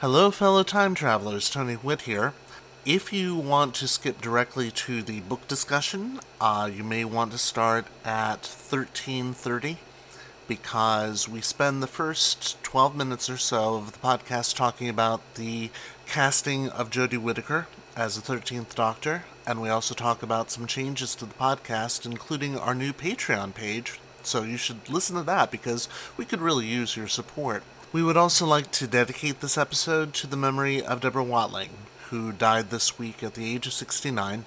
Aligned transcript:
Hello, 0.00 0.30
fellow 0.30 0.62
time 0.62 0.94
travelers. 0.94 1.48
Tony 1.48 1.72
Whit 1.72 2.02
here. 2.02 2.34
If 2.84 3.14
you 3.14 3.34
want 3.34 3.74
to 3.76 3.88
skip 3.88 4.20
directly 4.20 4.70
to 4.72 5.00
the 5.00 5.20
book 5.20 5.48
discussion, 5.48 6.20
uh, 6.38 6.70
you 6.70 6.84
may 6.84 7.06
want 7.06 7.32
to 7.32 7.38
start 7.38 7.86
at 8.04 8.40
1330 8.44 9.78
because 10.46 11.30
we 11.30 11.40
spend 11.40 11.82
the 11.82 11.86
first 11.86 12.62
12 12.62 12.94
minutes 12.94 13.30
or 13.30 13.38
so 13.38 13.76
of 13.76 13.92
the 13.92 13.98
podcast 13.98 14.54
talking 14.54 14.90
about 14.90 15.22
the 15.36 15.70
casting 16.04 16.68
of 16.68 16.90
Jodie 16.90 17.16
Whittaker 17.16 17.66
as 17.96 18.20
the 18.20 18.34
13th 18.34 18.74
Doctor, 18.74 19.24
and 19.46 19.62
we 19.62 19.70
also 19.70 19.94
talk 19.94 20.22
about 20.22 20.50
some 20.50 20.66
changes 20.66 21.14
to 21.14 21.24
the 21.24 21.32
podcast, 21.32 22.04
including 22.04 22.58
our 22.58 22.74
new 22.74 22.92
Patreon 22.92 23.54
page. 23.54 23.98
So 24.22 24.42
you 24.42 24.58
should 24.58 24.90
listen 24.90 25.16
to 25.16 25.22
that 25.22 25.50
because 25.50 25.88
we 26.18 26.26
could 26.26 26.42
really 26.42 26.66
use 26.66 26.98
your 26.98 27.08
support. 27.08 27.62
We 27.92 28.02
would 28.02 28.16
also 28.16 28.46
like 28.46 28.72
to 28.72 28.86
dedicate 28.86 29.40
this 29.40 29.56
episode 29.56 30.12
to 30.14 30.26
the 30.26 30.36
memory 30.36 30.84
of 30.84 31.00
Deborah 31.00 31.22
Watling, 31.22 31.70
who 32.10 32.32
died 32.32 32.70
this 32.70 32.98
week 32.98 33.22
at 33.22 33.34
the 33.34 33.54
age 33.54 33.66
of 33.66 33.72
69. 33.72 34.44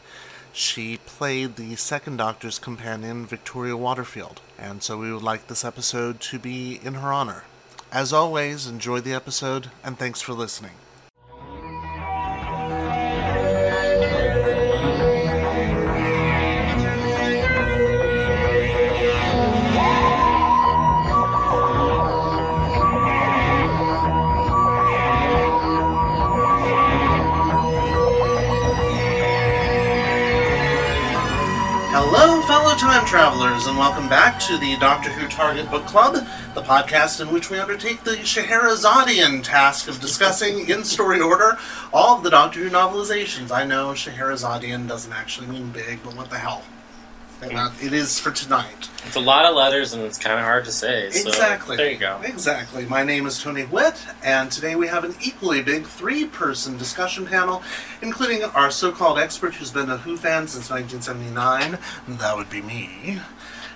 She 0.52 0.99
played 1.05 1.55
the 1.55 1.75
second 1.75 2.17
Doctor's 2.17 2.59
companion, 2.59 3.25
Victoria 3.25 3.77
Waterfield, 3.77 4.41
and 4.57 4.84
so 4.84 4.98
we 4.98 5.12
would 5.12 5.23
like 5.23 5.48
this 5.48 5.63
episode 5.63 6.20
to 6.21 6.38
be 6.38 6.79
in 6.84 6.95
her 6.95 7.13
honor. 7.13 7.43
As 7.91 8.13
always, 8.13 8.67
enjoy 8.67 8.99
the 8.99 9.13
episode, 9.13 9.71
and 9.84 9.98
thanks 9.98 10.21
for 10.21 10.34
listening. 10.34 10.73
Welcome 33.99 34.09
back 34.09 34.39
to 34.39 34.57
the 34.59 34.77
Doctor 34.77 35.09
Who 35.09 35.27
Target 35.27 35.69
Book 35.69 35.85
Club, 35.85 36.25
the 36.55 36.61
podcast 36.61 37.19
in 37.19 37.33
which 37.33 37.49
we 37.49 37.59
undertake 37.59 38.01
the 38.05 38.11
Scheherazadian 38.11 39.43
task 39.43 39.89
of 39.89 39.99
discussing, 39.99 40.69
in 40.69 40.85
story 40.85 41.19
order, 41.19 41.57
all 41.91 42.15
of 42.15 42.23
the 42.23 42.29
Doctor 42.29 42.61
Who 42.61 42.70
novelizations. 42.70 43.51
I 43.51 43.65
know 43.65 43.89
Scheherazadian 43.89 44.87
doesn't 44.87 45.11
actually 45.11 45.47
mean 45.47 45.71
big, 45.71 46.01
but 46.01 46.15
what 46.15 46.29
the 46.29 46.37
hell? 46.37 46.63
Uh, 47.43 47.71
It 47.81 47.91
is 47.91 48.17
for 48.20 48.31
tonight. 48.31 48.89
It's 49.05 49.17
a 49.17 49.20
lot 49.20 49.45
of 49.45 49.55
letters 49.55 49.93
and 49.93 50.03
it's 50.03 50.17
kind 50.17 50.39
of 50.39 50.45
hard 50.45 50.63
to 50.65 50.71
say. 50.71 51.09
So 51.09 51.27
Exactly. 51.27 51.75
There 51.75 51.91
you 51.91 51.97
go. 51.97 52.21
Exactly. 52.23 52.85
My 52.85 53.03
name 53.03 53.25
is 53.25 53.41
Tony 53.41 53.65
Witt, 53.65 54.01
and 54.23 54.49
today 54.49 54.75
we 54.75 54.87
have 54.87 55.03
an 55.03 55.15
equally 55.21 55.61
big 55.61 55.85
three 55.85 56.25
person 56.25 56.77
discussion 56.77 57.25
panel, 57.25 57.63
including 58.01 58.43
our 58.43 58.71
so 58.71 58.93
called 58.93 59.20
expert 59.20 59.55
who's 59.55 59.71
been 59.71 59.89
a 59.89 59.97
Who 59.97 60.15
fan 60.15 60.47
since 60.47 60.70
1979. 60.70 61.77
That 62.17 62.37
would 62.37 62.49
be 62.49 62.61
me. 62.61 63.20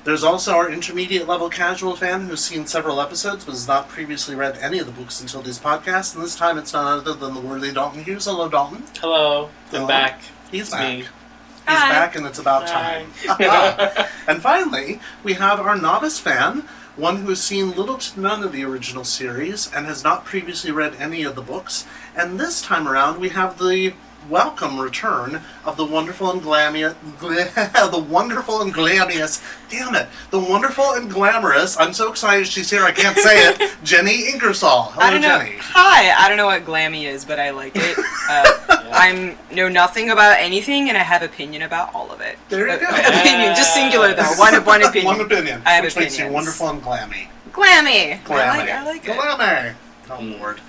There's 0.03 0.23
also 0.23 0.53
our 0.53 0.69
intermediate 0.69 1.27
level 1.29 1.49
casual 1.49 1.95
fan 1.95 2.27
who's 2.27 2.43
seen 2.43 2.67
several 2.67 2.99
episodes 2.99 3.45
but 3.45 3.51
has 3.51 3.67
not 3.67 3.87
previously 3.87 4.35
read 4.35 4.57
any 4.57 4.79
of 4.79 4.85
the 4.85 4.91
books 4.91 5.21
until 5.21 5.41
this 5.41 5.57
podcast, 5.57 6.13
and 6.13 6.23
this 6.23 6.35
time 6.35 6.57
it's 6.57 6.73
none 6.73 6.85
other 6.85 7.13
than 7.13 7.33
the 7.33 7.39
worthy 7.39 7.71
Dalton 7.71 8.03
Hughes. 8.03 8.25
Hello, 8.25 8.49
Dalton. 8.49 8.83
Hello. 8.99 9.49
Hello. 9.69 9.81
I'm 9.83 9.87
back. 9.87 10.21
He's 10.51 10.63
It's 10.63 10.71
back. 10.71 10.89
me. 10.89 10.97
He's 10.97 11.77
Hi. 11.79 11.89
back, 11.89 12.15
and 12.17 12.25
it's 12.25 12.39
about 12.39 12.69
Hi. 12.69 13.05
time. 13.25 14.07
and 14.27 14.41
finally, 14.41 14.99
we 15.23 15.33
have 15.35 15.61
our 15.61 15.77
novice 15.77 16.19
fan, 16.19 16.67
one 16.97 17.17
who 17.17 17.29
has 17.29 17.41
seen 17.41 17.71
little 17.71 17.97
to 17.97 18.19
none 18.19 18.43
of 18.43 18.51
the 18.51 18.65
original 18.65 19.05
series 19.05 19.71
and 19.73 19.85
has 19.85 20.03
not 20.03 20.25
previously 20.25 20.71
read 20.71 20.95
any 20.99 21.23
of 21.23 21.35
the 21.35 21.41
books. 21.41 21.87
And 22.13 22.37
this 22.37 22.61
time 22.61 22.89
around, 22.89 23.21
we 23.21 23.29
have 23.29 23.57
the 23.57 23.93
welcome 24.29 24.79
return 24.79 25.41
of 25.65 25.77
the 25.77 25.85
wonderful 25.85 26.31
and 26.31 26.41
glamorous, 26.41 26.95
the 27.19 28.05
wonderful 28.09 28.61
and 28.61 28.73
glamorous, 28.73 29.43
damn 29.69 29.95
it, 29.95 30.07
the 30.31 30.39
wonderful 30.39 30.91
and 30.93 31.09
glamorous. 31.09 31.77
I'm 31.79 31.93
so 31.93 32.09
excited 32.11 32.47
she's 32.47 32.69
here. 32.69 32.83
I 32.83 32.91
can't 32.91 33.17
say 33.17 33.49
it. 33.49 33.75
Jenny 33.83 34.29
Ingersoll. 34.29 34.83
Hello, 34.93 35.05
I 35.05 35.09
don't 35.11 35.21
know. 35.21 35.39
Jenny. 35.39 35.57
Hi, 35.59 36.11
I 36.25 36.27
don't 36.27 36.37
know 36.37 36.45
what 36.45 36.63
glammy 36.65 37.05
is, 37.05 37.25
but 37.25 37.39
I 37.39 37.49
like 37.51 37.73
it. 37.75 37.97
Uh, 38.29 38.89
I'm 38.93 39.37
know 39.51 39.67
nothing 39.69 40.09
about 40.11 40.37
anything, 40.39 40.89
and 40.89 40.97
I 40.97 41.01
have 41.03 41.23
opinion 41.23 41.63
about 41.63 41.93
all 41.93 42.11
of 42.11 42.21
it. 42.21 42.37
There 42.49 42.67
you 42.67 42.73
Uh, 42.73 42.77
go. 42.77 42.85
opinion, 43.19 43.55
just 43.55 43.73
singular 43.73 44.13
though. 44.13 44.23
One 44.37 44.53
one 44.65 44.83
opinion. 44.83 45.05
One 45.17 45.21
opinion, 45.21 45.61
I 45.65 45.71
have 45.73 45.83
which 45.83 45.95
makes 45.95 46.17
you 46.17 46.27
wonderful 46.27 46.69
and 46.69 46.81
glammy. 46.81 47.27
Glammy. 47.51 48.19
Glammy. 48.23 48.39
I 48.39 48.57
like, 48.57 48.69
I 48.69 48.83
like 48.85 49.07
it. 49.07 49.15
Glamour. 49.15 49.75
Oh, 50.09 50.19
Lord. 50.21 50.59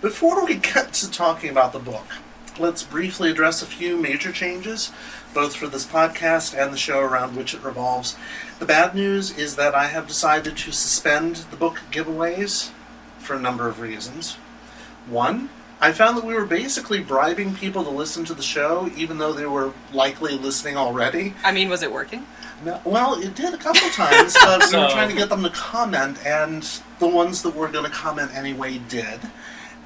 Before 0.00 0.44
we 0.46 0.54
get 0.54 0.94
to 0.94 1.10
talking 1.10 1.50
about 1.50 1.72
the 1.74 1.78
book, 1.78 2.06
let's 2.58 2.82
briefly 2.82 3.30
address 3.30 3.62
a 3.62 3.66
few 3.66 3.96
major 3.96 4.32
changes, 4.32 4.92
both 5.34 5.54
for 5.54 5.66
this 5.66 5.86
podcast 5.86 6.58
and 6.58 6.72
the 6.72 6.78
show 6.78 7.00
around 7.00 7.36
which 7.36 7.54
it 7.54 7.62
revolves. 7.62 8.16
The 8.58 8.66
bad 8.66 8.94
news 8.94 9.36
is 9.36 9.56
that 9.56 9.74
I 9.74 9.86
have 9.86 10.08
decided 10.08 10.56
to 10.56 10.72
suspend 10.72 11.36
the 11.36 11.56
book 11.56 11.80
giveaways 11.90 12.70
for 13.18 13.34
a 13.34 13.40
number 13.40 13.68
of 13.68 13.80
reasons. 13.80 14.34
One, 15.06 15.50
I 15.80 15.92
found 15.92 16.18
that 16.18 16.26
we 16.26 16.34
were 16.34 16.44
basically 16.44 17.00
bribing 17.00 17.54
people 17.54 17.82
to 17.84 17.90
listen 17.90 18.24
to 18.26 18.34
the 18.34 18.42
show, 18.42 18.90
even 18.96 19.16
though 19.16 19.32
they 19.32 19.46
were 19.46 19.72
likely 19.94 20.36
listening 20.36 20.76
already. 20.76 21.32
I 21.42 21.52
mean, 21.52 21.70
was 21.70 21.82
it 21.82 21.90
working? 21.90 22.26
No, 22.62 22.78
well, 22.84 23.14
it 23.14 23.34
did 23.34 23.54
a 23.54 23.56
couple 23.56 23.88
times, 23.90 24.34
but 24.34 24.70
we 24.70 24.78
were 24.78 24.88
trying 24.90 25.08
to 25.08 25.16
get 25.16 25.30
them 25.30 25.42
to 25.42 25.48
comment, 25.50 26.18
and 26.26 26.62
the 26.98 27.08
ones 27.08 27.42
that 27.42 27.54
were 27.54 27.68
going 27.68 27.86
to 27.86 27.90
comment 27.90 28.30
anyway 28.34 28.78
did, 28.90 29.20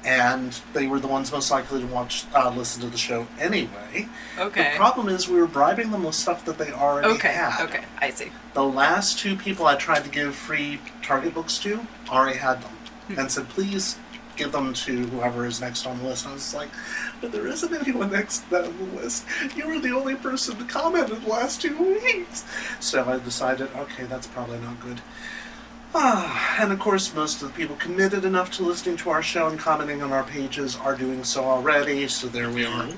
and 0.05 0.53
they 0.73 0.85
were 0.87 0.99
the 0.99 1.07
ones 1.07 1.31
most 1.31 1.49
likely 1.51 1.81
to 1.81 1.87
watch, 1.87 2.25
uh, 2.35 2.49
listen 2.55 2.81
to 2.81 2.87
the 2.89 2.97
show 2.97 3.27
anyway. 3.39 4.07
Okay. 4.37 4.71
The 4.71 4.77
problem 4.77 5.09
is 5.09 5.27
we 5.27 5.39
were 5.39 5.47
bribing 5.47 5.89
them 5.91 6.03
with 6.03 6.15
stuff 6.15 6.45
that 6.45 6.57
they 6.59 6.71
already 6.71 7.07
Okay. 7.09 7.33
had. 7.33 7.65
Okay. 7.65 7.83
I 7.97 8.11
see. 8.11 8.31
The 8.53 8.63
last 8.63 9.17
two 9.19 9.35
people 9.35 9.65
I 9.65 9.75
tried 9.75 10.03
to 10.03 10.09
give 10.09 10.35
free 10.35 10.79
Target 11.01 11.33
books 11.33 11.57
to 11.59 11.85
already 12.09 12.37
had 12.37 12.61
them, 12.61 12.71
Hmm. 13.07 13.19
and 13.19 13.31
said, 13.31 13.49
please 13.49 13.97
give 14.35 14.51
them 14.51 14.73
to 14.73 15.05
whoever 15.07 15.45
is 15.45 15.61
next 15.61 15.87
on 15.87 15.97
the 15.99 16.03
list. 16.09 16.27
I 16.27 16.33
was 16.33 16.53
like, 16.53 16.69
but 17.21 17.31
there 17.31 17.47
isn't 17.47 17.73
anyone 17.73 18.11
next 18.11 18.43
on 18.53 18.63
the 18.77 19.01
list. 19.01 19.25
You 19.55 19.67
were 19.67 19.79
the 19.79 19.91
only 19.95 20.15
person 20.15 20.57
to 20.57 20.63
comment 20.65 21.09
in 21.09 21.21
the 21.23 21.29
last 21.29 21.61
two 21.61 21.75
weeks. 21.77 22.43
So 22.79 23.05
I 23.09 23.17
decided, 23.17 23.69
okay, 23.75 24.03
that's 24.03 24.27
probably 24.27 24.59
not 24.59 24.79
good. 24.81 25.01
Ah, 25.97 26.57
and 26.59 26.73
of 26.73 26.79
course, 26.79 27.15
most 27.15 27.41
of 27.41 27.47
the 27.47 27.53
people 27.53 27.77
committed 27.77 28.25
enough 28.25 28.51
to 28.51 28.63
listening 28.63 28.97
to 28.97 29.09
our 29.09 29.23
show 29.23 29.47
and 29.47 29.57
commenting 29.57 30.03
on 30.03 30.11
our 30.11 30.25
pages 30.25 30.75
are 30.75 30.93
doing 30.93 31.23
so 31.23 31.45
already, 31.45 32.05
so 32.09 32.27
there 32.27 32.49
we 32.49 32.65
are. 32.65 32.89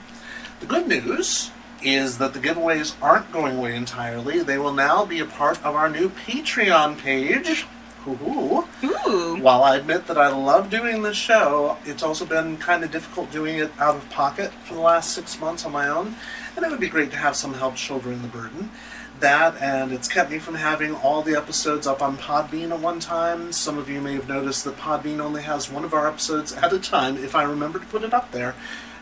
The 0.61 0.65
good 0.65 0.87
news 0.87 1.51
is 1.83 2.17
that 2.17 2.33
the 2.33 2.39
giveaways 2.39 2.95
aren't 2.99 3.31
going 3.31 3.57
away 3.57 3.75
entirely. 3.75 4.41
They 4.41 4.57
will 4.57 4.73
now 4.73 5.05
be 5.05 5.19
a 5.19 5.27
part 5.27 5.63
of 5.63 5.75
our 5.75 5.89
new 5.89 6.09
Patreon 6.09 6.97
page. 6.97 7.67
Hoo-hoo. 8.03 8.65
Ooh. 8.83 9.35
While 9.43 9.61
I 9.61 9.75
admit 9.75 10.07
that 10.07 10.17
I 10.17 10.29
love 10.29 10.71
doing 10.71 11.03
this 11.03 11.17
show, 11.17 11.77
it's 11.85 12.01
also 12.01 12.25
been 12.25 12.57
kind 12.57 12.83
of 12.83 12.89
difficult 12.89 13.29
doing 13.31 13.59
it 13.59 13.69
out 13.77 13.95
of 13.95 14.09
pocket 14.09 14.51
for 14.65 14.73
the 14.73 14.79
last 14.79 15.11
six 15.11 15.39
months 15.39 15.65
on 15.65 15.71
my 15.71 15.87
own, 15.87 16.15
and 16.55 16.65
it 16.65 16.71
would 16.71 16.79
be 16.79 16.89
great 16.89 17.11
to 17.11 17.17
have 17.17 17.35
some 17.35 17.53
help 17.53 17.77
shouldering 17.77 18.23
the 18.23 18.27
burden. 18.27 18.71
That, 19.19 19.59
and 19.61 19.91
it's 19.91 20.07
kept 20.07 20.29
me 20.29 20.37
from 20.37 20.55
having 20.55 20.93
all 20.93 21.23
the 21.23 21.35
episodes 21.35 21.87
up 21.87 22.01
on 22.01 22.17
Podbean 22.17 22.71
at 22.71 22.79
one 22.79 22.99
time. 22.99 23.51
Some 23.51 23.77
of 23.77 23.89
you 23.89 23.99
may 23.99 24.13
have 24.13 24.27
noticed 24.27 24.63
that 24.65 24.77
Podbean 24.77 25.19
only 25.19 25.41
has 25.41 25.71
one 25.71 25.83
of 25.83 25.93
our 25.93 26.07
episodes 26.07 26.53
at 26.53 26.71
a 26.71 26.79
time 26.79 27.17
if 27.17 27.35
I 27.35 27.43
remember 27.43 27.79
to 27.79 27.85
put 27.87 28.03
it 28.03 28.13
up 28.13 28.31
there, 28.31 28.53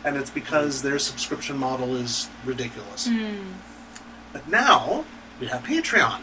and 0.04 0.16
it's 0.16 0.30
because 0.30 0.80
their 0.80 0.98
subscription 0.98 1.58
model 1.58 1.96
is 1.96 2.30
ridiculous. 2.44 3.08
Hmm. 3.08 3.52
But 4.32 4.48
now 4.48 5.04
we 5.38 5.48
have 5.48 5.62
Patreon. 5.64 6.20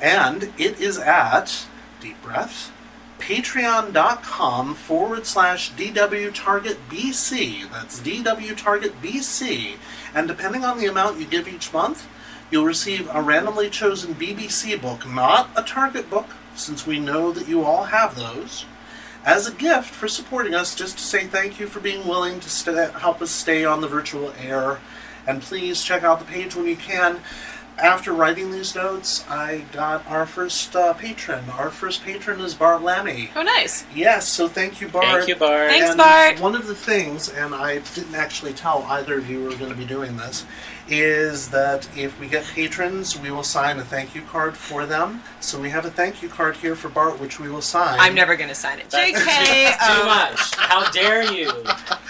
And 0.00 0.52
it 0.58 0.80
is 0.80 0.98
at, 0.98 1.66
deep 2.00 2.22
breath, 2.22 2.72
patreon.com 3.18 4.74
forward 4.74 5.26
slash 5.26 5.72
DW 5.72 6.32
Target 6.32 6.78
BC. 6.88 7.70
That's 7.70 8.00
DW 8.00 8.56
Target 8.56 9.00
BC. 9.02 9.76
And 10.14 10.28
depending 10.28 10.64
on 10.64 10.78
the 10.78 10.86
amount 10.86 11.18
you 11.18 11.26
give 11.26 11.48
each 11.48 11.72
month, 11.72 12.06
you'll 12.50 12.64
receive 12.64 13.08
a 13.12 13.20
randomly 13.22 13.70
chosen 13.70 14.14
BBC 14.14 14.80
book, 14.80 15.06
not 15.06 15.50
a 15.56 15.62
Target 15.62 16.08
book, 16.10 16.28
since 16.54 16.86
we 16.86 16.98
know 16.98 17.32
that 17.32 17.48
you 17.48 17.62
all 17.62 17.84
have 17.84 18.14
those, 18.16 18.64
as 19.24 19.46
a 19.46 19.52
gift 19.52 19.90
for 19.90 20.08
supporting 20.08 20.54
us, 20.54 20.74
just 20.74 20.96
to 20.98 21.04
say 21.04 21.26
thank 21.26 21.60
you 21.60 21.66
for 21.66 21.80
being 21.80 22.06
willing 22.06 22.40
to 22.40 22.48
stay, 22.48 22.90
help 22.98 23.20
us 23.20 23.30
stay 23.30 23.64
on 23.64 23.80
the 23.80 23.88
virtual 23.88 24.32
air. 24.40 24.78
And 25.26 25.42
please 25.42 25.84
check 25.84 26.02
out 26.02 26.18
the 26.18 26.24
page 26.24 26.54
when 26.56 26.66
you 26.66 26.76
can. 26.76 27.20
after 27.78 28.12
writing 28.12 28.50
these 28.50 28.74
notes, 28.74 29.24
I 29.28 29.64
got 29.72 30.06
our 30.08 30.26
first 30.26 30.74
uh, 30.74 30.94
patron. 30.94 31.48
Our 31.50 31.70
first 31.70 32.02
patron 32.02 32.40
is 32.40 32.54
Bart 32.54 32.82
Lammy. 32.82 33.30
Oh, 33.36 33.42
nice. 33.42 33.84
Yes, 33.94 34.28
so 34.28 34.48
thank 34.48 34.80
you, 34.80 34.88
Bart. 34.88 35.04
Thank 35.04 35.28
you, 35.28 35.36
Bart. 35.36 35.70
Thanks, 35.70 35.90
and 35.90 35.98
Bart. 35.98 36.40
One 36.40 36.54
of 36.54 36.66
the 36.66 36.74
things, 36.74 37.28
and 37.28 37.54
I 37.54 37.78
didn't 37.94 38.14
actually 38.14 38.52
tell 38.52 38.82
either 38.88 39.18
of 39.18 39.30
you 39.30 39.40
we 39.40 39.44
were 39.48 39.56
going 39.56 39.70
to 39.70 39.76
be 39.76 39.84
doing 39.84 40.16
this, 40.16 40.44
is 40.90 41.48
that 41.50 41.88
if 41.96 42.18
we 42.18 42.26
get 42.28 42.44
patrons, 42.44 43.18
we 43.18 43.30
will 43.30 43.42
sign 43.42 43.78
a 43.78 43.82
thank 43.82 44.14
you 44.14 44.22
card 44.22 44.56
for 44.56 44.86
them. 44.86 45.22
So 45.40 45.60
we 45.60 45.70
have 45.70 45.84
a 45.84 45.90
thank 45.90 46.22
you 46.22 46.28
card 46.28 46.56
here 46.56 46.74
for 46.74 46.88
Bart, 46.88 47.20
which 47.20 47.38
we 47.38 47.50
will 47.50 47.60
sign. 47.62 47.98
I'm 48.00 48.14
never 48.14 48.36
gonna 48.36 48.54
sign 48.54 48.78
it. 48.78 48.88
That's 48.90 49.18
JK. 49.18 49.86
too 49.86 50.00
um, 50.00 50.06
much. 50.06 50.54
How 50.56 50.90
dare 50.90 51.24
you? 51.32 51.52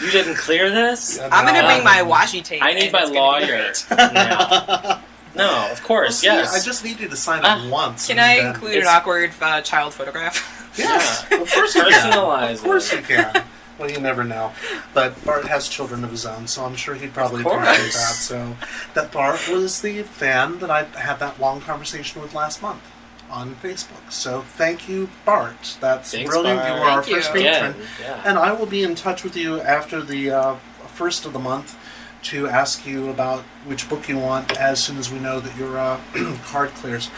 You 0.01 0.11
didn't 0.13 0.37
clear 0.37 0.71
this? 0.71 1.17
Yeah, 1.19 1.29
I'm 1.33 1.45
gonna 1.45 1.67
bring 1.67 1.83
my 1.85 2.03
washi 2.09 2.43
tape. 2.43 2.63
I 2.63 2.73
need 2.73 2.93
my 2.93 3.03
it's 3.03 3.11
gonna 3.11 3.47
be 3.47 3.47
lawyer 3.53 3.73
now. 4.15 5.01
No, 5.35 5.45
of 5.71 5.79
Well, 5.79 5.87
course, 5.87 6.19
see, 6.19 6.27
yes. 6.27 6.55
I 6.55 6.65
just 6.65 6.85
need 6.85 6.99
you 7.01 7.09
to 7.09 7.17
sign 7.17 7.41
it 7.41 7.45
Ah. 7.47 7.69
once. 7.71 8.07
Can 8.09 8.19
I 8.19 8.37
then- 8.37 8.47
include 8.47 8.77
an 8.79 8.87
awkward 8.87 9.33
uh, 9.41 9.61
child 9.61 9.95
photograph? 9.95 10.55
Yes, 10.77 11.27
Yeah. 11.31 11.41
of 11.43 11.53
course 11.53 11.75
you 11.75 11.83
can. 11.83 12.13
Personalize 12.13 12.53
Of 12.55 12.63
course 12.63 12.93
you 12.93 12.99
can. 13.03 13.45
Well, 13.79 13.91
you 13.91 14.01
never 14.01 14.25
know. 14.25 14.53
But 14.93 15.25
Bart 15.25 15.47
has 15.47 15.69
children 15.69 16.05
of 16.05 16.11
his 16.11 16.27
own, 16.27 16.47
so 16.47 16.65
I'm 16.65 16.75
sure 16.75 16.95
he'd 16.95 17.15
probably 17.15 17.43
appreciate 17.43 17.93
that. 17.93 18.17
So, 18.17 18.57
that 18.95 19.13
Bart 19.13 19.49
was 19.49 19.81
the 19.83 20.03
fan 20.03 20.59
that 20.59 20.71
I 20.71 20.85
had 20.85 21.19
that 21.21 21.41
long 21.41 21.61
conversation 21.61 22.21
with 22.21 22.35
last 22.35 22.61
month 22.61 22.83
on 23.31 23.55
Facebook. 23.57 24.11
So, 24.11 24.41
thank 24.43 24.89
you, 24.89 25.11
Bart. 25.25 25.77
That's 25.81 26.11
Thanks, 26.11 26.29
brilliant. 26.29 26.61
Bart. 26.61 26.77
You 26.77 26.83
are 26.83 26.91
our 26.91 27.03
Thank 27.03 27.17
first 27.17 27.33
patron. 27.33 27.71
Again, 27.73 27.87
yeah. 28.01 28.23
And 28.25 28.39
I 28.39 28.53
will 28.53 28.67
be 28.67 28.83
in 28.83 28.95
touch 28.95 29.23
with 29.23 29.37
you 29.37 29.61
after 29.61 30.03
the 30.03 30.31
uh, 30.31 30.55
first 30.89 31.25
of 31.25 31.33
the 31.33 31.39
month 31.39 31.77
to 32.25 32.49
ask 32.49 32.85
you 32.87 33.09
about 33.11 33.43
which 33.65 33.89
book 33.89 34.09
you 34.09 34.19
want 34.19 34.59
as 34.59 34.83
soon 34.83 34.99
as 34.99 35.11
we 35.13 35.19
know 35.19 35.39
that 35.41 35.57
your 35.57 35.79
uh, 35.79 36.01
card 36.45 36.71
clears. 36.71 37.11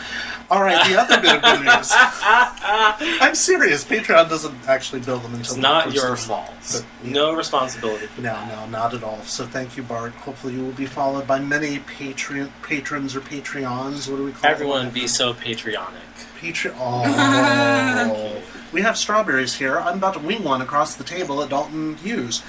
All 0.51 0.63
right, 0.63 0.87
the 0.89 1.01
other 1.01 1.21
bit 1.21 1.37
of 1.37 1.43
good 1.43 1.61
news. 1.65 1.91
I'm 1.95 3.35
serious. 3.35 3.85
Patreon 3.85 4.29
doesn't 4.29 4.55
actually 4.69 5.01
build 5.01 5.23
them 5.23 5.33
until 5.35 5.41
It's 5.41 5.55
the 5.55 5.61
not 5.61 5.85
first 5.85 5.97
your 5.97 6.05
of 6.13 6.29
month. 6.29 6.49
fault. 6.73 6.85
But, 7.03 7.07
yeah. 7.07 7.13
No 7.13 7.35
responsibility. 7.35 8.07
for 8.07 8.21
No, 8.21 8.33
that. 8.35 8.49
no, 8.49 8.67
not 8.79 8.95
at 8.95 9.03
all. 9.03 9.21
So 9.23 9.47
thank 9.47 9.77
you, 9.77 9.83
Bart. 9.83 10.13
Hopefully 10.13 10.55
you 10.55 10.65
will 10.65 10.73
be 10.73 10.87
followed 10.87 11.27
by 11.27 11.39
many 11.39 11.79
patron 11.81 12.53
patrons 12.63 13.15
or 13.17 13.21
Patreons. 13.21 14.11
What 14.11 14.17
do 14.17 14.25
we 14.25 14.33
call 14.33 14.43
them? 14.43 14.51
Everyone 14.51 14.85
them? 14.87 14.95
be 14.95 15.07
so 15.07 15.33
patriotic. 15.35 15.95
Patreon. 16.41 16.75
Oh. 16.77 18.43
we 18.73 18.83
have 18.83 18.97
strawberries 18.97 19.55
here. 19.55 19.79
I'm 19.79 19.99
about 19.99 20.15
to 20.15 20.21
wing 20.21 20.43
one 20.45 20.61
across 20.63 20.95
the 20.97 21.05
table 21.05 21.43
at 21.43 21.49
Dalton 21.51 21.97
Hughes. 21.99 22.43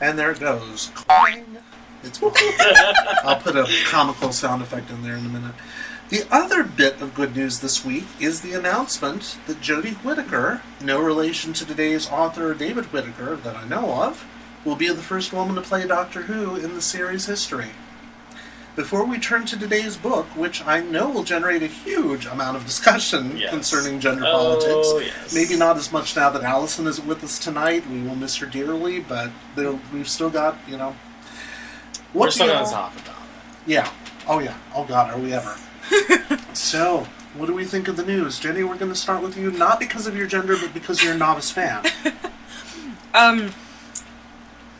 And 0.00 0.18
there 0.18 0.30
it 0.30 0.40
goes. 0.40 0.90
Clang. 0.94 1.44
It's 2.02 2.20
I'll 3.24 3.36
put 3.36 3.56
a 3.56 3.66
comical 3.86 4.32
sound 4.32 4.62
effect 4.62 4.90
in 4.90 5.02
there 5.02 5.16
in 5.16 5.24
a 5.26 5.28
minute. 5.28 5.54
The 6.08 6.24
other 6.30 6.62
bit 6.62 7.00
of 7.00 7.14
good 7.14 7.34
news 7.34 7.60
this 7.60 7.84
week 7.84 8.04
is 8.20 8.40
the 8.42 8.52
announcement 8.52 9.38
that 9.46 9.60
Jodie 9.60 9.94
Whittaker, 10.04 10.60
no 10.82 11.00
relation 11.00 11.52
to 11.54 11.64
today's 11.66 12.10
author 12.10 12.52
David 12.54 12.86
Whitaker 12.86 13.36
that 13.36 13.56
I 13.56 13.66
know 13.66 14.02
of, 14.02 14.24
will 14.64 14.76
be 14.76 14.88
the 14.88 14.96
first 15.02 15.32
woman 15.32 15.54
to 15.54 15.62
play 15.62 15.86
Doctor 15.86 16.22
Who 16.22 16.56
in 16.56 16.74
the 16.74 16.82
series 16.82 17.26
history. 17.26 17.70
Before 18.74 19.04
we 19.04 19.18
turn 19.18 19.44
to 19.46 19.58
today's 19.58 19.96
book, 19.98 20.24
which 20.34 20.64
I 20.66 20.80
know 20.80 21.08
will 21.10 21.24
generate 21.24 21.62
a 21.62 21.66
huge 21.66 22.24
amount 22.26 22.56
of 22.56 22.64
discussion 22.64 23.36
Yes. 23.36 23.50
concerning 23.50 24.00
gender 24.00 24.24
Oh, 24.26 24.56
politics, 24.58 25.06
yes. 25.06 25.34
maybe 25.34 25.58
not 25.58 25.76
as 25.76 25.92
much 25.92 26.16
now 26.16 26.30
that 26.30 26.42
Allison 26.42 26.86
is 26.86 27.00
with 27.00 27.22
us 27.22 27.38
tonight. 27.38 27.88
We 27.90 28.00
will 28.02 28.16
miss 28.16 28.36
her 28.36 28.46
dearly, 28.46 29.00
but 29.00 29.30
there, 29.56 29.78
we've 29.92 30.08
still 30.08 30.30
got, 30.30 30.56
you 30.66 30.76
know. 30.78 30.96
We're 32.14 32.30
still 32.30 32.46
you 32.46 32.52
going 32.52 32.64
to 32.66 32.70
talk 32.70 32.92
about 32.94 33.16
it. 33.16 33.22
yeah. 33.66 33.90
Oh 34.28 34.38
yeah. 34.38 34.56
Oh 34.74 34.84
God, 34.84 35.10
are 35.12 35.18
we 35.18 35.32
ever? 35.32 35.56
so, 36.54 37.06
what 37.34 37.46
do 37.46 37.54
we 37.54 37.64
think 37.64 37.88
of 37.88 37.96
the 37.96 38.04
news, 38.04 38.38
Jenny? 38.38 38.62
We're 38.62 38.76
going 38.76 38.92
to 38.92 38.98
start 38.98 39.22
with 39.22 39.36
you, 39.36 39.50
not 39.50 39.80
because 39.80 40.06
of 40.06 40.16
your 40.16 40.26
gender, 40.26 40.56
but 40.60 40.72
because 40.74 41.02
you're 41.02 41.14
a 41.14 41.18
novice 41.18 41.50
fan. 41.50 41.84
Um. 43.14 43.52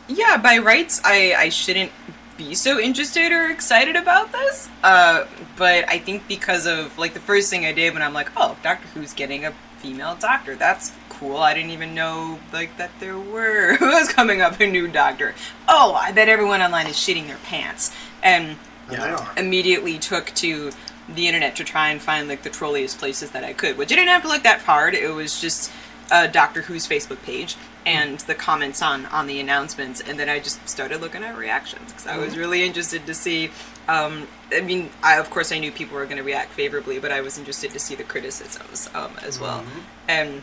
Yeah, 0.07 0.37
by 0.37 0.57
rights, 0.57 0.99
I 1.05 1.35
I 1.37 1.49
shouldn't 1.49 1.91
be 2.35 2.55
so 2.55 2.79
interested 2.79 3.31
or 3.31 3.51
excited 3.51 3.95
about 3.95 4.31
this. 4.31 4.69
Uh, 4.83 5.25
but 5.55 5.87
I 5.87 5.99
think 5.99 6.27
because 6.27 6.65
of 6.65 6.97
like 6.97 7.13
the 7.13 7.19
first 7.19 7.49
thing 7.51 7.65
I 7.65 7.71
did 7.73 7.93
when 7.93 8.01
I'm 8.01 8.13
like, 8.13 8.31
oh, 8.35 8.57
Doctor 8.63 8.87
Who's 8.95 9.13
getting 9.13 9.45
a 9.45 9.53
female 9.77 10.15
doctor. 10.15 10.55
That's 10.55 10.91
cool. 11.19 11.37
I 11.37 11.53
didn't 11.53 11.71
even 11.71 11.95
know 11.95 12.39
like 12.51 12.77
that 12.77 12.91
there 12.99 13.17
were 13.17 13.75
who 13.79 13.87
was 13.87 14.11
coming 14.11 14.41
up 14.41 14.59
a 14.59 14.67
new 14.67 14.87
doctor. 14.87 15.35
Oh, 15.67 15.93
I 15.93 16.11
bet 16.11 16.29
everyone 16.29 16.61
online 16.61 16.87
is 16.87 16.95
shitting 16.95 17.27
their 17.27 17.37
pants. 17.37 17.95
And 18.21 18.57
are. 18.91 19.31
immediately 19.37 19.97
took 19.97 20.27
to 20.35 20.71
the 21.09 21.27
internet 21.27 21.55
to 21.57 21.63
try 21.63 21.89
and 21.89 22.01
find 22.01 22.27
like 22.27 22.43
the 22.43 22.49
trolliest 22.49 22.97
places 22.97 23.31
that 23.31 23.43
I 23.43 23.53
could, 23.53 23.77
which 23.77 23.91
I 23.91 23.95
didn't 23.95 24.09
have 24.09 24.21
to 24.23 24.27
look 24.27 24.43
that 24.43 24.61
hard. 24.61 24.93
It 24.93 25.09
was 25.09 25.39
just 25.39 25.71
a 26.11 26.27
Doctor 26.27 26.61
Who's 26.61 26.87
Facebook 26.87 27.21
page 27.23 27.55
and 27.85 28.19
the 28.21 28.35
comments 28.35 28.81
on 28.81 29.05
on 29.07 29.27
the 29.27 29.39
announcements, 29.39 30.01
and 30.01 30.17
then 30.17 30.29
I 30.29 30.39
just 30.39 30.67
started 30.67 31.01
looking 31.01 31.23
at 31.23 31.37
reactions 31.37 31.91
because 31.91 32.07
I 32.07 32.17
was 32.17 32.37
really 32.37 32.63
interested 32.63 33.05
to 33.05 33.13
see. 33.13 33.51
Um, 33.87 34.27
I 34.53 34.61
mean, 34.61 34.89
I 35.01 35.17
of 35.17 35.29
course 35.29 35.51
I 35.51 35.59
knew 35.59 35.71
people 35.71 35.97
were 35.97 36.05
going 36.05 36.17
to 36.17 36.23
react 36.23 36.51
favorably, 36.51 36.99
but 36.99 37.11
I 37.11 37.21
was 37.21 37.37
interested 37.37 37.71
to 37.71 37.79
see 37.79 37.95
the 37.95 38.03
criticisms 38.03 38.89
um, 38.93 39.11
as 39.21 39.39
well. 39.39 39.65
And 40.07 40.41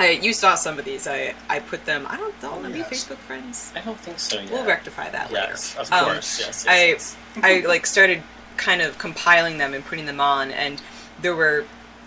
I, 0.00 0.10
you 0.10 0.32
saw 0.32 0.54
some 0.54 0.78
of 0.78 0.84
these. 0.84 1.06
I 1.06 1.34
I 1.48 1.60
put 1.60 1.84
them. 1.84 2.06
I 2.08 2.16
don't 2.16 2.42
know. 2.42 2.60
Oh, 2.64 2.68
yes. 2.68 2.88
Facebook 2.90 3.18
friends? 3.18 3.72
I 3.76 3.80
don't 3.80 3.98
think 4.00 4.18
so 4.18 4.40
yet. 4.40 4.50
We'll 4.50 4.66
rectify 4.66 5.10
that 5.10 5.30
later. 5.32 5.48
Yes, 5.50 5.76
of 5.76 5.92
Um, 5.92 6.04
course. 6.04 6.38
yes, 6.40 6.64
yes, 6.64 6.66
I 6.66 6.84
yes. 6.86 7.16
I 7.42 7.66
like 7.66 7.86
started 7.86 8.22
kind 8.56 8.82
of 8.82 8.98
compiling 8.98 9.58
them 9.58 9.74
and 9.74 9.84
putting 9.84 10.06
them 10.06 10.20
on, 10.20 10.50
and 10.50 10.82
there 11.22 11.34
were, 11.36 11.64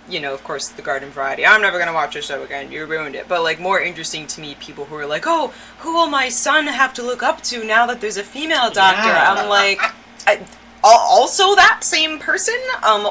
you 0.09 0.19
know, 0.19 0.33
of 0.33 0.43
course, 0.43 0.67
the 0.69 0.81
Garden 0.81 1.09
Variety. 1.09 1.45
I'm 1.45 1.61
never 1.61 1.79
gonna 1.79 1.93
watch 1.93 2.13
your 2.15 2.21
show 2.23 2.43
again. 2.43 2.71
You 2.71 2.85
ruined 2.85 3.15
it. 3.15 3.27
But 3.27 3.43
like 3.43 3.59
more 3.59 3.79
interesting 3.79 4.27
to 4.27 4.41
me, 4.41 4.55
people 4.59 4.85
who 4.85 4.95
are 4.95 5.05
like, 5.05 5.23
oh, 5.27 5.53
who 5.79 5.93
will 5.93 6.07
my 6.07 6.29
son 6.29 6.67
have 6.67 6.93
to 6.95 7.03
look 7.03 7.23
up 7.23 7.41
to 7.43 7.63
now 7.63 7.85
that 7.87 8.01
there's 8.01 8.17
a 8.17 8.23
female 8.23 8.69
doctor? 8.71 9.07
Yeah. 9.09 9.33
I'm 9.33 9.49
like, 9.49 9.79
I, 10.27 10.45
also 10.83 11.55
that 11.55 11.83
same 11.83 12.19
person. 12.19 12.59
Um, 12.83 13.09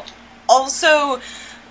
also. 0.49 1.21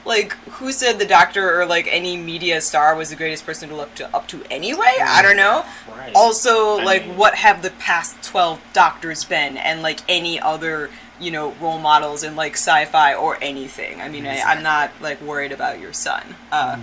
Like 0.03 0.33
who 0.57 0.71
said 0.71 0.98
the 1.00 1.06
doctor 1.06 1.59
or 1.62 1.65
like 1.65 1.88
any 1.89 2.18
media 2.18 2.59
star 2.62 2.95
was 2.95 3.09
the 3.12 3.15
greatest 3.15 3.45
person 3.45 3.69
to 3.69 3.75
look 3.75 3.94
to 3.95 4.15
up 4.15 4.27
to 4.30 4.44
anyway? 4.50 4.95
I 5.01 5.21
don't 5.21 5.38
know. 5.38 5.63
Right. 5.95 6.12
also 6.15 6.80
I 6.80 6.83
like 6.83 7.06
mean- 7.07 7.18
what 7.18 7.36
have 7.36 7.62
the 7.62 7.69
past 7.71 8.21
12 8.24 8.59
doctors 8.74 9.24
been? 9.24 9.57
And 9.57 9.81
like 9.81 10.00
any 10.09 10.39
other 10.39 10.89
you 11.19 11.30
know 11.30 11.51
role 11.62 11.77
models 11.77 12.24
in 12.24 12.36
like 12.36 12.53
sci-fi 12.53 13.13
or 13.13 13.38
anything? 13.44 14.01
I 14.01 14.09
mean 14.09 14.25
I, 14.25 14.39
i'm 14.42 14.63
not 14.63 14.92
like 15.01 15.21
worried 15.21 15.51
about 15.51 15.80
your 15.80 15.94
son. 15.94 16.24
Uh, 16.51 16.80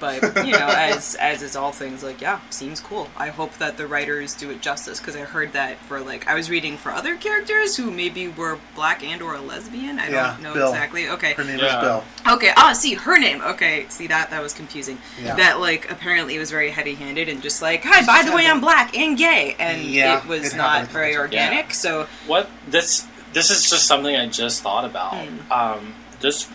but 0.00 0.22
you 0.46 0.52
know 0.52 0.58
as 0.68 1.14
as 1.16 1.42
is 1.42 1.56
all 1.56 1.72
things 1.72 2.02
like 2.02 2.20
yeah 2.20 2.40
seems 2.50 2.80
cool 2.80 3.08
i 3.16 3.28
hope 3.28 3.52
that 3.58 3.76
the 3.76 3.86
writers 3.86 4.34
do 4.34 4.50
it 4.50 4.60
justice 4.60 4.98
because 5.00 5.16
i 5.16 5.20
heard 5.20 5.52
that 5.52 5.76
for 5.78 6.00
like 6.00 6.26
i 6.28 6.34
was 6.34 6.48
reading 6.50 6.76
for 6.76 6.90
other 6.90 7.16
characters 7.16 7.76
who 7.76 7.90
maybe 7.90 8.28
were 8.28 8.58
black 8.74 9.02
and 9.02 9.20
or 9.22 9.34
a 9.34 9.40
lesbian 9.40 9.98
i 9.98 10.08
Yeah, 10.08 10.32
don't 10.32 10.42
know 10.42 10.54
Bill. 10.54 10.68
exactly 10.68 11.08
okay 11.08 11.32
Her 11.34 11.44
name 11.44 11.58
Yeah. 11.58 11.78
is 11.78 11.84
Bill. 11.84 12.04
Okay, 12.34 12.52
ah, 12.58 12.72
see, 12.74 12.92
her 12.94 13.18
name. 13.18 13.40
Okay, 13.40 13.86
see 13.88 14.06
that 14.08 14.28
that 14.30 14.42
was 14.42 14.52
confusing. 14.52 14.98
Yeah. 15.22 15.34
That 15.36 15.60
like 15.60 15.90
apparently 15.90 16.36
it 16.36 16.38
was 16.38 16.50
very 16.50 16.70
heavy-handed 16.70 17.26
and 17.30 17.40
just 17.40 17.62
like, 17.62 17.82
hi, 17.84 18.04
by 18.04 18.28
the 18.28 18.36
way, 18.36 18.46
I'm 18.46 18.60
black 18.60 18.94
and 18.94 19.16
gay, 19.16 19.56
and 19.58 19.82
Yeah, 19.82 20.18
it 20.18 20.26
was 20.26 20.52
it 20.52 20.56
not 20.56 20.88
very 20.88 21.12
couple 21.12 21.22
organic. 21.22 21.72
So 21.72 22.06
what 22.26 22.50
this 22.68 23.06
this 23.32 23.50
is 23.50 23.68
just 23.70 23.86
something 23.86 24.14
I 24.14 24.26
just 24.26 24.62
thought 24.62 24.84
about. 24.84 25.14
Hmm. 25.14 25.52
Um, 25.52 25.94
this 26.20 26.48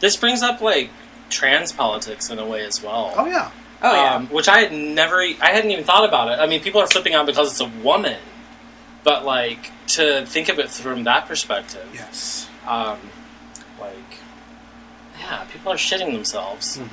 this 0.00 0.16
brings 0.16 0.42
up 0.42 0.60
like 0.60 0.90
trans 1.30 1.72
politics 1.72 2.30
in 2.30 2.38
a 2.38 2.46
way 2.46 2.64
as 2.64 2.82
well. 2.82 3.12
Oh 3.16 3.26
yeah. 3.26 3.50
oh 3.82 3.92
yeah, 3.92 4.14
um, 4.14 4.26
which 4.28 4.48
I 4.48 4.60
had 4.60 4.72
never, 4.72 5.20
I 5.20 5.50
hadn't 5.50 5.70
even 5.70 5.84
thought 5.84 6.08
about 6.08 6.28
it. 6.28 6.40
I 6.40 6.46
mean, 6.46 6.60
people 6.62 6.80
are 6.80 6.86
flipping 6.86 7.14
out 7.14 7.26
because 7.26 7.50
it's 7.50 7.60
a 7.60 7.82
woman, 7.82 8.18
but 9.04 9.24
like 9.24 9.72
to 9.88 10.24
think 10.26 10.48
of 10.48 10.58
it 10.58 10.70
from 10.70 11.04
that 11.04 11.26
perspective, 11.26 11.88
Yes. 11.94 12.48
um, 12.66 12.98
like, 13.80 14.18
yeah, 15.20 15.44
people 15.52 15.72
are 15.72 15.76
shitting 15.76 16.12
themselves, 16.12 16.78
Mhm. 16.78 16.88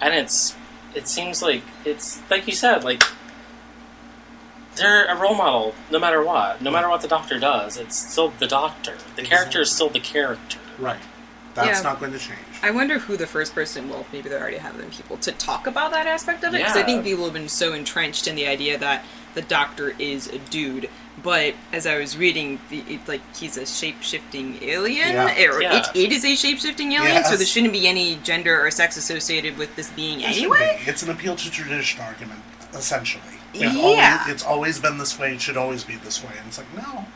and 0.00 0.14
it's, 0.14 0.54
it 0.94 1.06
seems 1.08 1.42
like 1.42 1.62
it's 1.84 2.20
like 2.30 2.46
you 2.46 2.54
said, 2.54 2.84
like 2.84 3.02
they're 4.76 5.06
a 5.06 5.16
role 5.16 5.34
model 5.34 5.74
no 5.90 5.98
matter 5.98 6.22
what, 6.22 6.60
no 6.60 6.70
matter 6.70 6.88
what 6.88 7.00
the 7.00 7.08
doctor 7.08 7.38
does, 7.38 7.76
it's 7.78 7.96
still 7.96 8.32
the 8.38 8.46
doctor. 8.46 8.96
The 9.16 9.22
character 9.22 9.62
is 9.62 9.70
still 9.70 9.88
the 9.88 10.00
character. 10.00 10.58
Right. 10.78 11.00
That's 11.56 11.78
Yeah. 11.78 11.82
not 11.82 11.98
going 11.98 12.12
to 12.12 12.18
change. 12.18 12.38
I 12.62 12.70
wonder 12.70 12.98
who 12.98 13.16
the 13.16 13.26
first 13.26 13.54
person. 13.54 13.88
Well, 13.88 14.06
maybe 14.12 14.28
they 14.28 14.36
already 14.36 14.58
have 14.58 14.76
them 14.78 14.90
people 14.90 15.16
to 15.18 15.32
talk 15.32 15.66
about 15.66 15.90
that 15.92 16.06
aspect 16.06 16.44
of 16.44 16.54
it 16.54 16.58
because 16.58 16.76
I 16.76 16.82
think 16.84 17.02
people 17.02 17.24
have 17.24 17.32
been 17.32 17.48
so 17.48 17.72
entrenched 17.72 18.28
in 18.28 18.36
the 18.36 18.46
idea 18.46 18.78
that 18.78 19.04
the 19.34 19.42
Doctor 19.42 19.94
is 19.98 20.28
a 20.28 20.38
dude. 20.38 20.88
But 21.22 21.54
as 21.72 21.86
I 21.86 21.96
was 21.98 22.14
reading, 22.16 22.60
the, 22.68 22.80
it, 22.88 23.08
like 23.08 23.22
he's 23.34 23.56
a 23.56 23.64
shape 23.64 24.02
shifting 24.02 24.58
alien, 24.62 25.12
Yeah. 25.14 25.44
or 25.50 25.62
Yeah. 25.62 25.78
it, 25.78 25.88
it 25.94 26.12
is 26.12 26.24
a 26.26 26.36
shape 26.36 26.58
shifting 26.58 26.92
alien, 26.92 27.24
so 27.24 27.36
there 27.38 27.46
shouldn't 27.46 27.72
be 27.72 27.88
any 27.88 28.16
gender 28.16 28.60
or 28.64 28.70
sex 28.70 28.98
associated 28.98 29.56
with 29.56 29.74
this 29.76 29.88
being 29.90 30.20
It 30.20 30.28
anyway. 30.36 30.78
be. 30.84 30.90
It's 30.90 31.02
an 31.02 31.10
appeal 31.10 31.34
to 31.36 31.50
tradition 31.50 32.02
argument, 32.02 32.40
essentially. 32.74 33.22
It's 33.54 33.74
Yeah. 33.74 33.80
always, 33.80 34.34
it's 34.34 34.42
always 34.44 34.78
been 34.78 34.98
this 34.98 35.18
way. 35.18 35.32
It 35.32 35.40
should 35.40 35.56
always 35.56 35.84
be 35.84 35.96
this 35.96 36.22
way. 36.22 36.32
And 36.38 36.48
it's 36.48 36.58
like, 36.58 36.72
no. 36.76 36.92
No. 37.02 37.06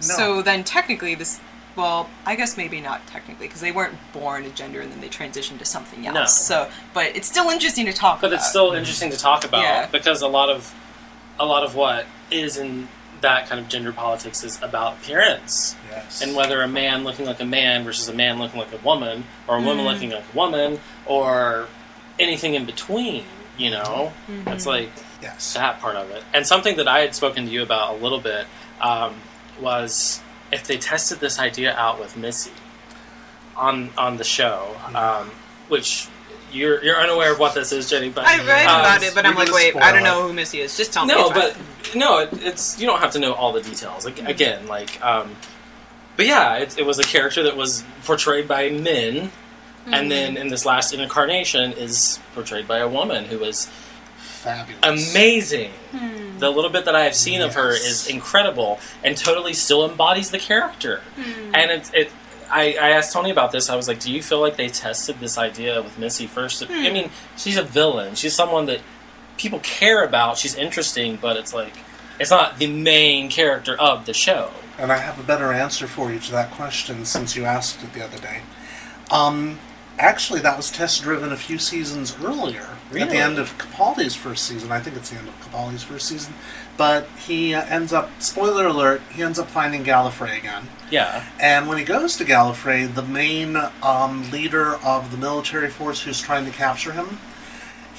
So 0.00 0.40
then, 0.40 0.64
technically, 0.64 1.14
this 1.14 1.38
well, 1.76 2.08
I 2.26 2.36
guess 2.36 2.56
maybe 2.56 2.80
not 2.80 3.06
technically 3.06 3.46
because 3.46 3.60
they 3.60 3.72
weren't 3.72 3.96
born 4.12 4.44
a 4.44 4.50
gender 4.50 4.80
and 4.80 4.90
then 4.92 5.00
they 5.00 5.08
transitioned 5.08 5.58
to 5.58 5.64
something 5.64 6.06
else. 6.06 6.14
No. 6.14 6.24
So, 6.26 6.70
but 6.94 7.16
it's 7.16 7.28
still 7.28 7.48
interesting 7.50 7.86
to 7.86 7.92
talk 7.92 8.18
about. 8.18 8.20
but 8.22 8.26
about. 8.28 8.38
it's 8.40 8.48
still 8.50 8.72
interesting 8.72 9.10
to 9.10 9.16
talk 9.18 9.44
about 9.44 9.62
Yeah. 9.62 9.86
because 9.86 10.22
a 10.22 10.28
lot 10.28 10.48
of 10.50 10.74
a 11.38 11.46
lot 11.46 11.62
of 11.64 11.74
what 11.74 12.04
is 12.30 12.56
in 12.58 12.88
that 13.22 13.48
kind 13.48 13.60
of 13.60 13.68
gender 13.68 13.92
politics 13.92 14.42
is 14.44 14.60
about 14.62 14.94
appearance 14.98 15.74
Yes. 15.90 16.22
and 16.22 16.34
whether 16.34 16.60
a 16.62 16.68
man 16.68 17.04
looking 17.04 17.26
like 17.26 17.40
a 17.40 17.44
man 17.44 17.84
versus 17.84 18.08
a 18.08 18.12
man 18.14 18.38
looking 18.38 18.58
like 18.60 18.72
a 18.72 18.78
woman 18.78 19.24
or 19.46 19.56
a 19.56 19.60
woman 19.60 19.84
Mhm. 19.84 19.92
looking 19.92 20.10
like 20.10 20.24
a 20.32 20.36
woman 20.36 20.80
or 21.06 21.66
anything 22.18 22.54
in 22.54 22.64
between 22.66 23.24
you 23.58 23.70
know 23.70 24.12
Mhm. 24.28 24.52
it's 24.52 24.64
like 24.66 24.90
yes. 25.22 25.52
that 25.54 25.80
part 25.80 25.96
of 25.96 26.10
it 26.10 26.22
and 26.34 26.46
something 26.46 26.76
that 26.76 26.88
i 26.88 27.00
had 27.00 27.14
spoken 27.14 27.44
to 27.46 27.50
you 27.50 27.62
about 27.62 27.94
a 27.94 27.96
little 27.98 28.20
bit 28.20 28.46
um, 28.80 29.14
was 29.60 30.20
if 30.52 30.66
they 30.66 30.76
tested 30.76 31.20
this 31.20 31.38
idea 31.38 31.74
out 31.76 31.98
with 31.98 32.16
missy 32.16 32.52
on 33.56 33.90
on 33.96 34.16
the 34.16 34.24
show 34.24 34.76
um, 34.94 35.30
which 35.68 36.08
you're 36.52 36.82
you're 36.82 36.96
unaware 36.96 37.32
of 37.32 37.38
what 37.38 37.54
this 37.54 37.72
is 37.72 37.88
jenny 37.88 38.08
but 38.10 38.26
I 38.26 38.44
read 38.44 38.66
um, 38.66 38.80
about 38.80 39.02
it, 39.02 39.14
but 39.14 39.24
I'm 39.24 39.36
like, 39.36 39.52
wait, 39.52 39.76
I 39.76 39.92
don't 39.92 40.02
know 40.02 40.26
who 40.26 40.32
Missy 40.32 40.60
is. 40.60 40.76
Just 40.76 40.92
tell 40.92 41.06
me. 41.06 41.14
no, 41.14 41.30
but 41.30 41.54
fine. 41.54 41.98
no, 41.98 42.18
it, 42.18 42.30
it's 42.42 42.80
you 42.80 42.86
don't 42.86 42.98
have 43.00 43.12
to 43.12 43.18
know 43.20 43.34
all 43.34 43.52
the 43.52 43.60
details. 43.62 44.04
Like 44.04 44.18
again, 44.28 44.66
like, 44.66 45.00
um, 45.04 45.36
but 46.16 46.26
yeah, 46.26 46.56
it, 46.56 46.76
it 46.78 46.84
was 46.84 46.98
a 46.98 47.04
character 47.04 47.44
that 47.44 47.56
was 47.56 47.84
portrayed 48.04 48.48
by 48.48 48.68
men, 48.70 49.30
and 49.86 50.10
then 50.10 50.36
in 50.36 50.48
this 50.48 50.66
last 50.66 50.92
incarnation 50.92 51.72
is 51.72 52.18
portrayed 52.34 52.66
by 52.66 52.78
a 52.78 52.88
woman 52.88 53.24
who 53.26 53.38
was 53.38 53.70
Fabulous. 54.16 55.12
amazing. 55.12 55.70
Hmm. 55.92 56.19
The 56.40 56.50
little 56.50 56.70
bit 56.70 56.84
that 56.86 56.96
I 56.96 57.04
have 57.04 57.14
seen 57.14 57.40
of 57.42 57.54
her 57.54 57.70
is 57.70 58.08
incredible 58.08 58.80
and 59.04 59.16
totally 59.16 59.54
still 59.54 59.88
embodies 59.88 60.30
the 60.30 60.38
character. 60.38 61.02
Hmm. 61.16 61.54
And 61.54 61.70
it, 61.70 61.90
it 61.94 62.12
I, 62.50 62.76
I 62.80 62.90
asked 62.90 63.12
Tony 63.12 63.30
about 63.30 63.52
this. 63.52 63.70
I 63.70 63.76
was 63.76 63.86
like, 63.86 64.00
"Do 64.00 64.12
you 64.12 64.22
feel 64.22 64.40
like 64.40 64.56
they 64.56 64.68
tested 64.68 65.20
this 65.20 65.38
idea 65.38 65.80
with 65.82 65.98
Missy 65.98 66.26
first? 66.26 66.62
Hmm. 66.64 66.72
I 66.72 66.90
mean, 66.90 67.10
she's 67.36 67.56
a 67.56 67.62
villain. 67.62 68.14
She's 68.14 68.34
someone 68.34 68.66
that 68.66 68.80
people 69.36 69.60
care 69.60 70.04
about. 70.04 70.38
She's 70.38 70.54
interesting, 70.54 71.16
but 71.16 71.36
it's 71.36 71.54
like 71.54 71.74
it's 72.18 72.30
not 72.30 72.58
the 72.58 72.66
main 72.66 73.30
character 73.30 73.78
of 73.80 74.06
the 74.06 74.14
show. 74.14 74.50
And 74.78 74.90
I 74.90 74.98
have 74.98 75.18
a 75.18 75.22
better 75.22 75.52
answer 75.52 75.86
for 75.86 76.12
you 76.12 76.18
to 76.20 76.32
that 76.32 76.50
question 76.52 77.04
since 77.04 77.36
you 77.36 77.44
asked 77.44 77.82
it 77.82 77.92
the 77.92 78.04
other 78.04 78.18
day. 78.18 78.42
Um, 79.10 79.58
actually, 80.00 80.40
that 80.40 80.56
was 80.56 80.70
test 80.70 81.02
driven 81.02 81.32
a 81.32 81.36
few 81.36 81.58
seasons 81.58 82.16
earlier. 82.22 82.66
Really? 82.90 83.02
At 83.02 83.10
the 83.10 83.18
end 83.18 83.38
of 83.38 83.56
Capaldi's 83.58 84.16
first 84.16 84.46
season. 84.46 84.72
I 84.72 84.80
think 84.80 84.96
it's 84.96 85.10
the 85.10 85.18
end 85.18 85.28
of 85.28 85.34
Capaldi's 85.40 85.82
first 85.82 86.08
season. 86.08 86.34
But 86.76 87.06
he 87.26 87.54
uh, 87.54 87.64
ends 87.66 87.92
up, 87.92 88.10
spoiler 88.20 88.66
alert, 88.66 89.02
he 89.12 89.22
ends 89.22 89.38
up 89.38 89.48
finding 89.48 89.84
Gallifrey 89.84 90.38
again. 90.38 90.68
Yeah, 90.90 91.24
And 91.38 91.68
when 91.68 91.78
he 91.78 91.84
goes 91.84 92.16
to 92.16 92.24
Gallifrey, 92.24 92.92
the 92.92 93.02
main 93.02 93.56
um, 93.82 94.28
leader 94.30 94.74
of 94.76 95.12
the 95.12 95.16
military 95.16 95.70
force 95.70 96.02
who's 96.02 96.20
trying 96.20 96.44
to 96.46 96.50
capture 96.50 96.92
him, 96.92 97.18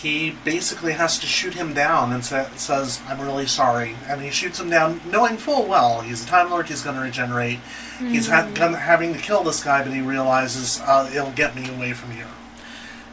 he 0.02 0.32
basically 0.44 0.94
has 0.94 1.20
to 1.20 1.28
shoot 1.28 1.54
him 1.54 1.74
down 1.74 2.12
and 2.12 2.26
sa- 2.26 2.50
says, 2.56 3.00
I'm 3.08 3.22
really 3.22 3.46
sorry. 3.46 3.96
And 4.08 4.22
he 4.22 4.32
shoots 4.32 4.60
him 4.60 4.70
down, 4.70 5.00
knowing 5.06 5.38
full 5.38 5.68
well 5.68 6.02
he's 6.02 6.24
a 6.24 6.28
Time 6.28 6.50
Lord, 6.50 6.68
he's 6.68 6.82
going 6.82 6.96
to 6.96 7.02
regenerate. 7.02 7.60
He's 8.00 8.28
ha- 8.28 8.50
gonna, 8.56 8.78
having 8.78 9.14
to 9.14 9.20
kill 9.20 9.44
this 9.44 9.64
guy, 9.64 9.84
but 9.84 9.94
he 9.94 10.02
realizes 10.02 10.82
uh, 10.82 11.10
it'll 11.14 11.32
get 11.32 11.56
me 11.56 11.70
away 11.70 11.94
from 11.94 12.12
here. 12.12 12.28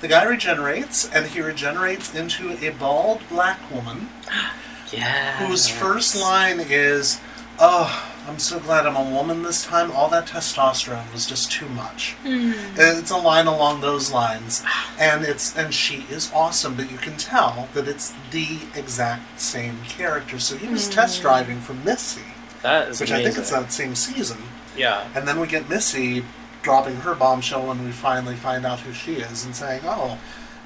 The 0.00 0.08
guy 0.08 0.24
regenerates, 0.24 1.06
and 1.10 1.26
he 1.26 1.42
regenerates 1.42 2.14
into 2.14 2.52
a 2.64 2.70
bald 2.70 3.20
black 3.28 3.58
woman 3.70 4.08
yeah. 4.92 5.46
whose 5.46 5.68
first 5.68 6.16
line 6.16 6.60
is, 6.60 7.20
"Oh, 7.58 8.07
I'm 8.28 8.38
so 8.38 8.60
glad 8.60 8.86
I'm 8.86 8.96
a 8.96 9.10
woman 9.10 9.42
this 9.42 9.64
time. 9.64 9.90
All 9.90 10.08
that 10.10 10.26
testosterone 10.26 11.12
was 11.12 11.26
just 11.26 11.50
too 11.50 11.68
much." 11.68 12.14
And 12.24 12.54
It's 12.76 13.10
a 13.10 13.16
line 13.16 13.46
along 13.46 13.80
those 13.80 14.12
lines, 14.12 14.62
and 14.98 15.24
it's 15.24 15.56
and 15.56 15.72
she 15.72 16.06
is 16.10 16.30
awesome, 16.34 16.74
but 16.74 16.90
you 16.90 16.98
can 16.98 17.16
tell 17.16 17.68
that 17.74 17.88
it's 17.88 18.12
the 18.30 18.58
exact 18.74 19.40
same 19.40 19.78
character. 19.88 20.38
So 20.38 20.56
he 20.56 20.68
was 20.68 20.86
hmm. 20.86 20.92
test 20.92 21.22
driving 21.22 21.60
for 21.60 21.74
Missy, 21.74 22.22
that 22.62 22.88
is 22.88 23.00
which 23.00 23.10
amazing. 23.10 23.26
I 23.26 23.30
think 23.30 23.40
it's 23.40 23.50
that 23.50 23.72
same 23.72 23.94
season, 23.94 24.38
yeah, 24.76 25.08
and 25.14 25.26
then 25.26 25.40
we 25.40 25.46
get 25.46 25.68
Missy 25.68 26.24
dropping 26.62 26.96
her 26.96 27.14
bombshell 27.14 27.66
when 27.66 27.84
we 27.84 27.92
finally 27.92 28.36
find 28.36 28.66
out 28.66 28.80
who 28.80 28.92
she 28.92 29.14
is 29.14 29.44
and 29.44 29.56
saying, 29.56 29.80
"Oh." 29.84 30.18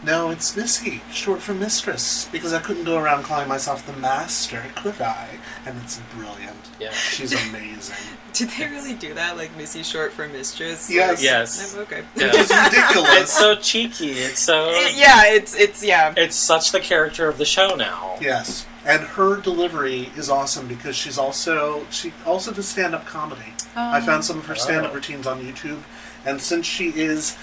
No, 0.04 0.30
it's 0.30 0.56
Missy, 0.56 1.00
short 1.12 1.40
for 1.40 1.54
mistress, 1.54 2.28
because 2.32 2.52
I 2.52 2.58
couldn't 2.58 2.84
go 2.84 2.98
around 2.98 3.22
calling 3.22 3.46
myself 3.48 3.86
the 3.86 3.92
master, 3.92 4.64
could 4.74 5.00
I? 5.00 5.38
And 5.64 5.78
it's 5.82 6.00
brilliant. 6.14 6.56
yeah. 6.80 6.90
She's 6.90 7.32
amazing. 7.48 7.96
Did 8.32 8.48
they 8.50 8.66
really 8.66 8.94
do 8.94 9.14
that? 9.14 9.36
Like 9.36 9.56
Missy 9.56 9.82
short 9.84 10.12
for 10.12 10.26
mistress? 10.26 10.90
Yes. 10.90 11.22
Yes. 11.22 11.74
oh, 11.76 11.82
okay. 11.82 12.02
Yeah. 12.16 12.30
It's 12.34 12.50
ridiculous. 12.52 13.20
It's 13.22 13.32
so 13.32 13.54
cheeky. 13.54 14.10
It's 14.12 14.40
so. 14.40 14.70
It- 14.74 14.96
yeah, 14.96 15.26
it's 15.26 15.54
it's 15.54 15.84
yeah. 15.84 16.14
It's 16.16 16.34
such 16.34 16.72
the 16.72 16.80
character 16.80 17.28
of 17.28 17.38
the 17.38 17.44
show 17.44 17.76
now. 17.76 18.16
Yes, 18.20 18.66
and 18.86 19.02
her 19.02 19.40
delivery 19.40 20.10
is 20.16 20.30
awesome 20.30 20.66
because 20.66 20.96
she's 20.96 21.18
also 21.18 21.86
she 21.90 22.12
also 22.26 22.52
does 22.52 22.66
stand 22.66 22.94
up 22.94 23.04
comedy. 23.06 23.52
I 23.76 23.98
oh. 23.98 24.00
found 24.04 24.24
some 24.24 24.38
of 24.38 24.46
her 24.46 24.54
stand 24.54 24.84
up 24.86 24.92
Oh. 24.92 24.94
routines 24.94 25.26
on 25.26 25.40
YouTube, 25.42 25.82
and 26.24 26.40
since 26.40 26.66
she 26.66 26.88
is 26.88 27.36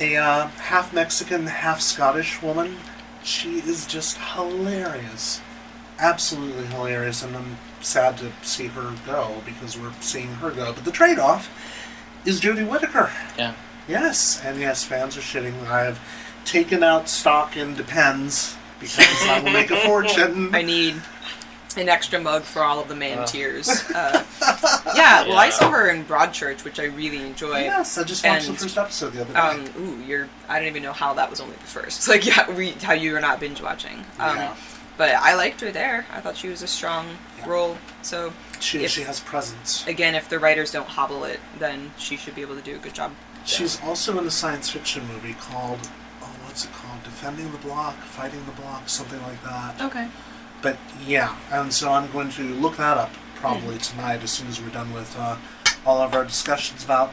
a 0.00 0.16
uh, 0.16 0.46
half 0.48 0.92
Mexican, 0.92 1.46
half 1.46 1.80
Scottish 1.80 2.42
woman, 2.42 2.76
she 3.22 3.58
is 3.58 3.86
just 3.86 4.18
hilarious, 4.18 5.40
absolutely 5.98 6.66
hilarious, 6.66 7.22
and 7.22 7.36
I'm 7.36 7.58
sad 7.80 8.18
to 8.18 8.32
see 8.42 8.66
her 8.68 8.94
go 9.06 9.42
because 9.44 9.78
we're 9.78 9.92
seeing 10.00 10.34
her 10.34 10.50
go. 10.50 10.72
But 10.72 10.84
the 10.84 10.92
trade 10.92 11.18
off 11.18 11.50
is 12.24 12.40
Jodie 12.40 12.68
Whittaker. 12.68 13.10
Yeah. 13.38 13.54
Yes, 13.86 14.42
and 14.44 14.60
yes, 14.60 14.84
fans 14.84 15.16
are 15.16 15.20
shitting. 15.20 15.66
I 15.66 15.84
have 15.84 16.00
taken 16.44 16.82
out 16.82 17.08
stock 17.08 17.56
in 17.56 17.74
Depends 17.74 18.56
because 18.80 19.22
I 19.26 19.40
will 19.40 19.52
make 19.52 19.70
a 19.70 19.76
fortune. 19.86 20.54
I 20.54 20.62
need 20.62 21.00
an 21.76 21.88
extra 21.88 22.20
mug 22.20 22.42
for 22.42 22.62
all 22.62 22.80
of 22.80 22.88
the 22.88 22.94
man 22.94 23.18
Uh. 23.20 23.26
tears. 23.26 23.68
Uh, 23.94 24.24
yeah, 24.96 25.26
well, 25.26 25.38
I 25.38 25.50
saw 25.50 25.70
her 25.70 25.88
in 25.90 26.04
Broadchurch, 26.04 26.64
which 26.64 26.78
I 26.78 26.84
really 26.84 27.18
enjoyed. 27.24 27.64
Yes, 27.64 27.96
I 27.98 28.04
just 28.04 28.24
watched 28.24 28.48
And, 28.48 28.56
the 28.56 28.60
first 28.60 28.76
episode 28.78 29.12
the 29.12 29.22
other 29.22 29.32
day. 29.32 29.38
Um, 29.38 29.64
ooh, 29.82 30.02
you're. 30.04 30.28
I 30.48 30.58
don't 30.58 30.68
even 30.68 30.82
know 30.82 30.92
how 30.92 31.14
that 31.14 31.30
was 31.30 31.40
only 31.40 31.56
the 31.56 31.62
first. 31.64 32.06
Like, 32.14 32.26
yeah, 32.26 32.50
we, 32.50 32.70
how 32.72 32.92
you 32.92 33.12
were 33.12 33.20
not 33.20 33.40
binge 33.40 33.60
watching. 33.62 33.98
Um, 34.18 34.36
Yeah. 34.36 34.56
But 34.96 35.10
I 35.16 35.34
liked 35.34 35.60
her 35.62 35.72
there. 35.72 36.06
I 36.12 36.20
thought 36.20 36.36
she 36.36 36.48
was 36.48 36.62
a 36.62 36.66
strong 36.68 37.06
Yeah. 37.38 37.48
role. 37.48 37.76
So 38.02 38.32
she, 38.60 38.84
if- 38.84 38.90
she 38.92 39.02
has 39.02 39.18
presence. 39.20 39.84
again, 39.86 40.14
if 40.14 40.28
the 40.28 40.38
writers 40.38 40.70
don't 40.70 40.86
hobble 40.88 41.24
it, 41.24 41.40
then 41.58 41.92
she 41.98 42.16
should 42.16 42.34
be 42.34 42.42
able 42.42 42.54
to 42.56 42.62
do 42.62 42.74
a 42.76 42.78
good 42.78 42.94
job. 42.94 43.12
She's 43.44 43.80
also 43.82 44.16
in 44.18 44.26
a 44.26 44.30
science 44.30 44.70
fiction 44.70 45.06
movie 45.08 45.34
called, 45.34 45.78
oh, 46.22 46.30
what's 46.44 46.64
it 46.64 46.72
called? 46.72 47.02
Defending 47.02 47.50
the 47.52 47.58
Block, 47.58 47.96
Fighting 47.96 48.44
the 48.46 48.52
Block, 48.52 48.88
something 48.88 49.20
like 49.22 49.42
that. 49.44 49.80
Okay. 49.82 50.08
But 50.64 50.78
yeah, 51.06 51.36
and 51.52 51.70
so 51.70 51.92
I'm 51.92 52.10
going 52.10 52.30
to 52.30 52.42
look 52.54 52.78
that 52.78 52.96
up 52.96 53.12
probably 53.34 53.76
tonight 53.76 54.22
as 54.22 54.30
soon 54.30 54.48
as 54.48 54.62
we're 54.62 54.70
done 54.70 54.94
with 54.94 55.14
uh, 55.18 55.36
all 55.84 56.00
of 56.00 56.14
our 56.14 56.24
discussions 56.24 56.82
about 56.82 57.12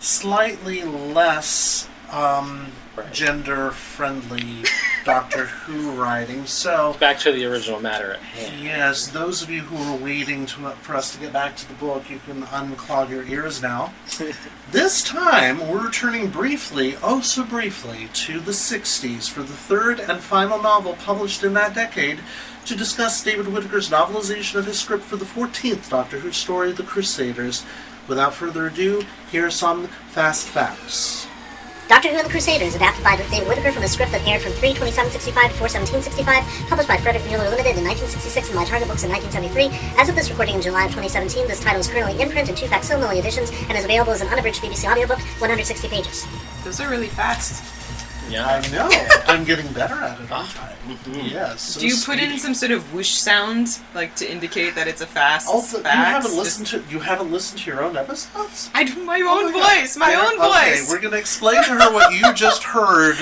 slightly 0.00 0.82
less 0.82 1.88
um, 2.10 2.72
Right. 2.98 3.12
gender 3.12 3.70
friendly 3.70 4.64
Doctor 5.04 5.44
Who 5.66 5.92
writing. 5.92 6.46
So. 6.46 6.96
Back 6.98 7.20
to 7.20 7.30
the 7.32 7.44
original 7.44 7.78
matter 7.80 8.14
at 8.14 8.20
hand. 8.20 8.60
Yes, 8.60 9.06
those 9.06 9.40
of 9.40 9.50
you 9.50 9.60
who 9.60 9.76
are 9.76 9.96
waiting 9.96 10.46
to, 10.46 10.70
for 10.82 10.96
us 10.96 11.14
to 11.14 11.20
get 11.20 11.32
back 11.32 11.54
to 11.56 11.68
the 11.68 11.74
book, 11.74 12.10
you 12.10 12.18
can 12.26 12.42
unclog 12.42 13.08
your 13.10 13.22
ears 13.24 13.62
now. 13.62 13.92
this 14.72 15.02
time, 15.04 15.68
we're 15.68 15.86
returning 15.86 16.28
briefly, 16.28 16.96
oh 17.02 17.20
so 17.20 17.44
briefly, 17.44 18.08
to 18.14 18.40
the 18.40 18.50
60s 18.52 19.30
for 19.30 19.42
the 19.42 19.52
third 19.52 20.00
and 20.00 20.18
final 20.18 20.60
novel 20.60 20.94
published 20.94 21.44
in 21.44 21.54
that 21.54 21.74
decade 21.74 22.18
to 22.64 22.74
discuss 22.74 23.22
David 23.22 23.46
Whitaker's 23.46 23.90
novelization 23.90 24.56
of 24.56 24.66
his 24.66 24.80
script 24.80 25.04
for 25.04 25.16
the 25.16 25.24
14th 25.24 25.88
Doctor 25.88 26.18
Who 26.18 26.32
story, 26.32 26.72
The 26.72 26.82
Crusaders. 26.82 27.64
Without 28.08 28.34
further 28.34 28.66
ado, 28.66 29.04
here 29.30 29.46
are 29.46 29.50
some 29.50 29.86
fast 29.86 30.48
facts. 30.48 31.27
Doctor 31.88 32.10
Who 32.10 32.16
and 32.16 32.26
the 32.26 32.30
Crusaders, 32.30 32.74
adapted 32.74 33.02
by 33.02 33.16
David 33.16 33.48
Whitaker 33.48 33.72
from 33.72 33.82
a 33.82 33.88
script 33.88 34.12
that 34.12 34.20
aired 34.28 34.42
from 34.42 34.52
32765 34.52 35.32
to 35.32 35.56
41765, 35.56 36.68
published 36.68 36.86
by 36.86 36.98
Frederick 36.98 37.24
Muller 37.24 37.48
Limited 37.48 37.80
in 37.80 37.84
1966 37.88 38.52
and 38.52 38.56
by 38.60 38.68
Target 38.68 38.88
Books 38.88 39.04
in 39.04 39.10
1973. 39.10 39.96
As 39.96 40.10
of 40.10 40.14
this 40.14 40.28
recording 40.28 40.56
in 40.56 40.60
July 40.60 40.84
of 40.84 40.92
2017, 40.92 41.48
this 41.48 41.64
title 41.64 41.80
is 41.80 41.88
currently 41.88 42.20
in 42.20 42.28
print 42.28 42.50
in 42.50 42.54
two 42.54 42.68
facsimile 42.68 43.18
editions 43.18 43.48
and 43.72 43.78
is 43.78 43.88
available 43.88 44.12
as 44.12 44.20
an 44.20 44.28
unabridged 44.28 44.60
BBC 44.60 44.84
audiobook, 44.84 45.18
160 45.40 45.88
pages. 45.88 46.28
Those 46.62 46.78
are 46.78 46.90
really 46.90 47.08
fast. 47.08 47.77
Yeah. 48.28 48.46
I 48.46 48.68
know, 48.70 48.88
I'm 49.26 49.44
getting 49.44 49.70
better 49.72 49.94
at 49.94 50.20
it, 50.20 50.30
aren't 50.30 50.60
I? 50.60 50.74
Mhm. 50.88 51.30
Yes. 51.30 51.62
so 51.62 51.80
Do 51.80 51.86
you 51.86 51.96
put 52.04 52.18
in 52.18 52.38
some 52.38 52.54
sort 52.54 52.70
of 52.72 52.92
whoosh 52.94 53.10
sound, 53.10 53.78
like 53.94 54.14
to 54.16 54.30
indicate 54.30 54.74
that 54.74 54.86
it's 54.88 55.00
a 55.02 55.06
fast 55.06 55.46
Also, 55.48 55.78
you 55.78 55.84
haven't 55.84 56.22
Just- 56.22 56.36
listened 56.36 56.66
to 56.68 56.82
you 56.90 57.00
haven't 57.00 57.30
listened 57.30 57.60
to 57.60 57.70
your 57.70 57.82
own 57.82 57.96
episodes. 57.96 58.70
I 58.74 58.84
do 58.84 58.94
my 59.04 59.20
Oh 59.22 59.38
own 59.38 59.52
my 59.52 59.58
God. 59.58 59.80
voice, 59.80 59.96
my 59.96 60.10
Yeah, 60.12 60.20
own 60.26 60.40
Okay, 60.40 60.78
voice. 60.78 60.88
we're 60.90 60.98
gonna 61.00 61.16
explain 61.16 61.62
to 61.64 61.70
her 61.70 61.92
what 61.92 62.12
you 62.14 62.32
just 62.34 62.62
heard, 62.64 63.16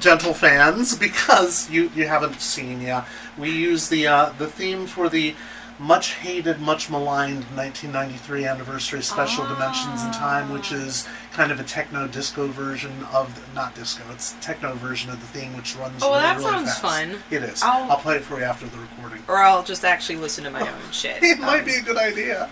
gentle 0.00 0.34
fans, 0.34 0.94
because 0.96 1.68
you 1.70 1.90
you 1.94 2.06
haven't 2.06 2.40
seen. 2.42 2.80
Yeah, 2.82 3.04
we 3.38 3.50
use 3.50 3.88
the 3.88 4.06
uh, 4.06 4.30
the 4.38 4.46
theme 4.46 4.86
for 4.86 5.08
the 5.08 5.34
much 5.78 6.14
hated, 6.14 6.60
much 6.60 6.90
maligned 6.90 7.44
1993 7.54 8.44
anniversary 8.46 9.00
special 9.02 9.46
Dimensions 9.46 10.02
in 10.04 10.10
Time, 10.10 10.50
which 10.52 10.72
is 10.72 11.06
kind 11.32 11.52
of 11.52 11.60
a 11.60 11.62
techno 11.62 12.08
disco 12.08 12.48
version 12.48 12.90
of 13.12 13.32
the, 13.34 13.54
not 13.54 13.74
disco, 13.76 14.02
it's 14.12 14.34
techno 14.40 14.74
version 14.74 15.08
of 15.10 15.20
the 15.20 15.26
theme, 15.26 15.56
which 15.56 15.76
runs. 15.76 16.02
Oh, 16.02 16.10
well, 16.10 16.20
really, 16.20 16.22
that 16.22 16.36
really 16.38 16.50
sounds 16.66 16.78
fast. 16.78 16.82
fun. 16.82 17.16
It 17.30 17.42
is. 17.44 17.62
I'll- 17.62 17.90
I'll, 17.92 17.98
play 17.98 18.16
it 18.16 18.22
for 18.24 18.38
you 18.38 18.44
after 18.44 18.66
the 18.66 18.76
recording. 18.78 19.22
Or 19.28 19.36
I'll 19.36 19.62
just 19.62 19.84
actually 19.84 20.16
listen 20.16 20.42
to 20.44 20.50
my 20.50 20.62
own 20.68 20.80
shit. 20.92 21.22
It 21.22 21.38
might 21.38 21.60
Um, 21.60 21.64
be 21.66 21.74
a 21.74 21.82
good 21.82 21.96
idea. 21.98 22.50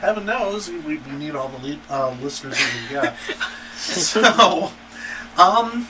Heaven 0.00 0.24
knows 0.26 0.68
we, 0.70 0.78
we 0.78 0.96
we 0.98 1.12
need 1.12 1.34
all 1.34 1.48
the 1.48 1.58
lead, 1.66 1.80
uh, 1.90 2.14
listeners 2.22 2.56
we 2.56 2.88
can 2.96 3.02
get. 3.02 3.16
so, 3.76 4.70
um, 5.38 5.88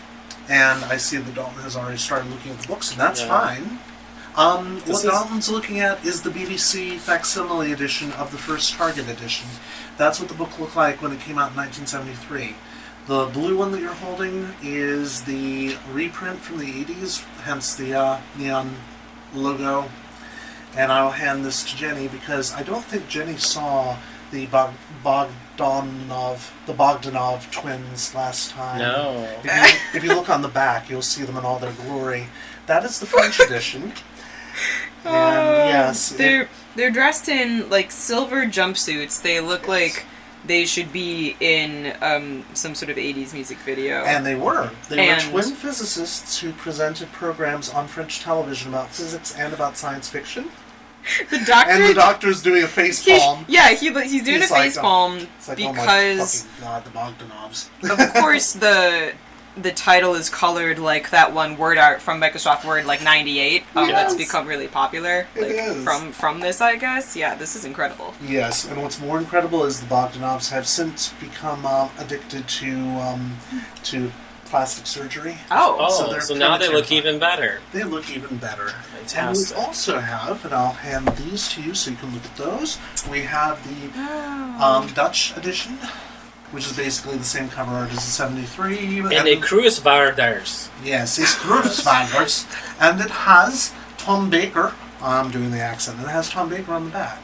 and 0.49 0.83
I 0.85 0.97
see 0.97 1.19
that 1.19 1.35
Dalton 1.35 1.61
has 1.63 1.77
already 1.77 1.99
started 1.99 2.31
looking 2.31 2.53
at 2.53 2.59
the 2.61 2.69
books, 2.69 2.91
and 2.93 2.99
that's 3.01 3.21
Yeah. 3.21 3.29
fine. 3.29 3.79
Um, 4.37 4.77
This 4.87 4.89
what 4.89 5.05
is- 5.05 5.11
Dalton's 5.11 5.49
looking 5.51 5.81
at 5.81 6.05
is 6.05 6.23
the 6.23 6.31
BBC 6.31 6.99
facsimile 6.99 7.73
edition 7.73 8.13
of 8.13 8.31
the 8.31 8.39
first 8.39 8.75
Target 8.75 9.09
edition. 9.09 9.49
That's 9.97 10.19
what 10.21 10.29
the 10.29 10.35
book 10.35 10.59
looked 10.59 10.77
like 10.77 11.03
when 11.03 11.13
it 11.13 11.21
came 11.21 11.39
out 11.39 11.51
in 11.51 11.57
1973. 11.57 12.55
The 13.07 13.27
blue 13.27 13.57
one 13.59 13.73
that 13.73 13.81
you're 13.81 13.93
holding 13.93 14.55
is 14.63 15.23
the 15.23 15.77
reprint 15.93 16.41
from 16.41 16.59
the 16.59 16.67
80s, 16.85 17.25
hence 17.43 17.75
the 17.75 17.95
uh, 17.95 18.21
neon 18.37 18.77
logo. 19.35 19.91
And 20.77 20.93
I'll 20.93 21.11
hand 21.11 21.45
this 21.45 21.65
to 21.69 21.77
Jenny 21.77 22.07
because 22.07 22.53
I 22.55 22.63
don't 22.63 22.85
think 22.85 23.09
Jenny 23.09 23.37
saw 23.37 23.97
the 24.31 24.47
Bog- 24.47 24.75
Bogdanov, 25.05 26.51
the 26.67 26.73
Bogdanov 26.73 27.51
twins 27.51 28.15
last 28.15 28.51
time. 28.53 28.79
No. 28.79 29.29
If 29.43 29.45
you, 29.93 29.99
if 29.99 30.05
you 30.05 30.15
look 30.15 30.31
on 30.31 30.43
the 30.43 30.49
back, 30.49 30.89
you'll 30.89 31.03
see 31.03 31.25
them 31.25 31.37
in 31.37 31.45
all 31.45 31.59
their 31.59 31.73
glory. 31.73 32.29
That 32.67 32.85
is 32.85 33.01
the 33.01 33.07
French 33.07 33.41
edition. 33.47 33.93
And 35.05 35.69
yes, 35.71 36.11
they're 36.11 36.49
they're 36.77 36.91
dressed 36.91 37.29
in 37.29 37.69
like 37.71 37.91
silver 37.91 38.45
jumpsuits. 38.45 39.23
They 39.23 39.41
look 39.41 39.67
like 39.67 40.05
they 40.45 40.67
should 40.67 40.93
be 40.93 41.37
in 41.41 41.97
um, 42.03 42.45
some 42.55 42.75
sort 42.75 42.91
of 42.91 42.97
'80s 42.99 43.33
music 43.33 43.59
video. 43.59 44.05
And 44.05 44.25
they 44.27 44.35
were. 44.35 44.71
They 44.91 45.09
And- 45.09 45.33
were 45.33 45.43
twin 45.43 45.55
physicists 45.55 46.39
who 46.39 46.53
presented 46.53 47.11
programs 47.13 47.71
on 47.71 47.89
French 47.89 48.21
television 48.21 48.69
about 48.75 48.91
physics 48.91 49.35
and 49.37 49.55
about 49.55 49.77
science 49.79 50.09
fiction. 50.09 50.51
the 51.31 51.39
doctor, 51.47 51.73
And 51.73 51.85
the 51.85 51.95
doctor's 51.95 52.43
doing 52.43 52.63
a 52.63 52.69
face 52.69 53.03
he- 53.03 53.19
palm. 53.19 53.47
yeah, 53.49 53.71
he 53.71 53.91
he's 54.03 54.23
doing 54.23 54.41
He's 54.43 54.51
a 54.51 54.53
like, 54.53 54.63
face 54.65 54.77
oh, 54.77 54.83
palm 54.83 55.19
It's 55.39 55.49
like, 55.49 55.59
oh 55.63 55.73
because 55.73 56.43
fucking 56.45 56.65
god, 56.67 56.85
the 56.85 56.91
Bogdanovs. 57.25 57.69
of 58.09 58.15
course 58.15 58.53
the 58.67 59.15
the 59.57 59.73
title 59.73 60.15
is 60.15 60.29
colored 60.31 60.79
like 60.79 61.11
that 61.11 61.33
one 61.35 61.57
word 61.57 61.77
art 61.77 62.01
from 62.01 62.21
Microsoft 62.21 62.65
Word 62.65 62.85
like 62.87 63.03
98 63.03 63.65
um, 63.75 63.89
that's 63.89 64.15
become 64.15 64.47
really 64.47 64.69
popular 64.69 65.27
It 65.35 65.43
like 65.43 65.51
is. 65.53 65.83
from 65.85 66.13
from 66.13 66.41
this 66.41 66.61
I 66.61 66.77
guess 66.77 67.17
yeah 67.17 67.35
this 67.35 67.57
is 67.57 67.65
incredible 67.65 68.15
Yes, 68.23 68.65
and 68.65 68.81
what's 68.83 69.01
more 69.01 69.19
incredible 69.19 69.65
is 69.65 69.81
the 69.81 69.87
Bogdanovs 69.87 70.51
have 70.51 70.67
since 70.67 71.13
become 71.15 71.67
uh, 71.67 71.89
addicted 71.99 72.47
to 72.49 72.77
um, 73.01 73.37
to 73.85 74.13
plastic 74.45 74.85
surgery. 74.87 75.39
oh, 75.53 75.77
Oh, 75.79 76.13
So 76.13 76.19
so, 76.19 76.35
now 76.35 76.59
they 76.59 76.67
look 76.67 76.87
premature. 76.89 76.99
even 76.99 77.19
better. 77.21 77.61
They 77.73 77.85
look 77.85 78.11
even 78.11 78.37
better. 78.39 78.71
Fantastic. 78.71 79.57
And 79.57 79.63
we 79.63 79.65
also 79.69 80.01
have, 80.01 80.45
and 80.45 80.53
I'll 80.53 80.73
hand 80.73 81.07
these 81.17 81.49
to 81.51 81.63
you 81.63 81.73
so 81.73 81.93
you 81.93 81.97
can 81.97 82.13
look 82.13 82.25
at 82.25 82.37
those. 82.37 82.77
We 83.09 83.21
have 83.23 83.63
the 83.63 83.91
Oh. 83.97 84.57
um, 84.83 84.93
Dutch 84.93 85.37
edition, 85.37 85.79
which 86.53 86.67
is 86.67 86.77
basically 86.77 87.17
the 87.17 87.25
same 87.25 87.49
cover 87.49 87.73
art 87.73 87.91
as 87.91 87.97
the 87.97 88.01
73. 88.01 88.99
And 88.99 89.27
the 89.27 89.37
Kruisvaarders. 89.37 90.69
Yes, 90.85 91.19
it's 91.19 91.35
Cruisevagers. 91.37 92.47
and 92.81 93.01
it 93.01 93.11
has 93.11 93.73
Tom 93.99 94.31
Baker. 94.31 94.75
I'm 95.03 95.31
doing 95.31 95.51
the 95.51 95.61
accent. 95.61 95.99
And 95.99 96.07
it 96.07 96.11
has 96.11 96.31
Tom 96.31 96.49
Baker 96.49 96.73
on 96.73 96.85
the 96.85 96.91
back. 96.91 97.21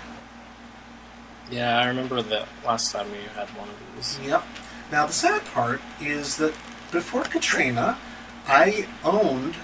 Yeah, 1.51 1.79
I 1.79 1.87
remember 1.87 2.23
that 2.23 2.49
last 2.65 2.93
time 2.93 3.09
you 3.11 3.29
had 3.35 3.49
one 3.51 3.69
of 3.69 3.75
these. 3.95 4.19
Yep. 4.25 4.45
Now 4.91 5.07
the 5.07 5.13
sad 5.13 5.45
part 5.47 5.81
is 6.01 6.37
that 6.37 6.55
before 6.91 7.25
Katrina, 7.25 7.99
I 8.47 8.87
owned 9.05 9.57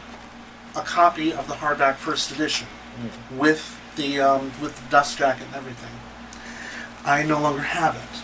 a 0.74 0.80
copy 0.80 1.32
of 1.32 1.48
the 1.48 1.54
hardback 1.54 1.96
first 1.96 2.30
edition 2.30 2.66
with 3.30 3.78
the 3.96 4.20
um, 4.20 4.52
with 4.60 4.76
the 4.82 4.90
dust 4.90 5.18
jacket 5.18 5.46
and 5.46 5.56
everything. 5.56 5.90
I 7.04 7.22
no 7.24 7.40
longer 7.40 7.62
have 7.62 7.96
it. 7.96 8.21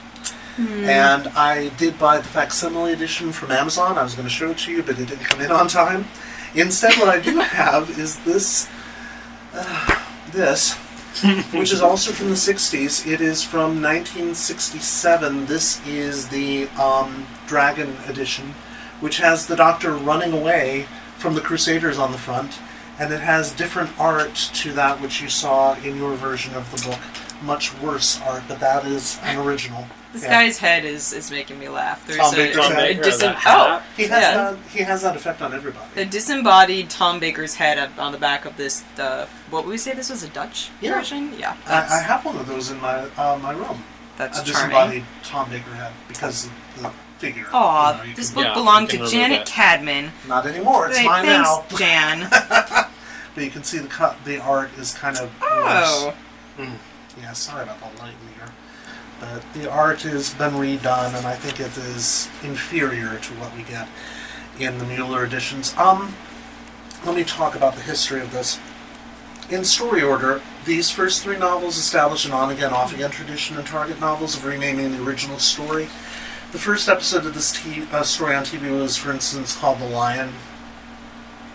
And 0.59 1.29
I 1.29 1.69
did 1.77 1.99
buy 1.99 2.19
the 2.19 2.29
facsimile 2.29 2.93
edition 2.93 3.31
from 3.31 3.53
Amazon. 3.53 3.97
I 3.97 4.03
was 4.03 4.15
going 4.15 4.27
to 4.27 4.35
show 4.35 4.50
it 4.50 4.59
to 4.59 4.73
you, 4.73 4.83
but 4.83 4.99
it 4.99 5.07
didn't 5.09 5.25
come 5.25 5.41
in 5.41 5.53
on 5.53 5.69
time. 5.69 6.07
Instead, 6.55 6.95
what 6.95 7.09
I 7.09 7.21
do 7.21 7.38
have 7.38 7.97
is 7.99 8.19
this, 8.21 8.69
uh, 9.55 10.00
this, 10.33 10.75
which 11.53 11.73
is 11.73 11.81
also 11.81 12.11
from 12.11 12.29
the 12.29 12.35
60s. 12.35 13.07
It 13.07 13.21
is 13.21 13.45
from 13.45 13.81
1967. 13.81 15.47
This 15.47 15.87
is 15.87 16.29
the 16.29 16.66
um, 16.71 17.27
Dragon 17.47 17.97
edition, 18.09 18.55
which 19.01 19.18
has 19.18 19.47
the 19.47 19.55
Doctor 19.55 19.92
running 19.92 20.33
away 20.33 20.87
from 21.18 21.35
the 21.35 21.40
Crusaders 21.40 21.99
on 21.99 22.11
the 22.11 22.18
front, 22.18 22.59
and 22.99 23.12
it 23.12 23.21
has 23.21 23.53
different 23.53 23.90
art 23.99 24.35
to 24.55 24.73
that 24.73 25.01
which 25.01 25.21
you 25.21 25.29
saw 25.29 25.75
in 25.77 25.97
your 25.97 26.14
version 26.14 26.55
of 26.55 26.68
the 26.73 26.88
book. 26.88 27.01
Much 27.42 27.73
worse 27.81 28.21
art, 28.23 28.42
but 28.49 28.59
that 28.59 28.85
is 28.85 29.21
an 29.23 29.38
original. 29.38 29.87
This 30.12 30.23
Yeah. 30.23 30.31
guy's 30.31 30.59
head 30.59 30.85
is 30.85 31.12
is 31.12 31.31
making 31.31 31.59
me 31.59 31.68
laugh 31.68 32.07
there's 32.07 32.18
Tom 32.18 32.35
a, 32.35 32.37
Baker's 32.37 32.57
Tom 32.57 32.73
head. 32.73 32.90
a 32.90 32.94
Baker, 32.97 33.09
disem- 33.11 33.40
oh. 33.47 33.83
He 33.97 34.03
has 34.05 34.11
yeah. 34.23 34.35
that. 34.35 34.57
He 34.71 34.79
has 34.81 35.03
that 35.03 35.16
effect 35.16 35.42
on 35.42 35.53
everybody. 35.55 35.87
The 35.94 36.05
disembodied 36.07 36.90
Tom 36.90 37.18
Baker's 37.21 37.55
head 37.55 37.79
up 37.79 37.99
on 37.99 38.12
the 38.12 38.18
back 38.18 38.44
of 38.44 38.57
this. 38.57 38.85
Uh, 38.99 39.27
what 39.51 39.64
would 39.64 39.71
we 39.71 39.79
say? 39.79 39.92
This 39.94 40.11
was 40.11 40.23
a 40.23 40.29
Dutch 40.29 40.71
Yeah. 40.81 40.94
version. 40.94 41.35
Yeah, 41.38 41.57
I, 41.66 41.99
I 41.99 42.01
have 42.01 42.25
one 42.25 42.37
of 42.37 42.47
those 42.47 42.71
in 42.71 42.81
my 42.81 43.09
uh, 43.16 43.38
my 43.42 43.53
room. 43.53 43.83
that's 44.16 44.40
a 44.40 44.44
charming. 44.44 44.71
disembodied 44.71 45.05
Tom 45.25 45.51
Baker 45.51 45.71
head 45.75 45.92
because 46.09 46.47
of 46.47 46.53
the 46.83 46.90
figure. 47.18 47.47
Aw, 47.53 48.03
you 48.03 48.09
know, 48.11 48.14
this 48.16 48.29
can- 48.29 48.35
book 48.37 48.44
Yeah, 48.47 48.55
belonged 48.55 48.90
to 48.90 49.07
Janet. 49.09 49.44
Cadman. 49.47 50.12
Not 50.27 50.47
anymore. 50.47 50.88
It's 50.88 50.99
Hey, 50.99 51.05
mine 51.05 51.25
thanks, 51.27 51.49
now. 51.49 51.64
Jan. 51.79 52.29
But 52.31 53.44
you 53.44 53.51
can 53.51 53.62
see 53.62 53.79
the 53.79 53.88
cut. 53.88 54.16
The 54.25 54.38
art 54.40 54.71
is 54.79 54.94
kind 54.94 55.16
of 55.18 55.31
oh, 55.42 56.14
worse. 56.59 56.68
Yeah, 57.21 57.33
sorry 57.33 57.62
about 57.64 57.79
the 57.81 57.99
light 58.03 58.14
in 58.29 58.35
here. 58.35 58.53
But 59.20 59.42
the 59.52 59.70
art 59.70 60.02
has 60.02 60.33
been 60.35 60.52
redone, 60.52 61.16
and 61.16 61.26
I 61.26 61.35
think 61.35 61.59
it 61.61 61.76
is 61.76 62.28
inferior 62.42 63.18
to 63.18 63.35
what 63.35 63.54
we 63.57 63.64
get 63.64 63.88
in 64.61 64.78
the 64.78 64.85
Muller 64.85 65.24
editions. 65.24 65.74
Um, 65.76 66.14
let 67.04 67.16
me 67.16 67.24
talk 67.24 67.57
about 67.57 67.74
the 67.74 67.81
history 67.81 68.20
of 68.20 68.33
this. 68.33 68.61
In 69.50 69.64
story 69.64 70.02
order, 70.02 70.40
these 70.66 70.90
first 70.90 71.22
three 71.22 71.38
novels 71.38 71.78
establish 71.78 72.26
an 72.26 72.33
on-again, 72.33 72.72
off-again 72.72 73.11
tradition 73.11 73.57
in 73.57 73.64
Target 73.64 73.98
novels 73.98 74.37
of 74.37 74.44
renaming 74.44 74.92
the 74.92 75.02
original 75.02 75.38
story. 75.38 75.88
The 76.52 76.59
first 76.59 76.88
episode 76.88 77.26
of 77.26 77.35
this 77.35 77.52
t- 77.52 77.87
uh, 77.90 78.02
story 78.02 78.35
on 78.35 78.44
TV 78.44 78.70
was, 78.70 78.96
for 78.96 79.11
instance, 79.11 79.57
called 79.57 79.81
The 79.81 79.88
Lion, 79.88 80.33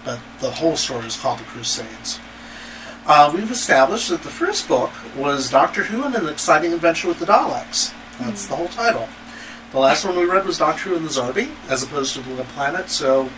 but 0.04 0.20
the 0.40 0.52
whole 0.52 0.76
story 0.76 1.06
is 1.06 1.18
called 1.18 1.40
The 1.40 1.44
Crusades. 1.44 2.20
Uh, 3.06 3.32
we've 3.34 3.52
established 3.52 4.10
that 4.10 4.24
the 4.24 4.30
first 4.30 4.68
book 4.68 4.92
was 5.18 5.50
Doctor 5.50 5.84
Who 5.84 6.04
and 6.04 6.16
an 6.16 6.30
Exciting 6.30 6.74
Adventure 6.74 7.10
with 7.10 7.20
the 7.20 7.26
Daleks. 7.26 7.94
That's 8.20 8.46
the 8.48 8.56
whole 8.56 8.70
title. 8.70 9.10
The 9.72 9.80
last 9.80 10.06
one 10.06 10.16
we 10.18 10.26
read 10.26 10.46
was 10.46 10.58
Doctor 10.60 10.90
Who 10.90 10.96
and 10.96 11.06
the 11.06 11.10
Zarbi, 11.10 11.50
as 11.68 11.84
opposed 11.84 12.14
to 12.14 12.22
the 12.22 12.30
Little 12.30 12.46
Planet, 12.46 12.90
so 12.90 13.30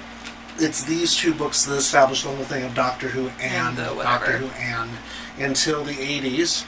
it's 0.58 0.84
these 0.84 1.16
two 1.16 1.34
books 1.34 1.66
that 1.66 1.76
establish 1.78 2.24
the 2.24 2.30
whole 2.30 2.44
thing 2.46 2.64
of 2.64 2.76
Doctor 2.76 3.10
Who 3.10 3.30
and, 3.42 3.80
And. 3.80 3.98
Doctor 4.00 4.38
Who 4.38 4.48
and 4.62 4.92
until 5.40 5.84
the 5.84 5.94
80s 5.94 6.64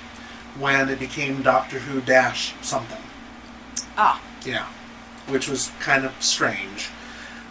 when 0.58 0.90
it 0.90 0.98
became 1.00 1.44
Doctor 1.44 1.80
Who 1.80 2.02
dash 2.02 2.56
something. 2.64 2.98
ah, 3.96 4.22
Yeah, 4.44 4.66
which 5.28 5.48
was 5.48 5.72
kind 5.80 6.04
of 6.04 6.14
strange 6.24 6.90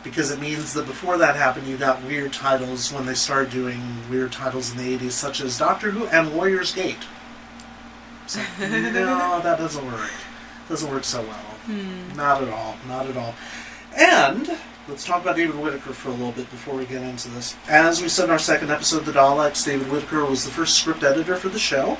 because 0.06 0.30
it 0.30 0.40
means 0.40 0.72
that 0.74 0.86
before 0.86 1.18
that 1.18 1.34
happened, 1.34 1.66
you 1.66 1.76
got 1.76 2.02
weird 2.04 2.32
titles 2.32 2.92
when 2.92 3.06
they 3.06 3.14
started 3.14 3.50
doing 3.50 4.08
weird 4.08 4.30
titles 4.30 4.70
in 4.70 4.78
the 4.78 4.96
80s, 4.96 5.10
such 5.10 5.40
as 5.40 5.58
Doctor 5.58 5.90
Who 5.90 6.06
and 6.06 6.32
Warrior's 6.32 6.72
Gate. 6.72 7.04
So, 8.28 8.40
no, 8.60 9.40
that 9.42 9.58
doesn't 9.58 9.84
work. 9.84 10.10
Doesn't 10.68 10.90
work 10.90 11.02
so 11.02 11.22
well. 11.22 11.34
Hmm. 11.66 12.16
Not 12.16 12.40
at 12.42 12.48
all. 12.48 12.76
Not 12.86 13.06
at 13.06 13.16
all. 13.16 13.34
And 13.96 14.48
let's 14.86 15.04
talk 15.04 15.22
about 15.22 15.34
David 15.34 15.56
Whitaker 15.56 15.92
for 15.92 16.10
a 16.10 16.12
little 16.12 16.32
bit 16.32 16.48
before 16.50 16.76
we 16.76 16.86
get 16.86 17.02
into 17.02 17.28
this. 17.30 17.56
As 17.68 18.00
we 18.00 18.08
said 18.08 18.26
in 18.26 18.30
our 18.30 18.38
second 18.38 18.70
episode, 18.70 19.06
The 19.06 19.12
Daleks, 19.12 19.64
David 19.64 19.90
Whitaker 19.90 20.24
was 20.24 20.44
the 20.44 20.52
first 20.52 20.78
script 20.78 21.02
editor 21.02 21.34
for 21.34 21.48
the 21.48 21.58
show 21.58 21.98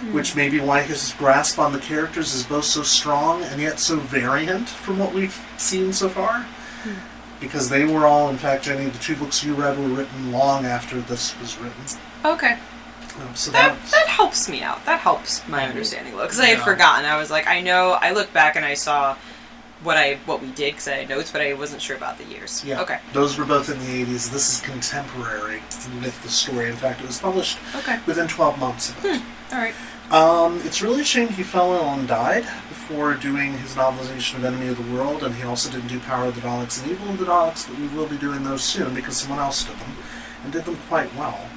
hmm. 0.00 0.14
which 0.14 0.34
may 0.34 0.48
be 0.48 0.60
why 0.60 0.80
his 0.80 1.12
grasp 1.18 1.58
on 1.58 1.72
the 1.72 1.78
characters 1.78 2.34
is 2.34 2.42
both 2.42 2.64
so 2.64 2.82
strong 2.82 3.42
and 3.42 3.60
yet 3.60 3.78
so 3.78 3.96
variant 3.96 4.66
from 4.68 4.98
what 4.98 5.12
we've 5.12 5.38
seen 5.58 5.92
so 5.92 6.08
far. 6.08 6.40
Hmm. 6.82 7.13
Because 7.44 7.68
they 7.68 7.84
were 7.84 8.06
all, 8.06 8.28
in 8.30 8.36
fact, 8.38 8.64
Jenny, 8.64 8.86
the 8.90 8.98
two 8.98 9.16
books 9.16 9.44
you 9.44 9.54
read 9.54 9.78
were 9.78 9.86
written 9.88 10.32
long 10.32 10.64
after 10.66 11.00
this 11.00 11.38
was 11.40 11.56
written. 11.58 11.82
okay. 12.24 12.58
Um, 13.20 13.34
so 13.36 13.52
That 13.52 13.78
that's, 13.78 13.92
that 13.92 14.06
helps 14.08 14.48
me 14.48 14.62
out. 14.62 14.84
That 14.86 14.98
helps 14.98 15.46
my 15.46 15.64
understanding. 15.68 16.14
Because 16.16 16.40
I 16.40 16.46
had 16.46 16.58
Yeah. 16.58 16.64
forgotten. 16.64 17.04
I 17.04 17.16
was 17.16 17.30
like, 17.30 17.46
I 17.46 17.60
know. 17.60 17.92
I 17.92 18.10
looked 18.10 18.32
back 18.34 18.56
and 18.56 18.64
I 18.64 18.74
saw 18.74 19.14
what 19.84 19.96
I 19.96 20.14
what 20.26 20.40
we 20.42 20.48
did 20.50 20.72
because 20.72 20.88
I 20.88 20.92
had 20.96 21.08
notes, 21.08 21.30
but 21.30 21.40
I 21.40 21.52
wasn't 21.52 21.80
sure 21.80 21.94
about 21.96 22.18
the 22.18 22.24
years. 22.24 22.64
Yeah. 22.64 22.80
Okay. 22.80 22.98
Those 23.12 23.38
were 23.38 23.44
both 23.44 23.70
in 23.70 23.78
the 23.78 24.04
80s. 24.04 24.30
This 24.32 24.54
is 24.54 24.60
contemporary 24.62 25.60
with 26.02 26.20
the 26.24 26.28
story. 26.28 26.68
In 26.70 26.76
fact, 26.76 27.02
it 27.02 27.06
was 27.06 27.18
published 27.20 27.58
Okay. 27.76 28.00
within 28.06 28.26
12 28.26 28.58
months 28.58 28.90
of 28.90 29.04
it. 29.04 29.22
All 29.52 29.58
right. 29.58 29.74
Um, 30.10 30.60
it's 30.64 30.82
really 30.82 31.00
a 31.00 31.04
shame 31.04 31.28
he 31.28 31.42
fell 31.42 31.72
ill 31.72 31.88
and 31.88 32.06
died 32.06 32.44
before 32.68 33.14
doing 33.14 33.54
his 33.54 33.74
novelization 33.74 34.36
of 34.36 34.44
Enemy 34.44 34.68
of 34.68 34.76
the 34.76 34.94
World, 34.94 35.22
and 35.22 35.34
he 35.34 35.42
also 35.44 35.70
didn't 35.70 35.88
do 35.88 35.98
Power 36.00 36.26
of 36.26 36.34
the 36.34 36.42
Daleks 36.42 36.82
and 36.82 36.90
Evil 36.90 37.08
of 37.08 37.18
the 37.18 37.24
Daleks, 37.24 37.68
but 37.68 37.78
we 37.78 37.88
will 37.88 38.06
be 38.06 38.18
doing 38.18 38.44
those 38.44 38.62
soon 38.62 38.94
because 38.94 39.16
someone 39.16 39.38
else 39.38 39.64
did 39.64 39.76
them, 39.78 39.96
and 40.44 40.52
did 40.52 40.66
them 40.66 40.76
quite 40.88 41.12
well. 41.14 41.48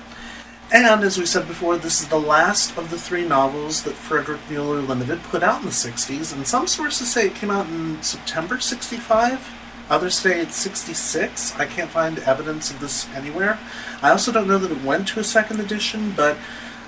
And 0.71 1.03
as 1.03 1.17
we 1.17 1.25
said 1.25 1.47
before, 1.47 1.77
this 1.77 2.01
is 2.01 2.07
the 2.07 2.19
last 2.19 2.77
of 2.77 2.89
the 2.89 2.97
three 2.97 3.25
novels 3.25 3.83
that 3.83 3.93
Frederick 3.93 4.41
Muller 4.49 4.81
Limited 4.81 5.23
put 5.23 5.43
out 5.43 5.59
in 5.59 5.65
the 5.65 5.71
60s, 5.71 6.33
and 6.33 6.45
some 6.45 6.67
sources 6.67 7.11
say 7.11 7.27
it 7.27 7.35
came 7.35 7.51
out 7.51 7.67
in 7.67 8.01
September 8.01 8.59
65. 8.59 9.49
Others 9.89 10.15
say 10.15 10.41
it's 10.41 10.57
66. 10.57 11.57
I 11.57 11.65
can't 11.65 11.89
find 11.89 12.19
evidence 12.19 12.69
of 12.69 12.81
this 12.81 13.07
anywhere. 13.13 13.57
I 14.01 14.09
also 14.09 14.33
don't 14.33 14.47
know 14.47 14.57
that 14.57 14.71
it 14.71 14.83
went 14.83 15.07
to 15.09 15.21
a 15.21 15.23
second 15.23 15.61
edition, 15.61 16.11
but 16.11 16.37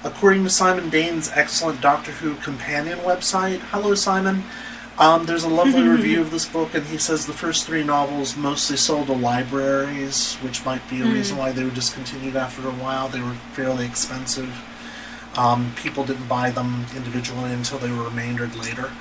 according 0.03 0.43
to 0.43 0.49
Simon 0.49 0.89
Dane's 0.89 1.29
excellent 1.33 1.81
Doctor 1.81 2.12
Who 2.12 2.35
companion 2.35 2.99
website, 2.99 3.59
hello 3.71 3.95
Simon, 3.95 4.43
um, 4.97 5.25
there's 5.25 5.43
a 5.43 5.49
lovely 5.49 5.81
review 5.88 6.21
of 6.21 6.31
this 6.31 6.45
book, 6.45 6.73
and 6.73 6.85
he 6.85 6.97
says 6.97 7.25
the 7.25 7.33
first 7.33 7.65
three 7.65 7.83
novels 7.83 8.35
mostly 8.35 8.77
sold 8.77 9.07
to 9.07 9.13
libraries, 9.13 10.35
which 10.38 10.65
might 10.65 10.88
be 10.89 11.01
a 11.01 11.05
reason 11.05 11.38
why 11.38 11.51
they 11.51 11.63
were 11.63 11.69
discontinued 11.69 12.35
after 12.35 12.67
a 12.67 12.71
while. 12.71 13.07
They 13.07 13.21
were 13.21 13.35
fairly 13.53 13.85
expensive. 13.85 14.53
Um, 15.38 15.73
people 15.77 16.03
didn't 16.05 16.27
buy 16.27 16.51
them 16.51 16.85
individually 16.95 17.53
until 17.53 17.77
they 17.77 17.91
were 17.91 18.03
remaindered 18.03 18.55
later. 18.55 18.91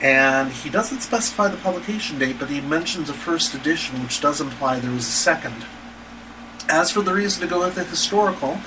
And 0.00 0.52
he 0.52 0.70
doesn't 0.70 1.00
specify 1.00 1.48
the 1.48 1.56
publication 1.56 2.18
date, 2.18 2.36
but 2.38 2.50
he 2.50 2.60
mentions 2.60 3.08
a 3.08 3.14
first 3.14 3.54
edition, 3.54 4.02
which 4.02 4.20
does 4.20 4.40
imply 4.40 4.78
there 4.78 4.90
was 4.90 5.08
a 5.08 5.12
second. 5.12 5.64
As 6.68 6.90
for 6.90 7.02
the 7.02 7.14
reason 7.14 7.40
to 7.42 7.48
go 7.48 7.60
with 7.60 7.74
the 7.74 7.84
historical, 7.84 8.58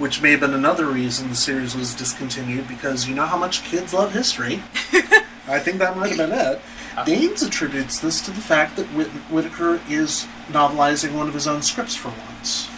which 0.00 0.22
may 0.22 0.30
have 0.32 0.40
been 0.40 0.54
another 0.54 0.86
reason 0.86 1.28
the 1.28 1.36
series 1.36 1.76
was 1.76 1.94
discontinued, 1.94 2.66
because 2.66 3.06
you 3.06 3.14
know 3.14 3.26
how 3.26 3.36
much 3.36 3.62
kids 3.64 3.92
love 3.92 4.12
history. 4.12 4.62
I 5.46 5.58
think 5.58 5.78
that 5.78 5.96
might 5.96 6.16
have 6.16 6.16
been 6.16 6.32
it. 6.32 6.60
Danes 7.04 7.42
attributes 7.42 7.98
this 7.98 8.20
to 8.22 8.30
the 8.30 8.40
fact 8.40 8.76
that 8.76 8.86
Whit- 8.88 9.08
Whitaker 9.30 9.80
is 9.88 10.26
novelizing 10.48 11.14
one 11.14 11.28
of 11.28 11.34
his 11.34 11.46
own 11.46 11.62
scripts 11.62 11.94
for 11.94 12.08
once. 12.08 12.68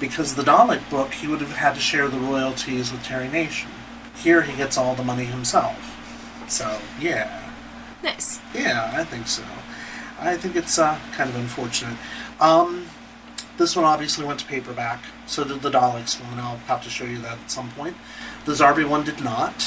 Because 0.00 0.34
the 0.34 0.42
Dalek 0.42 0.88
book, 0.90 1.12
he 1.12 1.26
would 1.26 1.40
have 1.40 1.52
had 1.52 1.74
to 1.74 1.80
share 1.80 2.08
the 2.08 2.18
royalties 2.18 2.90
with 2.90 3.04
Terry 3.04 3.28
Nation. 3.28 3.70
Here, 4.14 4.42
he 4.42 4.56
gets 4.56 4.76
all 4.76 4.94
the 4.94 5.04
money 5.04 5.24
himself. 5.24 5.94
So, 6.48 6.80
yeah. 6.98 7.50
Nice. 8.02 8.40
Yeah, 8.54 8.90
I 8.94 9.04
think 9.04 9.26
so. 9.26 9.42
I 10.18 10.36
think 10.36 10.56
it's 10.56 10.78
uh, 10.78 10.98
kind 11.12 11.28
of 11.30 11.36
unfortunate. 11.36 11.96
Um, 12.40 12.86
this 13.58 13.74
one 13.76 13.84
obviously 13.84 14.24
went 14.24 14.40
to 14.40 14.46
paperback. 14.46 15.02
So 15.26 15.44
did 15.44 15.62
the 15.62 15.70
Daleks 15.70 16.20
one. 16.24 16.38
I'll 16.38 16.56
have 16.68 16.82
to 16.84 16.90
show 16.90 17.04
you 17.04 17.18
that 17.22 17.38
at 17.38 17.50
some 17.50 17.70
point. 17.72 17.96
The 18.44 18.52
Zarbi 18.52 18.88
one 18.88 19.04
did 19.04 19.22
not, 19.22 19.60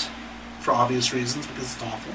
for 0.61 0.71
obvious 0.71 1.13
reasons, 1.13 1.45
because 1.47 1.73
it's 1.75 1.83
awful. 1.83 2.13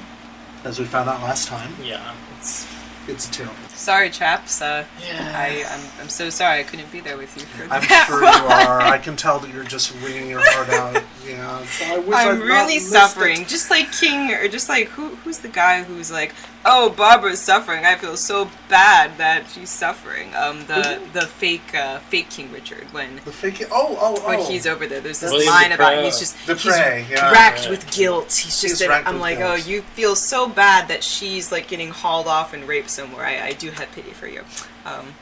As 0.63 0.79
we 0.79 0.85
found 0.85 1.09
out 1.09 1.21
last 1.21 1.47
time, 1.47 1.73
Yeah, 1.83 2.13
it's 2.37 2.65
it's 3.07 3.27
terrible. 3.27 3.55
Sorry, 3.75 4.09
chaps. 4.09 4.61
Uh, 4.61 4.85
Yeah. 5.05 5.31
I 5.35 5.63
I'm, 5.69 6.01
I'm 6.01 6.09
so 6.09 6.29
sorry 6.29 6.59
I 6.61 6.63
couldn't 6.63 6.91
be 6.91 7.01
there 7.01 7.17
with 7.17 7.35
you 7.37 7.43
for 7.45 7.63
I'm 7.63 7.81
that 7.89 8.05
sure 8.07 8.21
you 8.21 8.25
are. 8.27 8.81
I 8.81 8.97
can 9.05 9.15
tell 9.15 9.37
that 9.39 9.53
you're 9.53 9.63
just 9.65 9.93
wringing 10.01 10.29
your 10.29 10.41
heart 10.43 10.69
out. 10.69 11.03
Yeah, 11.27 11.65
so 11.65 11.85
I 11.85 11.97
wish 11.97 12.15
I'm 12.15 12.35
I'd 12.35 12.39
really 12.43 12.77
suffering. 12.77 13.41
it. 13.41 13.47
Just 13.47 13.71
like 13.71 13.91
King, 13.91 14.31
or 14.31 14.47
just 14.47 14.69
like 14.69 14.89
who? 14.89 15.07
Who's 15.15 15.39
the 15.39 15.47
guy 15.47 15.81
who's 15.81 16.11
like, 16.11 16.35
"Oh, 16.63 16.91
Barbara's 16.91 17.41
suffering. 17.41 17.83
I 17.83 17.95
feel 17.95 18.15
so 18.15 18.47
bad 18.69 19.17
that 19.17 19.49
she's 19.49 19.71
suffering." 19.71 20.35
Um, 20.35 20.59
the 20.67 21.01
the 21.13 21.25
fake 21.25 21.73
uh, 21.73 21.97
fake 21.97 22.29
King 22.29 22.51
Richard 22.51 22.83
when 22.93 23.15
The 23.25 23.31
fake. 23.31 23.63
Oh, 23.71 23.97
oh, 23.99 24.21
oh. 24.23 24.27
when 24.27 24.39
he's 24.39 24.67
over 24.67 24.85
there. 24.85 25.01
There's 25.01 25.19
this 25.19 25.31
William 25.31 25.51
line 25.51 25.71
about 25.71 25.95
him. 25.97 26.03
He's 26.03 26.19
just 26.19 26.37
des 26.45 26.53
Preaux, 26.53 26.99
he's 26.99 27.09
yeah, 27.09 27.31
racked 27.31 27.63
yeah. 27.63 27.69
with 27.71 27.91
guilt. 27.91 28.25
He's 28.25 28.61
just. 28.61 28.79
He's 28.79 28.87
I'm 28.87 29.19
like, 29.19 29.39
guilt. 29.39 29.51
oh, 29.51 29.55
you 29.67 29.81
feel 29.81 30.15
so 30.15 30.47
bad 30.47 30.87
that 30.89 31.03
she's 31.03 31.51
like 31.51 31.67
getting 31.67 31.89
hauled 31.89 32.27
off 32.27 32.53
and 32.53 32.67
raped 32.67 32.91
somewhere. 32.95 33.25
I, 33.25 33.47
I 33.47 33.51
do 33.53 33.69
have 33.71 33.91
pity 33.91 34.11
for 34.11 34.27
you. 34.27 34.41
Um, 34.85 35.13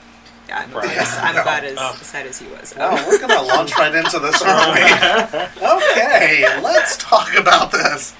yeah, 0.47 0.59
I'm, 0.59 0.71
Right. 0.73 0.85
about, 0.85 0.97
as, 0.97 1.17
I'm 1.17 1.35
No. 1.39 1.41
about 1.41 1.63
as, 1.63 1.77
Oh. 1.79 1.97
as 1.99 2.07
sad 2.07 2.25
as 2.27 2.39
he 2.39 2.47
was. 2.47 2.73
Oh, 2.77 3.05
we're 3.07 3.19
gonna 3.19 3.41
launch 3.41 3.75
right 3.77 3.93
into 3.93 4.19
this, 4.19 4.41
aren't 4.41 4.73
we? 4.75 4.81
okay, 5.67 6.61
let's 6.61 6.97
talk 6.97 7.33
about 7.35 7.71
this. 7.71 8.13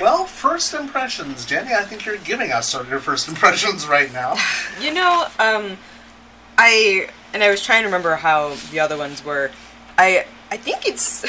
Well, 0.00 0.24
first 0.24 0.72
impressions, 0.74 1.44
Jenny. 1.44 1.74
I 1.74 1.82
think 1.82 2.06
you're 2.06 2.16
giving 2.18 2.52
us 2.52 2.68
some 2.68 2.80
of 2.82 2.88
your 2.88 3.00
first 3.00 3.28
impressions 3.28 3.86
right 3.86 4.10
now. 4.12 4.34
You 4.80 4.94
know, 4.94 5.26
um, 5.38 5.76
I 6.56 7.08
and 7.34 7.42
I 7.42 7.50
was 7.50 7.62
trying 7.62 7.82
to 7.82 7.86
remember 7.86 8.14
how 8.16 8.54
the 8.70 8.80
other 8.80 8.96
ones 8.96 9.24
were. 9.24 9.50
I 9.98 10.24
I 10.50 10.56
think 10.56 10.86
it's 10.86 11.24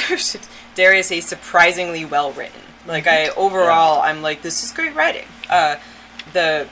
dare 0.76 0.94
I 0.94 1.02
say 1.02 1.20
surprisingly 1.20 2.06
well 2.06 2.32
written. 2.32 2.62
Like 2.88 3.08
I 3.08 3.30
overall, 3.30 4.02
I'm 4.02 4.22
like 4.22 4.42
this 4.42 4.64
is 4.64 4.72
great 4.72 4.96
writing. 4.96 5.26
Uh, 5.50 5.76
the 6.34 6.68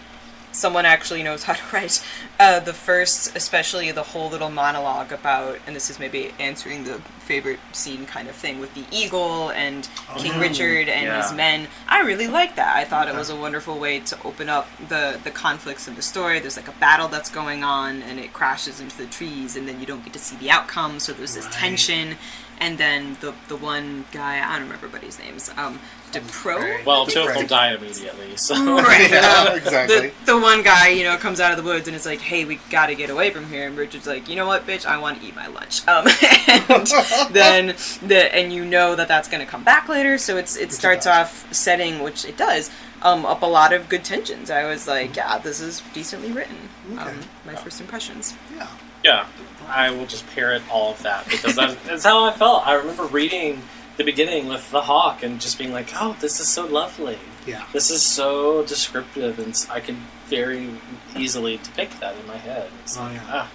someone 0.51 0.85
actually 0.85 1.23
knows 1.23 1.43
how 1.43 1.53
to 1.53 1.61
write. 1.73 2.03
Uh, 2.39 2.59
the 2.59 2.73
first, 2.73 3.35
especially 3.35 3.91
the 3.91 4.03
whole 4.03 4.29
little 4.29 4.49
monologue 4.49 5.11
about, 5.11 5.59
and 5.67 5.75
this 5.75 5.89
is 5.89 5.99
maybe 5.99 6.31
answering 6.39 6.83
the 6.85 6.99
favorite 7.19 7.59
scene 7.73 8.05
kind 8.07 8.27
of 8.27 8.35
thing 8.35 8.59
with 8.59 8.73
the 8.73 8.83
eagle 8.91 9.49
and 9.51 9.87
King 10.17 10.33
Oh, 10.35 10.39
Richard 10.39 10.89
and 10.89 11.15
his 11.21 11.31
men. 11.31 11.67
I 11.87 12.01
really 12.01 12.25
liked 12.27 12.55
that. 12.55 12.75
I 12.75 12.85
thought 12.85 13.07
it 13.07 13.13
was 13.13 13.29
a 13.29 13.35
wonderful 13.35 13.77
way 13.77 13.99
to 13.99 14.17
open 14.23 14.49
up 14.49 14.67
the 14.87 15.19
the 15.23 15.29
conflicts 15.31 15.87
in 15.87 15.93
the 15.95 16.01
story. 16.01 16.39
There's 16.39 16.57
like 16.57 16.67
a 16.67 16.79
battle 16.79 17.07
that's 17.07 17.29
going 17.29 17.63
on, 17.63 18.01
and 18.01 18.19
it 18.19 18.33
crashes 18.33 18.79
into 18.79 18.97
the 18.97 19.05
trees, 19.05 19.55
and 19.55 19.67
then 19.67 19.79
you 19.79 19.85
don't 19.85 20.03
get 20.03 20.13
to 20.13 20.19
see 20.19 20.35
the 20.37 20.49
outcome. 20.49 20.99
So 20.99 21.13
there's 21.13 21.35
this 21.35 21.45
Right. 21.45 21.53
tension, 21.53 22.17
and 22.59 22.77
then 22.77 23.17
the 23.21 23.33
the 23.47 23.55
one 23.55 24.05
guy 24.11 24.37
I 24.39 24.53
don't 24.53 24.63
remember 24.67 24.85
everybody's 24.87 25.19
names. 25.19 25.49
Um, 25.57 25.79
des 26.11 26.21
Preaux. 26.21 26.83
well, 26.85 27.05
two 27.05 27.21
of 27.21 27.33
them 27.33 27.45
die 27.45 27.73
immediately. 27.75 28.35
So 28.35 28.55
Right. 28.75 29.09
Yeah, 29.11 29.45
um, 29.51 29.57
exactly. 29.57 30.09
The, 30.25 30.33
the 30.33 30.39
one 30.39 30.63
guy, 30.63 30.87
you 30.89 31.03
know, 31.03 31.17
comes 31.17 31.39
out 31.39 31.51
of 31.51 31.57
the 31.57 31.63
woods 31.63 31.87
and 31.87 31.95
is 31.95 32.05
like, 32.05 32.19
"Hey, 32.19 32.45
we 32.45 32.59
got 32.71 32.87
to 32.87 32.95
get 32.95 33.09
away 33.09 33.29
from 33.29 33.47
here." 33.47 33.67
And 33.67 33.77
Richard's 33.77 34.07
like, 34.07 34.27
"You 34.27 34.35
know 34.35 34.47
what, 34.47 34.65
bitch? 34.65 34.85
I 34.85 34.97
want 34.97 35.21
to 35.21 35.27
eat 35.27 35.35
my 35.35 35.47
lunch." 35.47 35.81
Um, 35.87 36.07
and 36.47 36.87
then 37.31 37.67
the 38.07 38.35
and 38.35 38.51
you 38.53 38.65
know 38.65 38.95
that 38.95 39.07
that's 39.07 39.27
going 39.27 39.43
to 39.45 39.49
come 39.49 39.63
back 39.63 39.87
later. 39.89 40.17
So 40.17 40.37
it's 40.37 40.55
it 40.55 40.61
Which 40.67 40.71
starts 40.71 41.05
does. 41.05 41.27
off 41.27 41.53
setting, 41.53 42.01
which 42.01 42.25
it 42.25 42.37
does, 42.37 42.69
um, 43.01 43.25
up 43.25 43.41
a 43.41 43.45
lot 43.45 43.73
of 43.73 43.87
good 43.89 44.03
tensions. 44.03 44.49
I 44.51 44.65
was 44.65 44.87
like, 44.87 45.15
"Yeah, 45.15 45.37
this 45.37 45.61
is 45.61 45.81
decently 45.93 46.31
written." 46.31 46.57
Okay. 46.93 47.01
Um, 47.01 47.19
my 47.45 47.55
first 47.55 47.79
impressions. 47.81 48.35
Yeah. 48.55 48.67
Yeah, 49.03 49.27
I 49.67 49.91
will 49.91 50.05
just 50.05 50.27
parrot 50.27 50.61
all 50.71 50.91
of 50.91 51.03
that 51.03 51.25
because 51.29 51.55
that, 51.55 51.77
that's 51.85 52.03
how 52.03 52.23
I 52.25 52.31
felt. 52.31 52.65
I 52.67 52.73
remember 52.73 53.05
reading 53.05 53.61
the 53.97 54.03
beginning 54.03 54.47
with 54.47 54.69
the 54.71 54.81
hawk 54.81 55.23
and 55.23 55.39
just 55.41 55.57
being 55.57 55.71
like, 55.73 55.89
"Oh, 55.95 56.15
this 56.19 56.39
is 56.39 56.47
so 56.47 56.65
lovely. 56.65 57.17
Yeah. 57.45 57.65
This 57.73 57.89
is 57.91 58.01
so 58.01 58.63
descriptive, 58.65 59.39
and 59.39 59.53
I 59.71 59.79
can 59.79 60.05
very 60.27 60.69
easily 61.17 61.57
depict 61.57 61.99
that 61.99 62.15
in 62.17 62.25
my 62.27 62.37
head." 62.37 62.69
It's 62.83 62.97
Oh, 62.97 63.01
like, 63.03 63.13
yeah. 63.15 63.23
ah, 63.29 63.51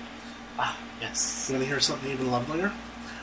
ah, 0.59 0.79
yes. 1.01 1.47
You 1.49 1.55
want 1.55 1.65
to 1.65 1.69
hear 1.69 1.81
something 1.81 2.11
even 2.11 2.31
lovelier? 2.31 2.73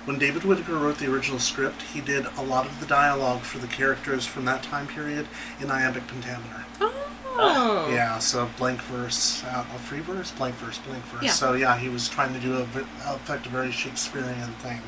When 0.06 0.18
David 0.18 0.44
Whitaker 0.46 0.74
wrote 0.80 0.98
the 0.98 1.12
original 1.14 1.38
script, 1.38 1.84
he 1.84 2.02
did 2.02 2.26
a 2.36 2.42
lot 2.42 2.66
of 2.66 2.80
the 2.80 2.88
dialogue 2.88 3.42
for 3.42 3.60
the 3.60 3.68
characters 3.68 4.26
from 4.26 4.46
that 4.46 4.64
time 4.64 4.88
period 4.88 5.28
in 5.60 5.70
iambic 5.70 6.08
pentameter. 6.08 6.66
Oh, 6.80 6.92
Yeah, 7.38 8.20
so 8.20 8.50
blank 8.58 8.82
verse, 8.84 9.44
uh, 9.46 9.66
a 9.76 9.80
free 9.80 10.00
verse, 10.00 10.32
blank 10.32 10.56
verse, 10.56 10.78
blank 10.80 11.04
verse. 11.06 11.24
Yeah. 11.24 11.32
So 11.32 11.54
yeah, 11.54 11.78
he 11.78 11.90
was 11.90 12.08
trying 12.10 12.34
to 12.34 12.40
do 12.40 12.58
a 12.58 12.62
effect 13.14 13.46
a 13.46 13.50
very 13.50 13.72
Shakespearean 13.72 14.52
thing. 14.60 14.82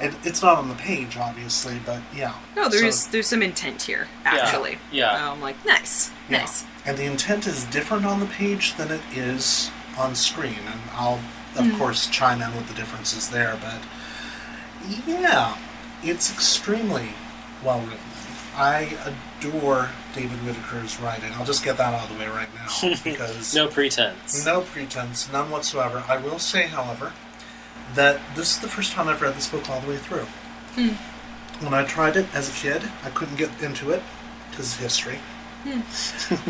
It, 0.00 0.12
it's 0.24 0.42
not 0.42 0.58
on 0.58 0.68
the 0.68 0.74
page, 0.74 1.16
obviously, 1.16 1.78
but 1.86 2.02
yeah. 2.14 2.34
No, 2.56 2.68
there's 2.68 2.98
So- 3.04 3.10
there's 3.12 3.28
some 3.28 3.42
intent 3.42 3.82
here, 3.82 4.08
actually. 4.24 4.78
Yeah. 4.90 5.12
yeah. 5.12 5.30
I'm 5.32 5.40
like, 5.40 5.64
nice, 5.64 6.10
Yeah. 6.28 6.38
nice. 6.38 6.64
And 6.84 6.98
the 6.98 7.04
intent 7.04 7.46
is 7.46 7.64
different 7.64 8.04
on 8.04 8.18
the 8.20 8.26
page 8.26 8.74
than 8.76 8.90
it 8.90 9.00
is 9.14 9.70
on 9.96 10.16
screen. 10.16 10.58
And 10.68 10.80
I'll, 10.94 11.20
of 11.56 11.66
Hmm. 11.66 11.78
course, 11.78 12.08
chime 12.08 12.42
in 12.42 12.54
with 12.56 12.66
the 12.68 12.74
differences 12.74 13.28
there. 13.28 13.56
But 13.60 13.78
yeah, 15.06 15.56
it's 16.02 16.30
extremely 16.32 17.10
well 17.62 17.80
written. 17.80 17.98
I 18.56 18.96
adore 19.44 19.90
David 20.14 20.38
Whitaker's 20.38 20.98
writing. 21.00 21.32
I'll 21.34 21.44
just 21.44 21.64
get 21.64 21.76
that 21.76 21.94
out 21.94 22.10
of 22.10 22.16
the 22.16 22.18
way 22.24 22.28
right 22.28 22.48
now 22.54 22.94
because 23.04 23.54
No 23.54 23.68
pretense. 23.68 24.44
no 24.44 24.62
pretense, 24.62 25.30
none 25.32 25.50
whatsoever. 25.50 26.04
I 26.08 26.16
will 26.18 26.38
say, 26.38 26.66
however, 26.66 27.12
that 27.94 28.20
this 28.34 28.54
is 28.56 28.60
the 28.60 28.68
first 28.68 28.92
time 28.92 29.08
I've 29.08 29.22
read 29.22 29.34
this 29.34 29.48
book 29.48 29.68
all 29.68 29.80
the 29.80 29.88
way 29.88 29.96
through. 29.96 30.26
When 31.60 31.74
I 31.74 31.84
tried 31.84 32.16
it 32.16 32.26
as 32.34 32.48
a 32.48 32.52
kid, 32.52 32.82
I 33.04 33.10
couldn't 33.10 33.36
get 33.36 33.62
into 33.62 33.90
it 33.90 34.02
because 34.50 34.76
history. 34.76 35.18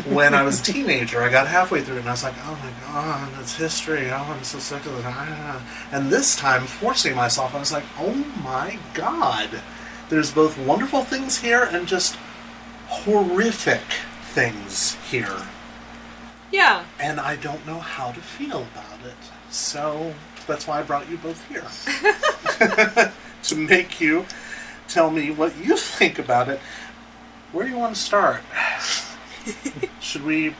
when 0.09 0.33
I 0.33 0.43
was 0.43 0.59
a 0.59 0.63
teenager, 0.73 1.21
I 1.21 1.29
got 1.29 1.47
halfway 1.47 1.81
through 1.81 1.97
it 1.97 1.99
and 1.99 2.09
I 2.09 2.11
was 2.11 2.23
like, 2.23 2.33
oh 2.43 2.59
my 2.61 2.91
god, 2.91 3.29
it's 3.39 3.55
history. 3.55 4.09
Oh, 4.09 4.15
I'm 4.15 4.43
so 4.43 4.59
sick 4.59 4.85
of 4.85 4.97
it. 4.99 5.05
Ah. 5.05 5.61
And 5.91 6.09
this 6.09 6.35
time, 6.35 6.65
forcing 6.65 7.15
myself, 7.15 7.55
I 7.55 7.59
was 7.59 7.71
like, 7.71 7.85
oh 7.97 8.13
my 8.43 8.77
god. 8.93 9.49
There's 10.09 10.31
both 10.31 10.57
wonderful 10.57 11.01
things 11.03 11.39
here 11.39 11.63
and 11.63 11.87
just 11.87 12.17
horrific 12.87 13.81
things 14.23 14.95
here. 15.09 15.47
Yeah. 16.51 16.85
and 16.99 17.19
I 17.19 17.35
don't 17.35 17.65
know 17.67 17.79
how 17.79 18.11
to 18.11 18.21
feel 18.21 18.61
about 18.61 19.05
it. 19.05 19.17
So 19.49 20.13
that's 20.47 20.67
why 20.67 20.79
I 20.79 20.83
brought 20.83 21.09
you 21.09 21.17
both 21.17 21.43
here 21.49 21.65
to 23.43 23.55
make 23.55 23.99
you 23.99 24.25
tell 24.87 25.09
me 25.11 25.31
what 25.31 25.57
you 25.57 25.75
think 25.75 26.19
about 26.19 26.47
it. 26.49 26.59
Where 27.51 27.65
do 27.65 27.71
you 27.71 27.77
want 27.77 27.95
to 27.95 28.01
start? 28.01 28.41
should 29.99 30.23
we 30.23 30.55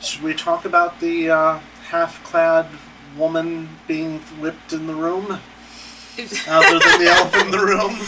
should 0.00 0.22
we 0.22 0.34
talk 0.34 0.64
about 0.64 1.00
the 1.00 1.30
uh, 1.30 1.58
half-clad 1.88 2.66
woman 3.16 3.68
being 3.86 4.18
whipped 4.40 4.72
in 4.72 4.86
the 4.86 4.94
room, 4.94 5.38
other 6.48 6.78
than 6.78 7.00
the 7.00 7.06
elf 7.08 7.34
in 7.40 7.50
the 7.50 7.58
room? 7.58 7.98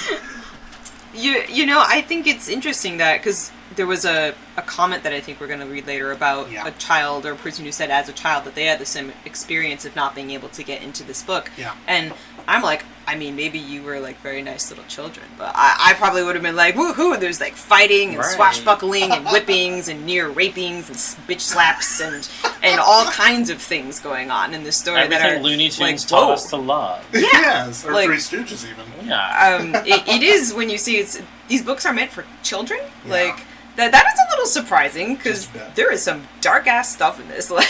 You 1.17 1.43
you 1.49 1.67
know 1.67 1.83
I 1.87 2.03
think 2.03 2.27
it's 2.27 2.49
interesting 2.49 2.99
that 2.99 3.19
because 3.21 3.51
there 3.75 3.87
was 3.87 4.05
a, 4.05 4.35
a 4.57 4.63
comment 4.63 5.03
that 5.03 5.13
I 5.13 5.21
think 5.21 5.41
we're 5.41 5.49
going 5.49 5.61
to 5.61 5.67
read 5.67 5.87
later 5.87 6.13
about 6.13 6.51
Yeah. 6.51 6.67
a 6.67 6.71
child 6.73 7.27
or 7.27 7.33
a 7.33 7.37
person 7.37 7.65
who 7.65 7.73
said 7.73 7.91
as 7.91 8.09
a 8.09 8.13
child 8.13 8.45
that 8.45 8.55
they 8.55 8.65
had 8.67 8.79
the 8.79 8.87
same 8.87 9.13
experience 9.25 9.85
of 9.85 9.97
not 9.97 10.15
being 10.15 10.31
able 10.31 10.49
to 10.51 10.63
get 10.63 10.83
into 10.83 11.03
this 11.03 11.23
book. 11.23 11.51
Yeah. 11.59 11.75
And 11.87 12.13
I'm 12.49 12.63
like, 12.63 12.85
I 13.09 13.15
mean, 13.17 13.37
maybe 13.37 13.59
you 13.59 13.83
were 13.83 14.01
like 14.01 14.19
very 14.21 14.43
nice 14.43 14.69
little 14.71 14.85
children, 14.87 15.27
but 15.39 15.53
I, 15.55 15.91
I 15.91 15.95
probably 15.95 16.25
would 16.25 16.35
have 16.35 16.43
been 16.43 16.57
like, 16.57 16.75
woohoo! 16.75 17.19
There's 17.21 17.41
like 17.41 17.55
fighting 17.55 18.11
and 18.11 18.19
Right. 18.19 18.35
swashbuckling 18.35 19.11
and 19.13 19.27
whippings 19.29 19.89
and 19.89 20.05
near 20.07 20.29
rapings 20.29 20.89
and 20.89 20.97
bitch 21.29 21.41
slaps 21.41 22.01
and 22.01 22.29
and 22.65 22.81
all 22.81 23.05
kinds 23.07 23.49
of 23.51 23.61
things 23.63 24.01
going 24.01 24.31
on 24.31 24.55
in 24.55 24.65
this 24.65 24.77
story 24.77 25.07
that 25.07 25.13
Everything 25.13 25.39
are 25.41 25.43
Looney 25.43 25.69
Tunes 25.69 25.81
like, 25.81 25.99
taught 26.09 26.27
whoa. 26.29 26.33
us 26.35 26.51
to 26.51 26.57
love. 26.57 27.05
yes, 27.13 27.85
or 27.87 27.93
like- 27.93 28.07
Three 28.07 28.17
Stooges 28.17 28.65
even. 28.69 28.85
Yeah. 29.09 29.59
um, 29.61 29.75
it, 29.87 30.07
it 30.09 30.23
is 30.23 30.53
when 30.53 30.69
you 30.69 30.79
see 30.79 30.97
it's 30.99 31.21
these 31.49 31.63
books 31.63 31.87
are 31.87 31.93
meant 31.93 32.11
for 32.11 32.25
children. 32.43 32.81
Yeah. 33.05 33.13
Like 33.13 33.39
that, 33.77 33.93
that 33.93 34.05
is 34.07 34.19
a 34.27 34.31
little 34.31 34.47
surprising 34.47 35.15
because 35.15 35.43
Just 35.47 35.51
a 35.51 35.59
bit. 35.59 35.75
there 35.77 35.93
is 35.93 36.03
some 36.03 36.27
dark 36.41 36.67
ass 36.67 36.93
stuff 36.93 37.21
in 37.21 37.29
this. 37.29 37.51
Like 37.57 37.69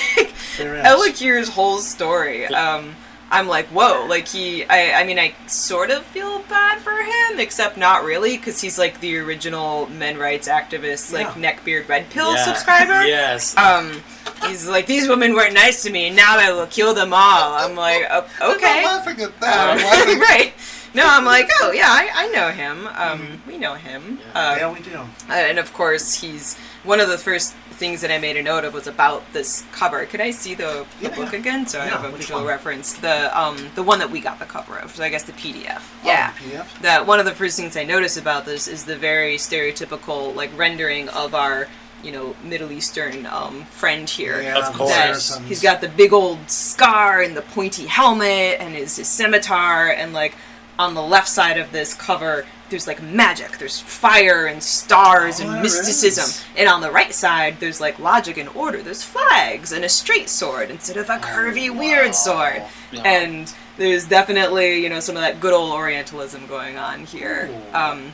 There 0.56 0.76
is. 0.76 0.84
El 0.84 1.02
Akir's 1.02 1.48
whole 1.50 1.78
story. 1.78 2.46
Um, 2.46 2.94
I'm 3.30 3.48
like, 3.48 3.66
whoa! 3.68 4.06
Like 4.06 4.28
he, 4.28 4.64
I, 4.66 5.00
I 5.00 5.04
mean, 5.04 5.18
I 5.18 5.34
sort 5.48 5.90
of 5.90 6.04
feel 6.06 6.38
bad 6.48 6.78
for 6.78 6.92
him, 6.92 7.40
except 7.40 7.76
not 7.76 8.04
really, 8.04 8.36
because 8.36 8.60
he's 8.60 8.78
like 8.78 9.00
the 9.00 9.18
original 9.18 9.86
men 9.88 10.16
rights 10.16 10.46
activist, 10.48 11.12
like 11.12 11.34
Yeah. 11.36 11.52
neckbeard 11.52 11.88
red 11.88 12.08
pill 12.10 12.34
Yeah. 12.34 12.44
subscriber. 12.44 13.02
Yes. 13.06 13.56
Um, 13.56 14.00
he's 14.46 14.68
like, 14.68 14.86
these 14.86 15.08
women 15.08 15.34
weren't 15.34 15.54
nice 15.54 15.82
to 15.82 15.90
me, 15.90 16.06
and 16.08 16.16
now 16.16 16.38
I 16.38 16.52
will 16.52 16.66
kill 16.68 16.94
them 16.94 17.12
all. 17.12 17.54
I'm 17.54 17.74
like, 17.74 18.02
okay. 18.10 18.30
I'm 18.40 18.82
not 18.84 19.06
laughing 19.06 19.24
at 19.24 19.40
that. 19.40 19.70
Um, 19.70 19.78
I'm 19.78 19.84
laughing- 19.84 20.18
right. 20.20 20.52
No, 20.96 21.04
I'm 21.06 21.24
like, 21.24 21.48
oh 21.60 21.72
yeah, 21.72 21.88
I, 21.88 22.08
I 22.14 22.28
know 22.28 22.48
him. 22.50 22.88
Um, 22.94 23.42
we 23.46 23.58
know 23.58 23.74
him. 23.74 24.18
Yeah. 24.34 24.40
Uh, 24.52 24.56
yeah, 24.56 24.72
we 24.72 24.80
do. 24.80 24.96
uh, 24.96 25.06
and 25.32 25.58
of 25.58 25.72
course, 25.72 26.14
he's 26.14 26.56
one 26.84 27.00
of 27.00 27.08
the 27.08 27.18
first 27.18 27.52
things 27.72 28.00
that 28.00 28.10
I 28.10 28.16
made 28.18 28.38
a 28.38 28.42
note 28.42 28.64
of 28.64 28.72
was 28.72 28.86
about 28.86 29.22
this 29.34 29.62
cover. 29.72 30.06
Could 30.06 30.22
I 30.22 30.30
see 30.30 30.54
the, 30.54 30.86
the 31.00 31.08
Yeah, 31.10 31.14
book 31.16 31.32
yeah. 31.32 31.38
again? 31.38 31.66
So 31.66 31.78
I 31.80 31.84
Yeah, 31.86 32.00
have 32.00 32.14
a 32.14 32.16
visual 32.16 32.40
one? 32.40 32.48
reference. 32.48 32.94
The 32.94 33.38
um 33.38 33.58
the 33.74 33.82
one 33.82 33.98
that 33.98 34.10
we 34.10 34.20
got 34.20 34.38
the 34.38 34.46
cover 34.46 34.78
of. 34.78 34.96
So 34.96 35.04
I 35.04 35.10
guess 35.10 35.24
the 35.24 35.32
PDF. 35.32 35.82
Oh, 36.02 36.06
yeah. 36.06 36.32
the 36.32 36.38
PDF? 36.56 36.80
That 36.80 37.06
one 37.06 37.18
of 37.20 37.26
the 37.26 37.34
first 37.34 37.56
things 37.58 37.76
I 37.76 37.84
noticed 37.84 38.16
about 38.16 38.46
this 38.46 38.66
is 38.66 38.84
the 38.86 38.96
very 38.96 39.36
stereotypical 39.36 40.34
like 40.34 40.50
rendering 40.56 41.08
of 41.10 41.34
our 41.34 41.68
you 42.02 42.12
know 42.12 42.34
Middle 42.42 42.72
Eastern 42.72 43.26
um, 43.26 43.64
friend 43.66 44.08
here. 44.08 44.40
Yeah, 44.40 44.58
Of 44.66 44.74
course. 44.74 45.36
That 45.36 45.42
he's 45.46 45.60
got 45.62 45.80
the 45.82 45.88
big 45.90 46.12
old 46.14 46.48
scar 46.50 47.20
and 47.20 47.36
the 47.36 47.42
pointy 47.42 47.84
helmet 47.86 48.56
and 48.60 48.74
his, 48.74 48.96
his 48.96 49.08
scimitar 49.08 49.88
and 49.90 50.14
like 50.14 50.34
on 50.78 50.94
the 50.94 51.02
left 51.02 51.28
side 51.28 51.58
of 51.58 51.72
this 51.72 51.94
cover 51.94 52.44
there's 52.68 52.88
like 52.88 53.00
magic. 53.00 53.58
There's 53.58 53.78
fire 53.78 54.46
and 54.46 54.60
stars 54.60 55.40
Oh, 55.40 55.48
and 55.48 55.62
mysticism. 55.62 56.24
is. 56.24 56.44
and 56.56 56.68
on 56.68 56.80
the 56.80 56.90
right 56.90 57.14
side 57.14 57.58
there's 57.60 57.80
like 57.80 58.00
logic 58.00 58.38
and 58.38 58.48
order. 58.56 58.82
There's 58.82 59.04
flags 59.04 59.70
and 59.70 59.84
a 59.84 59.88
straight 59.88 60.28
sword 60.28 60.70
instead 60.70 60.96
of 60.96 61.08
a 61.08 61.18
curvy 61.18 61.70
weird 61.70 62.12
sword. 62.12 62.64
Yeah. 62.90 63.02
and 63.04 63.54
there's 63.76 64.06
definitely 64.08 64.82
you 64.82 64.88
know 64.88 64.98
some 64.98 65.14
of 65.16 65.22
that 65.22 65.38
good 65.40 65.52
old 65.54 65.72
orientalism 65.74 66.46
going 66.48 66.76
on 66.76 67.06
here. 67.06 67.48
Um, 67.72 68.12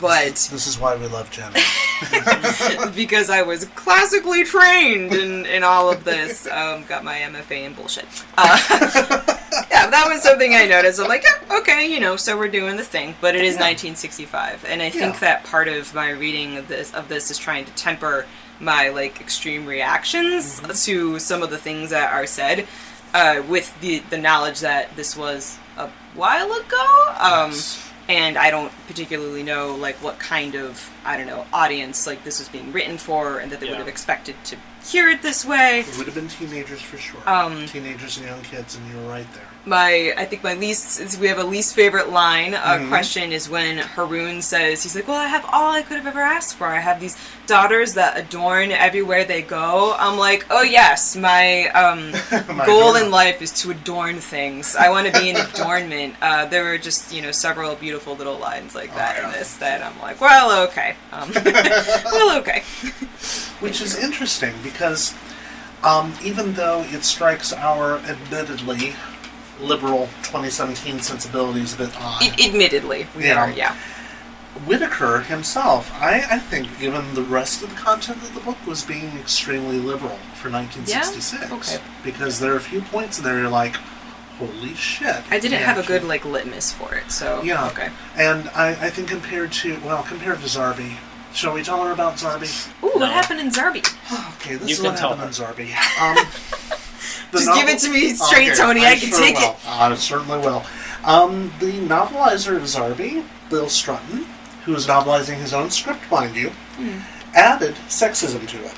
but 0.00 0.34
This 0.34 0.66
is 0.66 0.78
why 0.78 0.96
we 0.96 1.06
love 1.06 1.30
Jenna. 1.30 1.54
because 2.94 3.30
I 3.30 3.42
was 3.42 3.64
classically 3.66 4.44
trained 4.44 5.12
in, 5.12 5.46
in 5.46 5.62
all 5.64 5.90
of 5.90 6.04
this. 6.04 6.46
Um, 6.46 6.84
got 6.84 7.04
my 7.04 7.16
MFA 7.18 7.64
in 7.66 7.74
bullshit. 7.74 8.04
Uh, 8.36 8.58
yeah, 9.70 9.88
that 9.90 10.06
was 10.08 10.22
something 10.22 10.54
I 10.54 10.66
noticed. 10.66 11.00
I'm 11.00 11.08
like, 11.08 11.24
yeah, 11.24 11.58
okay, 11.58 11.86
you 11.92 12.00
know, 12.00 12.16
so 12.16 12.36
we're 12.38 12.48
doing 12.48 12.76
the 12.76 12.84
thing, 12.84 13.14
but 13.20 13.34
it 13.34 13.42
is 13.44 13.54
Yeah. 13.54 13.62
1965, 13.68 14.64
and 14.68 14.82
I 14.82 14.90
think 14.90 15.14
Yeah. 15.14 15.20
that 15.20 15.44
part 15.44 15.68
of 15.68 15.94
my 15.94 16.10
reading 16.10 16.56
of 16.56 16.68
this 16.68 16.92
of 16.94 17.08
this 17.08 17.30
is 17.30 17.38
trying 17.38 17.64
to 17.64 17.72
temper 17.72 18.26
my 18.60 18.88
like 18.90 19.20
extreme 19.20 19.66
reactions 19.66 20.60
Mm-hmm. 20.60 20.72
to 20.72 21.18
some 21.18 21.42
of 21.42 21.50
the 21.50 21.58
things 21.58 21.90
that 21.90 22.12
are 22.12 22.26
said, 22.26 22.66
uh, 23.14 23.42
with 23.48 23.78
the 23.80 24.00
the 24.10 24.18
knowledge 24.18 24.60
that 24.60 24.94
this 24.96 25.16
was 25.16 25.58
a 25.76 25.88
while 26.14 26.50
ago. 26.52 27.14
Um, 27.18 27.50
Yes. 27.52 27.89
And 28.10 28.36
I 28.36 28.50
don't 28.50 28.72
particularly 28.88 29.44
know 29.44 29.76
like 29.76 29.94
what 30.02 30.18
kind 30.18 30.56
of 30.56 30.92
I 31.04 31.16
don't 31.16 31.28
know 31.28 31.46
audience 31.52 32.08
like 32.08 32.24
this 32.24 32.40
was 32.40 32.48
being 32.48 32.72
written 32.72 32.98
for, 32.98 33.38
and 33.38 33.52
that 33.52 33.60
they 33.60 33.68
would 33.68 33.78
have 33.78 33.88
expected 33.88 34.34
to 34.44 34.56
hear 34.84 35.08
it 35.08 35.22
this 35.22 35.44
way. 35.44 35.80
It 35.80 35.96
would 35.96 36.06
have 36.06 36.16
been 36.16 36.28
teenagers 36.28 36.82
for 36.82 36.98
sure. 36.98 37.20
Um, 37.26 37.66
teenagers 37.66 38.16
and 38.16 38.26
young 38.26 38.42
kids, 38.42 38.76
and 38.76 38.86
you 38.90 38.96
were 38.96 39.08
right 39.08 39.32
there. 39.34 39.46
My 39.66 40.14
I 40.16 40.24
think 40.24 40.42
my 40.42 40.54
least 40.54 41.18
we 41.20 41.28
have 41.28 41.38
a 41.38 41.44
least 41.44 41.74
favorite 41.74 42.08
line 42.10 42.54
uh, 42.54 42.78
Mhm. 42.78 42.88
question 42.88 43.30
is 43.30 43.46
when 43.48 43.76
Haroon 43.76 44.40
says 44.40 44.82
he's 44.82 44.94
like, 44.94 45.06
well, 45.06 45.18
I 45.18 45.26
have 45.26 45.44
all 45.52 45.70
I 45.72 45.82
could 45.82 45.98
have 45.98 46.06
ever 46.06 46.20
asked 46.22 46.56
for. 46.56 46.66
I 46.68 46.78
have 46.80 46.98
these 46.98 47.14
daughters 47.46 47.92
that 47.94 48.16
adorn 48.16 48.72
everywhere 48.72 49.22
they 49.24 49.42
go. 49.42 49.94
I'm 49.98 50.16
like, 50.16 50.46
oh 50.48 50.62
yes, 50.62 51.14
my 51.14 51.68
um, 51.72 52.10
My 52.56 52.64
goal 52.64 52.80
adornment. 52.96 53.04
in 53.06 53.10
life 53.10 53.42
is 53.42 53.50
to 53.60 53.70
adorn 53.70 54.18
things. 54.20 54.74
I 54.76 54.88
want 54.88 55.12
to 55.12 55.20
be 55.20 55.28
an 55.28 55.36
adornment. 55.36 56.14
Uh, 56.22 56.46
there 56.46 56.64
were 56.64 56.78
just 56.78 57.12
you 57.12 57.20
know 57.20 57.30
several 57.30 57.74
beautiful 57.76 58.16
little 58.16 58.38
lines 58.38 58.74
like 58.74 58.94
that 58.94 59.16
Oh, 59.18 59.20
yeah. 59.20 59.26
in 59.26 59.32
this 59.38 59.56
that 59.58 59.82
I'm 59.82 60.00
like, 60.00 60.22
well, 60.22 60.64
okay, 60.68 60.94
um, 61.12 61.30
well, 61.44 62.38
okay. 62.38 62.62
Which 63.60 63.82
is 63.82 63.94
interesting 63.98 64.54
because 64.62 65.12
um, 65.84 66.14
even 66.24 66.54
though 66.54 66.82
it 66.88 67.04
strikes 67.04 67.52
our 67.52 67.98
admittedly 67.98 68.94
liberal 69.60 70.06
2017 70.22 71.00
sensibilities 71.00 71.74
a 71.74 71.78
bit 71.78 71.90
odd, 72.00 72.22
Ad- 72.22 72.40
admittedly, 72.40 73.06
we 73.16 73.26
Yeah. 73.26 73.40
are, 73.44 73.50
yeah. 73.50 73.76
Whitaker 74.66 75.20
himself, 75.20 75.90
I, 75.94 76.26
I 76.30 76.38
think, 76.38 76.78
given 76.78 77.14
the 77.14 77.22
rest 77.22 77.62
of 77.62 77.70
the 77.70 77.76
content 77.76 78.18
of 78.22 78.34
the 78.34 78.40
book, 78.40 78.56
was 78.66 78.82
being 78.84 79.16
extremely 79.18 79.78
liberal 79.78 80.18
for 80.34 80.50
1966. 80.50 81.52
Okay. 81.52 81.82
Because 82.02 82.40
there 82.40 82.52
are 82.52 82.56
a 82.56 82.60
few 82.60 82.80
points 82.82 83.18
in 83.18 83.24
there 83.24 83.38
you're 83.38 83.48
like, 83.48 83.76
holy 84.38 84.74
shit. 84.74 85.22
I 85.30 85.38
didn't 85.38 85.58
he 85.58 85.64
have 85.64 85.78
a 85.78 85.86
good 85.86 86.02
like 86.04 86.24
litmus 86.24 86.72
for 86.72 86.94
it, 86.94 87.10
so 87.12 87.42
Yeah. 87.42 87.66
okay. 87.68 87.90
And 88.16 88.48
I, 88.50 88.70
I 88.70 88.90
think 88.90 89.08
compared 89.08 89.52
to, 89.52 89.78
well, 89.84 90.02
compared 90.02 90.40
to 90.40 90.46
Zarbi, 90.46 90.96
shall 91.32 91.52
we 91.54 91.62
tell 91.62 91.82
her 91.84 91.92
about 91.92 92.16
Zarbi? 92.16 92.50
Ooh, 92.82 92.86
No. 92.96 93.06
what 93.06 93.12
happened 93.12 93.40
in 93.40 93.50
Zarbi? 93.50 93.86
Okay, 94.40 94.56
this 94.56 94.68
You 94.68 94.74
is 94.74 94.80
can 94.80 94.90
what 94.92 94.98
tell 94.98 95.14
happened 95.14 95.36
her. 95.36 95.44
in 95.44 95.68
Zarbi. 95.70 96.00
Um, 96.00 96.16
Just 97.32 97.52
give 97.54 97.68
it 97.68 97.78
to 97.80 97.90
me 97.90 98.10
straight, 98.14 98.54
Tony, 98.56 98.84
I 98.84 98.96
can 98.96 99.08
sure 99.10 99.18
take 99.20 99.36
will. 99.36 99.50
it. 99.52 99.66
I 99.66 99.94
certainly 99.96 100.38
will. 100.38 100.64
Um, 101.04 101.52
the 101.60 101.72
novelizer 101.72 102.56
of 102.56 102.62
Zarbi, 102.64 103.24
Bill 103.48 103.66
Strutton, 103.66 104.24
who 104.64 104.74
is 104.74 104.86
novelizing 104.86 105.36
his 105.36 105.54
own 105.54 105.70
script, 105.70 106.00
mind 106.10 106.36
you, 106.36 106.50
Hmm. 106.76 106.98
added 107.34 107.74
sexism 107.88 108.46
to 108.48 108.64
it. 108.64 108.74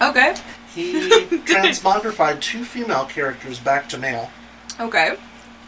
Okay, 0.00 0.34
He 0.74 0.92
transmogrified 1.46 2.40
two 2.40 2.64
female 2.64 3.04
characters 3.04 3.58
back 3.60 3.88
to 3.90 3.98
male, 3.98 4.30
okay. 4.80 5.16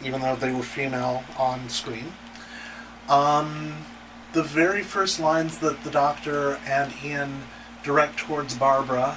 even 0.02 0.20
though 0.22 0.34
they 0.34 0.50
were 0.52 0.62
female 0.62 1.22
on 1.38 1.68
screen. 1.68 2.12
Um, 3.08 3.84
the 4.32 4.42
very 4.42 4.82
first 4.82 5.20
lines 5.20 5.58
that 5.58 5.84
the 5.84 5.90
Doctor 5.90 6.56
and 6.66 6.92
Ian 7.04 7.42
direct 7.84 8.16
towards 8.18 8.56
Barbara 8.56 9.16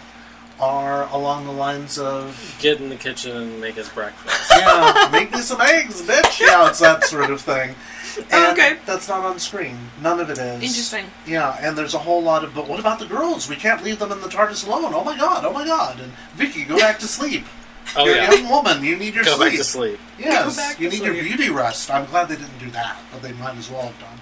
are 0.59 1.07
along 1.09 1.45
the 1.45 1.51
lines 1.51 1.99
of 1.99 2.55
Get 2.59 2.81
in 2.81 2.89
the 2.89 2.95
kitchen 2.95 3.35
and 3.37 3.61
make 3.61 3.75
his 3.75 3.89
breakfast. 3.89 4.51
yeah, 4.57 5.09
make 5.11 5.31
me 5.31 5.39
some 5.39 5.61
eggs, 5.61 6.01
bitch. 6.01 6.39
Yeah, 6.39 6.67
it's 6.69 6.79
that 6.79 7.03
sort 7.03 7.29
of 7.29 7.41
thing. 7.41 7.75
And 8.31 8.57
Okay. 8.57 8.77
That's 8.87 9.07
not 9.07 9.23
on 9.25 9.37
screen. 9.37 9.77
None 10.01 10.19
of 10.19 10.31
it 10.31 10.39
is. 10.39 10.55
Interesting. 10.55 11.05
Yeah, 11.27 11.55
and 11.61 11.77
there's 11.77 11.93
a 11.93 11.99
whole 11.99 12.23
lot 12.23 12.43
of, 12.43 12.55
but 12.55 12.67
what 12.67 12.79
about 12.79 12.97
the 12.97 13.05
girls? 13.05 13.47
We 13.47 13.55
can't 13.55 13.83
leave 13.83 13.99
them 13.99 14.11
in 14.11 14.21
the 14.21 14.27
TARDIS 14.27 14.65
alone. 14.65 14.91
Oh 14.95 15.03
my 15.03 15.15
god, 15.15 15.45
oh 15.45 15.53
my 15.53 15.63
god. 15.63 15.99
And 15.99 16.11
Vicky, 16.33 16.63
go 16.63 16.77
back 16.77 16.97
to 16.99 17.07
sleep. 17.07 17.45
Oh 17.95 18.03
You're 18.05 18.15
yeah. 18.15 18.29
a 18.31 18.35
young 18.41 18.49
woman. 18.49 18.83
You 18.83 18.97
need 18.97 19.15
your 19.15 19.23
sleep. 19.23 19.37
Go 19.37 19.37
sleep. 19.37 19.49
back 19.51 19.57
to 19.59 19.63
sleep. 19.63 19.99
Yes, 20.19 20.55
Go 20.57 20.61
back 20.61 20.79
you 20.79 20.89
to 20.89 20.95
need 20.97 21.05
your 21.05 21.13
beauty 21.23 21.49
rest. 21.49 21.89
I'm 21.89 22.05
glad 22.05 22.27
they 22.27 22.35
didn't 22.35 22.59
do 22.59 22.69
that, 22.71 22.97
but 23.13 23.21
they 23.21 23.31
might 23.31 23.55
as 23.55 23.71
well 23.71 23.83
have 23.83 23.99
done. 23.99 24.19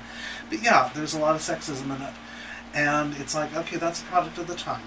But 0.51 0.61
yeah, 0.61 0.91
there's 0.93 1.15
a 1.15 1.19
lot 1.19 1.35
of 1.35 1.41
sexism 1.41 1.85
in 1.95 2.01
it. 2.01 2.13
And 2.75 3.15
it's 3.17 3.33
like, 3.33 3.55
okay, 3.55 3.77
that's 3.77 4.01
a 4.03 4.05
product 4.05 4.37
of 4.37 4.45
the 4.45 4.53
time. 4.53 4.83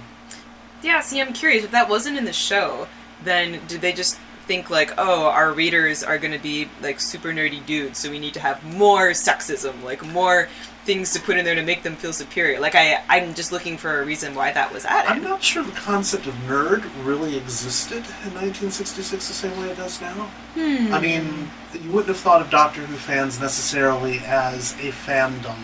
Yeah, 0.83 1.01
see, 1.01 1.21
I'm 1.21 1.33
curious 1.33 1.65
if 1.65 1.71
that 1.73 1.89
wasn't 1.89 2.19
in 2.19 2.25
the 2.25 2.33
show, 2.33 2.87
then 3.25 3.61
did 3.67 3.81
they 3.81 3.93
just 3.93 4.19
think 4.49 4.71
like, 4.71 4.93
oh, 4.97 5.27
our 5.27 5.53
readers 5.53 6.03
are 6.03 6.19
going 6.19 6.33
to 6.33 6.39
be 6.43 6.69
like 6.81 7.01
super 7.01 7.29
nerdy 7.29 7.65
dudes, 7.65 7.99
so 7.99 8.11
we 8.11 8.19
need 8.19 8.35
to 8.35 8.41
have 8.41 8.65
more 8.65 9.11
sexism, 9.11 9.83
like 9.83 10.05
more 10.05 10.49
things 10.85 11.13
to 11.13 11.21
put 11.21 11.37
in 11.37 11.45
there 11.45 11.55
to 11.55 11.63
make 11.63 11.83
them 11.83 11.95
feel 11.95 12.15
superior. 12.15 12.59
Like 12.59 12.75
I, 12.75 13.05
I'm 13.11 13.35
just 13.35 13.53
looking 13.53 13.77
for 13.77 14.01
a 14.01 14.07
reason 14.07 14.35
why 14.35 14.53
that 14.53 14.73
was 14.73 14.87
added. 14.87 15.11
I'm 15.11 15.23
not 15.23 15.43
sure 15.43 15.63
the 15.63 15.71
concept 15.73 16.27
of 16.27 16.35
nerd 16.49 16.89
really 17.05 17.37
existed 17.37 17.99
in 18.25 18.33
1966 18.35 19.29
the 19.29 19.35
same 19.35 19.61
way 19.61 19.69
it 19.69 19.77
does 19.77 20.01
now. 20.01 20.31
Hmm. 20.55 20.95
I 20.95 20.99
mean, 20.99 21.51
you 21.75 21.91
wouldn't 21.91 22.09
have 22.09 22.17
thought 22.17 22.41
of 22.41 22.49
Doctor 22.49 22.81
Who 22.81 22.97
fans 22.97 23.39
necessarily 23.39 24.21
as 24.21 24.73
a 24.75 24.91
fandom. 24.91 25.59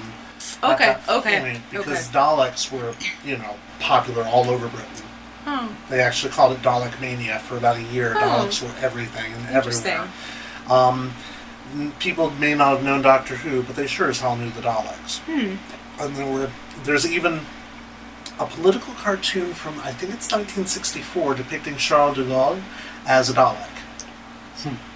At 0.64 0.74
Okay, 0.74 0.87
that 0.87 1.09
okay, 1.09 1.40
point, 1.40 1.62
because 1.70 2.09
okay. 2.09 2.18
Daleks 2.18 2.70
were, 2.72 2.94
you 3.24 3.37
know, 3.38 3.57
popular 3.81 4.24
all 4.24 4.48
over 4.50 4.68
Britain. 4.68 4.88
Oh, 5.46 5.77
They 5.90 6.00
actually 6.00 6.33
called 6.33 6.53
it 6.57 6.62
Dalek 6.62 6.98
Mania 7.00 7.38
for 7.40 7.57
about 7.57 7.77
a 7.77 7.83
year. 7.83 8.14
Oh. 8.16 8.20
Daleks 8.20 8.62
were 8.62 8.74
everything 8.85 9.33
and 9.33 9.55
Interesting. 9.55 9.92
everywhere. 9.92 10.11
Um, 10.70 11.12
people 11.98 12.31
may 12.31 12.55
not 12.55 12.77
have 12.77 12.85
known 12.85 13.03
Doctor 13.03 13.37
Who, 13.37 13.62
but 13.62 13.77
they 13.77 13.87
sure 13.87 14.09
as 14.09 14.20
hell 14.20 14.37
knew 14.37 14.50
the 14.50 14.62
Daleks. 14.62 15.18
Hmm. 15.20 15.57
And 16.00 16.16
there 16.16 16.27
were, 16.33 16.50
there's 16.85 17.07
even 17.07 17.40
a 18.40 18.46
political 18.46 18.94
cartoon 18.94 19.53
from 19.55 19.74
I 19.81 19.92
think 19.92 20.12
it's 20.14 20.33
1964 20.33 21.35
depicting 21.35 21.77
Charles 21.77 22.16
de 22.16 22.24
Gaulle 22.24 22.62
as 23.07 23.31
a 23.31 23.35
Dalek. 23.35 23.68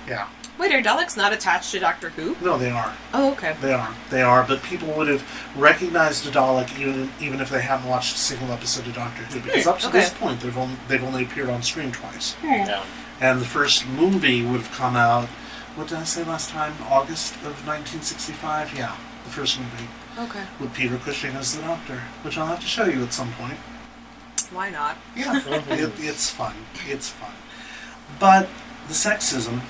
Yeah, 0.08 0.28
Wait, 0.58 0.72
are 0.72 0.82
Daleks 0.82 1.16
not 1.16 1.32
attached 1.32 1.70
to 1.72 1.78
Doctor 1.78 2.10
Who? 2.10 2.36
no, 2.44 2.58
they 2.58 2.70
are. 2.70 2.92
Oh, 3.14 3.30
okay. 3.32 3.54
They 3.60 3.72
are. 3.72 3.94
They 4.10 4.22
are. 4.22 4.44
But 4.46 4.62
people 4.64 4.88
would 4.94 5.06
have 5.08 5.22
recognized 5.56 6.26
a 6.26 6.30
Dalek 6.30 6.78
even 6.78 7.10
even 7.20 7.40
if 7.40 7.48
they 7.50 7.60
hadn't 7.62 7.88
watched 7.88 8.16
a 8.16 8.18
single 8.18 8.50
episode 8.52 8.86
of 8.88 8.94
Doctor 8.94 9.22
Who, 9.24 9.40
because 9.40 9.64
hmm, 9.64 9.68
up 9.70 9.78
to 9.80 9.88
Okay. 9.88 10.00
this 10.00 10.10
point 10.14 10.40
they've 10.40 10.56
only 10.58 10.76
they've 10.88 11.02
only 11.04 11.22
appeared 11.24 11.48
on 11.48 11.62
screen 11.62 11.92
twice. 11.92 12.34
Hmm. 12.34 12.46
Yeah. 12.48 12.84
And 13.20 13.40
the 13.40 13.44
first 13.46 13.86
movie 13.86 14.42
would 14.44 14.60
have 14.60 14.72
come 14.72 14.94
out. 14.96 15.28
What 15.76 15.88
did 15.88 15.98
I 15.98 16.04
say 16.04 16.24
last 16.24 16.50
time? 16.50 16.74
August 16.90 17.34
of 17.36 17.64
1965. 17.66 18.76
Yeah, 18.76 18.96
the 19.24 19.30
first 19.30 19.58
movie 19.60 19.88
Okay. 20.18 20.44
with 20.58 20.74
Peter 20.74 20.96
Cushing 20.98 21.34
as 21.36 21.54
the 21.56 21.62
Doctor, 21.62 22.02
which 22.22 22.36
I'll 22.36 22.46
have 22.46 22.60
to 22.60 22.66
show 22.66 22.84
you 22.86 23.02
at 23.04 23.12
some 23.12 23.32
point. 23.34 23.58
Why 24.50 24.70
not? 24.70 24.96
Yeah, 25.16 25.40
it, 25.46 25.92
it's 25.98 26.30
fun. 26.30 26.54
It's 26.88 27.08
fun. 27.08 27.30
But 28.18 28.48
the 28.88 28.94
sexism, 28.94 29.60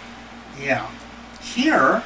yeah. 0.61 0.89
Here, 1.43 2.03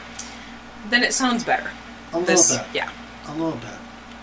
Then 0.90 1.02
it 1.02 1.12
sounds 1.14 1.44
better. 1.44 1.70
a 2.12 2.18
little 2.18 2.34
This, 2.34 2.56
bit. 2.56 2.66
yeah. 2.74 2.90
A 3.28 3.32
little 3.32 3.52
bit. 3.58 3.70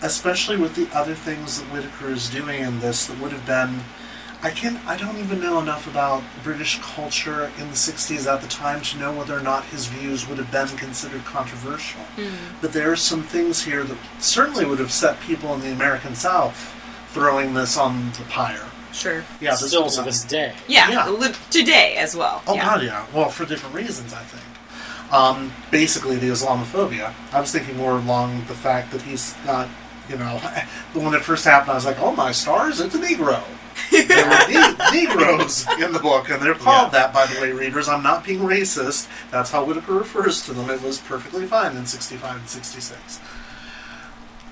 Especially 0.01 0.55
with 0.57 0.75
the 0.75 0.87
other 0.95 1.13
things 1.15 1.59
that 1.59 1.71
Whitaker 1.73 2.09
is 2.11 2.29
doing 2.29 2.61
in 2.61 2.79
this 2.79 3.05
that 3.07 3.19
would 3.19 3.31
have 3.31 3.45
been. 3.45 3.81
I 4.41 4.51
can 4.51 4.77
I 4.87 4.95
don't 4.95 5.17
even 5.17 5.41
know 5.41 5.59
enough 5.59 5.85
about 5.85 6.23
British 6.43 6.79
culture 6.81 7.51
in 7.59 7.67
the 7.67 7.75
60s 7.75 8.25
at 8.25 8.41
the 8.41 8.47
time 8.47 8.79
to 8.83 8.97
know 8.97 9.11
whether 9.11 9.37
or 9.37 9.41
not 9.41 9.65
his 9.65 9.87
views 9.87 10.25
would 10.29 10.37
have 10.37 10.49
been 10.51 10.77
considered 10.77 11.25
controversial. 11.25 11.99
Hmm. 12.15 12.29
But 12.61 12.71
there 12.71 12.89
are 12.89 12.95
some 12.95 13.23
things 13.23 13.63
here 13.63 13.83
that 13.83 13.97
certainly 14.19 14.63
would 14.65 14.79
have 14.79 14.93
set 14.93 15.19
people 15.19 15.53
in 15.55 15.59
the 15.59 15.71
American 15.73 16.15
South 16.15 16.73
throwing 17.09 17.53
this 17.53 17.75
on 17.77 18.11
the 18.11 18.23
pyre. 18.29 18.65
Sure. 18.93 19.23
Yeah, 19.39 19.51
this 19.51 19.67
Still 19.67 19.89
to 19.89 20.01
this 20.01 20.23
day. 20.23 20.53
Yeah, 20.67 20.89
Yeah. 20.89 21.09
li- 21.09 21.33
today 21.51 21.95
as 21.97 22.15
well. 22.15 22.41
Oh 22.47 22.55
yeah. 22.55 22.65
god, 22.65 22.83
yeah. 22.83 23.05
Well, 23.13 23.29
for 23.29 23.45
different 23.45 23.75
reasons, 23.75 24.13
I 24.13 24.23
think. 24.23 24.43
Um, 25.13 25.51
basically, 25.71 26.17
the 26.17 26.27
Islamophobia. 26.29 27.13
I 27.33 27.39
was 27.41 27.51
thinking 27.51 27.77
more 27.77 27.93
along 27.93 28.45
the 28.47 28.53
fact 28.53 28.91
that 28.91 29.01
he's 29.03 29.33
got, 29.45 29.67
you 30.09 30.17
know, 30.17 30.39
the 30.93 30.99
when 30.99 31.13
it 31.13 31.21
first 31.21 31.45
happened, 31.45 31.71
I 31.71 31.75
was 31.75 31.85
like, 31.85 31.99
oh 31.99 32.11
my 32.15 32.31
stars, 32.31 32.79
it's 32.79 32.93
a 32.95 32.99
Negro. 32.99 33.41
there 33.91 34.25
were 34.27 34.47
ne- 34.93 35.07
Negroes 35.07 35.65
in 35.81 35.93
the 35.93 35.99
book, 35.99 36.29
and 36.29 36.41
they're 36.41 36.53
called 36.53 36.91
that, 36.91 37.13
by 37.13 37.25
the 37.27 37.39
way, 37.41 37.51
readers. 37.51 37.87
I'm 37.87 38.03
not 38.03 38.23
being 38.25 38.39
racist. 38.39 39.07
That's 39.31 39.51
how 39.51 39.63
Whitaker 39.63 39.93
refers 39.93 40.43
to 40.45 40.53
them. 40.53 40.69
It 40.69 40.81
was 40.81 40.97
perfectly 40.99 41.45
fine 41.45 41.75
in 41.77 41.85
65 41.85 42.35
and 42.37 42.49
66. 42.49 43.19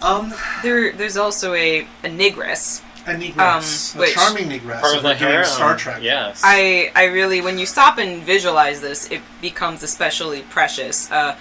Um, 0.02 0.34
There, 0.64 0.94
there's 0.94 1.18
also 1.18 1.54
a, 1.54 1.82
a 2.04 2.08
negress. 2.10 2.82
A 3.08 3.14
Negress. 3.14 3.96
Um, 3.96 4.00
a 4.00 4.02
which- 4.02 4.14
charming 4.14 4.50
Negress. 4.50 4.82
Part 4.82 4.98
of 4.98 5.04
the 5.04 5.16
we're. 5.20 5.44
Star 5.46 5.76
Trek. 5.76 6.02
Yes. 6.02 6.42
I, 6.44 6.92
I 6.96 7.06
really, 7.06 7.42
when 7.42 7.58
you 7.58 7.66
stop 7.66 7.98
and 7.98 8.22
visualize 8.24 8.82
this, 8.82 9.10
it 9.10 9.22
becomes 9.42 9.84
especially 9.84 10.42
precious. 10.44 11.10
Uh, 11.12 11.36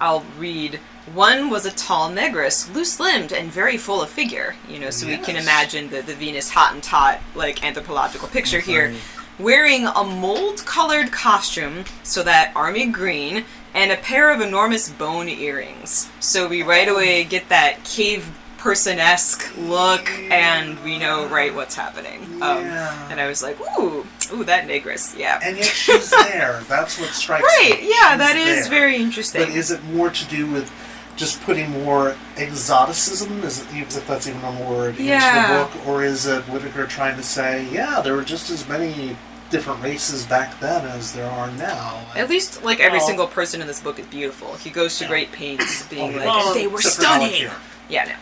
I'll 0.00 0.24
read. 0.38 0.80
One 1.12 1.50
was 1.50 1.66
a 1.66 1.72
tall 1.72 2.08
negress, 2.10 2.72
loose-limbed 2.72 3.32
and 3.32 3.50
very 3.50 3.76
full 3.76 4.00
of 4.00 4.10
figure. 4.10 4.54
You 4.68 4.78
know, 4.78 4.90
so 4.90 5.06
we 5.06 5.16
can 5.16 5.34
imagine 5.36 5.90
the, 5.90 6.02
the 6.02 6.14
Venus 6.14 6.52
Hottentot 6.52 7.18
like 7.34 7.64
anthropological 7.64 8.28
picture 8.28 8.60
here, 8.60 8.94
wearing 9.38 9.86
a 9.86 10.04
mold-colored 10.04 11.10
costume, 11.10 11.84
so 12.04 12.22
that 12.22 12.52
army 12.54 12.86
green, 12.86 13.44
and 13.74 13.90
a 13.90 13.96
pair 13.96 14.32
of 14.32 14.40
enormous 14.40 14.88
bone 14.90 15.28
earrings. 15.28 16.10
So 16.20 16.46
we 16.46 16.62
right 16.62 16.88
away 16.88 17.24
get 17.24 17.48
that 17.48 17.82
cave 17.84 18.30
person-esque 18.60 19.56
look, 19.56 20.06
and 20.30 20.78
we 20.84 20.98
know 20.98 21.26
right 21.28 21.54
what's 21.54 21.74
happening. 21.74 22.22
Um, 22.42 22.64
Yeah. 22.66 23.08
And 23.10 23.18
I 23.18 23.26
was 23.26 23.42
like, 23.42 23.58
ooh, 23.78 24.06
ooh, 24.34 24.44
that 24.44 24.68
negress, 24.68 25.16
yeah. 25.18 25.40
And 25.42 25.56
yet 25.56 25.64
she's 25.66 26.10
there. 26.10 26.60
That's 26.68 27.00
what 27.00 27.08
strikes 27.10 27.42
Right, 27.42 27.80
me. 27.80 27.88
yeah, 27.88 28.10
She's 28.10 28.18
that 28.18 28.36
is 28.36 28.60
there. 28.68 28.70
very 28.78 28.96
interesting. 28.96 29.40
But 29.46 29.50
is 29.56 29.70
it 29.70 29.82
more 29.84 30.10
to 30.10 30.24
do 30.26 30.46
with 30.46 30.70
just 31.16 31.40
putting 31.42 31.70
more 31.70 32.14
exoticism, 32.36 33.42
is 33.44 33.62
it, 33.62 33.68
even 33.70 33.82
if 33.88 34.06
that's 34.06 34.26
even 34.28 34.42
a 34.44 34.70
word, 34.70 34.96
Yeah. 34.98 35.16
into 35.16 35.54
the 35.74 35.78
book, 35.78 35.86
or 35.88 36.04
is 36.04 36.26
it 36.26 36.42
Whitaker 36.44 36.86
trying 36.86 37.16
to 37.16 37.22
say, 37.22 37.66
yeah, 37.72 38.00
there 38.02 38.14
were 38.14 38.22
just 38.24 38.50
as 38.50 38.68
many 38.68 39.16
different 39.50 39.82
races 39.82 40.24
back 40.26 40.60
then 40.60 40.84
as 40.86 41.12
there 41.14 41.30
are 41.30 41.50
now? 41.52 41.98
At 42.14 42.28
least, 42.28 42.62
like 42.62 42.78
every 42.80 42.98
Well- 42.98 43.06
single 43.06 43.26
person 43.26 43.62
in 43.62 43.66
this 43.66 43.80
book 43.80 43.98
is 43.98 44.06
beautiful. 44.06 44.54
He 44.56 44.68
goes 44.68 44.98
to 44.98 45.06
great 45.06 45.32
pains 45.32 45.82
being 45.86 46.12
Oh, 46.14 46.16
like, 46.18 46.26
well, 46.26 46.52
they 46.54 46.66
were 46.66 46.82
stunning. 46.82 47.50
Yeah, 47.88 48.04
no. 48.04 48.12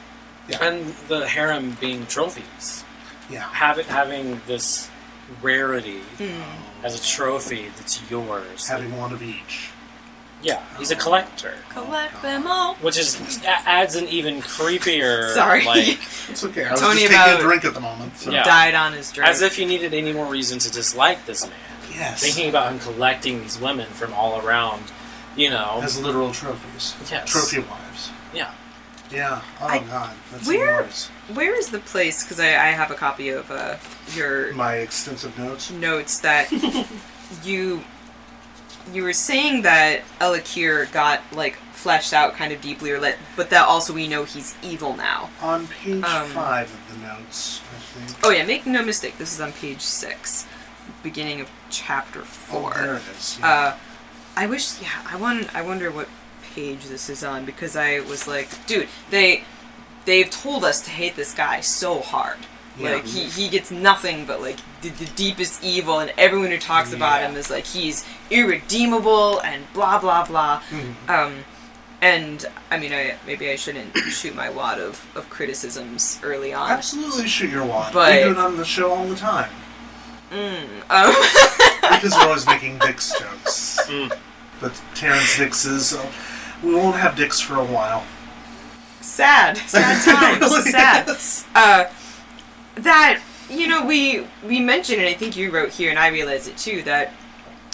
And 0.61 0.87
the 1.09 1.27
harem 1.29 1.77
being 1.81 2.07
trophies. 2.07 2.85
Yeah. 3.31 3.43
Having 3.53 3.87
having 3.87 4.41
this 4.47 4.89
rarity 5.43 6.01
Hmm. 6.19 6.41
as 6.85 6.99
a 6.99 7.03
trophy 7.07 7.71
that's 7.77 8.01
yours. 8.11 8.67
Having 8.67 8.97
one 8.97 9.13
of 9.13 9.23
each. 9.23 9.71
yeah, 10.43 10.63
he's 10.79 10.91
a 10.91 10.97
collector, 10.97 11.55
Collect 11.71 12.23
them 12.23 12.47
all. 12.47 12.77
which 12.77 12.97
is 12.97 13.41
adds 13.45 13.97
an 13.97 14.07
even 14.09 14.41
creepier. 14.41 15.35
Sorry. 15.35 15.65
Like, 15.67 15.99
It's 16.31 16.45
okay. 16.45 16.65
I 16.65 16.73
was 16.73 16.81
Tony 16.81 17.01
just 17.01 17.13
taking 17.13 17.17
about- 17.17 17.41
a 17.41 17.43
drink 17.43 17.65
at 17.65 17.75
the 17.75 17.81
moment. 17.81 18.17
So. 18.17 18.31
Yeah. 18.31 18.45
Died 18.45 18.75
on 18.75 18.93
his 18.95 19.11
drink. 19.13 19.29
as 19.29 19.43
if 19.43 19.59
you 19.59 19.67
needed 19.67 19.93
any 19.95 20.13
more 20.13 20.27
reason 20.27 20.59
to 20.61 20.71
dislike 20.71 21.27
this 21.27 21.45
man. 21.45 21.55
Yes. 21.93 22.23
Thinking 22.23 22.49
about 22.49 22.71
him 22.73 22.79
collecting 22.79 23.41
these 23.43 23.59
women 23.59 23.89
from 23.89 24.13
all 24.15 24.41
around, 24.47 24.83
you 25.37 25.51
know. 25.51 25.81
As 25.83 26.01
literal 26.01 26.33
trophies. 26.33 26.95
Yes. 27.11 27.29
Trophy 27.31 27.59
wives. 27.59 28.11
yeah. 28.33 28.53
Yeah. 29.11 29.41
Oh, 29.61 29.67
I- 29.67 29.79
God. 29.81 30.15
That's 30.33 30.47
Where- 30.47 30.83
worse. 30.83 31.09
Where 31.33 31.55
is 31.59 31.69
the 31.69 31.79
place? 31.81 32.23
Because 32.23 32.41
I, 32.41 32.49
I 32.49 32.71
have 32.71 32.91
a 32.91 32.95
copy 32.95 33.29
of 33.31 33.51
uh, 33.51 33.77
your 34.15 34.53
My 34.55 34.75
extensive 34.77 35.37
notes. 35.39 35.71
notes 35.71 36.21
that 36.21 36.51
you 37.45 37.85
you 38.93 39.03
were 39.03 39.13
saying 39.13 39.63
that 39.63 40.01
El 40.21 40.33
Akir 40.35 40.91
got 40.93 41.21
like 41.33 41.57
fleshed 41.73 42.13
out 42.15 42.35
kind 42.35 42.53
of 42.53 42.61
deeply, 42.63 42.91
or 42.91 42.99
let, 42.99 43.19
but 43.37 43.51
that 43.51 43.67
also 43.69 43.93
we 43.93 44.09
know 44.09 44.25
he's 44.25 44.55
evil 44.63 44.97
now. 44.97 45.29
On 45.43 45.67
page 45.69 46.03
Um, 46.03 46.29
five 46.31 46.73
of 46.73 46.95
the 47.01 47.07
notes, 47.07 47.61
I 47.75 47.79
think. 47.79 48.19
Oh 48.25 48.31
yeah, 48.31 48.45
make 48.47 48.65
no 48.67 48.83
mistake. 48.83 49.19
This 49.19 49.33
is 49.35 49.41
on 49.41 49.53
page 49.53 49.83
six, 49.83 50.47
beginning 51.03 51.43
of 51.43 51.51
chapter 51.71 52.23
four. 52.23 52.73
Oh, 52.75 52.83
there 52.83 52.95
it 52.97 53.03
is. 53.17 53.37
Yeah. 53.39 53.47
Uh, 53.51 53.77
I 54.37 54.47
wish. 54.47 54.81
Yeah, 54.81 54.89
I 55.07 55.17
want. 55.17 55.55
I 55.55 55.61
wonder 55.61 55.91
what 55.91 56.09
page 56.59 56.87
this 56.87 57.09
is 57.09 57.23
on 57.23 57.45
because 57.45 57.77
I 57.77 58.01
was 58.01 58.27
like, 58.27 58.49
dude, 58.67 58.89
they 59.11 59.45
they've 60.05 60.29
told 60.29 60.65
us 60.65 60.81
to 60.83 60.91
hate 60.91 61.15
this 61.17 61.33
guy 61.35 61.61
so 61.61 62.01
hard. 62.01 62.39
Yeah. 62.79 62.95
Like 62.95 63.07
he, 63.07 63.25
he 63.25 63.49
gets 63.49 63.71
nothing 63.71 64.25
but 64.25 64.41
like 64.41 64.59
the, 64.83 64.91
the 64.91 65.07
deepest 65.17 65.63
evil, 65.65 65.99
and 66.01 66.13
everyone 66.19 66.51
who 66.51 66.59
talks 66.59 66.93
about 66.93 67.23
him 67.23 67.37
is 67.37 67.51
like 67.51 67.65
he's 67.65 68.05
irredeemable 68.31 69.41
and 69.41 69.65
blah 69.73 69.99
blah 70.01 70.27
blah. 70.27 70.61
Mhm. 70.71 71.09
Um, 71.09 71.45
and 72.01 72.47
I 72.71 72.79
mean, 72.79 72.93
I 72.93 73.15
maybe 73.27 73.51
I 73.51 73.57
shouldn't 73.57 73.97
shoot 73.97 74.35
my 74.35 74.49
wad 74.51 74.79
of, 74.81 75.05
of 75.17 75.29
criticisms 75.31 76.21
early 76.23 76.53
on. 76.55 76.71
Absolutely 76.71 77.27
shoot 77.27 77.51
your 77.51 77.65
wad. 77.65 77.93
But- 77.93 78.13
we 78.15 78.23
do 78.25 78.31
it 78.33 78.39
on 78.39 78.57
the 78.57 78.65
show 78.65 78.93
all 78.93 79.07
the 79.07 79.17
time. 79.17 79.51
Mm, 80.31 80.67
um, 80.91 81.15
Because 81.99 82.15
we're 82.15 82.27
always 82.29 82.47
making 82.47 82.79
Dicks 82.79 83.19
jokes. 83.19 83.79
Mm. 83.87 84.13
But 84.61 84.81
Terrance 84.95 85.39
Dicks 85.39 85.65
is. 85.65 85.95
Uh, 85.95 86.13
we 86.63 86.75
won't 86.75 86.97
have 86.97 87.17
dicks 87.17 87.41
for 87.41 87.55
a 87.55 87.65
while. 87.65 88.05
sad, 89.01 89.57
sad 89.67 90.05
times, 90.05 90.41
really 90.41 90.71
sad. 90.71 91.09
is. 91.09 91.47
uh, 91.55 91.85
that 92.77 93.21
you 93.51 93.67
know 93.67 93.85
we 93.85 94.27
we 94.45 94.61
mentioned 94.61 95.01
and 95.01 95.09
I 95.09 95.15
think 95.15 95.37
you 95.37 95.51
wrote 95.51 95.71
here 95.71 95.91
and 95.91 95.99
I 95.99 96.09
realized 96.09 96.49
it 96.49 96.57
too 96.57 96.83
that 96.83 97.13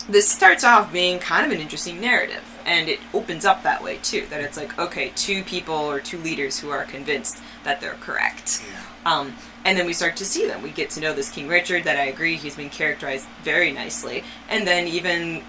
this 0.09 0.29
starts 0.29 0.65
off 0.65 0.93
being 0.93 1.19
kind 1.19 1.47
of 1.47 1.53
an 1.53 1.61
interesting 1.61 2.01
narrative 2.01 2.43
and 2.67 2.89
it 2.89 3.01
opens 3.13 3.45
up 3.45 3.63
that 3.63 3.83
way 3.83 3.99
too. 3.99 4.27
That 4.31 4.41
it's 4.41 4.57
like 4.57 4.79
okay, 4.79 5.13
two 5.17 5.43
people 5.45 5.75
or 5.75 6.01
two 6.01 6.19
leaders 6.19 6.59
who 6.59 6.71
are 6.71 6.85
convinced 6.85 7.39
that 7.65 7.81
they're 7.81 7.95
correct. 7.95 8.65
Yeah. 8.67 8.81
Um, 9.07 9.35
and 9.65 9.79
then 9.79 9.87
we 9.87 9.93
start 9.93 10.17
to 10.17 10.25
see 10.25 10.47
them. 10.47 10.63
We 10.63 10.71
get 10.71 10.91
to 10.91 11.01
know 11.01 11.15
this 11.15 11.31
King 11.31 11.49
Richard 11.49 11.85
that 11.85 11.97
I 11.97 12.05
agree 12.05 12.37
he's 12.37 12.57
been 12.57 12.71
characterized 12.71 13.27
very 13.43 13.73
nicely. 13.73 14.25
And 14.49 14.67
then 14.67 14.87
even 14.87 15.43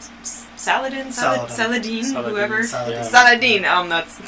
Saladin, 0.57 1.11
Salad, 1.11 1.49
Saladin. 1.51 2.03
Saladin, 2.03 2.29
whoever, 2.31 2.63
Saladin. 2.63 2.93
Yeah. 2.93 3.01
Saladin. 3.03 3.65
Um, 3.65 3.89
that's 3.89 4.21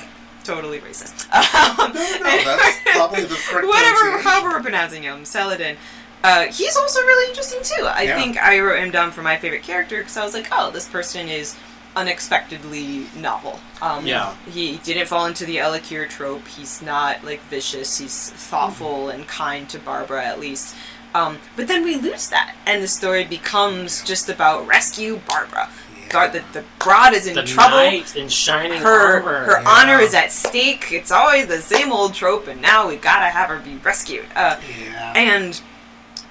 totally 0.44 0.80
racist. 0.80 1.28
Um, 1.34 1.94
No, 1.94 2.00
no, 2.00 2.58
that's 2.58 2.80
probably 2.86 3.24
the 3.24 3.36
correct 3.36 3.68
whatever, 3.68 4.18
however 4.22 4.50
we're 4.58 4.62
pronouncing 4.62 5.04
him, 5.04 5.26
Saladin. 5.26 5.78
Uh, 6.24 6.46
he's 6.46 6.76
also 6.76 7.00
really 7.02 7.30
interesting 7.30 7.60
too. 7.64 7.86
I 7.86 8.04
Yeah. 8.04 8.20
think 8.20 8.38
I 8.38 8.60
wrote 8.60 8.80
him 8.80 8.92
down 8.92 9.12
for 9.12 9.22
my 9.22 9.38
favorite 9.38 9.64
character 9.64 9.98
because 10.00 10.18
I 10.18 10.24
was 10.26 10.34
like, 10.34 10.48
oh, 10.52 10.72
this 10.72 10.88
person 10.88 11.28
is 11.30 11.56
unexpectedly 11.96 13.06
novel. 13.16 13.60
Um, 13.82 14.06
Yeah. 14.06 14.34
He 14.52 14.78
didn't 14.78 15.08
fall 15.08 15.26
into 15.26 15.46
the 15.46 15.60
El 15.60 15.74
Akir 15.78 16.10
trope. 16.10 16.48
He's 16.48 16.82
not 16.82 17.24
like 17.24 17.42
vicious. 17.50 17.98
He's 18.00 18.30
thoughtful 18.32 19.10
and 19.10 19.28
kind 19.28 19.70
to 19.70 19.80
Barbara 19.80 20.26
at 20.26 20.40
least. 20.40 20.76
Um, 21.14 21.40
but 21.56 21.68
then 21.68 21.84
we 21.84 21.96
lose 21.96 22.30
that, 22.30 22.54
and 22.66 22.84
the 22.84 22.88
story 22.88 23.24
becomes 23.24 24.04
just 24.04 24.30
about 24.30 24.68
rescue 24.68 25.20
Barbara. 25.28 25.70
Yeah. 26.08 26.12
Gar- 26.14 26.30
the, 26.30 26.44
the 26.54 26.64
broad 26.80 27.14
is 27.14 27.28
in 27.28 27.36
the 27.36 27.44
trouble. 27.44 27.78
knight 27.78 28.16
in 28.16 28.30
shining 28.30 28.82
Her 28.82 29.18
armor. 29.18 29.44
her 29.46 29.62
Yeah. 29.62 29.70
honor 29.70 30.00
is 30.00 30.14
at 30.14 30.32
stake. 30.32 30.92
It's 30.92 31.12
always 31.12 31.48
the 31.48 31.62
same 31.62 31.92
old 31.92 32.14
trope, 32.14 32.48
and 32.48 32.62
now 32.62 32.88
we 32.88 32.96
gotta 32.96 33.26
have 33.30 33.50
her 33.50 33.60
be 33.60 33.76
rescued. 33.78 34.26
Uh, 34.36 34.58
Yeah. 34.90 35.14
and 35.16 35.62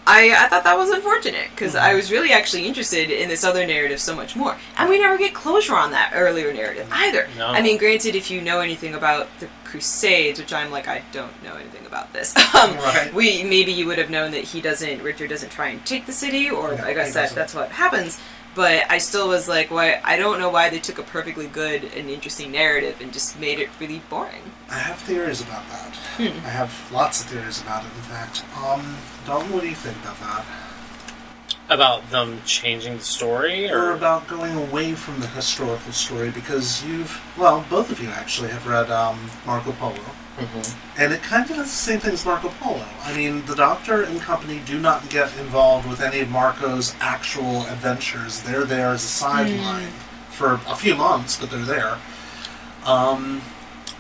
I, 0.09 0.31
I 0.45 0.47
thought 0.49 0.63
that 0.63 0.79
was 0.79 0.91
unfortunate 0.91 1.49
because 1.51 1.75
I 1.75 1.91
Mhm. 1.93 1.97
was 1.97 2.13
really 2.13 2.31
actually 2.31 2.65
interested 2.65 3.11
in 3.11 3.29
this 3.29 3.43
other 3.43 3.67
narrative 3.67 4.01
so 4.01 4.15
much 4.15 4.37
more. 4.37 4.57
And 4.79 4.89
we 4.89 5.01
never 5.01 5.19
get 5.19 5.35
closure 5.35 5.75
on 5.75 5.91
that 5.91 6.13
earlier 6.15 6.53
narrative 6.53 6.87
either. 6.93 7.29
No. 7.37 7.49
I 7.49 7.61
mean, 7.61 7.77
granted, 7.77 8.15
if 8.15 8.31
you 8.31 8.41
know 8.41 8.61
anything 8.61 8.95
about 8.95 9.27
the 9.41 9.49
Crusades, 9.65 10.39
which 10.39 10.53
I'm 10.53 10.71
like, 10.71 10.87
I 10.87 11.03
don't 11.11 11.43
know 11.43 11.55
anything 11.57 11.85
about 11.87 12.13
this. 12.13 12.33
Um, 12.55 12.77
Right. 12.79 13.13
We 13.13 13.43
maybe 13.43 13.73
you 13.73 13.87
would 13.87 13.99
have 13.99 14.09
known 14.09 14.31
that 14.31 14.45
he 14.45 14.61
doesn't, 14.61 15.03
Richard 15.03 15.29
doesn't 15.29 15.51
try 15.51 15.69
and 15.71 15.85
take 15.85 16.07
the 16.07 16.13
city, 16.13 16.49
or 16.49 16.77
No, 16.77 16.85
I 16.85 16.95
guess 16.95 17.13
that 17.15 17.35
that's 17.35 17.53
what 17.53 17.73
happens. 17.73 18.19
But 18.57 18.91
I 18.91 18.97
still 18.97 19.29
was 19.29 19.47
like, 19.49 19.71
why? 19.71 20.01
I 20.03 20.17
don't 20.17 20.41
know 20.41 20.49
why 20.49 20.71
they 20.71 20.79
took 20.79 20.99
a 20.99 21.03
perfectly 21.03 21.47
good 21.47 21.85
and 21.95 22.09
interesting 22.09 22.51
narrative 22.51 23.03
and 23.03 23.13
just 23.13 23.39
made 23.39 23.61
it 23.61 23.69
really 23.79 24.01
boring. 24.09 24.43
I 24.71 24.79
have 24.79 24.99
theories 24.99 25.43
about 25.43 25.69
that. 25.69 25.95
Hmm. 26.17 26.47
I 26.47 26.49
have 26.49 26.73
lots 26.91 27.21
of 27.21 27.29
theories 27.29 27.61
about 27.61 27.85
it, 27.85 27.89
in 27.89 28.03
fact. 28.05 28.45
Um, 28.65 28.97
Dalton, 29.27 29.53
what 29.53 29.61
do 29.61 29.69
you 29.69 29.75
think 29.75 29.99
about 29.99 30.19
that? 30.21 30.47
About 31.69 32.11
them 32.11 32.41
changing 32.45 32.99
the 32.99 33.05
story, 33.05 33.71
Or 33.71 33.87
or 33.87 33.93
about 33.93 34.29
going 34.29 34.55
away 34.57 34.93
from 34.95 35.21
the 35.21 35.27
historical 35.29 35.93
story 35.93 36.31
because 36.31 36.85
you've, 36.85 37.21
well, 37.37 37.65
both 37.69 37.91
of 37.91 38.01
you 38.01 38.09
actually 38.11 38.51
have 38.51 38.67
read 38.67 38.91
um, 38.91 39.31
Marco 39.45 39.73
Polo. 39.73 39.99
Mhm. 40.39 40.75
And 40.99 41.13
it 41.15 41.23
kind 41.23 41.49
of 41.51 41.57
does 41.57 41.67
the 41.71 41.77
same 41.77 41.99
thing 41.99 42.13
as 42.13 42.25
Marco 42.25 42.51
Polo. 42.61 42.85
I 43.05 43.15
mean, 43.17 43.45
the 43.47 43.55
Doctor 43.55 44.03
and 44.03 44.21
company 44.21 44.61
do 44.67 44.79
not 44.79 45.09
get 45.09 45.35
involved 45.39 45.89
with 45.89 46.01
any 46.01 46.21
of 46.21 46.29
Marco's 46.29 46.95
actual 47.01 47.63
adventures. 47.67 48.43
They're 48.43 48.65
there 48.65 48.91
as 48.91 49.03
a 49.03 49.09
sideline 49.09 49.93
for 50.31 50.61
a 50.69 50.77
few 50.77 50.95
months, 50.95 51.37
but 51.37 51.51
they're 51.51 51.61
there. 51.61 51.97
Um, 52.85 53.41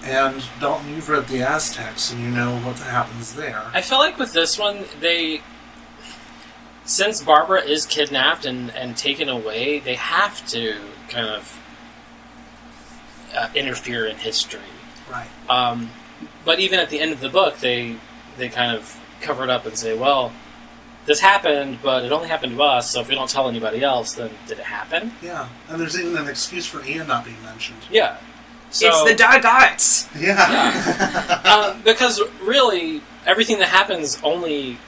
and 0.04 0.44
Dalton, 0.60 0.94
you've 0.94 1.08
read 1.08 1.26
the 1.28 1.42
Aztecs, 1.42 2.12
and 2.12 2.20
you 2.22 2.28
know 2.28 2.58
what 2.58 2.78
happens 2.78 3.34
there. 3.34 3.62
I 3.72 3.80
feel 3.80 3.98
like 3.98 4.18
with 4.18 4.32
this 4.32 4.58
one, 4.58 4.84
they 5.00 5.40
since 6.86 7.20
Barbara 7.20 7.62
is 7.62 7.84
kidnapped 7.84 8.46
and, 8.46 8.70
and 8.70 8.96
taken 8.96 9.28
away, 9.28 9.80
they 9.80 9.96
have 9.96 10.46
to 10.48 10.76
kind 11.08 11.26
of 11.26 11.60
uh, 13.36 13.48
interfere 13.54 14.06
in 14.06 14.16
history. 14.16 14.60
Right. 15.10 15.28
Um, 15.50 15.90
but 16.44 16.60
even 16.60 16.78
at 16.78 16.90
the 16.90 17.00
end 17.00 17.12
of 17.12 17.20
the 17.20 17.28
book, 17.28 17.58
they 17.58 17.96
they 18.38 18.48
kind 18.48 18.74
of 18.76 18.98
cover 19.20 19.44
it 19.44 19.50
up 19.50 19.66
and 19.66 19.76
say, 19.76 19.96
"Well, 19.96 20.32
this 21.04 21.20
happened, 21.20 21.78
but 21.82 22.04
it 22.04 22.12
only 22.12 22.28
happened 22.28 22.56
to 22.56 22.62
us. 22.62 22.90
So 22.90 23.00
if 23.00 23.08
we 23.08 23.14
don't 23.14 23.28
tell 23.28 23.48
anybody 23.48 23.82
else, 23.82 24.14
then 24.14 24.30
did 24.46 24.58
it 24.58 24.64
happen?" 24.64 25.12
Yeah. 25.22 25.48
And 25.68 25.80
there's 25.80 25.98
even 25.98 26.16
an 26.16 26.28
excuse 26.28 26.66
for 26.66 26.84
Ian 26.84 27.08
not 27.08 27.24
being 27.24 27.42
mentioned. 27.42 27.80
Yeah. 27.90 28.16
So, 28.70 28.88
it's 28.88 29.04
the 29.04 29.24
Dargots. 29.24 30.08
Yeah. 30.20 31.40
uh, 31.44 31.78
because 31.84 32.20
really 32.42 33.00
everything 33.24 33.58
that 33.58 33.68
happens 33.68 34.18
only 34.22 34.78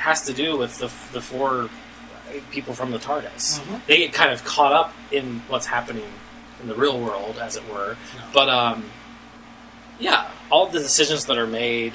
has 0.00 0.22
to 0.22 0.32
do 0.32 0.56
with 0.56 0.78
the, 0.78 0.90
the 1.12 1.20
four 1.20 1.68
people 2.50 2.74
from 2.74 2.90
the 2.90 2.98
TARDIS. 2.98 3.60
Mhm. 3.60 3.86
They 3.86 3.98
get 3.98 4.12
kind 4.12 4.30
of 4.30 4.44
caught 4.44 4.72
up 4.72 4.92
in 5.10 5.42
what's 5.48 5.66
happening 5.66 6.06
in 6.60 6.68
the 6.68 6.74
real 6.74 6.98
world, 6.98 7.38
as 7.38 7.56
it 7.56 7.68
were. 7.68 7.96
Yeah. 8.14 8.20
But 8.32 8.48
um, 8.48 8.84
yeah, 9.98 10.30
all 10.50 10.66
the 10.66 10.78
decisions 10.78 11.26
that 11.26 11.36
are 11.38 11.46
made, 11.46 11.92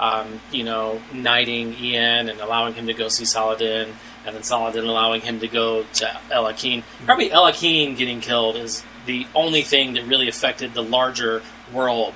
um, 0.00 0.40
you 0.50 0.64
know, 0.64 1.00
knighting 1.12 1.74
Ian 1.74 2.28
and 2.28 2.40
allowing 2.40 2.74
him 2.74 2.86
to 2.86 2.94
go 2.94 3.08
see 3.08 3.24
Saladin, 3.24 3.88
and 4.26 4.34
then 4.34 4.42
Saladin 4.42 4.84
allowing 4.84 5.20
him 5.20 5.40
to 5.40 5.48
go 5.48 5.84
to 5.94 6.20
El 6.30 6.44
Akir. 6.44 6.82
Probably 7.04 7.30
El 7.30 7.44
Akir 7.44 7.96
getting 7.96 8.20
killed 8.20 8.56
is 8.56 8.82
the 9.06 9.26
only 9.34 9.62
thing 9.62 9.94
that 9.94 10.04
really 10.06 10.28
affected 10.28 10.74
the 10.74 10.82
larger 10.82 11.42
world. 11.72 12.14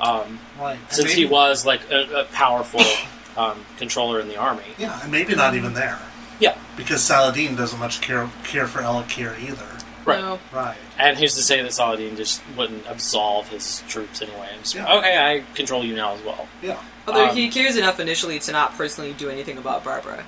Um, 0.00 0.38
right. 0.60 0.78
Since 0.92 1.12
he 1.12 1.24
was 1.24 1.64
like 1.64 1.90
a, 1.90 2.20
a 2.20 2.24
powerful 2.26 2.80
um, 3.36 3.64
controller 3.78 4.20
in 4.20 4.28
the 4.28 4.36
army. 4.36 4.64
Yeah, 4.78 5.00
and 5.02 5.10
maybe 5.12 5.34
not 5.34 5.54
even 5.54 5.74
there. 5.74 5.98
Yeah. 6.40 6.56
Because 6.76 7.02
Saladin 7.02 7.56
doesn't 7.56 7.78
much 7.78 8.00
care 8.00 8.28
care 8.44 8.66
for 8.66 8.80
El 8.82 9.02
Akir 9.02 9.38
either. 9.40 9.66
Right. 10.04 10.20
No. 10.20 10.38
Right. 10.52 10.76
And 10.98 11.18
who's 11.18 11.34
to 11.34 11.42
say 11.42 11.62
that 11.62 11.72
Saladin 11.72 12.14
just 12.16 12.40
wouldn't 12.56 12.86
absolve 12.86 13.48
his 13.48 13.82
troops 13.88 14.22
anyway? 14.22 14.48
And 14.52 14.62
just, 14.62 14.74
Yeah. 14.74 14.92
okay, 14.98 15.16
I 15.18 15.54
control 15.54 15.84
you 15.84 15.96
now 15.96 16.14
as 16.14 16.22
well. 16.22 16.46
Yeah. 16.62 16.78
Although 17.08 17.28
Um, 17.30 17.36
he 17.36 17.48
cares 17.50 17.76
enough 17.76 17.98
initially 17.98 18.38
to 18.40 18.52
not 18.52 18.76
personally 18.76 19.12
do 19.14 19.28
anything 19.30 19.58
about 19.58 19.82
Barbara. 19.82 20.24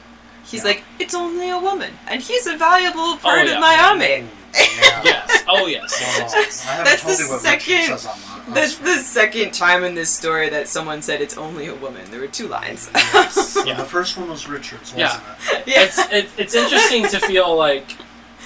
He's 0.51 0.61
Yeah. 0.63 0.69
like, 0.69 0.85
it's 0.99 1.15
only 1.15 1.51
a 1.51 1.59
woman, 1.59 1.93
and 2.09 2.23
he's 2.23 2.47
a 2.47 2.57
valuable 2.57 3.01
oh, 3.01 3.19
part 3.21 3.47
yeah. 3.47 3.55
of 3.55 3.61
my 3.61 3.77
army. 3.77 4.27
Yeah. 4.55 5.03
Yes. 5.05 5.45
Oh, 5.47 5.67
yes. 5.67 6.03
Oh. 6.03 6.71
I 6.71 6.83
That's 6.83 7.03
told 7.03 7.19
the 7.19 7.27
what 7.29 7.41
second- 7.43 7.87
says 7.87 8.07
on 8.07 8.19
that. 8.47 8.55
That's 8.55 8.77
the 8.79 8.97
second 8.97 9.53
time 9.53 9.85
in 9.85 9.95
this 9.95 10.09
story 10.11 10.49
that 10.49 10.69
someone 10.69 11.03
said 11.03 11.21
it's 11.21 11.37
only 11.37 11.67
a 11.67 11.75
woman. 11.75 12.11
There 12.11 12.21
were 12.21 12.27
two 12.29 12.49
lines. 12.49 12.91
Yes. 12.95 13.59
Yeah. 13.67 13.75
The 13.75 13.85
first 13.85 14.17
one 14.17 14.31
was 14.31 14.49
Richard's, 14.49 14.95
wasn't 14.95 15.01
Yeah. 15.01 15.21
it? 15.53 15.63
yeah. 15.67 15.83
It's 15.85 15.99
it, 15.99 16.29
it's 16.39 16.55
interesting 16.55 17.07
to 17.09 17.21
feel 17.21 17.55
like 17.55 17.95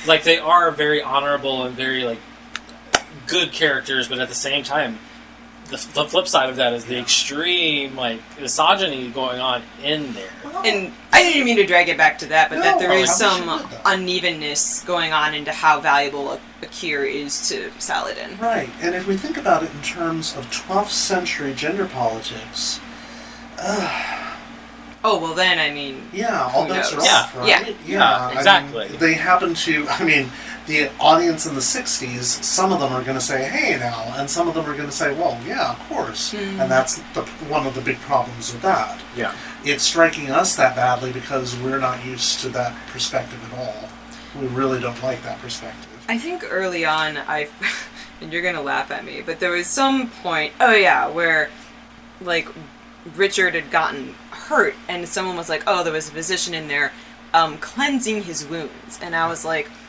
like 0.07 0.25
they 0.25 0.39
are 0.39 0.73
very 0.73 1.01
honorable 1.03 1.65
and 1.65 1.77
very 1.77 2.03
like 2.05 2.19
good 3.29 3.53
characters, 3.53 4.09
but 4.09 4.19
at 4.19 4.29
the 4.29 4.35
same 4.35 4.65
time, 4.65 4.99
the, 5.73 5.89
the 5.95 6.05
flip 6.09 6.29
side 6.29 6.49
of 6.51 6.57
that 6.57 6.73
is 6.73 6.85
the 6.85 6.99
extreme 6.99 7.97
like 7.97 8.21
misogyny 8.41 9.09
going 9.11 9.41
on 9.41 9.63
in 9.83 10.13
there. 10.13 10.31
And 10.65 10.93
I 11.13 11.23
didn't 11.23 11.45
mean 11.45 11.57
to 11.57 11.67
drag 11.67 11.89
it 11.89 11.97
back 11.97 12.19
to 12.19 12.27
that, 12.27 12.51
but 12.51 12.59
that 12.61 12.75
No, 12.75 12.79
there 12.79 12.93
I 12.93 12.97
is 12.97 13.09
wish 13.09 13.11
some 13.17 13.43
you 13.43 13.51
would, 13.51 13.71
though. 13.71 13.81
unevenness 13.87 14.85
going 14.85 15.13
on 15.13 15.35
into 15.35 15.51
how 15.51 15.81
valuable 15.81 16.33
El 16.33 16.41
Akir 16.69 17.11
is 17.11 17.49
to 17.49 17.71
Saladin. 17.79 18.39
Right, 18.39 18.71
and 18.81 18.95
if 18.95 19.07
we 19.09 19.17
think 19.17 19.37
about 19.39 19.63
it 19.65 19.71
in 19.75 19.83
terms 19.83 20.37
of 20.37 20.47
12th 20.51 20.91
century 20.91 21.55
gender 21.55 21.87
politics, 21.87 22.81
uh, 23.59 24.19
Oh 25.05 25.19
well, 25.19 25.35
then 25.35 25.59
I 25.59 25.75
mean, 25.75 26.09
yeah, 26.13 26.49
all 26.55 26.63
Who 26.65 26.73
bets 26.75 26.93
are 26.93 26.97
knows? 26.99 27.09
off, 27.09 27.35
Yeah, 27.45 27.63
right? 27.63 27.77
yeah, 27.85 28.17
I 28.19 28.29
mean, 28.29 28.37
exactly. 28.39 28.87
they 28.99 29.15
happen 29.15 29.53
to, 29.55 29.85
I 29.89 30.05
mean, 30.05 30.31
the 30.67 30.91
audience 31.01 31.47
in 31.47 31.55
the 31.55 31.61
60s, 31.61 32.23
some 32.23 32.73
of 32.73 32.81
them 32.81 32.93
are 32.93 33.03
going 33.03 33.17
to 33.17 33.25
say, 33.25 33.45
hey 33.45 33.79
now, 33.79 34.15
and 34.17 34.29
some 34.31 34.49
of 34.49 34.55
them 34.55 34.65
are 34.67 34.75
going 34.75 34.89
to 34.89 34.95
say, 34.95 35.13
well, 35.15 35.39
yeah, 35.47 35.73
of 35.73 35.79
course. 35.89 36.33
Hmm. 36.33 36.61
And 36.61 36.71
that's 36.71 36.97
the, 37.15 37.23
one 37.49 37.67
of 37.67 37.75
the 37.75 37.81
big 37.81 37.99
problems 38.01 38.53
with 38.53 38.63
that. 38.63 39.01
Yeah. 39.17 39.35
It's 39.65 39.83
striking 39.83 40.31
us 40.31 40.57
that 40.57 40.77
badly 40.77 41.13
because 41.13 41.57
we're 41.59 41.79
not 41.79 42.05
used 42.05 42.41
to 42.41 42.49
that 42.51 42.77
perspective 42.89 43.41
at 43.53 43.59
all. 43.59 43.89
We 44.41 44.47
really 44.49 44.81
don't 44.81 45.01
like 45.03 45.23
that 45.23 45.41
perspective. 45.41 45.89
I 46.09 46.19
think 46.19 46.45
early 46.51 46.85
on, 46.85 47.17
I, 47.17 47.49
and 48.21 48.33
you're 48.33 48.43
gonna 48.43 48.63
laugh 48.63 48.91
at 48.91 49.05
me, 49.05 49.23
but 49.25 49.41
there 49.41 49.51
was 49.51 49.67
some 49.67 50.09
point. 50.09 50.53
Oh 50.61 50.75
yeah, 50.75 51.09
where 51.09 51.51
like 52.21 52.49
Richard 53.15 53.55
had 53.55 53.71
gotten 53.71 54.15
hurt, 54.31 54.75
and 54.89 55.07
someone 55.09 55.37
was 55.37 55.49
like, 55.49 55.65
"Oh, 55.67 55.85
there 55.85 55.93
was 55.93 56.09
a 56.09 56.13
physician 56.13 56.55
in 56.55 56.69
there, 56.69 56.93
um, 57.35 57.59
cleansing 57.59 58.23
his 58.25 58.47
wounds," 58.47 58.99
and 59.03 59.15
I 59.15 59.29
was 59.29 59.45
like, 59.45 59.69
"How- 59.69 59.82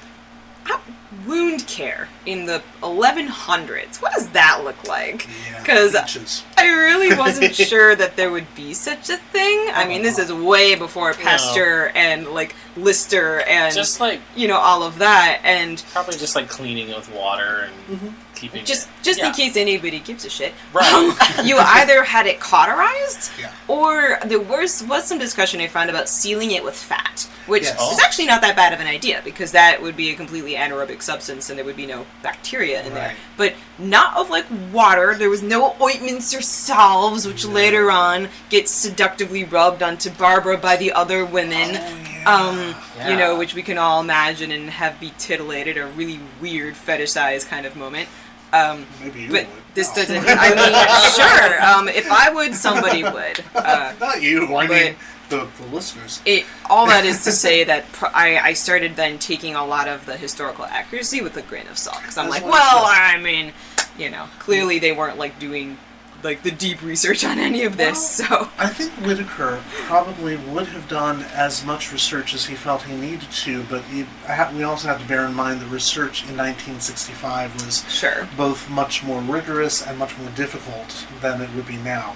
"Wound 1.27 1.67
care 1.67 2.09
in 2.25 2.45
the 2.47 2.61
1100s? 2.81 4.01
What 4.01 4.13
does 4.13 4.27
that 4.29 4.61
look 4.63 4.87
like?" 4.87 5.27
Because 5.59 5.91
peaches. 5.93 6.43
I 6.57 6.67
really 6.67 7.15
wasn't 7.15 7.55
sure 7.69 7.95
that 7.95 8.15
there 8.15 8.29
would 8.31 8.53
be 8.55 8.73
such 8.73 9.09
a 9.09 9.17
thing. 9.17 9.69
I 9.73 9.85
mean, 9.87 10.01
this 10.01 10.17
is 10.19 10.31
way 10.33 10.75
before 10.75 11.13
Pasteur 11.13 11.91
and 11.95 12.27
like 12.29 12.55
Lister 12.75 13.41
and 13.41 13.73
Just 13.73 13.99
like 13.99 14.21
you 14.35 14.47
know 14.47 14.57
all 14.57 14.83
of 14.83 14.97
that, 14.99 15.39
and 15.43 15.83
probably 15.93 16.17
just 16.17 16.35
like 16.35 16.49
cleaning 16.49 16.89
with 16.89 17.09
water 17.13 17.69
and 17.89 17.99
Mhm. 17.99 18.13
Keeping 18.43 18.65
just 18.65 18.87
it. 18.87 19.03
just 19.03 19.19
Yeah. 19.19 19.27
in 19.27 19.33
case 19.33 19.55
anybody 19.57 19.99
gives 19.99 20.25
a 20.25 20.29
shit. 20.29 20.53
Right. 20.73 21.15
you 21.43 21.57
either 21.57 22.03
had 22.03 22.25
it 22.27 22.39
cauterized, 22.39 23.31
Yeah. 23.39 23.51
or 23.67 24.19
there 24.25 24.39
was 24.39 24.83
was 24.83 25.05
some 25.05 25.17
discussion 25.19 25.61
I 25.61 25.67
found 25.67 25.89
about 25.89 26.09
sealing 26.09 26.51
it 26.51 26.63
with 26.63 26.75
fat, 26.75 27.27
which 27.47 27.63
Yes. 27.63 27.91
is 27.93 27.99
actually 27.99 28.25
not 28.25 28.41
that 28.41 28.55
bad 28.55 28.73
of 28.73 28.79
an 28.79 28.87
idea 28.87 29.21
because 29.23 29.51
that 29.53 29.81
would 29.81 29.95
be 29.95 30.09
a 30.11 30.15
completely 30.15 30.53
anaerobic 30.55 31.01
substance 31.01 31.49
and 31.49 31.57
there 31.57 31.65
would 31.65 31.77
be 31.77 31.85
no 31.85 32.05
bacteria 32.21 32.83
in 32.83 32.93
there. 32.93 33.15
But 33.37 33.53
not 33.79 34.15
of 34.17 34.29
like 34.29 34.45
water. 34.71 35.15
There 35.17 35.29
was 35.29 35.41
no 35.41 35.75
ointments 35.81 36.33
or 36.33 36.41
salves, 36.41 37.25
which 37.27 37.45
later 37.45 37.89
on 37.91 38.29
gets 38.49 38.71
seductively 38.71 39.43
rubbed 39.43 39.81
onto 39.81 40.09
Barbara 40.09 40.57
by 40.57 40.75
the 40.75 40.91
other 40.91 41.25
women. 41.25 41.77
Oh, 41.77 41.99
yeah. 42.23 42.23
Um, 42.25 42.75
you 43.09 43.17
know, 43.17 43.35
which 43.37 43.53
we 43.53 43.61
can 43.63 43.77
all 43.77 43.99
imagine 43.99 44.51
and 44.51 44.69
have 44.69 44.99
be 44.99 45.11
titillated, 45.17 45.77
a 45.77 45.87
really 45.87 46.19
weird 46.39 46.75
fetishized 46.75 47.47
kind 47.49 47.65
of 47.65 47.75
moment. 47.75 48.07
Um, 48.53 48.85
Maybe 49.01 49.21
you 49.23 49.31
but 49.31 49.47
would. 49.47 49.47
this 49.73 49.89
No. 49.89 49.95
doesn't. 49.95 50.23
I 50.27 50.49
mean, 50.55 51.11
sure. 51.11 51.61
Um, 51.63 51.87
if 51.89 52.09
I 52.11 52.29
would, 52.33 52.53
somebody 52.55 53.03
would. 53.15 53.43
Uh, 53.55 53.93
Not 53.99 54.21
you. 54.21 54.55
I 54.55 54.67
mean 54.67 54.95
the, 55.29 55.47
the 55.59 55.67
listeners. 55.73 56.21
it. 56.25 56.45
All 56.69 56.85
that 56.87 57.05
is 57.05 57.23
to 57.23 57.31
say 57.45 57.63
that 57.63 57.91
pr- 57.93 58.05
I, 58.13 58.37
I 58.39 58.53
started 58.53 58.95
then 58.95 59.17
taking 59.17 59.55
a 59.55 59.65
lot 59.65 59.87
of 59.87 60.05
the 60.05 60.15
historical 60.17 60.65
accuracy 60.65 61.21
with 61.21 61.35
a 61.37 61.41
grain 61.41 61.65
of 61.67 61.77
salt 61.77 61.97
because 62.01 62.17
I'm 62.17 62.29
That's 62.29 62.43
like, 62.43 62.51
well, 62.53 62.83
I 62.85 63.17
mean, 63.19 63.51
you 63.97 64.09
know, 64.11 64.27
clearly 64.39 64.77
they 64.79 64.91
weren't 64.91 65.17
like 65.17 65.39
doing 65.39 65.77
like 66.23 66.43
the 66.43 66.51
deep 66.51 66.81
research 66.81 67.23
on 67.25 67.39
any 67.39 67.63
of 67.63 67.77
this. 67.77 68.15
so 68.17 68.49
I 68.57 68.67
think 68.67 68.91
Whitaker 69.05 69.61
probably 69.85 70.37
would 70.37 70.67
have 70.67 70.87
done 70.87 71.23
as 71.33 71.65
much 71.65 71.91
research 71.91 72.33
as 72.33 72.45
he 72.45 72.55
felt 72.55 72.83
he 72.83 72.95
needed 72.95 73.29
to, 73.31 73.63
but 73.63 73.83
he, 73.85 74.05
I 74.27 74.33
ha- 74.33 74.53
we 74.55 74.63
also 74.63 74.87
have 74.87 75.01
to 75.01 75.07
bear 75.07 75.25
in 75.25 75.33
mind 75.33 75.61
the 75.61 75.65
research 75.65 76.21
in 76.23 76.37
1965 76.37 77.65
was 77.65 77.89
sure. 77.91 78.27
both 78.37 78.69
much 78.69 79.03
more 79.03 79.21
rigorous 79.21 79.85
and 79.85 79.97
much 79.97 80.17
more 80.17 80.29
difficult 80.31 81.05
than 81.21 81.41
it 81.41 81.49
would 81.55 81.67
be 81.67 81.77
now. 81.77 82.15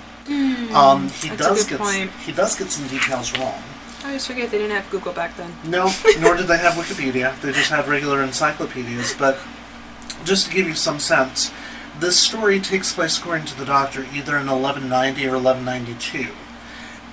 um, 0.73 1.09
he 1.09 1.35
does 1.35 1.65
get 1.65 1.79
point. 1.79 2.11
he 2.25 2.31
does 2.31 2.57
get 2.57 2.69
some 2.69 2.87
details 2.87 3.37
wrong. 3.37 3.61
I 4.03 4.07
always 4.07 4.27
forget 4.27 4.51
they 4.51 4.57
didn't 4.57 4.75
have 4.75 4.89
Google 4.89 5.11
back 5.13 5.35
then. 5.37 5.53
No, 5.65 5.91
nor 6.19 6.37
did 6.37 6.47
they 6.47 6.57
have 6.57 6.73
Wikipedia. 6.73 7.39
They 7.41 7.51
just 7.51 7.69
had 7.69 7.87
regular 7.87 8.21
encyclopedias. 8.21 9.13
But 9.17 9.37
just 10.23 10.47
to 10.47 10.53
give 10.53 10.67
you 10.67 10.75
some 10.75 10.99
sense, 10.99 11.51
this 11.99 12.19
story 12.19 12.59
takes 12.59 12.93
place, 12.93 13.17
according 13.17 13.45
to 13.47 13.57
the 13.57 13.65
doctor, 13.65 14.05
either 14.13 14.37
in 14.37 14.47
1190 14.47 15.25
or 15.27 15.33
1192. 15.33 16.33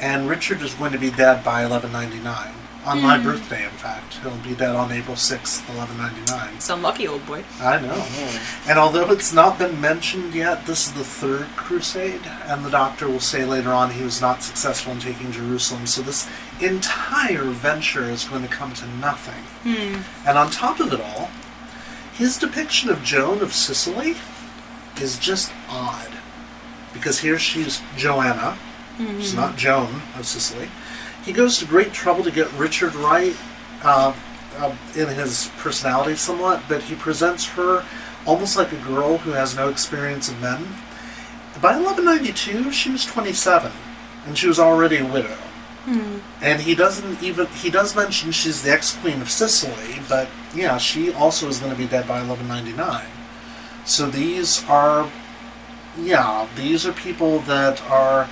And 0.00 0.28
Richard 0.28 0.60
is 0.62 0.74
going 0.74 0.92
to 0.92 0.98
be 0.98 1.10
dead 1.10 1.44
by 1.44 1.66
1199. 1.66 2.54
On 2.84 3.00
my 3.00 3.16
hmm. 3.16 3.24
birthday, 3.24 3.64
in 3.64 3.70
fact. 3.70 4.18
He'll 4.18 4.36
be 4.36 4.54
dead 4.54 4.76
on 4.76 4.92
April 4.92 5.16
6th, 5.16 5.66
1199. 5.74 6.60
Some 6.60 6.82
lucky 6.82 7.08
old 7.08 7.24
boy. 7.24 7.42
I 7.58 7.80
know. 7.80 7.94
Hmm. 7.94 8.68
And 8.68 8.78
although 8.78 9.10
it's 9.10 9.32
not 9.32 9.58
been 9.58 9.80
mentioned 9.80 10.34
yet, 10.34 10.66
this 10.66 10.86
is 10.86 10.92
the 10.92 11.04
third 11.04 11.46
crusade, 11.56 12.20
and 12.44 12.62
the 12.62 12.70
doctor 12.70 13.08
will 13.08 13.20
say 13.20 13.46
later 13.46 13.72
on 13.72 13.92
he 13.92 14.04
was 14.04 14.20
not 14.20 14.42
successful 14.42 14.92
in 14.92 15.00
taking 15.00 15.32
Jerusalem. 15.32 15.86
So 15.86 16.02
this 16.02 16.28
entire 16.60 17.44
venture 17.44 18.04
is 18.04 18.24
going 18.24 18.42
to 18.42 18.48
come 18.48 18.74
to 18.74 18.86
nothing. 18.86 19.42
Hmm. 19.62 20.28
And 20.28 20.36
on 20.36 20.50
top 20.50 20.78
of 20.78 20.92
it 20.92 21.00
all, 21.00 21.30
his 22.12 22.36
depiction 22.36 22.90
of 22.90 23.02
Joan 23.02 23.40
of 23.40 23.54
Sicily 23.54 24.16
is 25.00 25.18
just 25.18 25.52
odd. 25.68 26.10
Because 26.92 27.20
here 27.20 27.38
she's 27.38 27.80
Joanna, 27.96 28.56
she's 29.20 29.34
not 29.34 29.56
Joan 29.56 30.02
of 30.16 30.26
Sicily. 30.26 30.68
He 31.24 31.32
goes 31.32 31.58
to 31.58 31.64
great 31.66 31.92
trouble 31.92 32.22
to 32.24 32.30
get 32.30 32.52
Richard 32.52 32.94
right 32.94 33.34
uh, 33.82 34.14
uh, 34.58 34.74
in 34.94 35.08
his 35.08 35.50
personality 35.58 36.14
somewhat, 36.16 36.62
but 36.68 36.82
he 36.82 36.94
presents 36.94 37.46
her 37.48 37.84
almost 38.26 38.56
like 38.56 38.72
a 38.72 38.76
girl 38.76 39.18
who 39.18 39.30
has 39.32 39.56
no 39.56 39.68
experience 39.68 40.28
of 40.28 40.40
men. 40.40 40.62
By 41.60 41.76
1192, 41.78 42.72
she 42.72 42.90
was 42.90 43.04
27, 43.04 43.72
and 44.26 44.36
she 44.38 44.46
was 44.46 44.58
already 44.58 44.98
a 44.98 45.04
widow. 45.06 45.36
And 46.40 46.60
he 46.62 46.74
doesn't 46.74 47.22
even 47.22 47.46
he 47.48 47.68
does 47.70 47.94
mention 47.94 48.32
she's 48.32 48.62
the 48.62 48.70
ex-queen 48.70 49.20
of 49.20 49.30
Sicily, 49.30 50.00
but 50.08 50.28
yeah, 50.54 50.78
she 50.78 51.12
also 51.12 51.46
is 51.48 51.58
going 51.58 51.72
to 51.72 51.76
be 51.78 51.86
dead 51.86 52.06
by 52.08 52.22
1199. 52.26 53.04
So 53.84 54.06
these 54.06 54.64
are 54.68 55.10
yeah, 55.98 56.48
these 56.56 56.86
are 56.86 56.92
people 56.92 57.38
that 57.40 57.80
are 57.82 58.28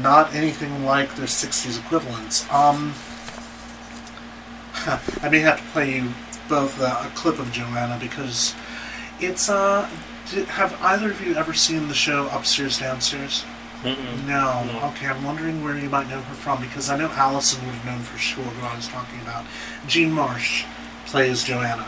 not 0.00 0.34
anything 0.34 0.84
like 0.84 1.14
their 1.16 1.26
60s 1.26 1.78
equivalents. 1.78 2.44
Um, 2.52 2.94
I 5.22 5.28
may 5.30 5.38
have 5.40 5.58
to 5.58 5.64
play 5.68 5.96
you 5.96 6.12
both 6.48 6.80
uh, 6.80 7.04
a 7.06 7.10
clip 7.14 7.38
of 7.38 7.52
Joanna 7.52 7.98
because 8.00 8.54
it's 9.20 9.48
uh. 9.48 9.88
Did, 10.30 10.48
have 10.48 10.76
either 10.82 11.12
of 11.12 11.20
you 11.24 11.36
ever 11.36 11.54
seen 11.54 11.86
the 11.86 11.94
show 11.94 12.28
Upstairs 12.32 12.80
Downstairs? 12.80 13.44
Mm-mm. 13.82 14.26
No. 14.26 14.64
No. 14.64 14.88
Okay, 14.88 15.06
I'm 15.06 15.22
wondering 15.22 15.62
where 15.62 15.78
you 15.78 15.88
might 15.88 16.08
know 16.08 16.20
her 16.20 16.34
from 16.34 16.60
because 16.60 16.90
I 16.90 16.96
know 16.96 17.08
Allison 17.10 17.64
would 17.64 17.76
have 17.76 17.84
known 17.84 18.00
for 18.00 18.18
sure 18.18 18.42
who 18.42 18.66
I 18.66 18.74
was 18.74 18.88
talking 18.88 19.20
about. 19.20 19.44
Jean 19.86 20.10
Marsh 20.10 20.64
plays 21.06 21.44
Joanna. 21.44 21.86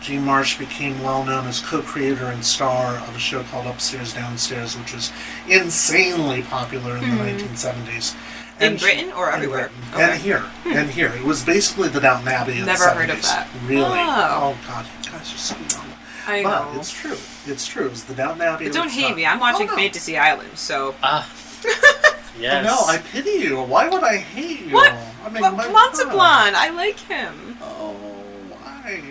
Jean 0.00 0.24
Marsh 0.24 0.56
became 0.58 1.02
well 1.02 1.24
known 1.24 1.46
as 1.46 1.60
co-creator 1.60 2.26
and 2.26 2.44
star 2.44 2.96
of 2.96 3.14
a 3.14 3.18
show 3.18 3.42
called 3.44 3.66
Upstairs 3.66 4.14
Downstairs, 4.14 4.76
which 4.76 4.94
was 4.94 5.12
insanely 5.48 6.42
popular 6.42 6.96
in 6.96 7.02
the 7.02 7.16
1970s. 7.24 8.14
Hmm. 8.14 8.64
In 8.64 8.76
Britain 8.76 9.12
or 9.12 9.30
everywhere? 9.30 9.70
Britain. 9.90 9.94
Okay. 9.94 10.04
Hmm. 10.04 10.10
And 10.12 10.20
here, 10.20 10.44
and 10.66 10.90
here. 10.90 11.12
It 11.14 11.24
was 11.24 11.44
basically 11.44 11.88
the 11.88 12.00
Downton 12.00 12.28
Abbey 12.28 12.60
of 12.60 12.66
Never 12.66 12.78
the 12.84 12.90
70s. 12.90 12.94
heard 12.94 13.10
of 13.10 13.22
that. 13.22 13.48
Really? 13.66 13.82
Oh. 13.84 14.56
God, 14.66 14.86
you 15.04 15.10
guys 15.10 15.34
are 15.34 15.38
so 15.38 15.56
young. 15.78 15.92
I 16.26 16.42
But 16.42 16.72
know. 16.72 16.78
it's 16.80 16.92
true. 16.92 17.16
It's 17.46 17.66
true. 17.66 17.86
It's 17.88 18.04
the 18.04 18.14
Downton 18.14 18.42
Abbey. 18.42 18.66
But 18.66 18.74
don't 18.74 18.90
hate 18.90 19.08
time. 19.08 19.16
me. 19.16 19.26
I'm 19.26 19.40
watching 19.40 19.68
Oh, 19.68 19.72
no. 19.72 19.76
Fantasy 19.76 20.16
Island, 20.18 20.56
so 20.56 20.94
Ah. 21.02 21.28
yes. 22.38 22.64
No, 22.64 22.78
I 22.86 22.98
pity 22.98 23.30
you. 23.32 23.62
Why 23.62 23.88
would 23.88 24.02
I 24.04 24.16
hate 24.18 24.60
you? 24.66 24.74
What? 24.74 24.92
I 25.24 25.28
mean, 25.30 25.42
but 25.42 25.56
my 25.56 25.68
Montalban, 25.68 26.54
I 26.54 26.70
like 26.74 26.98
him. 27.00 27.56
Oh, 27.62 27.96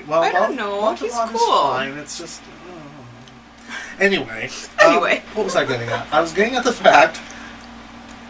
Well, 0.07 0.23
I 0.23 0.31
don't 0.31 0.55
know. 0.55 0.93
He's 0.95 1.11
is 1.13 1.17
cool. 1.29 1.47
fine. 1.61 1.93
It's 1.97 2.17
just. 2.17 2.41
oh. 2.69 3.71
Anyway. 3.99 4.49
Anyway. 4.79 5.17
um, 5.17 5.23
what 5.35 5.43
was 5.45 5.55
I 5.55 5.65
getting 5.65 5.89
at? 5.89 6.07
I 6.13 6.21
was 6.21 6.31
getting 6.33 6.55
at 6.55 6.63
the 6.63 6.73
fact 6.73 7.19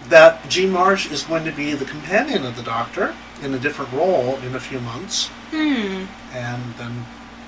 that 0.09 0.47
Jean 0.49 0.71
Marsh 0.71 1.09
is 1.11 1.23
going 1.23 1.45
to 1.45 1.51
be 1.51 1.73
the 1.73 1.85
companion 1.85 2.45
of 2.45 2.55
the 2.55 2.63
Doctor 2.63 3.13
in 3.43 3.53
a 3.53 3.59
different 3.59 3.91
role 3.93 4.35
in 4.37 4.55
a 4.55 4.59
few 4.59 4.79
months, 4.79 5.27
Hmm. 5.51 6.05
and 6.33 6.73
then 6.75 7.05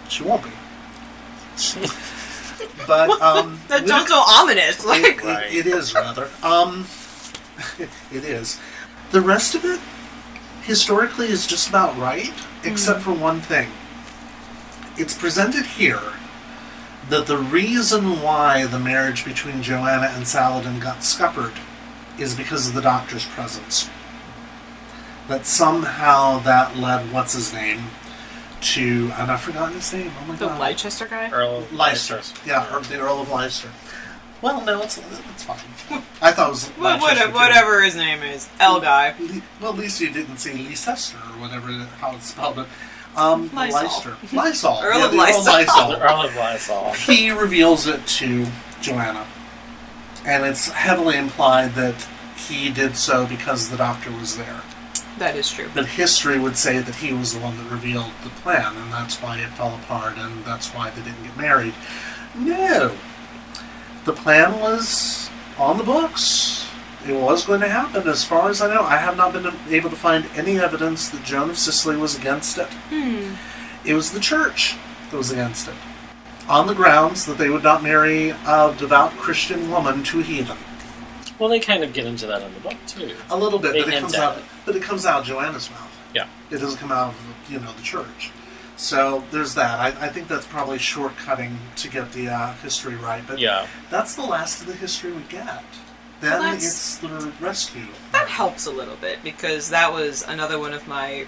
she 0.10 0.24
won't 0.24 0.44
be. 0.44 0.50
but 2.88 3.10
um, 3.22 3.60
That 3.68 3.82
we- 3.82 3.88
sounds 3.88 4.10
so 4.10 4.16
ominous. 4.28 4.86
Like, 4.86 5.04
it, 5.04 5.20
it, 5.24 5.66
it 5.66 5.74
is 5.74 5.94
rather. 5.94 6.30
Um, 6.44 6.86
it 8.12 8.24
is. 8.24 8.60
The 9.12 9.22
rest 9.22 9.56
of 9.56 9.66
it, 9.66 9.80
historically, 10.64 11.28
is 11.28 11.46
just 11.48 11.68
about 11.70 11.98
right, 11.98 12.32
except 12.64 13.02
for 13.02 13.12
one 13.14 13.42
thing. 13.42 13.70
It's 14.98 15.18
presented 15.18 15.66
here 15.66 16.02
that 17.10 17.28
the 17.28 17.38
reason 17.38 18.22
why 18.22 18.66
the 18.66 18.80
marriage 18.80 19.26
between 19.26 19.62
Joanna 19.62 20.08
and 20.14 20.28
Saladin 20.28 20.80
got 20.80 21.04
scuppered 21.04 21.54
is 22.18 22.36
because 22.36 22.68
of 22.68 22.74
the 22.74 22.82
doctor's 22.82 23.26
presence. 23.26 23.90
That 25.28 25.46
somehow 25.46 26.40
that 26.40 26.78
led 26.78 27.12
what's 27.12 27.34
his 27.34 27.54
name 27.54 27.84
to 28.62 29.12
and 29.18 29.32
I've 29.32 29.42
forgotten 29.42 29.76
his 29.76 29.92
name. 29.94 30.12
Oh 30.22 30.26
my 30.26 30.36
the 30.36 30.48
god. 30.48 30.60
Leicester 30.60 31.08
guy. 31.08 31.30
Earl 31.32 31.58
of 31.60 31.74
Leicester. 31.74 32.22
Yeah, 32.46 32.80
the 32.88 33.00
Earl 33.00 33.22
of 33.22 33.32
Leicester. 33.32 33.70
Well, 34.42 34.64
no, 34.66 34.82
it's 34.82 34.98
it's 34.98 35.44
fine. 35.44 35.60
I 36.22 36.32
thought 36.32 36.48
it 36.48 36.52
was 36.52 36.72
Well, 36.80 37.00
Leicester, 37.00 37.32
whatever, 37.32 37.34
whatever 37.34 37.82
his 37.84 37.96
name 37.96 38.24
is, 38.24 38.50
L 38.60 38.80
guy. 38.82 39.16
Well, 39.60 39.74
at 39.74 39.80
least 39.80 40.02
you 40.02 40.12
didn't 40.12 40.38
say 40.38 40.54
Leicester 40.54 41.18
or 41.18 41.40
whatever 41.42 41.68
how 42.00 42.16
it's 42.16 42.28
spelled. 42.28 42.60
It. 42.60 42.68
Um, 43.16 43.50
Lysol. 43.54 43.82
Leicester. 43.84 44.18
Lysol. 44.34 44.80
Earl 44.82 45.00
yeah, 45.00 45.06
of 45.06 45.12
the 45.12 45.18
Lysol. 45.18 45.90
The 45.90 46.02
Earl 46.10 46.22
of 46.22 46.36
Lysol. 46.36 46.94
he 46.94 47.32
reveals 47.32 47.88
it 47.88 48.06
to 48.08 48.48
Joanna, 48.82 49.28
and 50.26 50.46
it's 50.46 50.70
heavily 50.70 51.18
implied 51.18 51.74
that 51.76 52.08
he 52.38 52.70
did 52.70 52.96
so 52.96 53.26
because 53.26 53.70
the 53.70 53.78
doctor 53.78 54.12
was 54.12 54.38
there. 54.38 54.62
That 55.18 55.36
is 55.36 55.52
true. 55.52 55.70
But 55.74 55.86
history 55.86 56.40
would 56.40 56.58
say 56.58 56.80
that 56.80 56.96
he 56.96 57.14
was 57.14 57.34
the 57.34 57.40
one 57.42 57.58
that 57.58 57.70
revealed 57.70 58.12
the 58.24 58.30
plan, 58.30 58.76
and 58.76 58.92
that's 58.92 59.22
why 59.22 59.38
it 59.40 59.50
fell 59.50 59.76
apart, 59.76 60.18
and 60.18 60.44
that's 60.46 60.74
why 60.74 60.90
they 60.90 61.02
didn't 61.02 61.24
get 61.24 61.38
married. 61.38 61.74
No. 62.36 62.96
The 64.06 64.14
plan 64.14 64.60
was 64.60 65.30
on 65.60 65.78
the 65.78 65.84
books. 65.84 66.68
It 67.08 67.14
was 67.20 67.46
going 67.46 67.62
to 67.62 67.68
happen, 67.70 68.08
as 68.08 68.24
far 68.24 68.50
as 68.50 68.62
I 68.62 68.74
know. 68.74 68.82
I 68.84 68.98
have 68.98 69.18
not 69.18 69.34
been 69.34 69.52
able 69.70 69.90
to 69.90 69.96
find 69.96 70.26
any 70.36 70.60
evidence 70.60 71.10
that 71.10 71.24
Joan 71.24 71.50
of 71.50 71.58
Sicily 71.58 71.98
was 71.98 72.16
against 72.18 72.58
it. 72.60 72.68
Hmm. 72.90 73.34
It 73.88 73.96
was 73.96 74.12
the 74.12 74.20
church 74.20 74.76
that 75.10 75.18
was 75.18 75.32
against 75.32 75.68
it, 75.68 75.74
on 76.48 76.68
the 76.68 76.76
grounds 76.76 77.26
that 77.26 77.40
they 77.40 77.50
would 77.50 77.64
not 77.64 77.82
marry 77.82 78.30
a 78.30 78.76
devout 78.78 79.12
Christian 79.14 79.72
woman 79.72 80.04
to 80.04 80.20
a 80.20 80.24
heathen. 80.24 80.58
Well, 81.40 81.50
they 81.50 81.60
kind 81.60 81.84
of 81.84 81.92
get 81.92 82.06
into 82.06 82.28
that 82.28 82.44
in 82.44 82.54
the 82.54 82.60
book 82.60 82.78
too. 82.86 83.16
A 83.32 83.36
little 83.38 83.58
bit, 83.58 83.74
They 83.74 83.80
but 83.84 83.94
it 83.94 84.00
comes 84.00 84.14
out. 84.14 84.38
it. 84.38 84.44
But 84.64 84.76
it 84.76 84.84
comes 84.84 85.08
out 85.08 85.22
of 85.22 85.26
Joanna's 85.26 85.72
mouth. 85.72 85.92
Yeah. 86.14 86.28
It 86.52 86.58
doesn't 86.60 86.78
come 86.78 86.92
out 86.92 87.10
of 87.16 87.36
you 87.50 87.60
know 87.60 87.74
the 87.74 87.82
church. 87.82 88.32
So 88.78 89.24
there's 89.32 89.56
that. 89.56 89.80
I, 89.80 89.88
I 90.06 90.10
think 90.10 90.28
that's 90.28 90.46
probably 90.46 90.78
shortcutting 90.78 91.56
to 91.78 91.90
get 91.90 92.12
the 92.14 92.30
uh, 92.30 92.54
history 92.58 92.96
right. 92.96 93.24
But 93.28 93.40
Yeah. 93.40 93.66
that's 93.90 94.14
the 94.16 94.22
last 94.24 94.62
of 94.62 94.68
the 94.68 94.74
history 94.76 95.12
we 95.12 95.24
get. 95.24 95.64
Then 96.22 96.40
Well, 96.40 96.54
it's 96.54 96.98
the 96.98 97.32
rescue. 97.40 97.86
That 98.12 98.28
helps 98.28 98.66
a 98.68 98.72
little 98.72 98.96
bit 98.98 99.24
because 99.24 99.70
that 99.72 99.92
was 99.92 100.24
another 100.28 100.58
one 100.60 100.74
of 100.74 100.88
my 100.88 101.26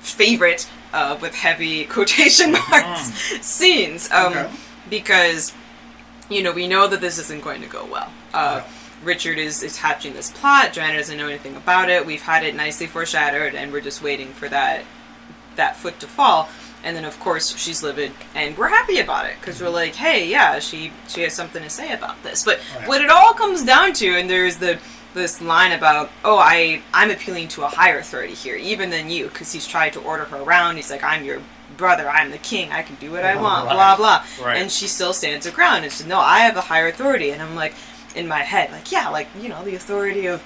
favorite, 0.00 0.68
uh, 0.92 1.16
with 1.20 1.34
heavy 1.34 1.84
quotation 1.96 2.52
marks, 2.52 3.00
scenes. 3.40 4.10
Um, 4.10 4.32
Okay. 4.32 4.50
Because, 4.90 5.54
you 6.28 6.42
know, 6.42 6.52
we 6.52 6.68
know 6.68 6.86
that 6.88 7.00
this 7.00 7.18
isn't 7.18 7.42
going 7.42 7.62
to 7.62 7.68
go 7.68 7.86
well. 7.90 8.12
Uh, 8.34 8.62
Richard 9.02 9.38
is, 9.38 9.62
is 9.62 9.78
hatching 9.78 10.12
this 10.12 10.30
plot. 10.30 10.74
Joanna 10.74 10.98
doesn't 10.98 11.16
know 11.16 11.28
anything 11.28 11.56
about 11.56 11.88
it. 11.88 12.04
We've 12.04 12.20
had 12.20 12.44
it 12.44 12.54
nicely 12.54 12.86
foreshadowed, 12.86 13.54
and 13.54 13.72
we're 13.72 13.80
just 13.80 14.02
waiting 14.02 14.28
for 14.28 14.48
that 14.50 14.84
that 15.56 15.76
foot 15.76 15.98
to 16.00 16.06
fall. 16.06 16.48
And 16.84 16.96
then, 16.96 17.04
of 17.04 17.18
course, 17.20 17.56
she's 17.56 17.82
livid, 17.82 18.10
and 18.34 18.58
we're 18.58 18.68
happy 18.68 18.98
about 18.98 19.26
it 19.26 19.36
because 19.40 19.60
we're 19.60 19.68
like, 19.68 19.94
"Hey, 19.94 20.26
yeah, 20.26 20.58
she 20.58 20.92
she 21.08 21.22
has 21.22 21.32
something 21.32 21.62
to 21.62 21.70
say 21.70 21.92
about 21.92 22.20
this." 22.24 22.42
But 22.42 22.58
oh, 22.74 22.78
Right. 22.80 22.88
what 22.88 23.00
it 23.02 23.08
all 23.10 23.34
comes 23.34 23.62
down 23.64 23.92
to, 23.94 24.08
and 24.18 24.28
there's 24.28 24.56
the 24.56 24.78
this 25.14 25.40
line 25.40 25.70
about, 25.72 26.10
"Oh, 26.24 26.38
I 26.38 26.82
I'm 26.92 27.10
appealing 27.10 27.48
to 27.48 27.62
a 27.64 27.68
higher 27.68 27.98
authority 27.98 28.34
here, 28.34 28.56
even 28.56 28.90
than 28.90 29.10
you," 29.10 29.28
because 29.28 29.52
he's 29.52 29.66
tried 29.66 29.92
to 29.92 30.00
order 30.00 30.24
her 30.24 30.38
around. 30.38 30.74
He's 30.76 30.90
like, 30.90 31.04
"I'm 31.04 31.22
your 31.24 31.40
brother. 31.76 32.10
I'm 32.10 32.32
the 32.32 32.38
king. 32.38 32.72
I 32.72 32.82
can 32.82 32.96
do 32.96 33.12
what 33.12 33.24
I 33.24 33.34
Oh, 33.34 33.42
want." 33.42 33.66
right. 33.66 33.74
Blah 33.74 33.96
blah. 33.96 34.24
Right. 34.44 34.56
And 34.60 34.70
she 34.72 34.88
still 34.88 35.12
stands 35.12 35.46
her 35.46 35.52
ground. 35.52 35.84
And 35.84 35.92
says, 35.92 36.06
"No, 36.06 36.18
I 36.18 36.40
have 36.40 36.56
a 36.56 36.62
higher 36.62 36.88
authority." 36.88 37.30
And 37.30 37.40
I'm 37.40 37.54
like, 37.54 37.74
in 38.16 38.26
my 38.28 38.40
head, 38.40 38.70
like, 38.72 38.90
yeah, 38.90 39.08
like 39.08 39.28
you 39.40 39.48
know, 39.48 39.62
the 39.64 39.74
authority 39.76 40.26
of 40.26 40.42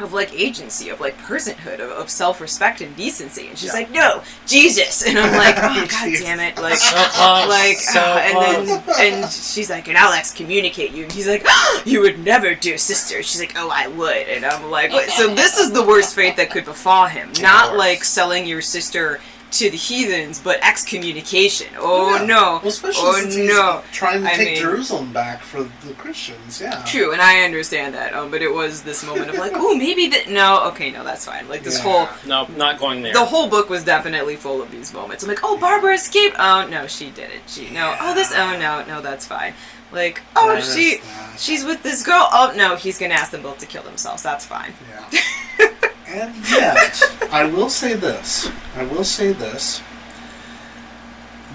of 0.00 0.12
like 0.12 0.32
agency, 0.34 0.88
of 0.90 1.00
like 1.00 1.16
personhood, 1.18 1.80
of, 1.80 1.90
of 1.90 2.10
self 2.10 2.40
respect 2.40 2.80
and 2.80 2.94
decency. 2.96 3.48
And 3.48 3.56
she's 3.58 3.68
Yeah. 3.68 3.80
like, 3.80 3.90
no, 3.90 4.22
Jesus. 4.46 5.06
And 5.06 5.18
I'm 5.18 5.32
like, 5.32 5.56
oh 5.58 5.86
god 5.90 6.12
damn 6.20 6.40
it, 6.40 6.56
like. 6.58 6.76
So 6.76 6.96
close. 6.96 7.48
Like 7.48 7.76
so 7.76 8.00
uh, 8.00 8.20
and 8.22 8.68
then 8.68 8.82
and 8.98 9.30
she's 9.32 9.70
like 9.70 9.88
and 9.88 9.96
I'll 9.96 10.12
excommunicate 10.12 10.90
you 10.92 11.04
and 11.04 11.12
he's 11.12 11.26
like 11.28 11.46
you 11.84 12.00
would 12.00 12.18
never 12.18 12.54
do 12.54 12.76
sister 12.76 13.22
she's 13.22 13.40
like 13.40 13.52
oh 13.56 13.70
I 13.72 13.86
would 13.88 14.28
and 14.28 14.44
I'm 14.44 14.70
like 14.70 14.90
what? 14.92 15.08
so 15.10 15.34
this 15.34 15.58
is 15.58 15.72
the 15.72 15.82
worst 15.84 16.14
fate 16.14 16.36
that 16.36 16.50
could 16.50 16.64
befall 16.64 17.06
him 17.06 17.30
not 17.40 17.76
like 17.76 18.04
selling 18.04 18.46
your 18.46 18.60
sister 18.62 19.20
to 19.58 19.70
the 19.70 19.76
heathens 19.76 20.40
but 20.40 20.58
excommunication 20.62 21.68
oh 21.78 22.16
Yeah. 22.16 22.24
no 22.26 22.42
Well, 22.62 22.68
especially 22.68 23.02
oh 23.04 23.20
since 23.20 23.34
he's 23.34 23.48
no 23.48 23.82
trying 23.92 24.22
to 24.22 24.28
I 24.30 24.34
take 24.36 24.48
mean- 24.54 24.62
Jerusalem 24.62 25.12
back 25.12 25.40
for 25.42 25.62
the 25.64 25.94
Christians. 25.98 26.60
Yeah. 26.60 26.82
True, 26.86 27.12
and 27.12 27.20
I 27.22 27.40
understand 27.44 27.94
that. 27.94 28.14
Um, 28.14 28.30
but 28.30 28.42
it 28.42 28.52
was 28.52 28.82
this 28.82 29.04
moment 29.04 29.30
of 29.30 29.36
like, 29.36 29.52
oh, 29.56 29.74
maybe 29.76 30.08
that. 30.08 30.28
No, 30.28 30.62
okay, 30.68 30.90
no, 30.90 31.04
that's 31.04 31.24
fine. 31.24 31.48
Like 31.48 31.62
this 31.62 31.78
Yeah. 31.78 32.06
whole, 32.06 32.08
no, 32.26 32.46
not 32.56 32.78
going 32.78 33.02
there. 33.02 33.12
the 33.12 33.24
whole 33.24 33.48
book 33.48 33.68
was 33.70 33.84
definitely 33.84 34.36
full 34.36 34.60
of 34.62 34.70
these 34.70 34.92
moments. 34.92 35.22
I'm 35.22 35.28
like, 35.28 35.40
oh, 35.42 35.56
Barbara 35.58 35.94
escaped. 35.94 36.36
Oh 36.38 36.66
no, 36.70 36.86
she 36.86 37.10
didn't. 37.10 37.48
She 37.48 37.70
no. 37.70 37.96
Oh, 38.00 38.14
this. 38.14 38.32
Oh 38.34 38.58
no, 38.58 38.84
no, 38.86 39.00
that's 39.00 39.26
fine. 39.26 39.54
Like, 39.92 40.20
oh, 40.34 40.48
There 40.48 40.58
is 40.58 40.74
she, 40.74 40.96
that. 40.98 41.38
she's 41.40 41.64
with 41.64 41.82
this 41.82 42.02
girl. 42.04 42.28
Oh 42.32 42.52
no, 42.56 42.76
he's 42.76 42.98
gonna 42.98 43.14
ask 43.14 43.30
them 43.30 43.42
both 43.42 43.58
to 43.58 43.66
kill 43.66 43.82
themselves. 43.82 44.22
That's 44.22 44.44
fine. 44.44 44.72
Yeah. 44.90 45.68
and 46.08 46.34
yet, 46.50 47.02
I 47.32 47.44
will 47.44 47.68
say 47.68 47.94
this. 47.94 48.50
I 48.74 48.84
will 48.84 49.04
say 49.04 49.32
this. 49.32 49.82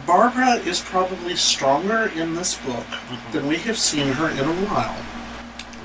Barbara 0.05 0.55
is 0.55 0.81
probably 0.81 1.35
stronger 1.35 2.11
in 2.15 2.35
this 2.35 2.57
book 2.57 2.85
than 3.31 3.47
we 3.47 3.57
have 3.57 3.77
seen 3.77 4.13
her 4.13 4.29
in 4.29 4.39
a 4.39 4.65
while. 4.65 4.97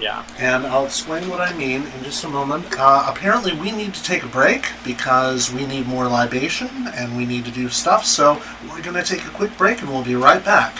yeah. 0.00 0.24
And 0.38 0.66
I'll 0.66 0.86
explain 0.86 1.28
what 1.28 1.40
I 1.40 1.56
mean 1.56 1.82
in 1.82 2.04
just 2.04 2.24
a 2.24 2.28
moment. 2.28 2.66
Uh, 2.78 3.04
apparently, 3.08 3.52
we 3.52 3.70
need 3.72 3.94
to 3.94 4.02
take 4.02 4.22
a 4.24 4.28
break 4.28 4.70
because 4.84 5.52
we 5.52 5.66
need 5.66 5.86
more 5.86 6.08
libation 6.08 6.88
and 6.88 7.16
we 7.16 7.24
need 7.26 7.44
to 7.44 7.50
do 7.50 7.68
stuff. 7.68 8.04
So, 8.04 8.42
we're 8.68 8.82
going 8.82 8.96
to 8.96 9.04
take 9.04 9.24
a 9.24 9.30
quick 9.30 9.56
break 9.56 9.80
and 9.80 9.90
we'll 9.90 10.04
be 10.04 10.16
right 10.16 10.44
back. 10.44 10.78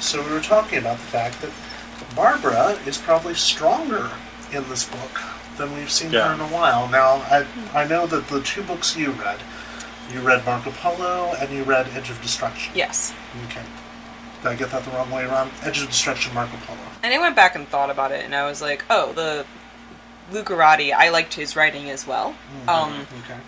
So, 0.00 0.24
we 0.24 0.32
were 0.32 0.40
talking 0.40 0.78
about 0.78 0.98
the 0.98 1.04
fact 1.04 1.42
that 1.42 1.50
Barbara 2.16 2.78
is 2.86 2.96
probably 2.96 3.34
stronger 3.34 4.10
in 4.52 4.66
this 4.68 4.88
book 4.88 5.20
than 5.58 5.74
we've 5.74 5.90
seen 5.90 6.12
Yeah. 6.12 6.28
her 6.28 6.34
in 6.34 6.40
a 6.40 6.46
while. 6.46 6.88
Now, 6.88 7.16
I, 7.30 7.46
I 7.74 7.84
know 7.86 8.06
that 8.06 8.28
the 8.28 8.40
two 8.40 8.62
books 8.62 8.96
you 8.96 9.10
read, 9.12 9.40
you 10.12 10.20
read 10.20 10.44
Marco 10.46 10.70
Polo 10.70 11.34
and 11.38 11.50
you 11.52 11.64
read 11.64 11.88
Edge 11.94 12.08
of 12.10 12.20
Destruction. 12.22 12.72
Yes. 12.74 13.12
Okay. 13.50 13.62
Did 14.42 14.48
I 14.48 14.54
get 14.54 14.70
that 14.70 14.84
the 14.84 14.90
wrong 14.92 15.10
way 15.10 15.24
around? 15.24 15.50
Edge 15.62 15.82
of 15.82 15.88
Destruction, 15.88 16.32
Marco 16.32 16.56
Polo. 16.64 16.78
And 17.02 17.12
I 17.12 17.18
went 17.18 17.36
back 17.36 17.54
and 17.56 17.68
thought 17.68 17.90
about 17.90 18.12
it, 18.12 18.24
and 18.24 18.34
I 18.34 18.46
was 18.48 18.62
like, 18.62 18.84
oh, 18.88 19.12
the 19.12 19.44
Lucarotti. 20.32 20.92
I 20.92 21.10
liked 21.10 21.34
his 21.34 21.56
writing 21.56 21.90
as 21.90 22.06
well. 22.06 22.34
Um, 22.66 23.06
Okay. 23.24 23.38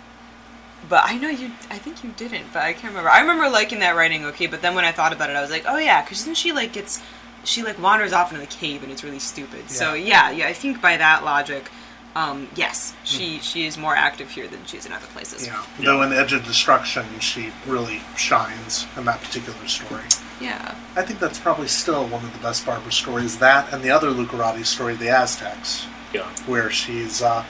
But 0.89 1.03
I 1.05 1.15
know 1.17 1.29
you. 1.29 1.51
I 1.69 1.77
think 1.77 2.03
you 2.03 2.11
didn't. 2.17 2.51
But 2.51 2.63
I 2.63 2.73
can't 2.73 2.85
remember. 2.91 3.09
I 3.09 3.21
remember 3.21 3.47
liking 3.49 3.79
that 3.79 3.95
writing. 3.95 4.25
Okay, 4.25 4.47
but 4.47 4.61
then 4.63 4.73
when 4.73 4.83
I 4.83 4.91
thought 4.91 5.13
about 5.13 5.29
it, 5.29 5.35
I 5.35 5.41
was 5.41 5.51
like, 5.51 5.63
oh 5.67 5.77
yeah, 5.77 6.01
because 6.01 6.25
then 6.25 6.33
she 6.33 6.51
like 6.51 6.73
gets, 6.73 7.01
she 7.43 7.61
like 7.61 7.79
wanders 7.79 8.13
off 8.13 8.31
into 8.33 8.41
the 8.43 8.51
cave 8.51 8.81
and 8.81 8.91
it's 8.91 9.03
really 9.03 9.19
stupid. 9.19 9.69
So 9.69 9.93
yeah, 9.93 10.31
yeah. 10.31 10.47
I 10.47 10.53
think 10.53 10.81
by 10.81 10.97
that 10.97 11.23
logic, 11.23 11.69
um, 12.15 12.47
yes, 12.55 12.93
she 13.03 13.39
she 13.39 13.65
is 13.65 13.77
more 13.77 13.95
active 13.95 14.29
here 14.29 14.47
than 14.47 14.65
she 14.65 14.77
is 14.77 14.85
in 14.85 14.91
other 14.93 15.07
places. 15.07 15.45
Yeah. 15.47 15.63
Though 15.79 16.01
in 16.01 16.11
Edge 16.11 16.33
of 16.33 16.43
Destruction, 16.43 17.05
she 17.19 17.51
really 17.65 18.01
shines 18.17 18.85
in 18.97 19.05
that 19.05 19.21
particular 19.21 19.67
story. 19.67 20.03
Yeah. 20.41 20.75
I 20.95 21.03
think 21.03 21.19
that's 21.19 21.39
probably 21.39 21.67
still 21.67 22.07
one 22.07 22.23
of 22.25 22.33
the 22.33 22.39
best 22.39 22.65
Barbara 22.65 22.91
stories. 22.91 23.37
That 23.39 23.71
and 23.73 23.81
the 23.83 23.91
other 23.91 24.09
Lucarotti 24.09 24.65
story, 24.65 24.95
The 24.95 25.09
Aztecs, 25.09 25.85
Yeah. 26.13 26.27
where 26.47 26.69
she's 26.69 27.21
uh, 27.21 27.45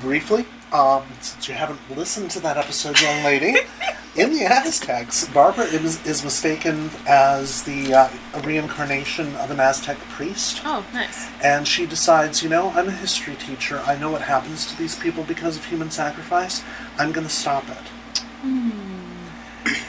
briefly, 0.00 0.44
um, 0.72 1.02
since 1.20 1.48
you 1.48 1.54
haven't 1.54 1.80
listened 1.96 2.30
to 2.32 2.40
that 2.40 2.56
episode, 2.56 3.00
young 3.00 3.24
lady, 3.24 3.56
in 4.18 4.32
The 4.32 4.44
Aztecs, 4.44 5.28
Barbara 5.28 5.64
is, 5.66 6.04
is 6.06 6.24
mistaken 6.24 6.90
as 7.06 7.62
the 7.62 7.94
uh, 7.94 8.08
reincarnation 8.44 9.34
of 9.36 9.50
an 9.50 9.60
Aztec 9.60 9.96
priest. 10.10 10.60
Oh, 10.64 10.84
nice. 10.92 11.28
And 11.42 11.66
she 11.66 11.86
decides, 11.86 12.42
you 12.42 12.48
know, 12.48 12.70
I'm 12.70 12.88
a 12.88 12.92
history 12.92 13.36
teacher. 13.36 13.80
I 13.86 13.96
know 13.96 14.10
what 14.10 14.22
happens 14.22 14.66
to 14.66 14.76
these 14.76 14.96
people 14.98 15.22
because 15.24 15.56
of 15.56 15.64
human 15.64 15.90
sacrifice. 15.90 16.62
I'm 16.98 17.12
going 17.12 17.26
to 17.26 17.32
stop 17.32 17.64
it. 17.68 18.22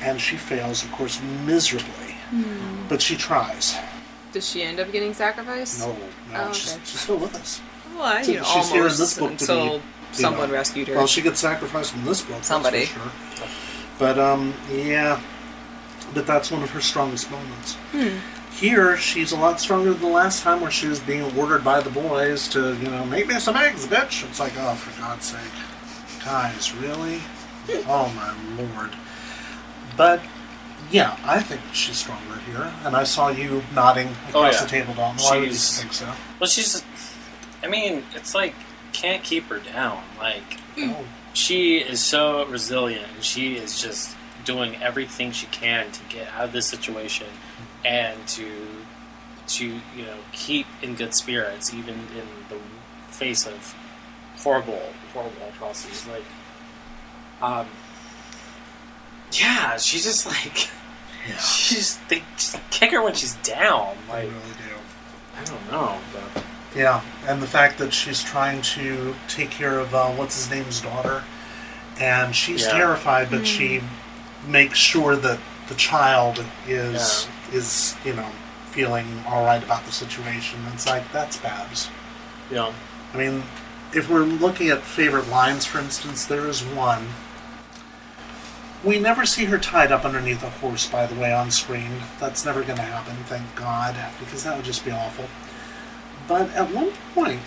And 0.02 0.20
she 0.20 0.36
fails, 0.38 0.84
of 0.84 0.92
course, 0.92 1.22
miserably. 1.46 2.16
But 2.88 3.02
she 3.02 3.16
tries. 3.16 3.76
Does 4.32 4.48
she 4.50 4.62
end 4.62 4.80
up 4.80 4.92
getting 4.92 5.14
sacrificed? 5.14 5.80
No, 5.80 5.94
no, 6.32 6.48
Oh, 6.50 6.54
she's, 6.54 6.74
okay. 6.74 6.82
she's 6.86 7.00
still 7.00 7.18
with 7.18 7.34
us. 7.36 7.62
Well, 7.96 8.04
I, 8.04 8.22
So 8.22 8.32
you 8.32 8.38
know, 8.38 8.44
she's 8.44 8.70
here 8.72 8.84
in 8.84 8.90
this 8.90 9.18
book 9.18 9.30
to 9.38 9.44
until 9.44 9.78
be, 9.80 9.84
someone 10.12 10.50
know- 10.50 10.54
rescued 10.56 10.88
her. 10.90 10.96
Well, 10.96 11.08
she 11.08 11.22
gets 11.22 11.40
sacrificed 11.40 11.96
in 11.96 12.06
this 12.06 12.22
book. 12.22 12.44
Somebody. 12.44 12.88
Sure. 14.00 14.08
But 14.08 14.20
um, 14.20 14.54
yeah, 14.72 15.22
but 16.14 16.26
that's 16.26 16.52
one 16.52 16.64
of 16.64 16.70
her 16.72 16.82
strongest 16.82 17.30
moments. 17.30 17.76
Hmm. 17.92 18.18
Here, 18.56 18.98
she's 18.98 19.32
a 19.32 19.38
lot 19.38 19.60
stronger 19.62 19.92
than 19.94 20.02
the 20.02 20.08
last 20.08 20.42
time, 20.44 20.60
where 20.60 20.72
she 20.72 20.88
was 20.88 21.00
being 21.00 21.22
ordered 21.38 21.64
by 21.64 21.82
the 21.82 21.90
boys 21.92 22.48
to, 22.50 22.76
you 22.78 22.90
know, 22.90 23.06
make 23.06 23.28
me 23.28 23.40
some 23.40 23.56
eggs, 23.56 23.86
bitch. 23.88 24.28
It's 24.28 24.40
like, 24.40 24.54
oh, 24.58 24.74
for 24.76 25.00
God's 25.00 25.28
sake, 25.28 26.26
guys, 26.26 26.74
really? 26.76 27.22
oh 27.88 28.12
my 28.16 28.34
lord. 28.62 28.92
But 29.96 30.22
yeah, 30.92 31.18
I 31.24 31.42
think 31.42 31.62
she's 31.74 31.98
stronger 32.00 32.40
here, 32.52 32.74
and 32.84 32.96
I 32.96 33.04
saw 33.04 33.30
you 33.30 33.64
nodding 33.74 34.10
Oh, 34.34 34.40
across 34.40 34.56
yeah. 34.56 34.62
the 34.64 34.70
table, 34.70 34.94
Don. 34.96 35.16
Why 35.18 35.38
would 35.40 35.50
you 35.50 35.54
think 35.54 35.94
so? 35.94 36.12
Well, 36.40 36.48
she's. 36.50 36.84
I 37.64 37.68
mean, 37.68 38.04
it's 38.16 38.34
like 38.34 38.56
can't 38.92 39.24
keep 39.24 39.46
her 39.46 39.60
down. 39.60 40.02
Like 40.18 40.60
Oh, 40.80 41.06
she 41.34 41.78
is 41.78 42.00
so 42.02 42.46
resilient, 42.46 43.06
and 43.16 43.24
she 43.24 43.56
is 43.56 43.82
just 43.82 44.16
doing 44.46 44.76
everything 44.82 45.32
she 45.32 45.46
can 45.48 45.92
to 45.92 46.04
get 46.10 46.28
out 46.30 46.46
of 46.46 46.52
this 46.52 46.66
situation 46.66 47.28
and 47.86 48.28
to 48.28 48.50
to 49.48 49.66
you 49.66 50.06
know 50.06 50.18
keep 50.32 50.66
in 50.82 50.96
good 50.96 51.14
spirits, 51.14 51.74
even 51.74 51.96
in 51.96 52.28
the 52.50 52.58
face 53.12 53.46
of 53.46 53.76
horrible, 54.38 54.82
horrible 55.14 55.50
atrocities. 55.54 56.08
Like, 56.08 56.24
um, 57.42 57.68
yeah, 59.32 59.78
she's 59.78 60.04
just 60.04 60.26
like. 60.26 60.70
She's 61.40 62.00
they 62.08 62.24
just 62.38 62.58
kick 62.72 62.92
her 62.92 63.04
when 63.04 63.14
she's 63.14 63.36
down. 63.36 63.96
Like 64.08 64.24
really 64.24 64.32
do. 64.32 64.76
I 65.38 65.44
don't 65.44 65.72
know, 65.72 66.00
but 66.14 66.44
Yeah, 66.76 67.02
and 67.28 67.42
the 67.42 67.48
fact 67.48 67.78
that 67.80 67.94
she's 67.94 68.22
trying 68.24 68.62
to 68.62 69.16
take 69.28 69.50
care 69.50 69.80
of 69.80 69.94
uh, 69.96 70.10
what's 70.12 70.36
his 70.36 70.50
name's 70.52 70.82
daughter, 70.82 71.24
and 72.00 72.36
she's 72.36 72.64
Yeah. 72.66 72.72
terrified, 72.78 73.32
but 73.32 73.48
she 73.48 73.82
makes 74.48 74.78
sure 74.78 75.16
that 75.16 75.40
the 75.68 75.76
child 75.76 76.44
is 76.68 77.28
is 77.52 77.96
you 78.06 78.14
know 78.14 78.30
feeling 78.72 79.24
all 79.28 79.44
right 79.44 79.64
about 79.64 79.84
the 79.86 79.92
situation. 79.92 80.60
It's 80.74 80.86
like 80.86 81.12
that's 81.12 81.38
Babs. 81.38 81.90
you 82.50 82.56
know, 82.58 82.74
I 83.14 83.18
mean, 83.18 83.44
if 83.94 84.10
we're 84.10 84.24
looking 84.24 84.70
at 84.70 84.82
favorite 84.84 85.28
lines, 85.30 85.66
for 85.66 85.80
instance, 85.80 86.26
there 86.26 86.46
is 86.48 86.64
one. 86.64 87.08
We 88.84 88.98
never 88.98 89.26
see 89.26 89.46
her 89.46 89.58
tied 89.58 89.92
up 89.92 90.06
underneath 90.06 90.42
a 90.42 90.50
horse, 90.50 90.88
by 90.88 91.06
the 91.06 91.16
way, 91.16 91.34
on 91.34 91.52
screen. 91.52 92.02
That's 92.20 92.46
never 92.46 92.64
going 92.64 92.78
to 92.78 92.84
happen, 92.84 93.18
thank 93.26 93.54
God, 93.56 93.96
because 94.20 94.46
that 94.46 94.56
would 94.56 94.64
just 94.66 94.86
be 94.86 94.92
awful. 94.92 95.26
But 96.30 96.52
at 96.52 96.72
one 96.72 96.92
point, 97.16 97.42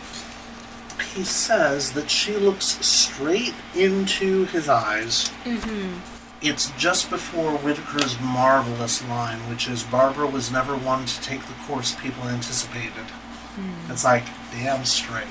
he 1.15 1.23
says 1.23 1.93
that 1.93 2.11
she 2.11 2.35
looks 2.37 2.67
straight 2.85 3.55
into 3.77 4.45
his 4.47 4.69
eyes 4.69 5.31
mm-hmm. 5.45 5.99
it's 6.43 6.71
just 6.73 7.09
before 7.09 7.53
Whitaker's 7.59 8.19
marvelous 8.21 9.07
line, 9.09 9.39
which 9.49 9.69
is 9.69 9.85
Barbara 9.85 10.27
was 10.27 10.51
never 10.51 10.77
one 10.77 11.07
to 11.07 11.21
take 11.21 11.47
the 11.47 11.55
course 11.67 11.95
people 11.95 12.25
anticipated. 12.25 13.07
Hmm. 13.55 13.93
It's 13.93 14.05
like, 14.05 14.25
damn 14.51 14.85
straight. 14.85 15.27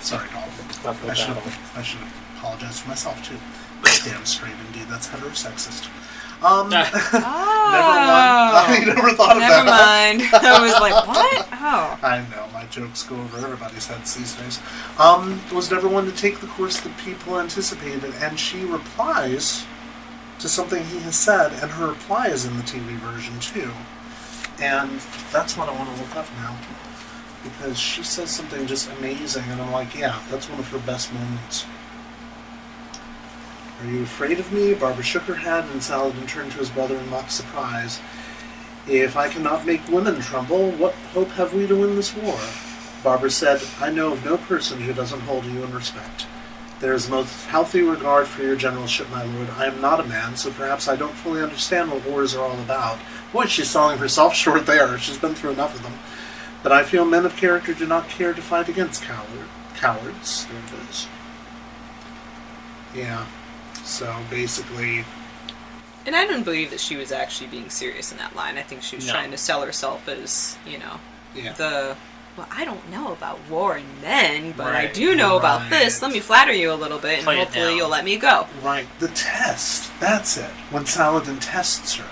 Sorry, 0.00 0.28
Dalton. 0.30 1.08
I 1.08 1.14
should. 1.14 1.36
I 1.76 1.82
should 1.82 2.00
apologize 2.36 2.80
for 2.80 2.88
myself 2.88 3.22
too. 3.26 3.38
damn 4.08 4.24
straight 4.24 4.54
indeed. 4.66 4.88
That's 4.88 5.08
heterosexist. 5.08 5.88
Um, 6.44 6.68
never 6.70 6.90
Oh. 6.96 8.66
I 8.66 8.84
never 8.86 9.10
thought 9.12 9.36
of 9.36 9.40
Never 9.40 9.64
that. 9.64 10.18
mind. 10.18 10.22
I 10.46 10.60
was 10.62 10.72
like, 10.80 11.06
what? 11.08 11.48
Oh. 11.52 11.98
I 12.02 12.20
know 12.30 12.46
my 12.52 12.66
jokes 12.66 13.02
go 13.02 13.16
over 13.16 13.38
everybody's 13.38 13.86
heads 13.86 14.14
these 14.14 14.34
days. 14.34 14.60
Um, 14.98 15.40
was 15.52 15.70
never 15.70 15.88
one 15.88 16.04
to 16.04 16.12
take 16.12 16.40
the 16.40 16.46
course 16.46 16.80
that 16.80 16.96
people 16.98 17.40
anticipated, 17.40 18.12
and 18.20 18.38
she 18.38 18.64
replies 18.64 19.64
to 20.40 20.48
something 20.48 20.84
he 20.84 20.98
has 21.00 21.16
said, 21.16 21.52
and 21.62 21.70
her 21.72 21.88
reply 21.88 22.28
is 22.28 22.44
in 22.44 22.56
the 22.56 22.62
TV 22.62 22.96
version 22.98 23.38
too. 23.40 23.70
And 24.60 25.00
that's 25.32 25.56
what 25.56 25.68
I 25.68 25.72
want 25.72 25.94
to 25.96 26.02
look 26.02 26.14
up 26.16 26.26
now, 26.36 26.56
because 27.42 27.78
she 27.78 28.02
says 28.04 28.30
something 28.30 28.66
just 28.66 28.90
amazing, 28.98 29.44
and 29.48 29.60
I'm 29.60 29.72
like, 29.72 29.94
yeah, 29.96 30.20
that's 30.30 30.48
one 30.48 30.58
of 30.60 30.68
her 30.68 30.78
best 30.80 31.12
moments. 31.14 31.64
Are 33.80 33.90
you 33.90 34.02
afraid 34.02 34.38
of 34.38 34.52
me? 34.52 34.74
Barbara 34.74 35.02
shook 35.02 35.24
her 35.24 35.34
head, 35.34 35.64
and 35.72 35.82
Saladin 35.82 36.26
turned 36.26 36.52
to 36.52 36.58
his 36.58 36.70
brother 36.70 36.96
in 36.96 37.08
mock 37.10 37.30
surprise. 37.30 38.00
If 38.86 39.16
I 39.16 39.28
cannot 39.28 39.66
make 39.66 39.86
women 39.88 40.20
tremble, 40.20 40.70
what 40.72 40.94
hope 41.12 41.30
have 41.32 41.54
we 41.54 41.66
to 41.66 41.76
win 41.76 41.96
this 41.96 42.14
war? 42.14 42.38
Barbara 43.02 43.30
said, 43.30 43.62
I 43.80 43.90
know 43.90 44.12
of 44.12 44.24
no 44.24 44.36
person 44.36 44.80
who 44.80 44.92
doesn't 44.92 45.20
hold 45.20 45.44
you 45.44 45.64
in 45.64 45.74
respect. 45.74 46.26
There 46.80 46.92
is 46.92 47.08
most 47.08 47.46
healthy 47.46 47.82
regard 47.82 48.26
for 48.26 48.42
your 48.42 48.56
generalship, 48.56 49.10
my 49.10 49.24
lord. 49.24 49.48
I 49.50 49.66
am 49.66 49.80
not 49.80 50.00
a 50.00 50.04
man, 50.04 50.36
so 50.36 50.50
perhaps 50.50 50.86
I 50.88 50.96
don't 50.96 51.14
fully 51.14 51.42
understand 51.42 51.90
what 51.90 52.06
wars 52.06 52.34
are 52.34 52.44
all 52.44 52.58
about. 52.60 52.98
Boy, 53.32 53.46
she's 53.46 53.70
selling 53.70 53.98
herself 53.98 54.34
short 54.34 54.66
there. 54.66 54.98
She's 54.98 55.18
been 55.18 55.34
through 55.34 55.52
enough 55.52 55.74
of 55.74 55.82
them. 55.82 55.94
But 56.62 56.72
I 56.72 56.82
feel 56.82 57.04
men 57.04 57.26
of 57.26 57.36
character 57.36 57.74
do 57.74 57.86
not 57.86 58.08
care 58.08 58.32
to 58.32 58.42
fight 58.42 58.68
against 58.68 59.02
coward, 59.02 59.48
cowards. 59.76 60.46
There 60.46 60.58
it 60.58 60.90
is. 60.90 61.08
Yeah. 62.94 63.26
So 63.84 64.16
basically, 64.30 65.04
And 66.06 66.14
I 66.16 66.26
don't 66.26 66.42
believe 66.42 66.70
that 66.70 66.80
she 66.80 66.96
was 66.96 67.12
actually 67.12 67.46
being 67.46 67.70
serious 67.70 68.12
in 68.12 68.18
that 68.18 68.34
line. 68.36 68.58
I 68.58 68.62
think 68.62 68.82
she 68.82 68.96
was 68.96 69.06
No. 69.06 69.12
trying 69.12 69.30
to 69.30 69.38
sell 69.38 69.62
herself 69.62 70.06
as, 70.08 70.58
you 70.66 70.78
know, 70.78 71.00
yeah. 71.34 71.52
the 71.52 71.96
well, 72.36 72.48
I 72.50 72.64
don't 72.64 72.90
know 72.90 73.12
about 73.12 73.38
war 73.48 73.76
and 73.76 74.02
men, 74.02 74.54
but 74.56 74.74
I 74.74 74.86
do 74.86 75.14
know 75.14 75.36
about 75.38 75.70
this. 75.70 76.02
Let 76.02 76.10
me 76.10 76.18
flatter 76.18 76.52
you 76.52 76.72
a 76.72 76.74
little 76.74 76.98
bit, 76.98 77.18
and 77.18 77.24
Play 77.24 77.36
it 77.36 77.44
hopefully 77.44 77.76
you'll 77.76 77.88
let 77.88 78.04
me 78.04 78.16
go. 78.16 78.48
Right, 78.60 78.88
the 78.98 79.06
test. 79.08 79.92
That's 80.00 80.36
it. 80.36 80.50
When 80.70 80.84
Saladin 80.84 81.38
tests 81.38 81.94
her, 81.94 82.08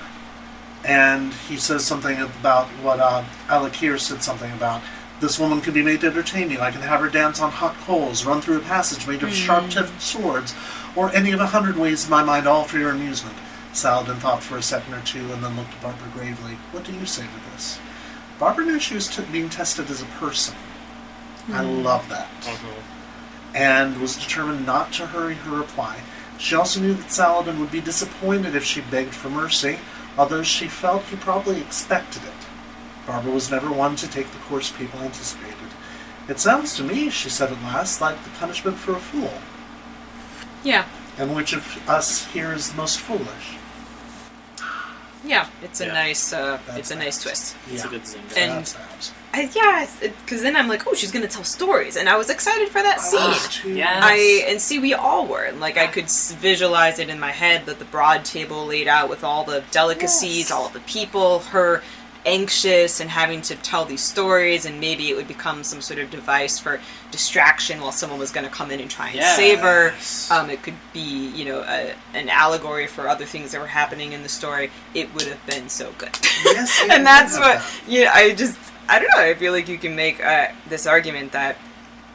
and 0.85 1.33
he 1.49 1.57
says 1.57 1.85
something 1.85 2.21
about 2.21 2.69
what 2.85 3.01
uh, 3.01 3.25
El 3.49 3.69
Akir 3.69 3.99
said 3.99 4.23
something 4.23 4.53
about. 4.53 4.83
This 5.21 5.39
woman 5.39 5.61
can 5.61 5.73
be 5.73 5.83
made 5.83 6.01
to 6.01 6.09
entertain 6.09 6.51
you. 6.51 6.61
I 6.61 6.73
can 6.73 6.81
have 6.83 7.01
her 7.01 7.09
dance 7.09 7.41
on 7.41 7.53
hot 7.53 7.77
coals, 7.85 8.25
run 8.25 8.41
through 8.41 8.57
a 8.59 8.61
passage 8.61 9.07
made 9.07 9.23
of 9.23 9.33
sharp-tipped 9.33 10.03
swords, 10.03 10.53
or 10.97 11.11
any 11.15 11.33
of 11.33 11.41
a 11.41 11.47
hundred 11.47 11.77
ways 11.77 12.05
in 12.05 12.11
my 12.11 12.23
mind, 12.23 12.47
all 12.47 12.65
for 12.65 12.79
your 12.79 12.91
amusement. 12.91 13.37
Saladin 13.73 14.17
thought 14.17 14.43
for 14.43 14.57
a 14.59 14.63
second 14.63 14.93
or 14.95 15.01
two, 15.01 15.33
and 15.33 15.43
then 15.43 15.57
looked 15.57 15.73
at 15.73 15.83
Barbara 15.83 16.09
gravely. 16.15 16.59
What 16.73 16.85
do 16.85 16.93
you 16.93 17.07
say 17.07 17.23
to 17.23 17.53
this? 17.53 17.79
Barbara 18.39 18.67
knew 18.67 18.79
she 18.79 18.95
was 18.95 19.09
t- 19.09 19.23
being 19.33 19.49
tested 19.49 19.89
as 19.91 20.03
a 20.03 20.07
person. 20.07 20.55
I 21.53 21.61
love 21.63 22.09
that 22.09 22.29
Mhm. 22.43 22.59
and 23.55 24.01
was 24.01 24.17
determined 24.17 24.65
not 24.67 24.93
to 24.93 25.07
hurry 25.07 25.35
her 25.35 25.51
reply. 25.57 25.97
She 26.39 26.55
also 26.55 26.81
knew 26.81 26.95
that 26.95 27.11
Saladin 27.13 27.59
would 27.61 27.71
be 27.71 27.81
disappointed 27.81 28.55
if 28.55 28.65
she 28.65 28.81
begged 28.81 29.15
for 29.15 29.29
mercy, 29.31 29.79
although 30.19 30.43
she 30.43 30.69
felt 30.69 31.05
he 31.05 31.17
probably 31.17 31.61
expected 31.61 32.23
it. 32.25 32.33
Barbara 33.07 33.33
was 33.33 33.51
never 33.51 33.71
one 33.71 33.97
to 33.97 34.07
take 34.09 34.31
the 34.33 34.39
course 34.39 34.71
people 34.71 35.01
anticipated. 35.01 35.57
It 36.29 36.39
sounds 36.39 36.75
to 36.77 36.85
me, 36.85 37.11
she 37.11 37.29
said 37.29 37.51
at 37.51 37.63
last, 37.63 38.01
like 38.01 38.23
the 38.23 38.31
punishment 38.31 38.79
for 38.79 38.93
a 38.93 39.01
fool. 39.01 39.35
Yeah, 40.65 40.85
And 41.19 41.35
which 41.35 41.53
of 41.53 41.89
us 41.89 42.25
here 42.27 42.53
is 42.53 42.71
the 42.71 42.77
most 42.77 43.01
foolish? 43.01 43.57
yeah. 45.25 45.47
It's 45.63 45.81
a 45.81 45.87
Yeah. 45.87 45.93
nice, 45.93 46.33
uh, 46.33 46.59
That's 46.67 46.79
it's 46.79 46.91
a 46.91 46.95
nice 46.97 47.05
nice. 47.05 47.23
twist. 47.23 47.57
It's 47.71 47.83
Yeah. 47.83 47.89
a 47.89 47.91
good 47.91 48.03
zinger. 48.05 48.37
And- 48.37 48.53
That's 48.53 48.75
abs. 48.77 49.13
I, 49.35 49.49
yeah, 49.55 49.87
because 50.03 50.43
then 50.43 50.57
I'm 50.57 50.69
like, 50.69 50.87
oh, 50.87 50.93
she's 50.95 51.11
gonna 51.11 51.27
tell 51.27 51.45
stories, 51.45 51.97
and 51.97 52.07
I 52.09 52.17
was 52.17 52.29
excited 52.29 52.69
for 52.69 52.83
that 52.83 52.99
I 52.99 53.03
scene. 53.03 53.21
was 53.31 53.49
too. 53.49 53.71
Yeah. 53.71 54.01
I 54.03 54.45
and 54.49 54.61
see 54.61 54.79
we 54.79 54.93
all 54.95 55.27
were 55.27 55.45
and 55.45 55.59
like 55.59 55.79
I 55.79 55.87
could 55.87 56.05
s- 56.05 56.33
visualize 56.33 56.99
it 56.99 57.09
in 57.09 57.19
my 57.19 57.31
head 57.33 57.65
that 57.67 57.79
the 57.79 57.87
broad 57.87 58.25
table 58.27 58.67
laid 58.67 58.89
out 58.89 59.09
with 59.09 59.25
all 59.25 59.45
the 59.45 59.63
delicacies, 59.71 60.39
Yes. 60.39 60.51
all 60.51 60.67
of 60.67 60.75
the 60.75 60.81
people, 60.81 61.39
her 61.51 61.83
anxious 62.25 63.01
and 63.01 63.11
having 63.11 63.43
to 63.43 63.57
tell 63.57 63.85
these 63.85 64.01
stories 64.03 64.65
and 64.65 64.79
maybe 64.81 65.11
it 65.11 65.17
would 65.17 65.27
become 65.27 65.65
some 65.65 65.81
sort 65.81 65.99
of 65.99 66.11
device 66.11 66.59
for 66.59 66.81
distraction 67.11 67.81
while 67.81 67.93
someone 67.93 68.19
was 68.19 68.31
going 68.31 68.45
to 68.47 68.53
come 68.53 68.71
in 68.71 68.81
and 68.81 68.91
try 68.91 69.11
and 69.11 69.23
save 69.37 69.61
her. 69.61 69.93
Um, 70.31 70.49
it 70.51 70.63
could 70.63 70.77
be 70.93 71.29
you 71.29 71.45
know 71.45 71.61
a, 71.67 71.95
an 72.15 72.29
allegory 72.29 72.87
for 72.87 73.09
other 73.09 73.25
things 73.25 73.53
that 73.53 73.61
were 73.61 73.67
happening 73.67 74.13
in 74.13 74.23
the 74.23 74.29
story. 74.29 74.71
It 74.95 75.13
would 75.15 75.25
have 75.25 75.45
been 75.47 75.69
so 75.69 75.93
good. 75.99 76.17
Yes, 76.45 76.81
and 76.91 77.05
that's 77.05 77.37
what 77.39 77.57
love 77.57 77.83
yeah 77.89 78.13
I 78.15 78.35
just 78.35 78.59
I 78.89 78.99
don't 78.99 79.11
know 79.17 79.23
I 79.23 79.35
feel 79.35 79.53
like 79.53 79.69
you 79.69 79.79
can 79.79 79.97
make 79.97 80.25
uh, 80.25 80.49
this 80.69 80.87
argument 80.87 81.33
that 81.33 81.57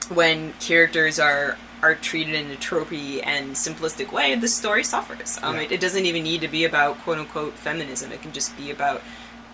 when 0.10 0.54
characters 0.60 1.20
are 1.20 1.58
are 1.84 1.94
treated 1.96 2.34
in 2.34 2.50
a 2.52 2.56
tropey 2.56 3.22
and 3.24 3.52
simplistic 3.52 4.12
way, 4.12 4.34
the 4.34 4.48
story 4.48 4.84
suffers. 4.84 5.38
Um, 5.44 5.56
Yeah. 5.58 5.62
it, 5.64 5.72
it 5.74 5.80
doesn't 5.80 6.06
even 6.06 6.24
need 6.24 6.42
to 6.42 6.48
be 6.48 6.66
about 6.66 6.98
quote 7.00 7.20
unquote 7.20 7.54
feminism. 7.54 8.12
It 8.12 8.22
can 8.22 8.32
just 8.32 8.56
be 8.58 8.72
about 8.72 9.02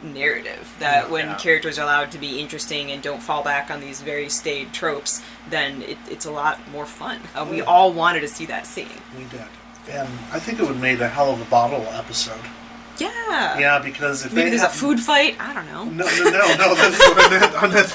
narrative. 0.04 0.74
That 0.80 1.06
Yeah. 1.06 1.12
when 1.12 1.26
Yeah. 1.30 1.36
characters 1.36 1.80
are 1.80 1.84
allowed 1.84 2.12
to 2.12 2.18
be 2.18 2.40
interesting 2.40 2.92
and 2.92 3.02
don't 3.02 3.22
fall 3.22 3.44
back 3.44 3.72
on 3.72 3.80
these 3.82 4.02
very 4.02 4.30
staid 4.30 4.74
tropes, 4.74 5.22
then 5.50 5.82
it, 5.84 5.98
it's 6.10 6.26
a 6.26 6.32
lot 6.32 6.60
more 6.72 6.86
fun. 6.86 7.20
Uh, 7.36 7.46
we 7.50 7.58
Yeah. 7.58 7.64
all 7.64 7.92
wanted 7.94 8.22
to 8.22 8.28
see 8.28 8.46
that 8.48 8.68
scene. 8.68 8.88
We 9.18 9.24
did. 9.26 9.46
And 9.92 10.08
I 10.32 10.40
think 10.40 10.60
it 10.60 10.62
would 10.64 10.74
have 10.74 10.82
made 10.82 11.02
a 11.02 11.10
hell 11.10 11.32
of 11.32 11.42
a 11.42 11.46
bottle 11.46 11.86
episode. 11.94 12.40
Yeah. 12.98 13.58
Yeah, 13.58 13.80
because 13.80 14.24
if 14.26 14.32
Maybe 14.34 14.52
they 14.52 14.58
there's 14.58 14.70
a 14.70 14.74
food 14.74 15.00
fight. 15.00 15.36
I 15.40 15.54
don't 15.54 15.66
know. 15.72 15.84
No, 15.86 16.06
no, 16.06 16.24
no, 16.30 16.56
no. 16.56 16.76
That's 16.76 17.00
what 17.00 17.20
I 17.20 17.30
meant. 17.30 17.64
I 17.64 17.68
meant 17.68 17.94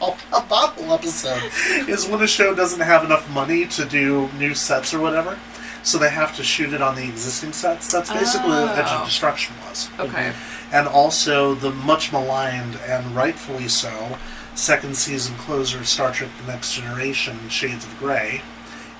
no, 0.00 0.16
a 0.32 0.40
bottle 0.42 0.92
episode 0.92 1.42
is 1.88 2.06
when 2.06 2.22
a 2.22 2.26
show 2.26 2.54
doesn't 2.54 2.80
have 2.80 3.04
enough 3.04 3.28
money 3.30 3.66
to 3.66 3.84
do 3.84 4.28
new 4.38 4.54
sets 4.54 4.92
or 4.94 5.00
whatever, 5.00 5.38
so 5.84 5.98
they 5.98 6.10
have 6.10 6.34
to 6.36 6.42
shoot 6.42 6.72
it 6.72 6.82
on 6.82 6.96
the 6.96 7.04
existing 7.04 7.52
sets. 7.52 7.92
That's 7.92 8.12
basically 8.12 8.50
what 8.50 8.76
Edge 8.78 8.86
Oh. 8.88 9.00
of 9.02 9.06
Destruction 9.06 9.54
was. 9.68 9.88
Okay. 10.00 10.30
Mm-hmm. 10.32 10.74
And 10.74 10.88
also 10.88 11.54
the 11.54 11.70
much 11.70 12.10
maligned 12.10 12.76
and 12.86 13.14
rightfully 13.14 13.68
so 13.68 14.18
second 14.56 14.96
season 14.96 15.36
closer 15.36 15.78
of 15.78 15.86
Star 15.86 16.10
Trek: 16.12 16.30
The 16.44 16.50
Next 16.52 16.74
Generation, 16.74 17.48
Shades 17.48 17.84
of 17.84 17.96
Grey. 17.98 18.42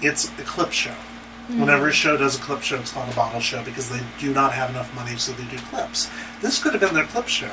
It's 0.02 0.26
a 0.38 0.42
clip 0.42 0.70
show. 0.72 0.90
Mm-hmm. 0.90 1.60
Whenever 1.60 1.88
a 1.88 1.92
show 1.92 2.16
does 2.16 2.38
a 2.38 2.40
clip 2.40 2.62
show, 2.62 2.76
it's 2.76 2.92
called 2.92 3.10
a 3.12 3.16
bottle 3.16 3.40
show 3.40 3.62
because 3.64 3.90
they 3.90 4.00
do 4.18 4.32
not 4.32 4.52
have 4.52 4.70
enough 4.70 4.94
money, 4.94 5.16
so 5.16 5.32
they 5.32 5.44
do 5.44 5.58
clips. 5.58 6.08
This 6.40 6.62
could 6.62 6.72
have 6.72 6.80
been 6.80 6.94
their 6.94 7.04
clip 7.04 7.28
show 7.28 7.50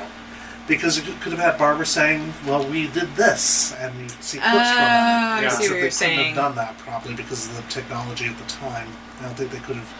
because 0.68 0.98
it 0.98 1.04
could 1.20 1.32
have 1.32 1.40
had 1.40 1.58
Barbara 1.58 1.86
saying, 1.86 2.32
"Well, 2.46 2.64
we 2.66 2.88
did 2.88 3.14
this," 3.16 3.72
and 3.78 3.92
you 4.00 4.08
see 4.20 4.38
clips 4.38 4.54
from 4.54 4.54
it. 4.56 4.60
Oh, 4.60 5.34
I 5.38 5.40
Except 5.44 5.62
see 5.62 5.68
what 5.68 5.74
they 5.74 5.76
you're 5.76 5.76
couldn't 5.78 5.92
saying. 5.92 6.26
have 6.28 6.36
done 6.36 6.54
that 6.56 6.78
probably 6.78 7.14
because 7.14 7.48
of 7.48 7.56
the 7.56 7.62
technology 7.70 8.26
at 8.26 8.38
the 8.38 8.44
time. 8.44 8.88
I 9.20 9.24
don't 9.24 9.34
think 9.36 9.50
they 9.50 9.58
could 9.58 9.76
have 9.76 9.92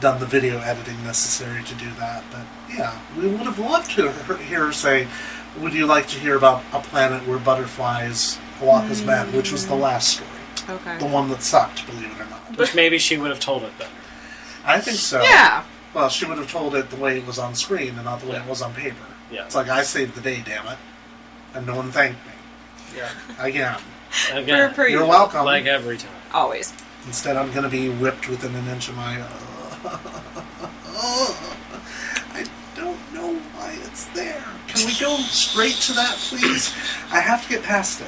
done 0.00 0.20
the 0.20 0.26
video 0.26 0.58
editing 0.60 1.02
necessary 1.04 1.62
to 1.64 1.74
do 1.74 1.90
that. 1.98 2.24
But 2.30 2.42
yeah, 2.74 2.92
we 3.16 3.26
would 3.28 3.40
have 3.46 3.58
loved 3.58 3.90
to 3.92 4.10
he- 4.12 4.44
hear 4.44 4.66
her 4.66 4.72
say, 4.72 5.06
"Would 5.58 5.74
you 5.74 5.86
like 5.86 6.06
to 6.08 6.18
hear 6.18 6.36
about 6.36 6.62
a 6.72 6.80
planet 6.80 7.26
where 7.26 7.38
butterflies 7.38 8.38
walk 8.60 8.84
as 8.84 9.02
men?" 9.02 9.32
Which 9.32 9.50
was 9.52 9.66
the 9.66 9.74
last 9.74 10.08
story, 10.08 10.28
Okay. 10.68 10.98
the 10.98 11.06
one 11.06 11.28
that 11.30 11.42
sucked, 11.42 11.86
believe 11.86 12.04
it 12.12 12.20
or 12.20 12.26
not. 12.26 12.56
Which 12.58 12.74
maybe 12.74 12.98
she 12.98 13.16
would 13.16 13.30
have 13.30 13.40
told 13.40 13.62
it 13.64 13.76
better. 13.78 13.90
I 14.64 14.78
think 14.80 14.98
so. 14.98 15.22
Yeah. 15.22 15.62
Well, 15.94 16.08
she 16.08 16.24
would 16.24 16.38
have 16.38 16.50
told 16.50 16.74
it 16.74 16.88
the 16.90 16.96
way 16.96 17.18
it 17.18 17.26
was 17.26 17.38
on 17.38 17.54
screen 17.54 17.96
and 17.96 18.04
not 18.04 18.20
the 18.20 18.26
way 18.28 18.36
it 18.36 18.46
was 18.46 18.62
on 18.62 18.72
paper. 18.72 18.96
Yeah. 19.32 19.44
It's 19.46 19.54
like 19.54 19.68
I 19.68 19.82
saved 19.82 20.14
the 20.14 20.20
day, 20.20 20.42
damn 20.44 20.66
it, 20.68 20.78
and 21.54 21.66
no 21.66 21.74
one 21.76 21.90
thanked 21.90 22.24
me. 22.26 22.32
Yeah. 22.96 23.08
Again, 23.38 23.78
Again, 24.32 24.68
Per- 24.70 24.74
per 24.74 24.82
you're 24.82 24.90
usual. 25.00 25.08
welcome. 25.08 25.44
like 25.46 25.64
every 25.64 25.96
time. 25.96 26.10
Always. 26.34 26.72
Instead, 27.06 27.36
I'm 27.36 27.50
going 27.50 27.62
to 27.64 27.70
be 27.70 27.88
whipped 27.88 28.28
within 28.28 28.54
an 28.54 28.68
inch 28.68 28.88
of 28.90 28.96
my. 28.96 29.20
Uh, 29.20 29.28
I 32.34 32.44
don't 32.76 32.98
know 33.14 33.34
why 33.54 33.76
it's 33.84 34.04
there. 34.06 34.44
Can 34.68 34.86
we 34.86 34.92
go 35.00 35.16
straight 35.16 35.74
to 35.86 35.92
that, 35.94 36.16
please? 36.18 36.72
I 37.10 37.20
have 37.20 37.42
to 37.44 37.48
get 37.48 37.62
past 37.62 38.00
it. 38.02 38.06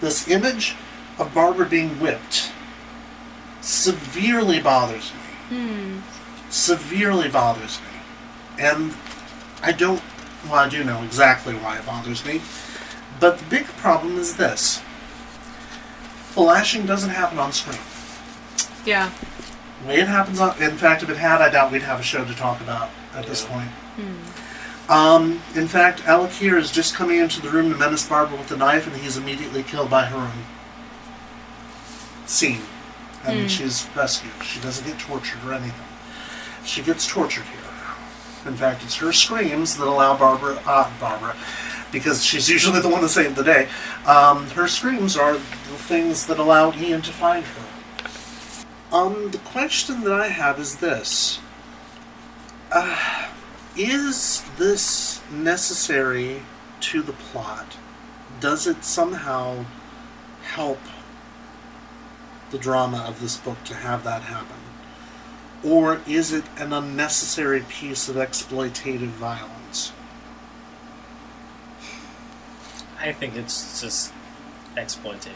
This 0.00 0.28
image 0.28 0.74
of 1.18 1.32
Barbara 1.34 1.66
being 1.68 1.90
whipped 2.00 2.50
severely 3.60 4.60
bothers 4.60 5.12
me. 5.50 6.00
Severely 6.50 7.28
bothers 7.28 7.78
me. 7.80 8.00
And 8.64 8.94
I 9.62 9.72
don't. 9.72 10.02
Well, 10.44 10.54
I 10.54 10.68
do 10.68 10.82
know 10.84 11.02
exactly 11.02 11.54
why 11.54 11.78
it 11.78 11.86
bothers 11.86 12.24
me. 12.24 12.40
But 13.20 13.38
the 13.38 13.44
big 13.44 13.66
problem 13.66 14.18
is 14.18 14.36
this 14.36 14.82
flashing 16.30 16.86
doesn't 16.86 17.10
happen 17.10 17.38
on 17.38 17.52
screen. 17.52 17.78
Yeah. 18.84 19.10
The 19.82 19.88
way 19.88 20.00
it 20.00 20.08
happens, 20.08 20.40
on, 20.40 20.60
in 20.62 20.76
fact, 20.76 21.02
if 21.02 21.10
it 21.10 21.16
had, 21.16 21.40
I 21.40 21.50
doubt 21.50 21.70
we'd 21.72 21.82
have 21.82 22.00
a 22.00 22.02
show 22.02 22.24
to 22.24 22.34
talk 22.34 22.60
about 22.60 22.90
at 23.14 23.26
this 23.26 23.42
Yeah. 23.44 23.48
point. 23.54 23.68
Um, 24.88 25.42
in 25.54 25.68
fact, 25.68 26.02
El 26.06 26.26
Akir 26.26 26.58
is 26.58 26.70
just 26.72 26.94
coming 26.94 27.18
into 27.20 27.40
the 27.40 27.48
room 27.48 27.70
to 27.70 27.76
menace 27.76 28.04
Barbara 28.06 28.36
with 28.38 28.50
a 28.50 28.56
knife, 28.56 28.86
and 28.86 28.96
he's 28.96 29.16
immediately 29.16 29.62
killed 29.62 29.88
by 29.90 30.06
her 30.06 30.16
own 30.16 30.44
scene. 32.26 32.62
And 33.24 33.48
she's 33.50 33.86
rescued. 33.94 34.32
She 34.42 34.58
doesn't 34.60 34.84
get 34.86 34.98
tortured 34.98 35.38
or 35.46 35.52
anything. 35.54 35.86
She 36.64 36.82
gets 36.82 37.06
tortured 37.06 37.44
here. 37.44 37.61
In 38.44 38.56
fact, 38.56 38.82
it's 38.82 38.96
her 38.96 39.12
screams 39.12 39.76
that 39.76 39.86
allow 39.86 40.16
Barbara, 40.16 40.60
uh, 40.66 40.90
Barbara, 40.98 41.36
because 41.92 42.24
she's 42.24 42.48
usually 42.48 42.80
the 42.80 42.88
one 42.88 43.00
to 43.02 43.08
save 43.08 43.36
the 43.36 43.44
day. 43.44 43.68
Um, 44.06 44.48
her 44.50 44.66
screams 44.66 45.16
are 45.16 45.34
the 45.34 45.38
things 45.38 46.26
that 46.26 46.38
allow 46.38 46.72
Ian 46.72 47.02
to 47.02 47.12
find 47.12 47.44
her. 47.44 47.64
Um, 48.90 49.30
the 49.30 49.38
question 49.38 50.02
that 50.02 50.12
I 50.12 50.28
have 50.28 50.58
is 50.58 50.76
this: 50.76 51.38
uh, 52.72 53.28
Is 53.76 54.44
this 54.58 55.20
necessary 55.30 56.42
to 56.80 57.02
the 57.02 57.12
plot? 57.12 57.76
Does 58.40 58.66
it 58.66 58.84
somehow 58.84 59.64
help 60.42 60.80
the 62.50 62.58
drama 62.58 63.04
of 63.08 63.20
this 63.20 63.36
book 63.36 63.62
to 63.64 63.74
have 63.74 64.02
that 64.04 64.22
happen? 64.22 64.61
Or 65.64 66.00
is 66.06 66.32
it 66.32 66.44
an 66.58 66.72
unnecessary 66.72 67.60
piece 67.68 68.08
of 68.08 68.16
exploitative 68.16 69.08
violence? 69.08 69.92
I 73.00 73.12
think 73.12 73.36
it's 73.36 73.80
just 73.80 74.12
exploitative. 74.76 75.32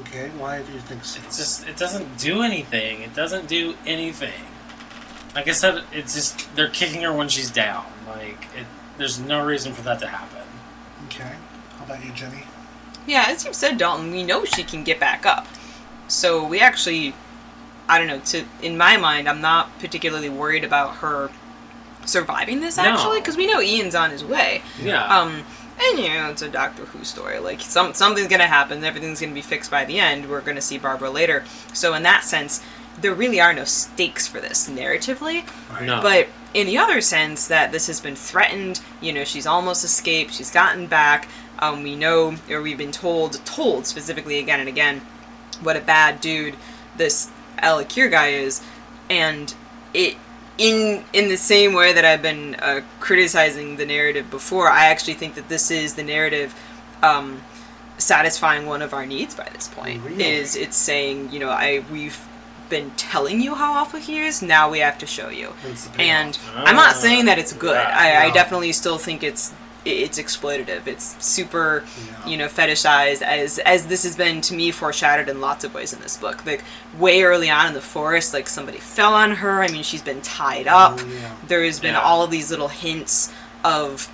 Okay, 0.00 0.30
why 0.38 0.62
do 0.62 0.72
you 0.72 0.80
think 0.80 1.04
so? 1.04 1.20
It's 1.26 1.38
just 1.38 1.68
it 1.68 1.76
doesn't 1.76 2.18
do 2.18 2.42
anything. 2.42 3.02
It 3.02 3.14
doesn't 3.14 3.46
do 3.46 3.74
anything. 3.86 4.42
Like 5.34 5.48
I 5.48 5.52
said, 5.52 5.84
it's 5.92 6.14
just 6.14 6.54
they're 6.56 6.68
kicking 6.68 7.02
her 7.02 7.12
when 7.12 7.28
she's 7.28 7.50
down. 7.50 7.86
Like 8.06 8.48
it, 8.56 8.66
there's 8.98 9.20
no 9.20 9.44
reason 9.44 9.72
for 9.72 9.82
that 9.82 9.98
to 10.00 10.08
happen. 10.08 10.46
Okay. 11.06 11.32
How 11.78 11.84
about 11.84 12.04
you, 12.04 12.12
Jenny? 12.12 12.44
Yeah, 13.06 13.26
as 13.28 13.44
you 13.44 13.52
said, 13.52 13.78
Dalton, 13.78 14.10
we 14.10 14.22
know 14.22 14.44
she 14.44 14.64
can 14.64 14.82
get 14.82 14.98
back 14.98 15.26
up. 15.26 15.46
So 16.08 16.46
we 16.46 16.60
actually, 16.60 17.14
I 17.88 17.98
don't 17.98 18.06
know. 18.06 18.20
To 18.20 18.44
in 18.62 18.76
my 18.76 18.96
mind, 18.96 19.28
I'm 19.28 19.40
not 19.40 19.78
particularly 19.78 20.28
worried 20.28 20.64
about 20.64 20.96
her 20.96 21.30
surviving 22.06 22.60
this 22.60 22.76
actually, 22.78 23.20
because 23.20 23.36
we 23.36 23.46
know 23.46 23.60
Ian's 23.60 23.94
on 23.94 24.10
his 24.10 24.24
way. 24.24 24.62
Yeah. 24.82 25.04
Um, 25.06 25.44
and 25.90 25.98
you 25.98 26.08
know, 26.08 26.30
it's 26.30 26.42
a 26.42 26.48
Doctor 26.48 26.84
Who 26.84 27.04
story. 27.04 27.38
Like 27.38 27.60
some 27.60 27.94
something's 27.94 28.28
gonna 28.28 28.46
happen. 28.46 28.82
Everything's 28.84 29.20
gonna 29.20 29.34
be 29.34 29.42
fixed 29.42 29.70
by 29.70 29.84
the 29.84 29.98
end. 29.98 30.28
We're 30.28 30.40
gonna 30.40 30.60
see 30.60 30.78
Barbara 30.78 31.10
later. 31.10 31.44
So 31.72 31.94
in 31.94 32.02
that 32.04 32.24
sense, 32.24 32.62
there 33.00 33.14
really 33.14 33.40
are 33.40 33.52
no 33.52 33.64
stakes 33.64 34.26
for 34.26 34.40
this 34.40 34.68
narratively. 34.68 35.44
No. 35.82 36.00
But 36.00 36.28
in 36.54 36.66
the 36.66 36.78
other 36.78 37.00
sense, 37.00 37.48
that 37.48 37.72
this 37.72 37.88
has 37.88 38.00
been 38.00 38.14
threatened, 38.14 38.80
you 39.00 39.12
know, 39.12 39.24
she's 39.24 39.46
almost 39.46 39.84
escaped, 39.84 40.32
she's 40.32 40.50
gotten 40.50 40.86
back. 40.86 41.28
Um, 41.58 41.82
we 41.82 41.96
know, 41.96 42.36
or 42.48 42.62
we've 42.62 42.78
been 42.78 42.92
told, 42.92 43.44
told 43.44 43.86
specifically 43.86 44.38
again 44.38 44.60
and 44.60 44.68
again, 44.68 45.00
what 45.60 45.76
a 45.76 45.80
bad 45.80 46.20
dude 46.20 46.56
this 46.96 47.30
El 47.58 47.84
Akir 47.84 48.10
guy 48.10 48.28
is, 48.28 48.62
and 49.10 49.54
it 49.92 50.16
in 50.58 51.04
in 51.12 51.28
the 51.28 51.36
same 51.36 51.72
way 51.72 51.92
that 51.92 52.04
I've 52.04 52.22
been 52.22 52.54
uh, 52.56 52.80
criticizing 53.00 53.76
the 53.76 53.86
narrative 53.86 54.30
before, 54.30 54.68
I 54.70 54.86
actually 54.86 55.14
think 55.14 55.34
that 55.34 55.48
this 55.48 55.70
is 55.70 55.94
the 55.94 56.02
narrative. 56.04 56.54
Um, 57.02 57.42
satisfying 57.96 58.66
one 58.66 58.82
of 58.82 58.92
our 58.92 59.06
needs 59.06 59.36
by 59.36 59.48
this 59.54 59.68
point 59.68 60.02
Really? 60.04 60.24
is 60.24 60.56
it's 60.56 60.76
saying 60.76 61.30
you 61.30 61.38
know 61.38 61.48
i 61.50 61.84
we've 61.92 62.18
been 62.68 62.90
telling 62.96 63.40
you 63.40 63.54
how 63.54 63.72
awful 63.72 64.00
he 64.00 64.18
is 64.18 64.42
now 64.42 64.68
we 64.68 64.80
have 64.80 64.98
to 64.98 65.06
show 65.06 65.28
you 65.28 65.52
and. 65.96 66.36
I'm 66.56 66.74
not 66.74 66.96
Ah, 66.96 66.98
saying 66.98 67.26
that 67.26 67.38
it's 67.38 67.52
good. 67.52 67.76
right, 67.76 67.94
I, 67.94 68.24
I 68.26 68.30
definitely 68.32 68.72
still 68.72 68.98
think 68.98 69.22
it's 69.22 69.54
it's 69.84 70.18
exploitative. 70.18 70.86
It's 70.86 71.16
super, 71.24 71.84
Yeah. 72.06 72.26
you 72.30 72.36
know, 72.36 72.48
fetishized 72.48 73.22
as 73.22 73.58
as 73.60 73.86
this 73.86 74.02
has 74.04 74.16
been 74.16 74.40
to 74.42 74.54
me 74.54 74.70
foreshadowed 74.70 75.28
in 75.28 75.40
lots 75.40 75.64
of 75.64 75.74
ways 75.74 75.92
in 75.92 76.00
this 76.00 76.16
book. 76.16 76.44
Like 76.46 76.62
way 76.98 77.22
early 77.22 77.50
on 77.50 77.66
in 77.66 77.74
the 77.74 77.80
forest, 77.80 78.32
like 78.34 78.48
somebody 78.48 78.78
fell 78.78 79.14
on 79.14 79.32
her. 79.32 79.62
I 79.62 79.68
mean, 79.68 79.82
she's 79.82 80.02
been 80.02 80.20
tied 80.22 80.66
up. 80.66 80.98
Oh, 81.00 81.06
yeah. 81.06 81.34
There 81.46 81.64
has 81.64 81.80
been 81.80 81.94
Yeah. 81.94 82.00
all 82.00 82.22
of 82.22 82.30
these 82.30 82.50
little 82.50 82.68
hints 82.68 83.32
of 83.62 84.08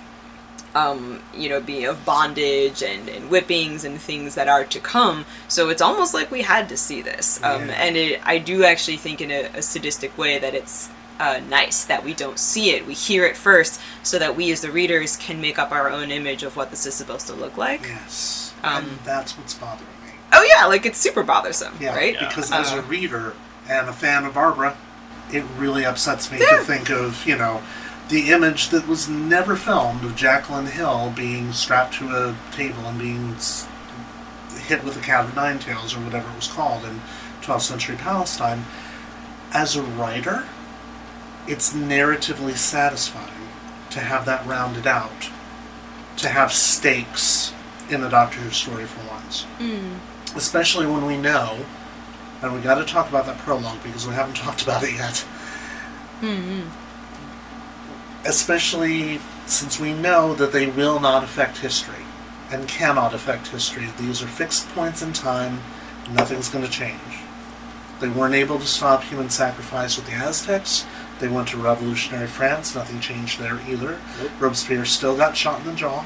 um, 0.73 1.19
you 1.35 1.49
know, 1.49 1.59
be 1.59 1.83
of 1.83 2.05
bondage 2.05 2.81
and, 2.81 3.09
and 3.09 3.29
whippings 3.29 3.83
and 3.83 3.99
things 3.99 4.35
that 4.35 4.47
are 4.47 4.63
to 4.63 4.79
come. 4.79 5.25
So 5.49 5.67
it's 5.67 5.81
almost 5.81 6.13
like 6.13 6.31
we 6.31 6.43
had 6.43 6.69
to 6.69 6.77
see 6.77 7.01
this. 7.01 7.43
Um. 7.43 7.69
And 7.71 7.97
it, 7.97 8.21
I 8.25 8.37
do 8.37 8.63
actually 8.63 8.95
think 8.95 9.19
in 9.19 9.31
a, 9.31 9.49
a 9.53 9.61
sadistic 9.61 10.17
way 10.17 10.39
that 10.39 10.53
it's 10.55 10.89
uh, 11.21 11.39
nice 11.49 11.85
that 11.85 12.03
we 12.03 12.13
don't 12.15 12.39
see 12.39 12.71
it. 12.71 12.85
We 12.87 12.93
hear 12.95 13.25
it 13.25 13.37
first 13.37 13.79
so 14.03 14.17
that 14.17 14.35
we 14.35 14.51
as 14.51 14.61
the 14.61 14.71
readers 14.71 15.15
can 15.17 15.39
make 15.39 15.59
up 15.59 15.71
our 15.71 15.87
own 15.89 16.09
image 16.11 16.41
of 16.43 16.55
what 16.55 16.71
this 16.71 16.85
is 16.87 16.95
supposed 16.95 17.27
to 17.27 17.33
look 17.33 17.57
like. 17.57 17.83
Yes. 17.83 18.53
Um, 18.63 18.85
and 18.85 18.99
that's 19.05 19.37
what's 19.37 19.53
bothering 19.53 19.87
me. 20.05 20.13
Oh 20.33 20.43
yeah, 20.57 20.65
like 20.65 20.85
it's 20.85 20.97
super 20.97 21.23
bothersome, 21.23 21.73
Yeah, 21.79 21.95
right? 21.95 22.13
Yeah. 22.15 22.27
because 22.27 22.51
as 22.51 22.71
a 22.73 22.79
Uh, 22.79 22.81
reader 22.83 23.33
and 23.69 23.87
a 23.87 23.93
fan 23.93 24.25
of 24.25 24.33
Barbara, 24.33 24.75
it 25.31 25.43
really 25.57 25.85
upsets 25.85 26.31
me 26.31 26.39
Yeah. 26.39 26.57
to 26.57 26.63
think 26.63 26.89
of, 26.89 27.25
you 27.27 27.37
know, 27.37 27.61
the 28.09 28.31
image 28.31 28.69
that 28.69 28.87
was 28.87 29.07
never 29.07 29.55
filmed 29.55 30.03
of 30.03 30.15
Jacqueline 30.15 30.65
Hill 30.67 31.13
being 31.15 31.53
strapped 31.53 31.93
to 31.99 32.09
a 32.15 32.35
table 32.55 32.85
and 32.85 32.97
being 32.99 33.35
hit 34.67 34.83
with 34.83 34.97
a 34.97 35.01
cat 35.01 35.25
of 35.25 35.35
nine 35.35 35.59
tails 35.59 35.95
or 35.95 35.99
whatever 35.99 36.29
it 36.31 36.35
was 36.35 36.47
called 36.47 36.83
in 36.83 37.01
12th 37.41 37.61
century 37.61 37.95
Palestine. 37.95 38.65
As 39.53 39.75
a 39.75 39.81
writer, 39.83 40.45
it's 41.47 41.73
narratively 41.73 42.55
satisfying 42.55 43.49
to 43.89 43.99
have 43.99 44.25
that 44.25 44.45
rounded 44.45 44.87
out, 44.87 45.29
to 46.17 46.29
have 46.29 46.51
stakes 46.51 47.53
in 47.89 48.03
a 48.03 48.09
Doctor 48.09 48.39
Who 48.39 48.51
story 48.51 48.85
for 48.85 49.05
once 49.09 49.43
hmm. 49.57 49.95
especially 50.35 50.85
when 50.85 51.05
we 51.05 51.17
know, 51.17 51.65
and 52.41 52.53
we 52.53 52.61
got 52.61 52.75
to 52.75 52.85
talk 52.85 53.09
about 53.09 53.25
that 53.25 53.37
prologue 53.39 53.83
because 53.83 54.07
we 54.07 54.13
haven't 54.13 54.35
talked 54.37 54.63
about 54.63 54.83
it 54.83 54.93
yet. 54.93 55.17
Hmm, 56.21 56.61
hmm. 56.61 58.27
Especially 58.27 59.19
since 59.45 59.79
we 59.79 59.93
know 59.93 60.33
that 60.35 60.53
they 60.53 60.67
will 60.67 60.99
not 60.99 61.23
affect 61.23 61.57
history 61.57 62.05
and 62.51 62.67
cannot 62.67 63.13
affect 63.13 63.47
history. 63.47 63.87
These 63.97 64.21
are 64.21 64.27
fixed 64.27 64.69
points 64.69 65.01
in 65.01 65.13
time. 65.13 65.61
Nothing's 66.11 66.49
going 66.49 66.63
to 66.63 66.71
change. 66.71 66.99
They 67.99 68.09
weren't 68.09 68.35
able 68.35 68.59
to 68.59 68.65
stop 68.65 69.03
human 69.03 69.29
sacrifice 69.29 69.95
with 69.95 70.05
the 70.07 70.13
Aztecs. 70.13 70.85
They 71.21 71.27
went 71.27 71.49
to 71.49 71.57
revolutionary 71.57 72.25
France. 72.25 72.73
Nothing 72.73 72.99
changed 72.99 73.39
there 73.39 73.61
either. 73.69 73.99
Nope. 74.19 74.31
Robespierre 74.39 74.85
still 74.85 75.15
got 75.15 75.37
shot 75.37 75.59
in 75.61 75.67
the 75.67 75.73
jaw. 75.73 76.03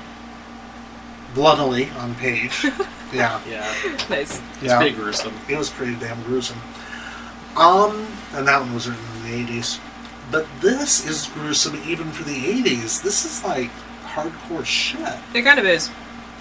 Bloodily 1.34 1.90
on 1.92 2.16
page. 2.16 2.66
yeah. 3.14 3.42
Yeah, 3.50 3.74
nice. 4.10 4.42
it's 4.62 4.74
pretty 4.74 4.92
gruesome. 4.92 5.34
It 5.50 5.58
was 5.58 5.70
pretty 5.70 5.96
damn 5.96 6.22
gruesome. 6.24 6.60
Um, 7.56 8.08
and 8.34 8.46
that 8.46 8.60
one 8.60 8.74
was 8.74 8.90
written 8.90 9.06
in 9.26 9.48
the 9.48 9.54
80s. 9.54 9.80
But 10.32 10.48
this 10.60 11.08
is 11.08 11.28
gruesome 11.28 11.82
even 11.88 12.12
for 12.12 12.24
the 12.24 12.36
80s. 12.36 13.02
This 13.02 13.24
is 13.24 13.42
like 13.46 13.72
hardcore 14.04 14.66
shit. 14.66 15.00
It 15.34 15.44
kind 15.44 15.60
of 15.60 15.66
is. 15.66 15.90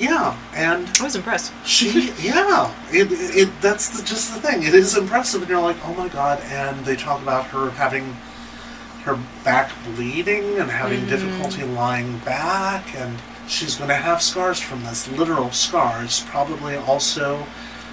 Yeah, 0.01 0.37
and 0.53 0.91
I 0.99 1.05
was 1.05 1.15
impressed. 1.15 1.53
she, 1.65 2.13
yeah, 2.21 2.75
it, 2.91 3.07
it 3.13 3.49
that's 3.61 3.91
the, 3.91 4.03
just 4.03 4.35
the 4.35 4.41
thing. 4.41 4.65
It 4.65 4.75
is 4.75 4.97
impressive, 4.97 5.43
and 5.43 5.49
you're 5.49 5.61
like, 5.61 5.77
oh 5.85 5.95
my 5.95 6.09
god. 6.09 6.41
And 6.47 6.85
they 6.85 6.97
talk 6.97 7.23
about 7.23 7.47
her 7.47 7.71
having 7.71 8.17
her 9.05 9.19
back 9.45 9.71
bleeding 9.85 10.59
and 10.59 10.71
having 10.71 11.01
mm-hmm. 11.01 11.11
difficulty 11.11 11.63
lying 11.65 12.19
back, 12.21 12.95
and 12.95 13.19
she's 13.47 13.77
going 13.77 13.89
to 13.89 13.97
have 13.97 14.23
scars 14.23 14.59
from 14.61 14.83
this, 14.83 15.09
literal 15.13 15.51
scars, 15.53 16.23
probably 16.25 16.75
also 16.77 17.47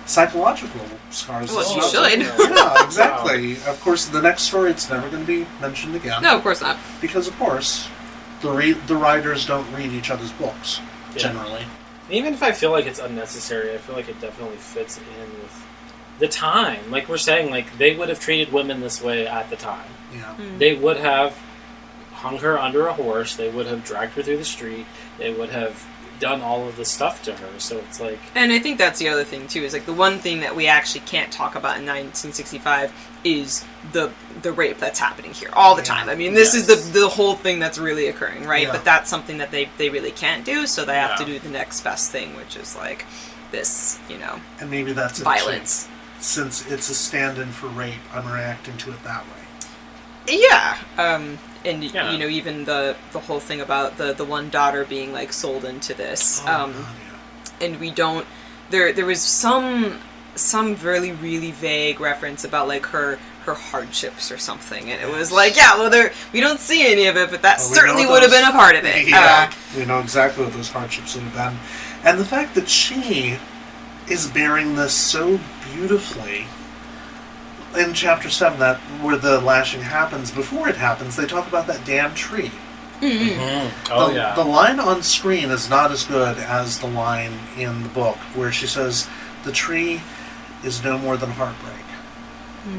psychological 0.06 0.86
scars. 1.10 1.52
Well, 1.52 1.60
as 1.60 1.70
she 1.70 1.82
should. 1.82 2.22
Yeah, 2.22 2.84
exactly. 2.86 3.54
Of 3.68 3.80
course, 3.82 4.06
the 4.06 4.22
next 4.22 4.44
story, 4.44 4.72
it's 4.72 4.90
never 4.90 5.10
going 5.10 5.26
to 5.26 5.28
be 5.28 5.48
mentioned 5.60 5.96
again. 5.96 6.22
No, 6.22 6.38
of 6.38 6.44
course 6.44 6.62
not. 6.62 6.78
Because, 7.02 7.28
of 7.28 7.38
course, 7.38 7.90
the 8.42 8.52
re- 8.52 8.72
the 8.72 8.96
writers 8.96 9.46
don't 9.46 9.70
read 9.74 9.92
each 9.92 10.10
other's 10.10 10.32
books, 10.34 10.80
Yeah. 11.14 11.24
generally. 11.24 11.66
Even 12.10 12.34
if 12.34 12.44
I 12.44 12.52
feel 12.52 12.72
like 12.72 12.86
it's 12.86 13.00
unnecessary, 13.00 13.74
I 13.74 13.78
feel 13.78 13.96
like 13.96 14.10
it 14.10 14.20
definitely 14.20 14.58
fits 14.58 14.98
in 14.98 15.42
with 15.42 15.66
the 16.20 16.28
time. 16.28 16.92
Like 16.92 17.08
we're 17.10 17.18
saying, 17.18 17.50
like 17.50 17.78
they 17.78 17.96
would 17.96 18.10
have 18.10 18.20
treated 18.20 18.52
women 18.54 18.80
this 18.82 19.02
way 19.02 19.28
at 19.28 19.50
the 19.50 19.56
time. 19.56 19.90
Yeah. 20.14 20.34
Hmm. 20.36 20.58
They 20.58 20.76
would 20.76 20.98
have 20.98 21.38
hung 22.14 22.38
her 22.40 22.60
under 22.60 22.88
a 22.88 22.94
horse. 22.94 23.36
They 23.36 23.50
would 23.50 23.66
have 23.68 23.84
dragged 23.84 24.14
her 24.14 24.22
through 24.24 24.38
the 24.38 24.46
street. 24.46 24.86
They 25.18 25.34
would 25.34 25.50
have 25.50 25.86
done 26.20 26.42
all 26.42 26.68
of 26.68 26.76
this 26.78 26.90
stuff 26.90 27.24
to 27.24 27.34
her. 27.34 27.60
So 27.60 27.80
it's 27.80 28.00
like, 28.00 28.20
And 28.36 28.52
I 28.54 28.60
think 28.60 28.78
that's 28.78 29.00
the 29.00 29.10
other 29.10 29.24
thing 29.24 29.48
too. 29.48 29.64
Is 29.64 29.74
like 29.74 29.88
the 29.88 29.94
one 29.94 30.20
thing 30.20 30.42
that 30.42 30.56
we 30.56 30.68
actually 30.68 31.02
can't 31.02 31.32
talk 31.32 31.56
about 31.56 31.78
in 31.80 31.86
1965 31.88 32.94
is 33.24 33.66
the 33.92 34.12
the 34.44 34.52
rape 34.52 34.78
that's 34.78 35.00
happening 35.00 35.32
here 35.34 35.50
all 35.54 35.74
the 35.76 35.82
Yeah. 35.82 35.86
time. 35.96 36.10
I 36.10 36.16
mean, 36.16 36.36
this 36.36 36.54
is 36.54 36.68
the 36.68 36.76
the 37.00 37.08
whole 37.08 37.34
thing 37.36 37.58
that's 37.58 37.80
really 37.80 38.08
occurring, 38.08 38.46
right? 38.46 38.68
Yeah. 38.68 38.72
But 38.72 38.86
that's 38.86 39.10
something 39.10 39.40
that 39.40 39.50
they 39.50 39.70
they 39.80 39.90
really 39.90 40.12
can't 40.12 40.46
do, 40.46 40.68
so 40.68 40.86
they 40.86 40.94
have 40.96 41.18
to 41.18 41.26
do 41.26 41.40
the 41.40 41.50
next 41.50 41.82
best 41.82 42.12
thing, 42.12 42.36
which 42.36 42.56
is 42.56 42.76
like 42.76 43.06
this, 43.52 43.98
you 44.08 44.18
know, 44.20 44.40
And 44.60 44.70
maybe 44.70 44.94
that's 44.94 45.14
it, 45.20 45.24
too. 45.24 45.24
violence. 45.24 45.88
Since 46.22 46.66
it's 46.72 46.90
a 46.90 46.94
stand-in 46.96 47.50
for 47.52 47.68
rape, 47.68 48.00
I'm 48.14 48.32
reacting 48.32 48.78
to 48.78 48.92
it 48.92 49.04
that 49.04 49.24
way. 49.24 50.38
Yeah. 50.38 50.78
Um, 50.98 51.40
and 51.66 51.84
Yeah. 51.84 52.12
you 52.12 52.18
know, 52.18 52.28
even 52.28 52.66
the 52.66 52.96
the 53.12 53.20
whole 53.20 53.40
thing 53.40 53.62
about 53.62 53.98
the 53.98 54.14
the 54.14 54.26
one 54.26 54.50
daughter 54.50 54.86
being 54.86 55.12
like 55.14 55.34
sold 55.34 55.66
into 55.66 55.94
this. 55.94 56.42
Oh, 56.46 56.64
um, 56.64 56.74
God, 56.74 56.86
and 57.60 57.80
we 57.80 57.92
don't 57.92 58.26
there 58.70 58.94
there 58.94 59.06
was 59.06 59.22
some 59.22 60.00
some 60.36 60.76
really 60.78 61.12
really 61.12 61.52
vague 61.52 62.00
reference 62.00 62.44
about 62.44 62.68
like 62.68 62.86
her 62.88 63.20
her 63.46 63.54
hardships 63.54 64.32
or 64.32 64.38
something 64.38 64.90
and 64.92 65.02
it 65.02 65.12
was 65.12 65.32
like 65.32 65.56
yeah 65.58 65.76
well 65.78 65.90
there 65.90 66.12
we 66.32 66.40
don't 66.40 66.60
see 66.60 66.90
any 66.90 67.06
of 67.08 67.18
it 67.18 67.30
but 67.30 67.42
that 67.42 67.58
Well, 67.58 67.70
we 67.70 67.76
certainly 67.76 68.06
what 68.06 68.14
would 68.14 68.22
have 68.24 68.32
been 68.32 68.48
a 68.48 68.52
part 68.52 68.76
of 68.76 68.86
it 68.86 69.08
Yeah, 69.10 69.52
Uh, 69.52 69.78
we 69.78 69.86
know 69.86 70.00
exactly 70.00 70.44
what 70.46 70.54
those 70.54 70.70
hardships 70.70 71.16
would 71.16 71.24
have 71.26 71.34
been, 71.34 71.60
and 72.10 72.20
the 72.20 72.26
fact 72.26 72.56
that 72.56 72.70
she 72.70 73.38
is 74.12 74.28
bearing 74.28 74.76
this 74.76 74.94
so 74.94 75.40
beautifully. 75.74 76.46
In 77.76 77.94
chapter 77.94 78.30
seven, 78.30 78.60
that 78.60 78.78
where 79.02 79.16
the 79.16 79.40
lashing 79.40 79.82
happens, 79.82 80.30
before 80.30 80.68
it 80.68 80.76
happens, 80.76 81.16
they 81.16 81.26
talk 81.26 81.48
about 81.48 81.68
that 81.68 81.86
damn 81.86 82.14
tree. 82.14 82.52
Mhm. 83.00 83.72
Oh 83.90 84.10
the, 84.10 84.16
yeah. 84.16 84.36
the 84.36 84.44
line 84.44 84.80
on 84.80 85.02
screen 85.02 85.50
is 85.50 85.70
not 85.70 85.92
as 85.92 86.04
good 86.04 86.38
as 86.38 86.80
the 86.80 86.88
line 86.88 87.40
in 87.58 87.84
the 87.84 87.90
book, 87.90 88.18
where 88.36 88.52
she 88.52 88.68
says, 88.68 89.08
"The 89.46 89.52
tree 89.52 90.02
is 90.64 90.84
no 90.84 90.98
more 90.98 91.18
than 91.18 91.32
heartbreak." 91.32 91.76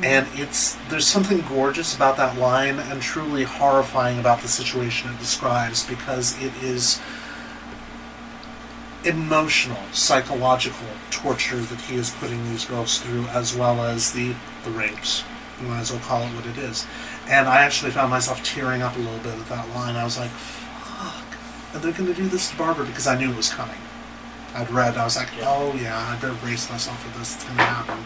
And 0.05 0.29
it's 0.35 0.77
there's 0.91 1.09
something 1.09 1.45
gorgeous 1.49 1.97
about 1.97 2.17
that 2.19 2.39
line, 2.39 2.79
and 2.79 3.03
truly 3.03 3.43
horrifying 3.43 4.21
about 4.21 4.41
the 4.43 4.49
situation 4.49 5.11
it 5.11 5.19
describes, 5.19 5.83
because 5.83 6.37
it 6.41 6.53
is 6.63 7.01
emotional, 9.05 9.79
psychological 9.93 10.87
torture 11.11 11.59
that 11.61 11.81
he 11.83 11.97
is 11.97 12.11
putting 12.11 12.45
these 12.45 12.65
girls 12.65 12.99
through, 12.99 13.27
as 13.27 13.55
well 13.57 13.83
as 13.83 14.13
the 14.13 14.35
the 14.65 14.71
rapes. 14.71 15.25
You 15.61 15.69
might 15.69 15.81
as 15.81 15.93
well 15.93 16.01
call 16.01 16.23
it 16.23 16.35
what 16.35 16.47
it 16.47 16.59
is. 16.59 16.87
And 17.29 17.49
I 17.49 17.63
actually 17.63 17.91
found 17.93 18.11
myself 18.11 18.43
tearing 18.43 18.83
up 18.83 18.97
a 18.97 18.99
little 18.99 19.19
bit 19.19 19.39
at 19.39 19.49
that 19.49 19.69
line. 19.71 19.97
I 19.97 20.05
was 20.05 20.19
like, 20.19 20.31
"Fuck!" 20.31 21.37
And 21.75 21.83
they're 21.83 21.93
going 21.93 22.13
to 22.13 22.21
do 22.21 22.29
this 22.29 22.51
to 22.51 22.57
Barbara 22.57 22.85
because 22.87 23.07
I 23.07 23.19
knew 23.19 23.31
it 23.31 23.37
was 23.37 23.49
coming. 23.53 23.79
I'd 24.55 24.71
read. 24.71 24.97
I 24.97 25.05
was 25.05 25.17
like, 25.17 25.31
"Oh 25.43 25.75
yeah, 25.75 25.99
I 25.99 26.21
better 26.21 26.35
brace 26.35 26.71
myself 26.71 27.03
for 27.03 27.19
this. 27.19 27.35
It's 27.37 27.45
going 27.45 27.57
to 27.57 27.65
happen." 27.65 28.05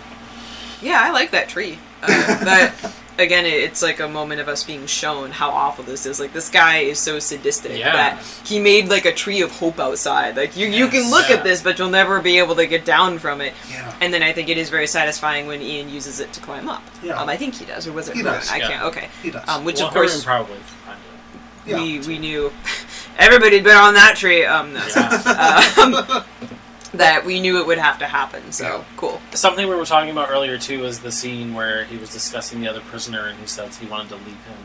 yeah 0.83 1.01
i 1.03 1.11
like 1.11 1.31
that 1.31 1.49
tree 1.49 1.79
uh, 2.03 2.07
that 2.45 2.75
again 3.19 3.47
it's 3.47 3.81
like 3.83 3.99
a 4.01 4.07
moment 4.09 4.41
of 4.41 4.49
us 4.49 4.63
being 4.65 4.87
shown 4.87 5.31
how 5.31 5.49
awful 5.51 5.83
this 5.85 6.05
is 6.07 6.21
like 6.21 6.33
this 6.35 6.49
guy 6.51 6.79
is 6.79 6.99
so 6.99 7.19
sadistic 7.19 7.79
Yeah. 7.79 7.93
that 7.93 8.23
he 8.45 8.59
made 8.61 8.89
like 8.89 9.05
a 9.07 9.13
tree 9.13 9.41
of 9.41 9.51
hope 9.53 9.79
outside 9.81 10.37
like 10.37 10.57
you 10.57 10.67
you 10.67 10.89
can 10.89 11.11
look 11.11 11.29
Yeah. 11.31 11.37
at 11.37 11.45
this 11.45 11.63
but 11.63 11.79
you'll 11.79 11.89
never 11.91 12.21
be 12.21 12.39
able 12.39 12.55
to 12.57 12.67
get 12.67 12.85
down 12.85 13.19
from 13.19 13.41
it 13.41 13.55
Yeah. 13.71 13.95
And 14.01 14.13
then 14.13 14.23
I 14.23 14.33
think 14.33 14.49
it 14.51 14.59
is 14.59 14.69
very 14.69 14.87
satisfying 14.87 15.47
when 15.47 15.63
Ian 15.63 15.89
uses 15.89 16.21
it 16.21 16.31
to 16.35 16.41
climb 16.41 16.69
up. 16.69 16.83
Yeah. 17.03 17.15
Um, 17.21 17.31
I 17.31 17.37
think 17.39 17.55
he 17.55 17.65
does, 17.65 17.87
or 17.87 17.93
was 17.93 18.09
it 18.11 18.17
He 18.17 18.23
does, 18.23 18.51
I 18.51 18.61
can't. 18.61 18.83
Okay. 18.85 19.09
He 19.23 19.31
does. 19.31 19.49
Um, 19.49 19.65
which 19.65 19.79
well, 19.79 19.89
of 19.89 19.95
course 19.95 20.23
probably. 20.23 20.57
kind 20.85 20.99
of. 20.99 21.69
Yeah. 21.69 21.77
we 21.83 22.01
we 22.01 22.19
knew 22.19 22.53
everybody'd 23.19 23.65
been 23.65 23.77
on 23.77 23.95
that 23.95 24.17
tree. 24.17 24.45
Um, 24.45 24.75
no, 24.75 24.83
Yeah. 24.95 26.23
that 26.99 27.25
we 27.25 27.41
knew 27.41 27.59
it 27.61 27.67
would 27.67 27.79
have 27.79 27.99
to 28.01 28.07
happen. 28.07 28.53
So 28.53 28.85
cool. 28.97 29.21
Something 29.33 29.69
we 29.69 29.75
were 29.75 29.85
talking 29.87 30.11
about 30.11 30.31
earlier 30.31 30.59
too 30.59 30.81
was 30.83 31.01
the 31.01 31.13
scene 31.13 31.55
where 31.55 31.85
he 31.85 31.97
was 31.97 32.11
discussing 32.11 32.61
the 32.61 32.69
other 32.69 32.81
prisoner, 32.81 33.27
and 33.27 33.39
he 33.39 33.47
says 33.47 33.77
he 33.79 33.87
wanted 33.87 34.09
to 34.11 34.17
leave 34.17 34.27
him 34.45 34.59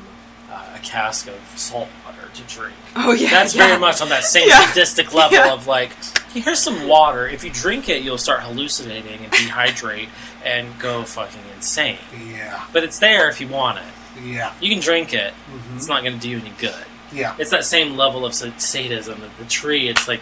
uh, 0.51 0.75
a 0.75 0.79
cask 0.79 1.27
of 1.27 1.36
salt 1.55 1.88
water 2.05 2.27
to 2.34 2.41
drink. 2.43 2.75
Oh 2.95 3.13
yeah, 3.13 3.29
That's 3.29 3.55
yeah. 3.55 3.67
very 3.67 3.79
much 3.79 4.01
on 4.01 4.09
that 4.09 4.23
same 4.23 4.47
Yeah. 4.49 4.65
sadistic 4.67 5.13
level 5.13 5.38
Yeah. 5.38 5.53
of 5.53 5.65
like, 5.67 5.91
here's 6.34 6.59
some 6.59 6.88
water. 6.88 7.27
If 7.27 7.43
you 7.43 7.49
drink 7.51 7.88
it, 7.89 8.03
you'll 8.03 8.17
start 8.17 8.41
hallucinating 8.41 9.23
and 9.23 9.32
dehydrate 9.32 10.09
and 10.43 10.77
go 10.79 11.03
fucking 11.03 11.41
insane. 11.55 11.97
Yeah. 12.29 12.65
But 12.73 12.84
it's 12.84 12.99
there 12.99 13.29
if 13.29 13.39
you 13.39 13.47
want 13.47 13.77
it. 13.79 13.86
Yeah. 14.25 14.53
You 14.59 14.69
can 14.69 14.82
drink 14.82 15.13
it. 15.13 15.34
Mhm. 15.49 15.77
It's 15.77 15.88
not 15.88 16.01
going 16.03 16.13
to 16.15 16.19
do 16.19 16.29
you 16.29 16.39
any 16.39 16.51
good. 16.57 16.75
Yeah. 17.14 17.36
It's 17.39 17.51
that 17.51 17.66
same 17.66 17.97
level 17.97 18.26
of 18.26 18.34
sa- 18.34 18.51
sadism. 18.57 19.22
The 19.39 19.45
tree, 19.45 19.88
it's 19.89 20.07
like, 20.07 20.22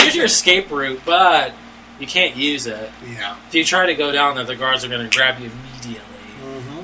here's 0.00 0.14
your 0.14 0.26
escape 0.26 0.70
route, 0.70 1.00
but 1.04 1.52
you 1.98 2.06
can't 2.06 2.36
use 2.36 2.66
it. 2.66 2.90
Yeah. 3.06 3.36
If 3.48 3.54
you 3.54 3.64
try 3.64 3.86
to 3.86 3.94
go 3.94 4.12
down 4.12 4.36
there, 4.36 4.44
the 4.44 4.56
guards 4.56 4.84
are 4.84 4.88
going 4.88 5.08
to 5.08 5.16
grab 5.16 5.40
you 5.40 5.46
immediately. 5.50 6.00
Mm-hmm. 6.44 6.80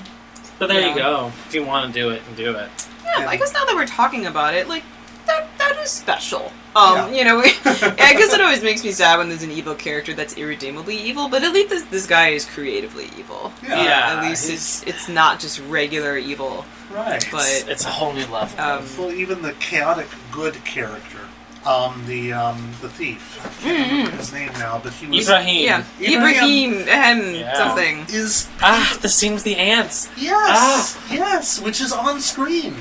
But 0.59 0.68
there 0.68 0.80
Yeah. 0.80 0.88
you 0.90 0.95
go. 0.97 1.32
If 1.47 1.55
you 1.55 1.64
want 1.64 1.92
to 1.92 2.01
do 2.01 2.11
it, 2.11 2.22
and 2.26 2.36
do 2.36 2.55
it. 2.57 2.68
Yeah, 3.05 3.28
I 3.28 3.36
guess 3.36 3.53
now 3.53 3.64
that 3.64 3.74
we're 3.74 3.86
talking 3.86 4.26
about 4.26 4.55
it, 4.55 4.66
like 4.68 4.82
that 5.27 5.47
that 5.59 5.77
is 5.83 5.91
special. 5.91 6.53
Um, 6.77 6.97
Yeah. 6.97 7.09
you 7.18 7.25
know, 7.25 7.39
I 7.64 8.14
guess 8.18 8.33
it 8.35 8.41
always 8.41 8.62
makes 8.62 8.83
me 8.83 8.91
sad 8.91 9.18
when 9.18 9.29
there's 9.29 9.45
an 9.45 9.51
evil 9.53 9.75
character 9.77 10.12
that's 10.12 10.37
irredeemably 10.37 10.97
evil, 10.97 11.29
but 11.29 11.45
at 11.45 11.53
least 11.53 11.68
this, 11.70 11.83
this 11.85 12.07
guy 12.07 12.29
is 12.31 12.45
creatively 12.45 13.11
evil. 13.16 13.53
Yeah. 13.62 13.85
Yeah, 13.85 14.16
at 14.16 14.29
least 14.29 14.49
he's- 14.49 14.83
it's 14.83 14.95
it's 14.97 15.09
not 15.09 15.39
just 15.39 15.61
regular 15.68 16.16
evil. 16.16 16.64
Right. 16.91 17.25
But- 17.31 17.47
It's, 17.49 17.68
it's 17.68 17.85
a 17.85 17.91
whole 17.91 18.12
new 18.12 18.27
level. 18.27 18.59
Um, 18.61 18.85
well, 18.99 19.12
even 19.12 19.43
the 19.43 19.53
chaotic 19.55 20.09
good 20.33 20.64
character, 20.64 21.18
um, 21.66 22.02
the 22.06 22.32
um, 22.32 22.72
the 22.82 22.88
thief. 22.88 23.40
I 23.44 23.62
can't 23.62 23.90
remember 23.90 24.16
his 24.18 24.32
name 24.32 24.52
now, 24.54 24.80
but 24.82 24.92
he 24.92 25.06
was 25.06 25.26
Ibrahim. 25.28 25.64
Yeah, 25.64 25.84
Ibrahim. 26.00 26.14
Ibrahim 26.18 26.88
and 26.88 27.36
Yeah. 27.36 27.54
something. 27.56 28.06
is 28.10 28.48
Ah, 28.60 28.96
the 29.00 29.08
scene 29.08 29.34
with 29.34 29.44
the 29.44 29.56
ants. 29.56 30.08
yes, 30.16 30.98
yes, 31.10 31.60
which 31.60 31.80
is 31.80 31.92
on 31.92 32.20
screen. 32.20 32.76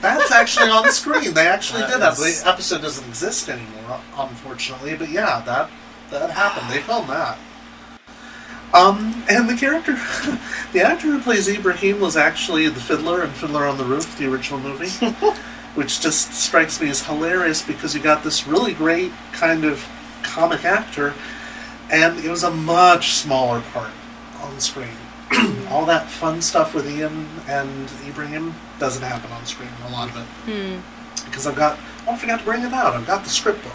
That's 0.00 0.30
actually 0.30 0.70
on 0.70 0.90
screen. 0.92 1.34
They 1.34 1.46
actually 1.48 1.80
That 1.82 1.90
did 1.90 2.00
that. 2.00 2.12
is- 2.18 2.42
The 2.42 2.48
episode 2.48 2.82
doesn't 2.82 3.06
exist 3.08 3.48
anymore, 3.48 4.00
unfortunately. 4.16 4.94
But 4.96 5.08
yeah, 5.10 5.42
that 5.46 5.68
that 6.10 6.30
happened. 6.30 6.70
They 6.70 6.78
filmed 6.80 7.08
that. 7.10 7.36
Um, 8.72 9.24
and 9.28 9.48
the 9.48 9.56
character, 9.56 9.94
the 10.72 10.82
actor 10.82 11.08
who 11.08 11.20
plays 11.20 11.48
Ibrahim 11.48 11.98
was 11.98 12.16
actually 12.16 12.68
the 12.68 12.78
fiddler 12.80 13.24
in 13.24 13.30
Fiddler 13.32 13.66
on 13.66 13.76
the 13.78 13.84
Roof, 13.84 14.16
the 14.16 14.26
original 14.30 14.60
movie, 14.60 14.88
which 15.74 16.00
just 16.00 16.32
strikes 16.32 16.80
me 16.80 16.88
as 16.88 17.02
hilarious 17.06 17.62
because 17.62 17.94
you 17.94 18.00
got 18.00 18.22
this 18.24 18.46
really 18.46 18.74
great 18.74 19.12
kind 19.32 19.64
of 19.64 19.86
comic 20.22 20.64
actor, 20.64 21.14
and 21.90 22.18
it 22.24 22.28
was 22.30 22.42
a 22.42 22.50
much 22.50 23.12
smaller 23.14 23.60
part 23.72 23.90
on 24.42 24.58
screen. 24.60 24.96
All 25.70 25.86
that 25.86 26.08
fun 26.08 26.42
stuff 26.42 26.74
with 26.74 26.90
Ian 26.90 27.28
and 27.48 27.88
Ibrahim 28.06 28.54
doesn't 28.78 29.02
happen 29.02 29.30
on 29.32 29.46
screen. 29.46 29.70
A 29.86 29.90
lot 29.90 30.08
of 30.10 30.16
it 30.16 30.26
Hmm. 30.50 31.24
because 31.24 31.46
I've 31.46 31.56
got. 31.56 31.78
Oh, 32.06 32.12
I 32.12 32.16
forgot 32.16 32.40
to 32.40 32.44
bring 32.44 32.62
it 32.62 32.72
out. 32.72 32.94
I've 32.94 33.06
got 33.06 33.22
the 33.24 33.30
script 33.30 33.62
book. 33.62 33.72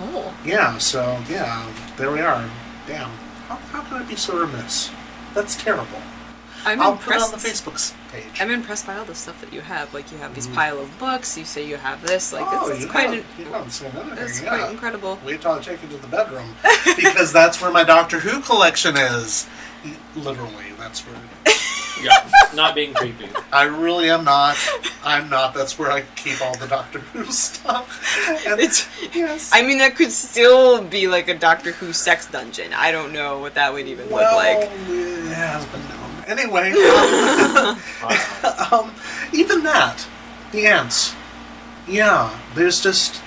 Oh. 0.00 0.34
Yeah, 0.44 0.76
so 0.78 1.22
yeah, 1.30 1.70
there 1.96 2.10
we 2.10 2.20
are. 2.20 2.48
Damn, 2.86 3.08
how, 3.48 3.56
how 3.56 3.82
could 3.82 4.02
I 4.02 4.04
be 4.04 4.16
so 4.16 4.36
remiss? 4.38 4.90
That's 5.32 5.56
terrible. 5.56 6.02
I'm 6.66 6.80
I'll 6.80 6.96
put 6.96 7.16
it 7.16 7.22
on 7.22 7.30
the 7.30 7.36
Facebook 7.36 7.74
s- 7.74 7.94
page. 8.14 8.40
I'm 8.40 8.50
impressed 8.50 8.86
by 8.86 8.96
all 8.96 9.04
the 9.04 9.14
stuff 9.14 9.40
that 9.40 9.52
you 9.52 9.60
have. 9.60 9.92
Like 9.94 10.10
you 10.12 10.18
have 10.18 10.34
these 10.34 10.46
Mhm. 10.46 10.54
pile 10.54 10.78
of 10.78 10.98
books. 10.98 11.36
You 11.36 11.44
say 11.44 11.66
you 11.66 11.76
have 11.76 12.04
this. 12.06 12.32
Like 12.32 12.46
oh, 12.48 12.66
it's, 12.68 12.70
it's 12.76 12.80
you 12.84 12.90
quite 12.90 13.02
haven't, 13.10 13.18
an, 13.38 13.44
you 13.46 13.52
haven't 13.52 13.70
seen 13.70 13.90
anything. 13.94 14.18
it's 14.24 14.40
yeah. 14.42 14.48
quite 14.58 14.70
incredible. 14.70 15.18
Wait 15.24 15.40
till 15.40 15.52
I 15.52 15.60
take 15.60 15.82
you 15.82 15.88
to 15.88 15.96
the 15.96 16.08
bedroom 16.08 16.54
because 16.96 17.32
that's 17.32 17.60
where 17.60 17.70
my 17.70 17.84
Doctor 17.84 18.20
Who 18.20 18.40
collection 18.40 18.96
is. 18.96 19.46
Literally, 20.16 20.72
that's 20.78 21.00
where. 21.02 21.16
It 21.46 21.48
is. 21.50 21.60
Yeah, 22.02 22.28
not 22.54 22.74
being 22.74 22.92
creepy. 22.92 23.28
I 23.52 23.62
really 23.64 24.10
am 24.10 24.24
not. 24.24 24.56
I'm 25.04 25.30
not. 25.30 25.54
That's 25.54 25.78
where 25.78 25.92
I 25.92 26.02
keep 26.16 26.42
all 26.42 26.56
the 26.58 26.66
Doctor 26.66 26.98
Who 26.98 27.24
stuff. 27.30 28.18
And 28.46 28.60
It's. 28.60 28.88
yes. 29.14 29.50
I 29.54 29.62
mean, 29.62 29.78
that 29.78 29.94
could 29.94 30.10
still 30.10 30.82
be 30.82 31.06
like 31.06 31.28
a 31.28 31.34
Doctor 31.34 31.70
Who 31.72 31.92
sex 31.92 32.26
dungeon. 32.26 32.72
I 32.74 32.90
don't 32.90 33.12
know 33.12 33.38
what 33.38 33.54
that 33.54 33.72
would 33.72 33.86
even 33.86 34.10
well, 34.10 34.34
look 34.36 34.44
like. 34.44 34.70
it 34.88 35.34
has 35.34 35.64
been 35.66 35.80
known. 35.88 36.03
Anyway. 36.26 36.72
Um, 38.72 38.92
even 39.32 39.62
that, 39.64 40.06
the 40.52 40.66
ants. 40.66 41.14
Yeah, 41.88 42.30
there's 42.54 42.82
just 42.82 43.20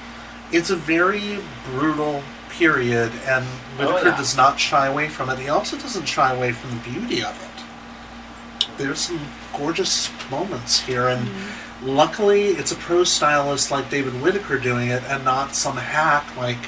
it's 0.51 0.69
a 0.69 0.75
very 0.75 1.39
brutal 1.65 2.21
period, 2.49 3.11
and 3.25 3.45
Oh, 3.79 3.87
Whitaker 3.87 4.09
yeah. 4.09 4.17
does 4.17 4.35
not 4.37 4.59
shy 4.59 4.87
away 4.87 5.09
from 5.09 5.29
it. 5.29 5.39
He 5.39 5.49
also 5.49 5.77
doesn't 5.77 6.05
shy 6.05 6.33
away 6.33 6.51
from 6.51 6.71
the 6.71 6.89
beauty 6.89 7.23
of 7.23 7.35
it. 7.43 8.67
There's 8.77 8.99
some 8.99 9.19
gorgeous 9.55 10.09
moments 10.29 10.79
here, 10.81 11.07
and 11.07 11.27
Mm-hmm. 11.27 11.87
luckily, 11.89 12.45
it's 12.49 12.71
a 12.71 12.75
pro 12.75 13.03
stylist 13.03 13.71
like 13.71 13.89
David 13.89 14.21
Whitaker 14.21 14.57
doing 14.59 14.89
it, 14.89 15.03
and 15.03 15.23
not 15.25 15.55
some 15.55 15.77
hack 15.77 16.35
like. 16.37 16.59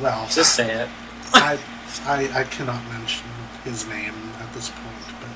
Well, 0.00 0.26
Just 0.30 0.54
say 0.54 0.72
it. 0.84 0.88
I, 1.34 1.58
I, 2.04 2.40
I 2.40 2.44
cannot 2.44 2.82
mention 2.90 3.26
his 3.64 3.86
name 3.86 4.14
at 4.40 4.52
this 4.54 4.70
point, 4.70 5.14
but 5.20 5.28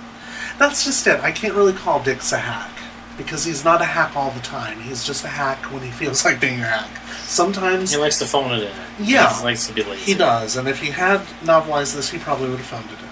that's 0.59 0.85
just 0.85 1.07
it. 1.07 1.21
I 1.21 1.33
can't 1.33 1.55
really 1.55 1.73
call 1.73 2.03
Dicks 2.03 2.33
a 2.33 2.39
hack 2.39 2.71
because 3.17 3.45
he's 3.45 3.65
not 3.65 3.81
a 3.81 3.85
hack 3.85 4.17
all 4.17 4.31
the 4.31 4.41
time. 4.41 4.81
He's 4.81 5.05
just 5.05 5.25
a 5.25 5.29
hack 5.29 5.73
when 5.73 5.83
he 5.83 5.91
feels 5.91 6.25
like 6.27 6.41
being 6.41 6.61
a 6.61 6.65
hack. 6.65 6.91
Sometimes 7.23 7.93
He 7.93 7.97
likes 7.99 8.19
to 8.19 8.27
phone 8.27 8.53
it 8.53 8.63
in. 8.65 8.73
Yeah. 9.07 9.37
He 9.39 9.45
likes 9.45 9.67
to 9.69 9.73
be 9.73 9.83
lazy. 9.83 10.13
he 10.13 10.15
does, 10.19 10.57
and 10.57 10.69
if 10.69 10.81
he 10.81 10.91
had 10.91 11.21
novelized 11.43 11.95
this, 11.95 12.11
he 12.11 12.19
probably 12.19 12.49
would 12.51 12.59
have 12.59 12.67
phoned 12.67 12.87
it 12.91 12.99
in. 13.01 13.05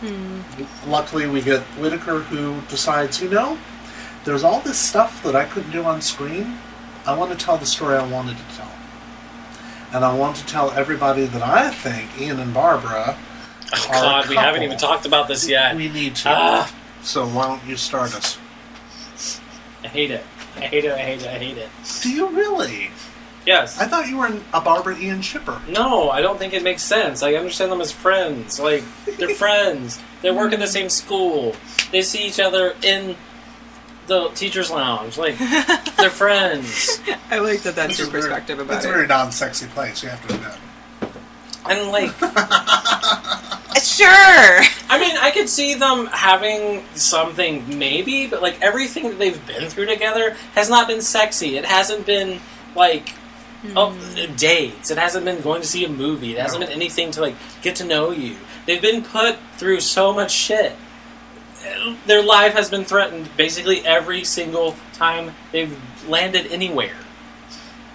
Hmm. 0.00 0.90
Luckily, 0.90 1.26
we 1.26 1.42
get 1.42 1.60
Whitaker 1.78 2.20
who 2.20 2.60
decides, 2.68 3.20
you 3.20 3.28
know, 3.28 3.58
there's 4.24 4.44
all 4.44 4.60
this 4.60 4.78
stuff 4.78 5.22
that 5.22 5.36
I 5.36 5.44
couldn't 5.44 5.72
do 5.72 5.84
on 5.84 6.00
screen. 6.00 6.58
I 7.06 7.16
want 7.16 7.30
to 7.30 7.36
tell 7.44 7.56
the 7.58 7.66
story 7.66 7.96
I 7.96 8.06
wanted 8.06 8.36
to 8.38 8.56
tell. 8.56 8.70
And 9.92 10.04
I 10.04 10.14
want 10.14 10.36
to 10.36 10.46
tell 10.46 10.70
everybody 10.70 11.24
that 11.26 11.42
I 11.42 11.70
think 11.70 12.18
Ian 12.20 12.38
and 12.38 12.54
Barbara 12.54 13.18
Oh 13.72 13.88
are 13.88 13.94
a 13.94 14.00
God, 14.22 14.28
we 14.28 14.36
haven't 14.36 14.62
even 14.62 14.78
talked 14.78 15.06
about 15.06 15.28
this 15.28 15.48
yet. 15.48 15.76
We 15.76 15.88
need 15.88 16.16
to. 16.16 16.28
Ah, 16.30 16.74
So 17.02 17.26
why 17.26 17.46
don't 17.46 17.64
you 17.66 17.76
start 17.76 18.14
us? 18.14 18.38
I 19.84 19.88
hate 19.88 20.10
it. 20.10 20.24
I 20.56 20.60
hate 20.62 20.84
it. 20.84 20.92
I 20.92 20.98
hate 20.98 21.22
it. 21.22 21.26
I 21.28 21.38
hate 21.38 21.56
it. 21.58 21.68
Do 22.02 22.10
you 22.10 22.28
really? 22.28 22.90
Yes. 23.46 23.80
I 23.80 23.86
thought 23.86 24.08
you 24.08 24.18
were 24.18 24.26
an- 24.26 24.44
a 24.52 24.60
Barbara 24.60 24.98
Ian 24.98 25.22
shipper. 25.22 25.60
No, 25.68 26.10
I 26.10 26.20
don't 26.20 26.38
think 26.38 26.52
it 26.52 26.62
makes 26.62 26.82
sense. 26.82 27.22
I 27.22 27.34
understand 27.34 27.72
them 27.72 27.80
as 27.80 27.90
friends. 27.92 28.60
Like 28.60 28.82
they're 29.18 29.34
friends. 29.34 29.98
They 30.22 30.30
work 30.30 30.52
in 30.52 30.60
the 30.60 30.66
same 30.66 30.88
school. 30.90 31.54
They 31.92 32.02
see 32.02 32.26
each 32.26 32.38
other 32.40 32.74
in 32.82 33.16
the 34.08 34.28
teachers' 34.34 34.70
lounge. 34.70 35.16
Like 35.16 35.38
they're 35.96 36.10
friends. 36.10 37.00
I 37.30 37.38
like 37.38 37.62
that 37.62 37.74
that's 37.76 37.90
Which 37.90 37.98
your 38.00 38.06
is 38.08 38.12
very- 38.12 38.22
perspective 38.24 38.58
about 38.58 38.74
it. 38.74 38.76
It's 38.78 38.86
a 38.86 38.90
it. 38.90 38.92
very 38.92 39.06
non-sexy 39.06 39.66
place. 39.68 40.02
You 40.02 40.10
have 40.10 40.26
to 40.28 40.34
admit. 40.34 40.52
And 41.68 41.88
like, 41.92 42.10
Uh, 43.76 43.80
sure. 43.80 44.06
I 44.88 44.98
mean, 45.00 45.16
I 45.18 45.30
could 45.30 45.48
see 45.48 45.74
them 45.74 46.06
having 46.06 46.84
something 46.94 47.78
maybe, 47.78 48.26
but 48.26 48.42
like 48.42 48.60
everything 48.60 49.04
that 49.04 49.18
they've 49.18 49.46
been 49.46 49.68
through 49.70 49.86
together 49.86 50.36
has 50.54 50.68
not 50.68 50.88
been 50.88 51.00
sexy. 51.00 51.56
It 51.56 51.64
hasn't 51.64 52.06
been 52.06 52.40
like 52.74 53.10
hmm. 53.62 53.72
oh, 53.76 53.96
dates. 54.36 54.90
It 54.90 54.98
hasn't 54.98 55.24
been 55.24 55.40
going 55.42 55.62
to 55.62 55.66
see 55.66 55.84
a 55.84 55.88
movie. 55.88 56.32
It 56.34 56.40
hasn't 56.40 56.60
No. 56.60 56.66
been 56.66 56.74
anything 56.76 57.10
to 57.12 57.20
like 57.20 57.36
get 57.62 57.76
to 57.76 57.84
know 57.84 58.10
you. 58.10 58.36
They've 58.66 58.82
been 58.82 59.02
put 59.02 59.38
through 59.56 59.80
so 59.80 60.12
much 60.12 60.32
shit. 60.32 60.74
Their 62.06 62.22
life 62.22 62.54
has 62.54 62.70
been 62.70 62.84
threatened 62.84 63.28
basically 63.36 63.84
every 63.86 64.24
single 64.24 64.76
time 64.94 65.34
they've 65.52 65.78
landed 66.08 66.46
anywhere. 66.50 66.96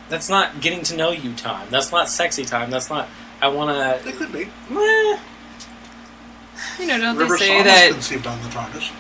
That's 0.08 0.30
not 0.30 0.62
getting 0.62 0.84
to 0.84 0.96
know 0.96 1.10
you 1.12 1.34
time. 1.34 1.68
That's 1.72 1.92
not 1.92 2.08
sexy 2.10 2.46
time. 2.46 2.70
That's 2.70 2.90
not. 2.92 3.10
I 3.42 3.48
want 3.48 4.04
They 4.04 4.12
to. 4.12 4.18
could 4.18 4.32
be. 4.32 4.50
You 6.80 6.88
know, 6.88 6.98
don't 6.98 7.18
River 7.18 7.38
they 7.38 7.46
say 7.46 7.48
Shaw 7.48 7.58
was 7.58 7.66
that 7.66 7.92
conceived 7.92 8.28
on 8.28 8.42
the 8.42 8.50
TARDIS. 8.50 8.92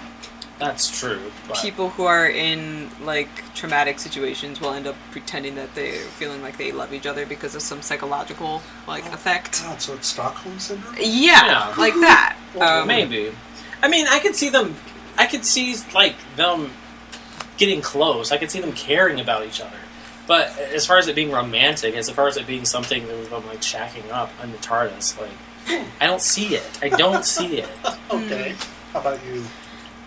That's 0.57 0.99
true. 0.99 1.19
But 1.49 1.57
people 1.57 1.89
who 1.89 2.05
are 2.05 2.27
in 2.27 2.89
like 3.03 3.27
traumatic 3.55 3.99
situations 3.99 4.61
will 4.61 4.71
end 4.73 4.87
up 4.87 4.95
pretending 5.11 5.55
that 5.55 5.75
they're 5.75 5.99
feeling 5.99 6.41
like 6.41 6.57
they 6.57 6.71
love 6.71 6.93
each 6.93 7.05
other 7.05 7.25
because 7.25 7.55
of 7.55 7.61
some 7.61 7.81
psychological 7.81 8.61
like 8.87 9.05
effect? 9.13 9.61
God, 9.63 9.81
so 9.81 9.93
it's 9.95 10.07
Stockholm 10.07 10.57
syndrome. 10.59 10.95
Yeah, 10.97 11.45
Yeah. 11.45 11.73
like 11.77 11.93
that. 11.95 12.37
Well, 12.53 12.81
Um, 12.83 12.87
maybe. 12.87 13.33
I 13.83 13.89
mean, 13.89 14.07
I 14.07 14.19
could 14.19 14.35
see 14.35 14.47
them. 14.49 14.75
I 15.17 15.25
could 15.27 15.45
see 15.45 15.75
like 15.93 16.15
them 16.37 16.71
getting 17.57 17.81
close. 17.81 18.31
I 18.31 18.37
could 18.37 18.49
see 18.51 18.61
them 18.61 18.71
caring 18.73 19.19
about 19.19 19.45
each 19.45 19.59
other. 19.59 19.77
But 20.27 20.57
as 20.57 20.85
far 20.85 20.97
as 20.97 21.07
it 21.07 21.15
being 21.15 21.31
romantic, 21.31 21.95
as 21.95 22.09
far 22.09 22.27
as 22.29 22.37
it 22.37 22.47
being 22.47 22.65
something 22.65 23.05
that 23.07 23.17
was 23.17 23.27
them 23.29 23.45
like 23.45 23.61
shacking 23.61 24.09
up 24.11 24.31
on 24.41 24.51
the 24.53 24.57
TARDIS, 24.57 25.19
like 25.19 25.29
I 25.67 26.05
don't 26.07 26.21
see 26.21 26.55
it. 26.55 26.63
I 26.81 26.89
don't 26.89 27.25
see 27.25 27.59
it. 27.59 27.69
Okay. 28.11 28.55
How 28.93 28.99
about 29.01 29.19
you? 29.25 29.43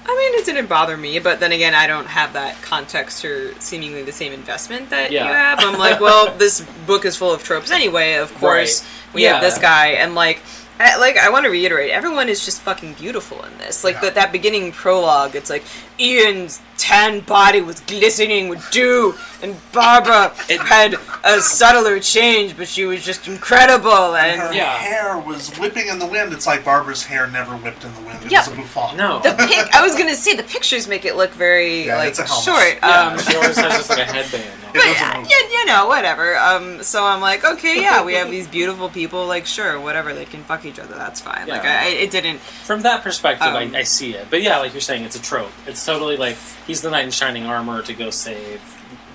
I 0.06 0.16
mean, 0.16 0.40
it 0.40 0.46
didn't 0.46 0.66
bother 0.68 0.96
me, 0.96 1.18
but 1.18 1.40
then 1.40 1.52
again, 1.52 1.74
I 1.74 1.86
don't 1.86 2.06
have 2.06 2.32
that 2.34 2.62
context 2.62 3.24
or 3.24 3.52
seemingly 3.60 4.02
the 4.02 4.12
same 4.12 4.32
investment 4.32 4.88
that 4.90 5.10
Yeah. 5.10 5.26
you 5.26 5.32
have. 5.34 5.58
I'm 5.60 5.78
like, 5.78 6.00
well, 6.00 6.34
this 6.38 6.60
book 6.86 7.04
is 7.04 7.16
full 7.16 7.32
of 7.32 7.42
tropes 7.42 7.70
anyway. 7.70 8.14
Of 8.14 8.32
course, 8.36 8.80
Right. 8.82 9.14
we 9.14 9.22
Yeah. 9.24 9.32
have 9.34 9.42
this 9.42 9.58
guy, 9.58 9.88
and 9.88 10.14
like, 10.14 10.40
I, 10.80 10.96
like 10.96 11.18
I 11.18 11.28
want 11.28 11.44
to 11.44 11.50
reiterate, 11.50 11.90
everyone 11.90 12.28
is 12.28 12.44
just 12.44 12.62
fucking 12.62 12.94
beautiful 12.94 13.42
in 13.44 13.58
this. 13.58 13.82
Like 13.84 13.96
Yeah. 13.96 14.00
that 14.02 14.14
that 14.14 14.32
beginning 14.32 14.70
prologue, 14.72 15.34
it's 15.34 15.50
like 15.50 15.64
Ian's 16.00 16.60
tan 16.88 17.20
body 17.20 17.60
was 17.60 17.80
glistening 17.80 18.48
with 18.48 18.64
dew, 18.70 19.14
and 19.42 19.54
Barbara 19.72 20.32
It- 20.48 20.58
had 20.60 20.96
a 21.22 21.40
subtler 21.42 22.00
change, 22.00 22.56
but 22.56 22.66
she 22.66 22.86
was 22.86 23.04
just 23.04 23.28
incredible. 23.28 24.16
And 24.16 24.40
her 24.40 24.52
Yeah. 24.54 24.74
hair 24.78 25.18
was 25.18 25.50
whipping 25.58 25.88
in 25.88 25.98
the 25.98 26.06
wind. 26.06 26.32
It's 26.32 26.46
like 26.46 26.64
Barbara's 26.64 27.04
hair 27.04 27.26
never 27.26 27.52
whipped 27.56 27.84
in 27.84 27.94
the 27.94 28.00
wind. 28.00 28.24
It 28.24 28.30
Yeah. 28.32 28.38
was 28.40 28.48
a 28.48 28.50
bouffant. 28.52 28.96
No. 28.96 29.18
the 29.18 29.34
pic, 29.34 29.68
I 29.74 29.82
was 29.82 29.94
gonna 29.96 30.16
say 30.16 30.34
the 30.34 30.42
pictures 30.42 30.88
make 30.88 31.04
it 31.04 31.14
look 31.14 31.32
very 31.34 31.86
Yeah, 31.86 31.96
like 31.98 32.08
it's 32.08 32.20
a 32.20 32.26
short. 32.26 32.78
Yeah, 32.82 32.88
um, 33.08 33.18
she 33.18 33.36
always 33.36 33.56
has 33.58 33.72
just 33.76 33.90
like 33.90 33.98
a 33.98 34.04
headband. 34.06 34.44
On. 34.80 34.88
It 34.88 34.98
but 34.98 34.98
doesn't 35.24 35.30
yeah, 35.30 35.58
you 35.60 35.66
know, 35.66 35.86
whatever. 35.88 36.36
Um, 36.38 36.82
so 36.82 37.04
I'm 37.04 37.20
like, 37.20 37.44
okay, 37.44 37.80
yeah, 37.80 38.04
we 38.04 38.14
have 38.14 38.30
these 38.30 38.46
beautiful 38.48 38.88
people. 38.88 39.26
Like, 39.26 39.46
sure, 39.46 39.80
whatever, 39.80 40.14
they 40.14 40.24
can 40.24 40.42
fuck 40.44 40.64
each 40.64 40.78
other. 40.78 40.94
That's 40.94 41.20
fine. 41.20 41.46
Like, 41.48 41.64
I, 41.64 41.88
it 41.88 42.10
didn't. 42.10 42.38
From 42.40 42.82
that 42.82 43.02
perspective, 43.02 43.46
Um, 43.48 43.74
I, 43.74 43.78
I 43.78 43.82
see 43.82 44.14
it. 44.14 44.28
But 44.30 44.42
yeah, 44.42 44.58
like 44.58 44.72
you're 44.72 44.80
saying, 44.80 45.04
it's 45.04 45.16
a 45.16 45.22
trope. 45.22 45.52
It's 45.66 45.84
totally 45.84 46.16
like 46.16 46.36
he's 46.66 46.80
the 46.82 46.90
knight 46.90 47.04
in 47.04 47.10
shining 47.10 47.46
armor 47.46 47.82
to 47.82 47.92
go 47.94 48.10
save 48.10 48.60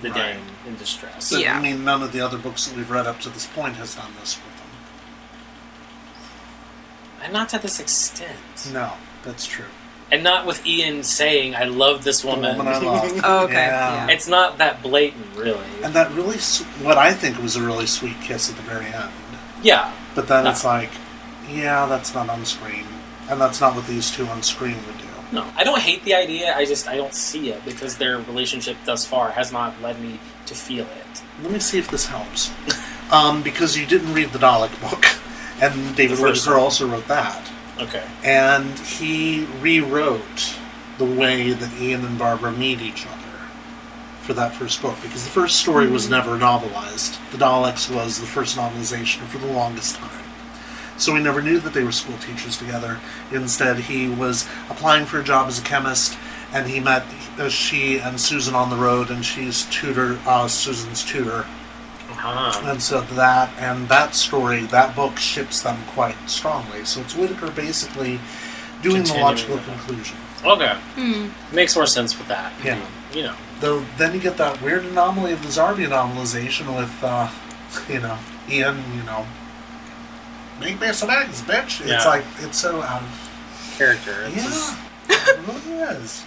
the 0.02 0.10
Right. 0.10 0.34
dame 0.34 0.42
in 0.66 0.76
distress. 0.76 1.26
So, 1.26 1.38
Yeah. 1.38 1.56
I 1.56 1.60
mean, 1.62 1.84
none 1.84 2.02
of 2.02 2.12
the 2.12 2.20
other 2.20 2.36
books 2.38 2.66
that 2.66 2.76
we've 2.76 2.90
read 2.90 3.06
up 3.06 3.20
to 3.20 3.30
this 3.30 3.46
point 3.46 3.76
has 3.76 3.94
done 3.94 4.12
this 4.20 4.36
with 4.36 4.56
them. 4.58 4.68
And 7.22 7.32
not 7.32 7.48
to 7.50 7.58
this 7.58 7.80
extent. 7.80 8.36
No, 8.72 8.92
that's 9.22 9.46
true. 9.46 9.64
And 10.12 10.22
not 10.22 10.46
with 10.46 10.64
Ian 10.66 11.02
saying, 11.02 11.54
I 11.56 11.64
love 11.64 12.04
this 12.04 12.20
The 12.20 12.28
woman. 12.28 12.56
woman 12.58 12.72
I 12.72 12.78
love. 12.78 13.20
Oh, 13.24 13.44
okay, 13.44 13.54
Yeah. 13.54 14.06
yeah. 14.06 14.12
it's 14.14 14.28
not 14.28 14.58
that 14.58 14.82
blatant, 14.82 15.26
really. 15.34 15.64
And 15.82 15.92
that 15.94 16.12
really, 16.12 16.36
s- 16.36 16.62
what 16.82 16.98
I 16.98 17.12
think 17.12 17.40
was 17.42 17.56
a 17.56 17.62
really 17.62 17.86
sweet 17.86 18.20
kiss 18.22 18.48
at 18.50 18.56
the 18.56 18.62
very 18.62 18.86
end. 18.86 19.10
Yeah. 19.62 19.92
But 20.14 20.28
then 20.28 20.44
No. 20.44 20.50
it's 20.50 20.64
like, 20.64 20.90
yeah, 21.50 21.86
that's 21.86 22.14
not 22.14 22.28
on 22.28 22.44
screen. 22.44 22.86
And 23.28 23.40
that's 23.40 23.60
not 23.60 23.74
what 23.74 23.86
these 23.86 24.10
two 24.10 24.26
on 24.26 24.42
screen 24.42 24.76
would 24.86 24.98
do. 24.98 25.04
No. 25.32 25.44
I 25.56 25.64
don't 25.64 25.80
hate 25.80 26.04
the 26.04 26.14
idea, 26.14 26.54
I 26.54 26.64
just 26.66 26.86
I 26.86 26.96
don't 26.96 27.14
see 27.14 27.48
it 27.50 27.64
because 27.64 27.96
their 27.96 28.18
relationship 28.18 28.76
thus 28.84 29.04
far 29.06 29.30
has 29.30 29.50
not 29.50 29.80
led 29.82 29.98
me 30.00 30.20
to 30.46 30.54
feel 30.54 30.84
it. 30.84 31.22
Let 31.42 31.50
me 31.50 31.58
see 31.58 31.78
if 31.78 31.88
this 31.88 32.06
helps. 32.06 32.50
Um, 33.10 33.42
because 33.42 33.76
you 33.76 33.84
didn't 33.86 34.14
read 34.14 34.32
the 34.32 34.38
Dalek 34.38 34.72
book. 34.80 35.04
And 35.60 35.94
David 35.94 36.16
The 36.16 36.22
first 36.22 36.46
Whitaker 36.46 36.56
one. 36.56 36.64
also 36.64 36.88
wrote 36.88 37.06
that. 37.08 37.50
Okay. 37.80 38.04
And 38.22 38.78
he 38.78 39.46
rewrote 39.60 40.56
the 40.98 41.04
way 41.04 41.52
that 41.52 41.80
Ian 41.80 42.04
and 42.04 42.18
Barbara 42.18 42.52
meet 42.52 42.80
each 42.80 43.06
other 43.06 43.18
for 44.20 44.32
that 44.34 44.54
first 44.54 44.80
book. 44.80 44.96
Because 45.02 45.24
the 45.24 45.30
first 45.30 45.56
story 45.56 45.88
was 45.88 46.08
never 46.08 46.38
novelized. 46.38 47.18
The 47.30 47.38
Daleks 47.38 47.94
was 47.94 48.20
the 48.20 48.26
first 48.26 48.56
novelization 48.56 49.26
for 49.26 49.38
the 49.38 49.46
longest 49.46 49.96
time. 49.96 50.24
So 50.96 51.12
we 51.12 51.20
never 51.20 51.42
knew 51.42 51.58
that 51.58 51.74
they 51.74 51.82
were 51.82 51.92
school 51.92 52.16
teachers 52.18 52.56
together. 52.56 53.00
Instead, 53.32 53.78
he 53.80 54.08
was 54.08 54.48
applying 54.70 55.06
for 55.06 55.18
a 55.18 55.24
job 55.24 55.48
as 55.48 55.58
a 55.58 55.62
chemist, 55.62 56.16
and 56.52 56.68
he 56.68 56.78
met 56.78 57.04
uh, 57.36 57.48
she 57.48 57.98
and 57.98 58.20
Susan 58.20 58.54
on 58.54 58.70
the 58.70 58.76
road, 58.76 59.10
and 59.10 59.24
she's 59.24 59.64
tutor, 59.66 60.20
uh, 60.24 60.46
Susan's 60.46 61.04
tutor. 61.04 61.46
Uh-huh. 62.24 62.70
And 62.70 62.82
so 62.82 63.02
that 63.02 63.52
and 63.58 63.88
that 63.88 64.14
story, 64.14 64.62
that 64.66 64.96
book 64.96 65.18
ships 65.18 65.60
them 65.62 65.78
quite 65.88 66.16
strongly. 66.28 66.84
So 66.84 67.00
it's 67.02 67.14
Whitaker 67.14 67.50
basically 67.50 68.18
doing 68.82 69.02
the 69.04 69.14
logical 69.14 69.56
with 69.56 69.68
it. 69.68 69.72
conclusion. 69.72 70.16
Okay. 70.44 70.76
Makes 71.52 71.76
more 71.76 71.86
sense 71.86 72.16
with 72.18 72.28
that. 72.28 72.52
Yeah. 72.64 72.80
You 73.12 73.22
know. 73.24 73.34
Though 73.60 73.84
then 73.98 74.14
you 74.14 74.20
get 74.20 74.36
that 74.38 74.60
weird 74.62 74.84
anomaly 74.86 75.32
of 75.32 75.42
the 75.42 75.48
Zarbi 75.48 75.86
novelization 75.86 76.74
with, 76.76 76.92
uh, 77.02 77.30
you 77.88 78.00
know, 78.00 78.18
Ian, 78.50 78.82
you 78.96 79.02
know, 79.04 79.26
make 80.60 80.80
me 80.80 80.92
some 80.92 81.10
eggs, 81.10 81.40
bitch. 81.42 81.80
It's 81.80 81.88
Yeah. 81.90 82.04
like 82.08 82.24
it's 82.40 82.58
so 82.58 82.82
out 82.82 83.02
of 83.02 83.30
Character. 83.76 84.24
It's 84.28 84.44
just- 84.44 84.76
yeah, 85.10 85.16
it 85.28 85.38
really 85.46 85.78
is. 85.82 86.24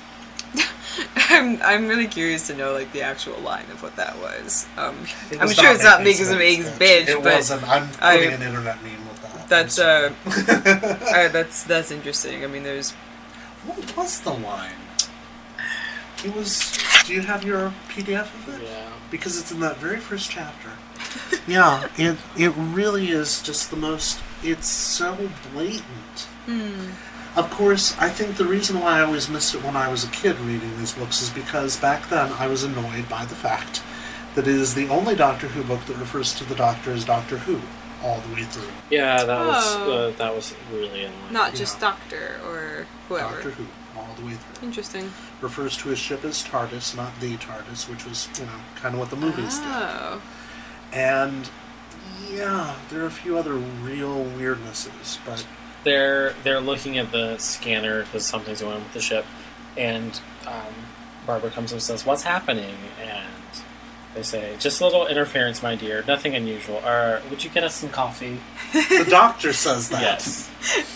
I'm, 1.29 1.61
I'm 1.61 1.87
really 1.87 2.07
curious 2.07 2.47
to 2.47 2.55
know 2.55 2.73
like 2.73 2.91
the 2.93 3.01
actual 3.01 3.37
line 3.39 3.65
of 3.71 3.83
what 3.83 3.95
that 3.97 4.17
was. 4.19 4.67
Um, 4.77 4.95
It 5.31 5.39
I'm 5.39 5.47
was 5.47 5.55
sure 5.55 5.71
it's 5.71 5.83
not 5.83 5.99
Make 6.03 6.19
Me 6.19 6.25
making 6.25 6.25
some 6.25 6.33
Some 6.35 6.41
eggs, 6.41 6.67
Eggs, 6.67 6.79
bitch, 6.79 7.07
It 7.17 7.23
but 7.23 7.33
wasn't. 7.35 7.63
I'm 7.69 7.89
I- 8.01 8.17
putting 8.17 8.33
an 8.33 8.41
internet 8.41 8.81
meme 8.83 9.07
with 9.07 9.21
that. 9.21 9.47
that's 9.49 9.77
uh, 9.79 10.13
sorry. 10.31 11.25
uh, 11.25 11.29
that's 11.29 11.63
that's 11.63 11.91
interesting. 11.91 12.43
I 12.43 12.47
mean, 12.47 12.63
there's 12.63 12.91
What 13.65 13.95
was 13.97 14.21
the 14.21 14.31
line? 14.33 14.71
It 16.25 16.33
was. 16.35 16.77
Do 17.05 17.13
you 17.13 17.21
have 17.21 17.43
your 17.43 17.73
PDF 17.89 18.33
of 18.33 18.49
it? 18.59 18.67
yeah. 18.67 18.89
Because 19.11 19.39
it's 19.39 19.51
in 19.51 19.59
that 19.59 19.77
very 19.77 19.97
first 19.99 20.31
chapter. 20.31 20.71
yeah, 21.47 21.87
it 21.97 22.17
it 22.35 22.49
really 22.57 23.09
is 23.09 23.41
just 23.43 23.69
the 23.69 23.77
most. 23.77 24.19
It's 24.43 24.67
so 24.67 25.29
blatant. 25.53 26.27
Of 27.37 27.51
course, 27.51 27.95
I 27.99 28.09
think 28.09 28.35
the 28.37 28.45
reason 28.45 28.79
why 28.79 28.97
I 28.99 29.01
always 29.03 29.29
missed 29.29 29.53
it 29.53 29.63
when 29.63 29.75
I 29.75 29.89
was 29.89 30.03
a 30.03 30.07
kid 30.07 30.39
reading 30.39 30.75
these 30.79 30.93
books 30.93 31.21
is 31.21 31.29
because 31.29 31.77
back 31.77 32.09
then 32.09 32.31
I 32.33 32.47
was 32.47 32.63
annoyed 32.63 33.07
by 33.07 33.25
the 33.25 33.35
fact 33.35 33.83
that 34.33 34.47
it 34.47 34.55
is 34.55 34.73
the 34.73 34.89
only 34.89 35.15
Doctor 35.15 35.47
Who 35.47 35.63
book 35.63 35.85
that 35.85 35.97
refers 35.97 36.33
to 36.35 36.43
the 36.43 36.55
Doctor 36.55 36.91
as 36.91 37.05
Doctor 37.05 37.37
Who 37.37 37.61
all 38.03 38.19
the 38.21 38.33
way 38.33 38.43
through. 38.43 38.69
Yeah, 38.89 39.23
that 39.23 39.45
was 39.45 39.63
Oh. 39.77 39.91
uh, 39.91 40.11
that 40.17 40.35
was 40.35 40.55
really 40.71 41.03
annoying. 41.05 41.31
not 41.31 41.53
just 41.53 41.75
Yeah. 41.75 41.81
Doctor 41.91 42.39
or 42.45 42.87
whoever. 43.07 43.33
Doctor 43.35 43.51
Who 43.51 43.65
all 43.95 44.15
the 44.19 44.25
way 44.25 44.33
through. 44.33 44.67
Interesting. 44.67 45.11
Refers 45.41 45.77
to 45.77 45.89
his 45.89 45.99
ship 45.99 46.23
as 46.25 46.43
TARDIS, 46.43 46.95
not 46.95 47.19
the 47.19 47.37
TARDIS, 47.37 47.87
which 47.87 48.03
was 48.05 48.29
you 48.39 48.45
know 48.45 48.51
kind 48.75 48.95
of 48.95 48.99
what 48.99 49.11
the 49.11 49.15
movies 49.15 49.59
did. 49.59 49.67
Oh, 49.67 50.21
And 50.91 51.49
yeah, 52.31 52.75
there 52.89 53.01
are 53.03 53.07
a 53.07 53.11
few 53.11 53.37
other 53.37 53.53
real 53.53 54.25
weirdnesses, 54.25 55.17
but 55.25 55.45
they're 55.87 56.33
they're 56.43 56.59
looking 56.59 56.97
at 56.97 57.11
the 57.13 57.37
scanner 57.37 58.03
because 58.03 58.25
something's 58.25 58.59
going 58.61 58.73
on 58.75 58.83
with 58.83 58.93
the 58.93 58.99
ship, 58.99 59.25
and 59.77 60.19
um, 60.45 60.73
Barbara 61.25 61.49
comes 61.49 61.71
and 61.71 61.81
says, 61.81 62.05
"What's 62.05 62.23
happening?" 62.23 62.75
And 63.01 63.25
they 64.13 64.21
say, 64.23 64.55
"Just 64.59 64.81
a 64.81 64.83
little 64.85 65.07
interference, 65.07 65.63
my 65.63 65.75
dear. 65.75 66.03
Nothing 66.05 66.35
unusual. 66.35 66.81
Or 66.85 67.21
would 67.29 67.43
you 67.43 67.49
get 67.49 67.63
us 67.63 67.75
some 67.75 67.89
coffee?" 67.89 68.39
the 68.73 69.05
doctor 69.09 69.53
says 69.53 69.87
that. 69.89 70.01
Yes. 70.01 70.49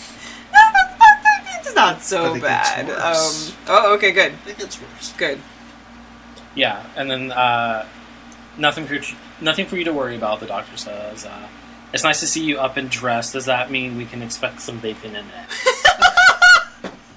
it's 1.60 1.74
not 1.74 2.02
so 2.02 2.28
But 2.30 2.36
it 2.36 2.42
bad. 2.42 2.90
Um, 2.90 3.52
oh, 3.68 3.94
okay, 3.94 4.12
good, 4.12 4.34
It 4.46 4.58
gets 4.58 4.78
worse. 4.80 5.14
good. 5.16 5.40
Yeah, 6.54 6.84
and 6.96 7.10
then 7.10 7.32
uh, 7.32 7.86
nothing 8.58 8.84
for 8.84 8.94
you, 8.96 9.02
nothing 9.40 9.64
for 9.64 9.78
you 9.78 9.84
to 9.84 9.92
worry 9.92 10.16
about. 10.16 10.40
The 10.40 10.46
doctor 10.46 10.76
says, 10.76 11.24
uh, 11.24 11.48
"It's 11.92 12.04
nice 12.04 12.20
to 12.20 12.26
see 12.26 12.44
you 12.44 12.58
up 12.58 12.76
and 12.76 12.88
dressed. 12.90 13.32
Does 13.34 13.46
that 13.46 13.70
mean 13.70 13.96
we 13.96 14.06
can 14.06 14.22
expect 14.22 14.60
some 14.60 14.78
bacon 14.78 15.16
in 15.16 15.24
it?" 15.26 15.78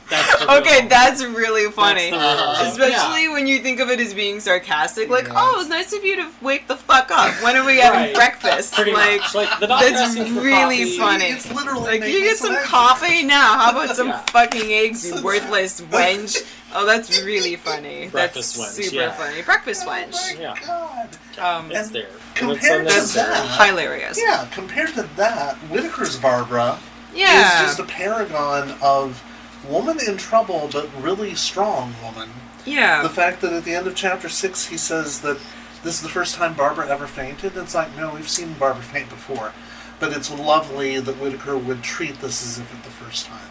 That's 0.09 0.41
Okay, 0.43 0.79
real- 0.81 0.89
that's 0.89 1.23
really 1.23 1.71
funny. 1.71 2.11
the 2.11 2.17
real- 2.17 2.51
Especially 2.71 3.27
when 3.29 3.47
you 3.47 3.59
think 3.59 3.79
of 3.79 3.89
it 3.89 3.99
as 3.99 4.13
being 4.13 4.39
sarcastic, 4.39 5.09
like, 5.09 5.25
Yes. 5.25 5.33
"Oh, 5.35 5.59
it's 5.61 5.69
nice 5.69 5.93
of 5.93 6.03
you 6.05 6.15
to 6.17 6.27
wake 6.41 6.67
the 6.67 6.75
fuck 6.77 7.09
up. 7.11 7.33
When 7.41 7.55
are 7.55 7.63
we 7.65 7.77
having 7.77 7.99
Right. 8.01 8.13
breakfast?" 8.13 8.73
Pretty 8.75 8.91
like, 8.93 9.21
much. 9.21 9.33
Like 9.35 9.59
the 9.59 9.67
that's 9.67 10.15
really 10.15 10.77
coffee. 10.83 10.97
funny. 10.97 11.25
It's 11.25 11.51
literally 11.51 11.81
like 11.81 11.99
making 12.01 12.15
you 12.15 12.21
get 12.21 12.37
some 12.37 12.55
eggs. 12.55 12.67
coffee 12.67 13.23
now. 13.23 13.57
How 13.57 13.71
about 13.71 13.95
some 13.95 14.09
Yeah. 14.09 14.19
fucking 14.31 14.71
eggs, 14.71 15.05
you 15.07 15.21
worthless 15.23 15.81
wench? 15.91 16.43
Oh, 16.75 16.85
that's 16.85 17.21
really 17.21 17.55
funny. 17.55 18.07
Breakfast 18.11 18.57
that's 18.57 18.77
wench, 18.77 18.83
super 18.83 18.95
yeah. 18.95 19.11
funny. 19.13 19.41
Breakfast 19.41 19.83
Oh 19.85 19.87
my 19.89 20.03
wench. 20.03 20.39
Yeah. 20.39 20.53
God. 20.67 21.09
Um, 21.37 21.71
It's 21.71 21.89
there. 21.89 22.07
compared 22.35 22.57
It's 22.85 23.13
to 23.13 23.19
unnecessary. 23.21 23.33
that- 23.33 23.67
hilarious. 23.69 24.19
Yeah, 24.21 24.45
compared 24.53 24.93
to 24.95 25.03
that, 25.15 25.55
Whitaker's 25.69 26.15
Barbara 26.17 26.77
Yeah. 27.13 27.61
is 27.61 27.67
just 27.67 27.79
a 27.79 27.83
paragon 27.83 28.75
of 28.81 29.21
woman 29.69 29.97
in 30.05 30.17
trouble 30.17 30.69
but 30.71 30.89
really 30.99 31.35
strong 31.35 31.93
woman. 32.03 32.29
yeah. 32.65 33.01
The 33.03 33.09
fact 33.09 33.41
that 33.41 33.53
at 33.53 33.63
the 33.63 33.73
end 33.75 33.87
of 33.87 33.95
chapter 33.95 34.29
six 34.29 34.67
he 34.67 34.77
says 34.77 35.21
that 35.21 35.37
this 35.83 35.95
is 35.95 36.01
the 36.01 36.09
first 36.09 36.35
time 36.35 36.55
Barbara 36.55 36.89
ever 36.89 37.05
fainted, 37.05 37.55
it's 37.55 37.75
like, 37.75 37.95
no, 37.95 38.13
we've 38.15 38.27
seen 38.29 38.53
Barbara 38.53 38.81
faint 38.81 39.07
before. 39.09 39.53
But 39.99 40.13
it's 40.13 40.31
lovely 40.31 40.99
that 40.99 41.17
Whitaker 41.17 41.57
would 41.57 41.83
treat 41.83 42.19
this 42.21 42.43
as 42.43 42.57
if 42.57 42.73
it's 42.73 42.85
the 42.85 42.91
first 42.91 43.27
time. 43.27 43.49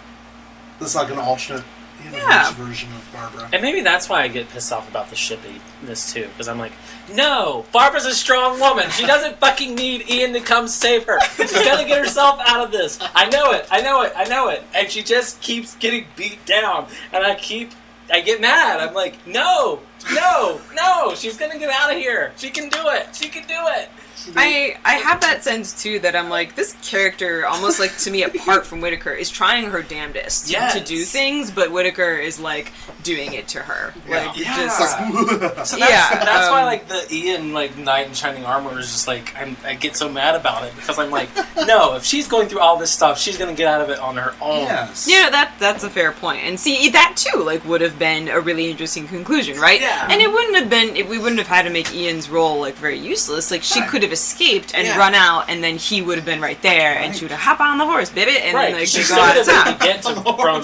This 0.81 0.91
is 0.91 0.95
like 0.97 1.11
an 1.11 1.19
alternate 1.19 1.65
universe 2.05 2.23
Yeah. 2.29 2.53
version 2.53 2.89
of 2.95 3.13
Barbara. 3.13 3.49
And 3.53 3.63
maybe 3.63 3.81
that's 3.81 4.09
why 4.09 4.23
I 4.23 4.29
get 4.29 4.49
pissed 4.51 4.73
off 4.73 4.89
about 4.89 5.11
the 5.11 5.17
shippiness 5.17 6.13
too, 6.13 6.29
because 6.29 6.49
I'm 6.49 6.59
like, 6.59 6.73
no, 7.13 7.67
Barbara's 7.73 8.07
a 8.07 8.15
strong 8.15 8.59
woman. 8.61 8.91
She 8.91 9.07
doesn't 9.07 9.39
fucking 9.41 9.75
need 9.75 10.09
Ian 10.09 10.33
to 10.35 10.41
come 10.41 10.69
save 10.69 11.05
her. 11.07 11.19
She's 11.37 11.53
gonna 11.53 11.85
get 11.87 11.99
herself 11.99 12.41
out 12.47 12.65
of 12.65 12.71
this. 12.73 12.99
I 13.15 13.29
know 13.29 13.51
it. 13.53 13.67
I 13.71 13.81
know 13.81 14.03
it. 14.03 14.13
I 14.17 14.25
know 14.25 14.49
it. 14.49 14.63
And 14.75 14.91
she 14.91 15.03
just 15.03 15.41
keeps 15.41 15.75
getting 15.77 16.07
beat 16.17 16.45
down, 16.47 16.87
and 17.13 17.25
I 17.25 17.35
keep, 17.35 17.73
I 18.13 18.21
get 18.21 18.41
mad. 18.41 18.81
I'm 18.81 18.95
like, 18.95 19.27
no, 19.27 19.81
no, 20.13 20.61
no. 20.75 21.15
She's 21.15 21.37
gonna 21.37 21.59
get 21.59 21.71
out 21.71 21.91
of 21.91 21.97
here. 21.99 22.33
She 22.37 22.51
can 22.51 22.69
do 22.69 22.89
it. 22.89 23.15
She 23.15 23.29
can 23.29 23.47
do 23.47 23.55
it. 23.77 23.89
I 24.37 24.77
I 24.85 24.95
have 24.95 25.21
that 25.23 25.45
sense 25.45 25.81
too 25.83 25.99
that 26.01 26.15
I'm 26.17 26.29
like 26.29 26.55
this 26.57 26.75
character 26.83 27.47
almost 27.47 27.79
like 27.81 27.97
to 27.99 28.11
me 28.11 28.23
apart 28.25 28.67
from 28.67 28.81
Whitaker 28.81 29.13
is 29.13 29.31
trying 29.31 29.71
her 29.71 29.83
damnedest 29.83 30.51
Yes. 30.51 30.75
to 30.75 30.81
do 30.81 31.05
things, 31.05 31.51
but 31.51 31.71
Whitaker 31.73 32.13
is 32.15 32.39
like 32.41 32.73
doing 33.03 33.33
it 33.35 33.49
to 33.49 33.61
her. 33.61 33.95
Like 34.09 34.37
Yeah. 34.39 34.57
just 34.57 34.79
So 34.79 35.37
that's, 35.39 35.79
Yeah, 35.79 36.25
that's 36.25 36.51
why 36.51 36.61
um, 36.61 36.67
like 36.67 36.89
the 36.89 37.07
Ian 37.15 37.53
like 37.53 37.77
knight 37.77 38.07
in 38.09 38.15
shining 38.15 38.45
armor 38.45 38.79
is 38.79 38.87
just 38.93 39.07
like 39.09 39.35
I'm, 39.37 39.57
I 39.65 39.75
get 39.75 39.97
so 39.97 40.09
mad 40.09 40.35
about 40.35 40.65
it 40.65 40.75
because 40.77 40.99
I'm 40.99 41.11
like, 41.11 41.29
no, 41.67 41.95
if 41.97 42.05
she's 42.05 42.29
going 42.29 42.49
through 42.49 42.61
all 42.61 42.77
this 42.77 42.91
stuff, 42.91 43.19
she's 43.19 43.37
gonna 43.37 43.55
get 43.55 43.67
out 43.69 43.81
of 43.81 43.91
it 43.91 43.99
on 43.99 44.17
her 44.17 44.35
own. 44.41 44.61
yes. 44.61 45.07
Yeah, 45.09 45.31
that 45.31 45.55
that's 45.59 45.85
a 45.85 45.91
fair 45.91 46.13
point. 46.13 46.43
And 46.45 46.59
see, 46.59 46.89
that 46.91 47.15
too, 47.17 47.41
like, 47.43 47.65
would 47.65 47.81
have 47.81 47.99
been 47.99 48.29
a 48.29 48.41
really 48.41 48.71
interesting 48.71 49.07
conclusion, 49.07 49.59
right? 49.59 49.81
Yeah. 49.81 50.07
And 50.11 50.21
it 50.21 50.31
wouldn't 50.31 50.57
have 50.57 50.71
been 50.71 50.97
if 50.97 51.09
we 51.09 51.19
wouldn't 51.19 51.39
have 51.39 51.47
had 51.49 51.63
to 51.63 51.71
make 51.71 51.95
Ian's 51.95 52.29
role 52.31 52.59
like 52.61 52.75
very 52.77 52.99
useless. 52.99 53.51
Like, 53.51 53.63
she 53.63 53.81
Right. 53.81 53.89
could 53.89 54.03
have 54.03 54.13
escaped 54.15 54.75
and 54.75 54.87
Yeah. 54.87 54.97
run 54.97 55.15
out, 55.15 55.51
and 55.51 55.63
then 55.63 55.77
he 55.77 56.01
would 56.01 56.17
have 56.17 56.25
been 56.25 56.41
right 56.41 56.61
there, 56.63 56.97
and 56.99 57.15
she 57.15 57.25
would 57.27 57.31
have 57.33 57.41
hop 57.41 57.61
on 57.61 57.77
the 57.77 57.85
horse, 57.85 58.09
baby, 58.09 58.39
and 58.39 58.55
right, 58.55 58.71
then 58.71 58.81
like 58.81 58.89
she 58.89 58.99
they 58.99 59.05
still 59.05 59.17
go 59.17 59.23
out 59.23 59.37
of 59.37 59.47
town. 59.47 59.67
to 59.79 59.85
get 59.85 60.03
to, 60.03 60.15
from, 60.41 60.63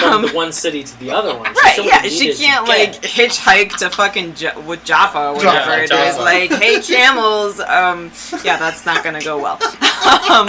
from 0.00 0.22
the 0.22 0.30
one 0.32 0.52
city 0.52 0.84
to 0.84 1.00
the 1.00 1.10
other 1.10 1.36
one. 1.36 1.52
She 1.74 1.80
Right, 1.80 1.84
yeah, 1.84 2.02
she 2.02 2.32
can't 2.34 2.64
get- 2.66 2.92
like 2.92 3.02
hitchhike 3.02 3.76
to 3.78 3.90
fucking 3.90 4.34
J- 4.34 4.52
with 4.66 4.84
Jaffa 4.84 5.18
or 5.30 5.34
whatever 5.34 5.56
Jaffa, 5.58 5.78
it 5.78 5.82
is. 5.84 5.90
Jaffa. 5.90 6.20
Like, 6.22 6.50
hey 6.62 6.80
camels, 6.80 7.58
um, 7.60 8.12
yeah, 8.44 8.56
that's 8.58 8.86
not 8.86 9.02
gonna 9.02 9.20
go 9.22 9.36
well. 9.38 9.58
um, 10.30 10.46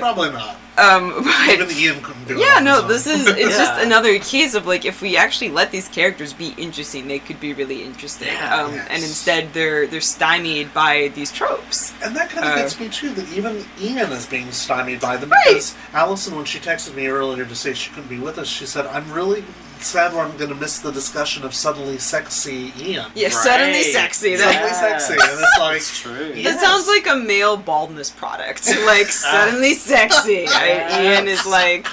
Probably 0.00 0.30
not. 0.30 0.56
Um, 0.76 1.24
but 1.24 1.50
Even 1.54 1.70
Ian 1.70 2.00
couldn't 2.02 2.26
do 2.26 2.34
it. 2.36 2.40
Yeah, 2.40 2.58
no, 2.60 2.82
his 2.86 3.04
this 3.04 3.06
is 3.06 3.26
it's 3.28 3.56
just 3.56 3.80
another 3.82 4.18
case 4.18 4.54
of 4.54 4.66
like 4.66 4.84
if 4.84 5.00
we 5.00 5.16
actually 5.16 5.50
let 5.50 5.70
these 5.70 5.88
characters 5.88 6.32
be 6.32 6.54
interesting, 6.56 7.06
they 7.08 7.18
could 7.20 7.38
be 7.40 7.52
really 7.52 7.82
interesting. 7.84 8.28
Yeah. 8.28 8.54
um, 8.64 8.72
Yes. 8.74 8.86
And 8.90 9.02
instead, 9.02 9.52
they're 9.52 9.86
they're 9.86 10.00
stymied 10.00 10.74
by 10.74 11.12
these 11.14 11.30
tropes. 11.30 11.92
And 12.02 12.14
that 12.16 12.30
kind 12.30 12.44
of 12.46 12.52
Uh, 12.52 12.56
gets 12.56 12.78
me 12.80 12.88
too. 12.88 13.10
That 13.14 13.28
even 13.36 13.64
Ian 13.80 14.10
is 14.12 14.26
being 14.26 14.50
stymied 14.52 15.00
by 15.00 15.16
them 15.16 15.30
Right. 15.30 15.44
because 15.46 15.74
Allison, 15.92 16.34
when 16.36 16.44
she 16.44 16.58
texted 16.58 16.94
me 16.94 17.06
earlier 17.06 17.44
to 17.44 17.54
say 17.54 17.74
she 17.74 17.90
couldn't 17.90 18.08
be 18.08 18.18
with 18.18 18.38
us, 18.38 18.48
she 18.48 18.66
said, 18.66 18.86
"I'm 18.86 19.10
really 19.12 19.44
sad. 19.84 20.14
I'm 20.14 20.36
going 20.36 20.50
to 20.50 20.54
miss 20.56 20.78
the 20.78 20.90
discussion 20.90 21.44
of 21.44 21.54
suddenly 21.54 21.98
sexy 21.98 22.72
Ian." 22.78 23.10
Yeah, 23.14 23.26
Right. 23.28 23.32
suddenly 23.32 23.82
sexy. 23.82 24.36
That, 24.36 24.52
Suddenly 24.52 24.74
sexy, 24.74 25.12
and 25.14 25.40
it's 25.40 25.58
like, 25.58 25.76
It's 25.76 26.00
true. 26.00 26.32
Yeah. 26.34 26.50
that 26.52 26.60
sounds 26.60 26.86
like 26.86 27.06
a 27.06 27.16
male 27.16 27.56
baldness 27.56 28.10
product. 28.10 28.66
Like 28.86 29.06
suddenly 29.08 29.74
sexy. 29.74 30.46
I, 30.48 31.02
Ian 31.02 31.28
is 31.28 31.44
like 31.46 31.86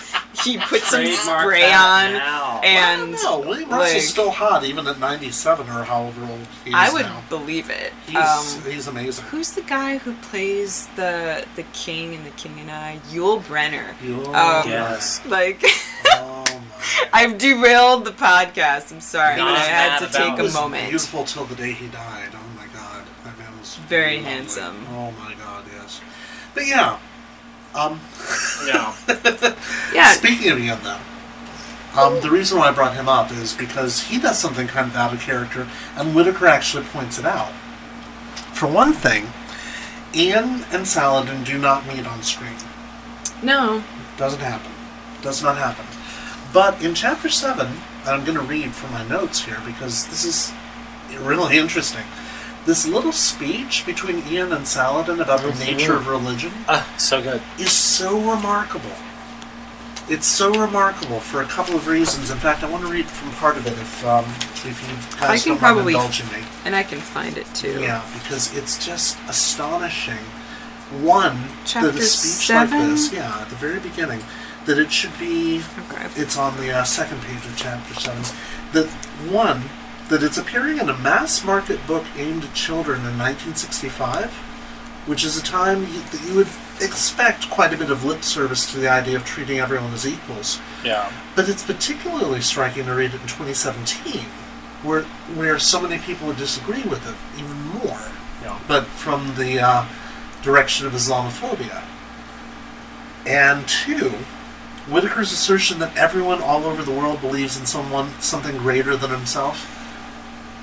he 0.44 0.58
put 0.58 0.82
some 0.82 1.02
Trademark 1.02 1.42
spray 1.44 1.62
that 1.62 2.08
on, 2.08 2.14
now. 2.14 2.62
and 2.64 3.12
no, 3.22 3.40
William 3.40 3.70
Russell's 3.70 3.94
like- 3.94 4.04
still 4.04 4.32
hot 4.32 4.64
even 4.64 4.88
at 4.88 4.98
97 5.00 5.68
or 5.68 5.84
however 5.84 6.22
old 6.26 6.48
he 6.64 6.70
is 6.70 6.74
now. 6.74 6.80
I 6.90 6.94
would 6.94 7.06
now. 7.06 7.24
believe 7.30 7.70
it. 7.70 7.92
He's 8.08 8.16
Um, 8.16 8.72
he's 8.72 8.88
amazing. 8.88 9.26
Who's 9.26 9.52
the 9.52 9.62
guy 9.62 9.98
who 9.98 10.14
plays 10.30 10.88
the 10.96 11.46
the 11.56 11.64
king 11.74 12.16
and 12.16 12.26
the 12.26 12.30
king 12.32 12.60
and 12.60 12.72
I? 12.72 13.00
Yul 13.12 13.42
Brynner. 13.44 13.94
You'll- 14.04 14.34
um, 14.36 14.68
Yes. 14.70 15.20
Like 15.26 15.62
Oh 16.06 16.44
my. 16.70 16.71
I've 17.14 17.38
derailed 17.38 18.06
the 18.06 18.12
podcast. 18.12 18.92
I'm 18.92 19.02
sorry, 19.02 19.38
Not 19.38 19.50
but 19.50 19.58
I 19.58 19.66
had 19.66 20.00
to 20.00 20.12
take 20.12 20.34
He 20.36 20.40
a 20.40 20.44
was 20.44 20.54
moment. 20.54 20.90
beautiful 20.90 21.24
till 21.24 21.46
the 21.46 21.56
day 21.56 21.72
he 21.74 21.88
died. 21.88 22.30
Oh 22.34 22.40
my 22.58 22.66
god, 22.74 23.04
that 23.24 23.38
man 23.38 23.58
was 23.60 23.76
Very 23.88 24.18
lovely. 24.18 24.32
handsome. 24.32 24.86
Oh 24.92 25.12
my 25.20 25.34
god, 25.36 25.64
yes. 25.72 26.02
But 26.54 26.68
yeah, 26.68 26.98
um, 27.76 28.00
Yeah. 28.66 28.94
Yeah, 29.94 30.12
Speaking 30.14 30.52
of 30.52 30.60
Ian, 30.60 30.80
though, 30.84 31.00
um, 32.02 32.22
the 32.22 32.30
reason 32.32 32.58
why 32.58 32.70
I 32.70 32.72
brought 32.72 32.96
him 32.96 33.10
up 33.10 33.32
is 33.32 33.54
because 33.54 34.04
he 34.04 34.18
does 34.20 34.38
something 34.40 34.68
kind 34.68 34.88
of 34.90 34.96
out 34.96 35.14
of 35.14 35.20
character, 35.22 35.68
and 35.98 36.16
Whitaker 36.16 36.48
actually 36.48 36.84
points 36.86 37.20
it 37.20 37.26
out. 37.26 37.52
For 38.54 38.68
one 38.68 38.94
thing, 38.94 39.28
Ian 40.16 40.66
and 40.72 40.88
Saladin 40.88 41.44
do 41.44 41.58
not 41.58 41.86
meet 41.88 42.06
on 42.08 42.22
screen. 42.24 42.56
no, 43.44 43.84
Doesn't 44.18 44.40
happen. 44.42 44.72
Does 45.22 45.42
not 45.44 45.58
happen. 45.58 45.86
But 46.54 46.82
in 46.82 46.94
chapter 46.96 47.30
7, 47.30 47.66
and 47.68 48.10
I'm 48.10 48.26
going 48.26 48.38
to 48.38 48.44
read 48.44 48.74
from 48.74 48.92
my 48.92 49.08
notes 49.08 49.44
here 49.46 49.60
because 49.66 50.08
this 50.08 50.26
is 50.26 50.52
really 51.20 51.58
interesting. 51.58 52.04
This 52.66 52.86
little 52.86 53.12
speech 53.12 53.86
between 53.86 54.24
Ian 54.28 54.52
and 54.54 54.68
Saladin 54.68 55.20
about 55.20 55.42
the 55.42 55.50
Mhm. 55.52 55.60
nature 55.78 55.96
of 55.96 56.08
religion 56.08 56.52
Ah, 56.68 56.86
so 56.98 57.22
good. 57.22 57.42
is 57.58 57.72
so 57.72 58.20
remarkable. 58.20 58.96
It's 60.10 60.28
so 60.28 60.52
remarkable 60.54 61.22
for 61.22 61.42
a 61.42 61.46
couple 61.46 61.76
of 61.76 61.88
reasons. 61.88 62.30
In 62.30 62.38
fact, 62.38 62.64
I 62.64 62.68
want 62.68 62.84
to 62.86 62.92
read 62.92 63.08
from 63.08 63.32
part 63.32 63.56
of 63.56 63.66
it 63.66 63.74
if 63.74 64.06
um, 64.06 64.26
if 64.54 64.66
you 64.66 65.18
guys 65.20 65.30
I 65.30 65.38
can 65.40 65.50
don't 65.54 65.58
probably- 65.60 65.94
mind 65.94 66.06
indulging 66.14 66.28
me. 66.42 66.46
and 66.66 66.76
I 66.76 66.84
can 66.84 67.00
find 67.00 67.38
it 67.38 67.48
too. 67.56 67.80
Yeah, 67.82 68.02
because 68.14 68.54
it's 68.54 68.78
just 68.84 69.18
astonishing. 69.30 70.20
One, 71.02 71.50
Chapter 71.66 71.92
that 71.92 72.02
a 72.02 72.06
speech 72.06 72.46
seven? 72.48 72.80
like 72.80 72.90
this, 72.90 73.14
yeah, 73.14 73.40
at 73.40 73.50
the 73.50 73.56
very 73.56 73.80
beginning, 73.80 74.22
that 74.66 74.78
it 74.78 74.92
should 74.92 75.18
be. 75.20 75.62
Okay. 75.90 76.08
It's 76.16 76.38
on 76.38 76.58
the 76.58 76.72
uh, 76.72 76.84
second 76.84 77.22
page 77.22 77.46
of 77.46 77.56
chapter 77.58 77.94
seven. 77.96 78.24
That 78.74 78.88
one, 79.32 79.64
that 80.10 80.24
it's 80.24 80.38
appearing 80.38 80.78
in 80.80 80.90
a 80.90 80.98
mass 80.98 81.44
market 81.44 81.86
book 81.88 82.06
aimed 82.18 82.44
at 82.44 82.54
children 82.54 83.00
in 83.00 83.18
1965, 83.18 84.32
which 85.08 85.24
is 85.24 85.38
a 85.38 85.42
time 85.44 85.82
you, 85.82 86.02
that 86.12 86.24
you 86.28 86.36
would 86.36 86.48
expect 86.80 87.50
quite 87.50 87.74
a 87.74 87.78
bit 87.78 87.90
of 87.92 88.04
lip 88.04 88.24
service 88.24 88.72
to 88.72 88.80
the 88.80 88.88
idea 88.90 89.16
of 89.16 89.26
treating 89.26 89.60
everyone 89.60 89.94
as 89.94 90.08
equals. 90.08 90.60
Yeah. 90.84 91.12
But 91.36 91.50
it's 91.50 91.64
particularly 91.64 92.42
striking 92.42 92.86
to 92.86 92.94
read 92.94 93.12
it 93.14 93.22
in 93.22 93.28
2017, 93.28 94.22
where 94.84 95.04
where 95.36 95.60
so 95.60 95.82
many 95.82 95.98
people 95.98 96.28
would 96.28 96.38
disagree 96.38 96.84
with 96.84 97.06
it 97.08 97.16
even 97.40 97.58
more, 97.80 98.00
Yeah. 98.42 98.60
but 98.68 98.86
from 98.86 99.36
the 99.36 99.60
uh, 99.60 99.86
direction 100.44 100.86
of 100.88 100.94
Islamophobia. 100.94 101.84
And 103.26 103.68
two, 103.68 104.14
Whitaker's 104.92 105.32
assertion 105.32 105.80
that 105.80 105.96
everyone 105.96 106.42
all 106.42 106.66
over 106.66 106.84
the 106.84 106.92
world 106.92 107.22
believes 107.22 107.58
in 107.58 107.66
someone 107.66 108.10
something 108.20 108.58
greater 108.58 108.98
than 108.98 109.10
himself. 109.10 109.78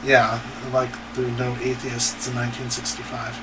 Yeah, 0.05 0.41
like 0.71 0.91
there 1.15 1.27
are 1.27 1.31
no 1.31 1.57
atheists 1.63 2.29
in 2.29 2.35
1965. 2.35 3.41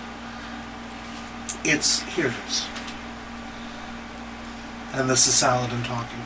It's 1.64 2.04
here 2.04 2.28
it 2.28 2.36
is. 2.48 2.68
And 4.94 5.10
this 5.10 5.26
is 5.26 5.34
Saladin 5.34 5.84
talking. 5.84 6.22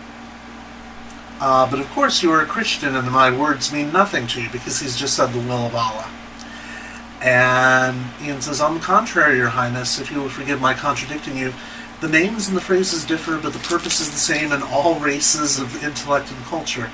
Uh, 1.40 1.70
but 1.72 1.80
of 1.80 1.90
course, 1.92 2.22
you 2.22 2.30
are 2.32 2.42
a 2.42 2.46
Christian, 2.46 2.98
and 2.98 3.10
my 3.10 3.32
words 3.32 3.72
mean 3.72 3.94
nothing 3.94 4.28
to 4.28 4.42
you 4.42 4.50
because 4.50 4.82
he's 4.82 4.98
just 4.98 5.16
said 5.16 5.28
the 5.28 5.40
will 5.40 5.68
of 5.68 5.74
Allah. 5.74 6.10
And 7.22 8.08
Ian 8.22 8.42
says, 8.42 8.60
On 8.60 8.74
the 8.74 8.80
contrary, 8.82 9.38
Your 9.38 9.50
Highness, 9.50 10.00
if 10.00 10.12
you 10.12 10.22
will 10.22 10.30
forgive 10.30 10.60
my 10.60 10.74
contradicting 10.74 11.38
you, 11.38 11.54
The 12.02 12.08
names 12.08 12.48
and 12.48 12.56
the 12.56 12.62
phrases 12.62 13.04
differ, 13.04 13.38
but 13.38 13.52
the 13.52 13.60
purpose 13.60 14.00
is 14.00 14.10
the 14.10 14.18
same 14.18 14.54
in 14.54 14.64
all 14.64 15.02
races 15.02 15.60
of 15.60 15.84
intellect 15.84 16.32
and 16.32 16.46
culture. 16.46 16.90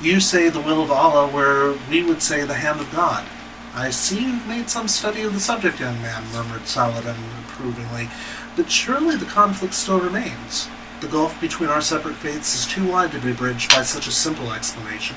You 0.00 0.20
say 0.20 0.48
the 0.48 0.60
will 0.60 0.80
of 0.80 0.92
Allah, 0.92 1.26
where 1.26 1.72
we 1.90 2.04
would 2.04 2.22
say 2.22 2.44
the 2.44 2.54
hand 2.54 2.80
of 2.80 2.92
God. 2.92 3.26
I 3.74 3.90
see 3.90 4.22
you've 4.22 4.46
made 4.46 4.70
some 4.70 4.86
study 4.86 5.22
of 5.22 5.34
the 5.34 5.40
subject, 5.40 5.80
young 5.80 6.00
man, 6.00 6.22
murmured 6.32 6.68
Saladin 6.68 7.16
approvingly. 7.44 8.08
But 8.54 8.70
surely 8.70 9.16
the 9.16 9.24
conflict 9.24 9.74
still 9.74 9.98
remains. 9.98 10.68
The 11.00 11.08
gulf 11.08 11.40
between 11.40 11.68
our 11.68 11.80
separate 11.80 12.14
faiths 12.14 12.54
is 12.54 12.72
too 12.72 12.86
wide 12.86 13.10
to 13.10 13.18
be 13.18 13.32
bridged 13.32 13.74
by 13.74 13.82
such 13.82 14.06
a 14.06 14.12
simple 14.12 14.52
explanation. 14.52 15.16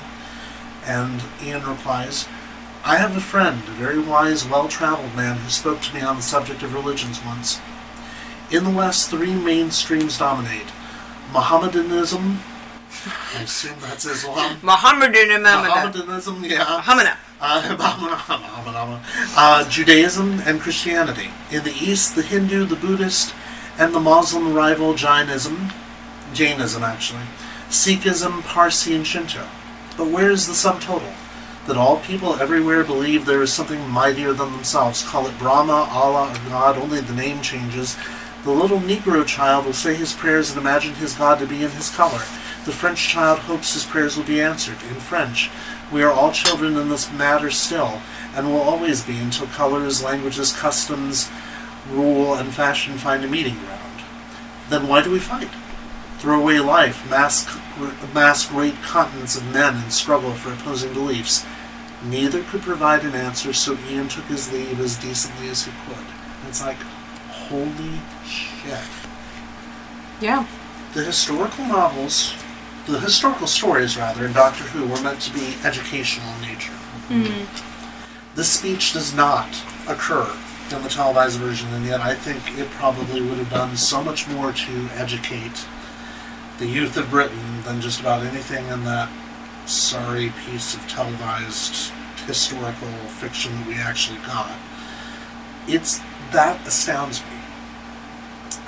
And 0.84 1.22
Ian 1.40 1.64
replies, 1.64 2.26
I 2.84 2.96
have 2.96 3.16
a 3.16 3.20
friend, 3.20 3.62
a 3.68 3.70
very 3.72 4.00
wise, 4.00 4.44
well 4.44 4.66
traveled 4.66 5.14
man, 5.14 5.36
who 5.36 5.48
spoke 5.48 5.80
to 5.82 5.94
me 5.94 6.00
on 6.00 6.16
the 6.16 6.22
subject 6.22 6.64
of 6.64 6.74
religions 6.74 7.24
once. 7.24 7.60
In 8.50 8.64
the 8.64 8.70
West, 8.70 9.10
three 9.10 9.34
main 9.34 9.70
streams 9.70 10.18
dominate 10.18 10.66
Mohammedanism, 11.32 12.40
I 13.34 13.42
assume 13.42 13.76
that's 13.80 14.06
Islam. 14.06 14.58
Mohammedan 14.62 15.42
Muhammad. 15.42 15.68
Mohammedanism, 15.68 16.44
yeah. 16.44 16.58
Muhammad. 16.58 17.08
Uh, 17.40 19.00
uh, 19.36 19.68
Judaism 19.68 20.40
and 20.46 20.60
Christianity. 20.60 21.28
In 21.50 21.64
the 21.64 21.72
East, 21.72 22.16
the 22.16 22.22
Hindu, 22.22 22.64
the 22.64 22.76
Buddhist, 22.76 23.34
and 23.78 23.94
the 23.94 24.00
Muslim 24.00 24.54
rival 24.54 24.94
Jainism, 24.94 25.70
Jainism 26.32 26.82
actually, 26.82 27.22
Sikhism, 27.68 28.42
Parsi, 28.42 28.94
and 28.94 29.06
Shinto. 29.06 29.46
But 29.96 30.08
where 30.08 30.30
is 30.30 30.46
the 30.46 30.54
sum 30.54 30.80
total? 30.80 31.12
That 31.66 31.76
all 31.76 31.98
people 31.98 32.34
everywhere 32.36 32.82
believe 32.82 33.26
there 33.26 33.42
is 33.42 33.52
something 33.52 33.88
mightier 33.90 34.32
than 34.32 34.52
themselves. 34.52 35.02
Call 35.02 35.26
it 35.26 35.38
Brahma, 35.38 35.86
Allah, 35.90 36.32
or 36.32 36.48
God, 36.48 36.78
only 36.78 37.00
the 37.00 37.14
name 37.14 37.42
changes. 37.42 37.96
The 38.48 38.54
little 38.54 38.80
Negro 38.80 39.26
child 39.26 39.66
will 39.66 39.74
say 39.74 39.94
his 39.94 40.14
prayers 40.14 40.48
and 40.48 40.58
imagine 40.58 40.94
his 40.94 41.12
God 41.12 41.38
to 41.38 41.46
be 41.46 41.62
in 41.62 41.70
his 41.72 41.94
color. 41.94 42.22
The 42.64 42.72
French 42.72 43.06
child 43.06 43.40
hopes 43.40 43.74
his 43.74 43.84
prayers 43.84 44.16
will 44.16 44.24
be 44.24 44.40
answered 44.40 44.82
in 44.88 44.94
French. 44.94 45.50
We 45.92 46.02
are 46.02 46.10
all 46.10 46.32
children 46.32 46.74
in 46.78 46.88
this 46.88 47.12
matter 47.12 47.50
still, 47.50 48.00
and 48.34 48.46
will 48.46 48.62
always 48.62 49.04
be 49.04 49.18
until 49.18 49.48
colors, 49.48 50.02
languages, 50.02 50.56
customs, 50.56 51.30
rule, 51.90 52.32
and 52.32 52.54
fashion 52.54 52.96
find 52.96 53.22
a 53.22 53.28
meeting 53.28 53.58
ground. 53.58 54.02
Then 54.70 54.88
why 54.88 55.02
do 55.02 55.10
we 55.10 55.18
fight? 55.18 55.50
Throw 56.16 56.40
away 56.40 56.58
life, 56.58 57.06
mask, 57.10 57.50
mass 58.14 58.48
great 58.48 58.76
continents 58.76 59.36
of 59.36 59.44
men 59.52 59.76
and 59.76 59.92
struggle 59.92 60.32
for 60.32 60.54
opposing 60.54 60.94
beliefs. 60.94 61.44
Neither 62.02 62.42
could 62.44 62.62
provide 62.62 63.04
an 63.04 63.14
answer, 63.14 63.52
so 63.52 63.76
Ian 63.90 64.08
took 64.08 64.24
his 64.24 64.50
leave 64.50 64.80
as 64.80 64.96
decently 64.96 65.50
as 65.50 65.66
he 65.66 65.72
could. 65.86 66.06
It's 66.48 66.62
like, 66.62 66.78
holy 67.28 68.00
shit. 68.68 68.84
Yeah. 70.20 70.46
The 70.94 71.04
historical 71.04 71.64
novels, 71.66 72.34
the 72.86 72.98
historical 73.00 73.46
stories 73.46 73.96
rather, 73.96 74.26
in 74.26 74.32
Doctor 74.32 74.64
Who 74.64 74.86
were 74.88 75.00
meant 75.02 75.20
to 75.22 75.32
be 75.32 75.54
educational 75.64 76.28
in 76.34 76.40
nature. 76.42 76.72
Mm-hmm. 77.08 78.36
This 78.36 78.50
speech 78.50 78.92
does 78.92 79.14
not 79.14 79.48
occur 79.88 80.30
in 80.70 80.82
the 80.82 80.88
televised 80.88 81.38
version, 81.38 81.68
and 81.72 81.84
yet 81.84 82.00
I 82.00 82.14
think 82.14 82.58
it 82.58 82.68
probably 82.70 83.20
would 83.22 83.38
have 83.38 83.50
done 83.50 83.76
so 83.76 84.02
much 84.02 84.28
more 84.28 84.52
to 84.52 84.88
educate 84.94 85.66
the 86.58 86.66
youth 86.66 86.96
of 86.96 87.10
Britain 87.10 87.62
than 87.62 87.80
just 87.80 88.00
about 88.00 88.24
anything 88.24 88.66
in 88.68 88.84
that 88.84 89.08
sorry 89.66 90.32
piece 90.46 90.74
of 90.74 90.86
televised 90.88 91.92
historical 92.26 92.88
fiction 93.20 93.54
that 93.58 93.66
we 93.66 93.74
actually 93.74 94.18
got. 94.18 94.50
It's 95.66 96.00
that 96.32 96.66
astounds 96.66 97.22
me. 97.22 97.38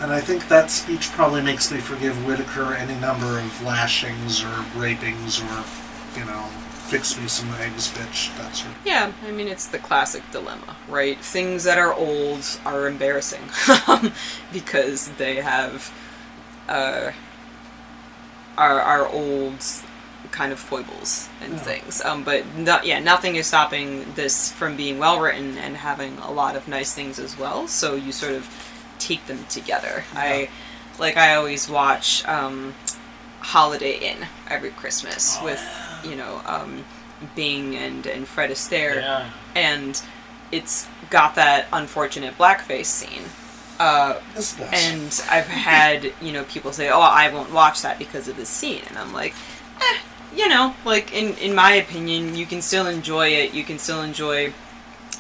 And 0.01 0.13
I 0.13 0.21
think 0.21 0.49
that 0.49 0.71
speech 0.71 1.11
probably 1.11 1.43
makes 1.43 1.71
me 1.71 1.79
forgive 1.79 2.25
Whitaker 2.27 2.75
any 2.75 2.95
number 2.95 3.39
of 3.39 3.63
lashings 3.63 4.43
or 4.43 4.65
rapings 4.75 5.41
or, 5.41 6.19
you 6.19 6.25
know, 6.25 6.45
fix 6.89 7.19
me 7.21 7.29
some 7.29 7.53
eggs, 7.61 7.89
bitch, 7.93 8.37
that 8.39 8.57
sort 8.57 8.73
of 8.75 8.87
Yeah, 8.87 9.13
I 9.27 9.31
mean 9.31 9.47
it's 9.47 9.67
the 9.67 9.79
classic 9.79 10.23
dilemma, 10.33 10.77
right? 10.89 11.19
Things 11.19 11.65
that 11.65 11.79
are 11.79 11.93
old 11.95 12.45
are 12.65 12.87
embarrassing 12.89 13.43
because 14.53 15.09
they 15.13 15.37
have 15.37 15.93
uh, 16.69 17.13
are 18.57 18.81
are 18.81 19.07
old 19.09 19.63
kind 20.33 20.53
of 20.53 20.59
foibles 20.59 21.29
and 21.43 21.53
Yeah. 21.55 21.59
things. 21.59 22.01
Um, 22.03 22.23
but 22.25 22.45
no, 22.57 22.81
yeah, 22.83 22.99
nothing 23.01 23.37
is 23.37 23.47
stopping 23.47 24.13
this 24.15 24.51
from 24.53 24.77
being 24.77 24.99
well 24.99 25.21
written 25.21 25.59
and 25.59 25.77
having 25.77 26.17
a 26.19 26.31
lot 26.31 26.57
of 26.57 26.69
nice 26.69 26.93
things 26.95 27.19
as 27.19 27.39
well. 27.39 27.69
So 27.69 27.95
you 27.95 28.13
sort 28.13 28.33
of 28.33 28.49
take 29.01 29.27
them 29.27 29.45
together. 29.49 30.05
I 30.15 30.49
like 30.99 31.17
I 31.17 31.35
always 31.35 31.69
watch 31.69 32.27
um, 32.29 32.75
Holiday 33.41 33.99
Inn 33.99 34.27
every 34.49 34.71
Christmas 34.71 35.37
Oh, 35.41 35.45
with 35.47 35.63
you 36.05 36.17
know 36.17 36.41
um, 36.47 36.85
Bing 37.35 37.75
and 37.77 38.07
and 38.07 38.27
Fred 38.29 38.51
Astaire 38.51 38.97
Yeah. 38.97 39.31
and 39.55 40.01
it's 40.53 40.89
got 41.11 41.35
that 41.37 41.67
unfortunate 41.73 42.37
blackface 42.37 42.87
scene. 42.87 43.25
Uh, 43.79 44.21
Yes, 44.35 44.59
and 44.73 45.25
I've 45.31 45.47
had 45.47 46.13
you 46.21 46.33
know 46.33 46.45
people 46.45 46.73
say, 46.73 46.91
"Oh, 46.91 47.01
I 47.01 47.33
won't 47.33 47.53
watch 47.53 47.81
that 47.83 47.99
because 47.99 48.29
of 48.29 48.37
this 48.37 48.49
scene," 48.51 48.83
and 48.89 48.99
I'm 48.99 49.13
like, 49.15 49.35
eh, 49.81 49.99
you 50.37 50.49
know, 50.49 50.75
like 50.85 51.15
in 51.15 51.35
in 51.39 51.55
my 51.55 51.73
opinion, 51.73 52.35
you 52.37 52.45
can 52.47 52.61
still 52.61 52.87
enjoy 52.87 53.29
it. 53.29 53.55
You 53.55 53.65
can 53.65 53.79
still 53.79 54.03
enjoy 54.03 54.53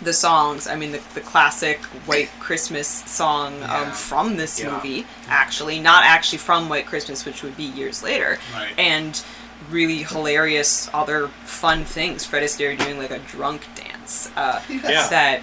the 0.02 0.12
songs. 0.12 0.66
I 0.66 0.76
mean, 0.76 0.92
the, 0.92 1.00
the 1.14 1.20
classic 1.20 1.78
White 2.06 2.30
Christmas 2.40 2.86
song 2.88 3.58
Yeah. 3.60 3.80
um, 3.82 3.92
from 3.92 4.36
this 4.36 4.58
Yeah. 4.58 4.70
movie, 4.70 5.06
actually, 5.28 5.78
not 5.80 6.04
actually 6.04 6.38
from 6.38 6.68
White 6.68 6.86
Christmas, 6.86 7.24
which 7.24 7.42
would 7.42 7.56
be 7.56 7.64
years 7.64 8.02
later, 8.02 8.38
Right. 8.54 8.72
and 8.78 9.22
really 9.70 10.02
hilarious 10.02 10.88
other 10.94 11.28
fun 11.44 11.84
things. 11.84 12.24
Fred 12.24 12.42
Astaire 12.42 12.78
doing 12.78 12.98
like 12.98 13.10
a 13.10 13.18
drunk 13.18 13.62
dance. 13.74 14.30
Uh, 14.36 14.60
Yeah. 14.68 15.06
That, 15.08 15.42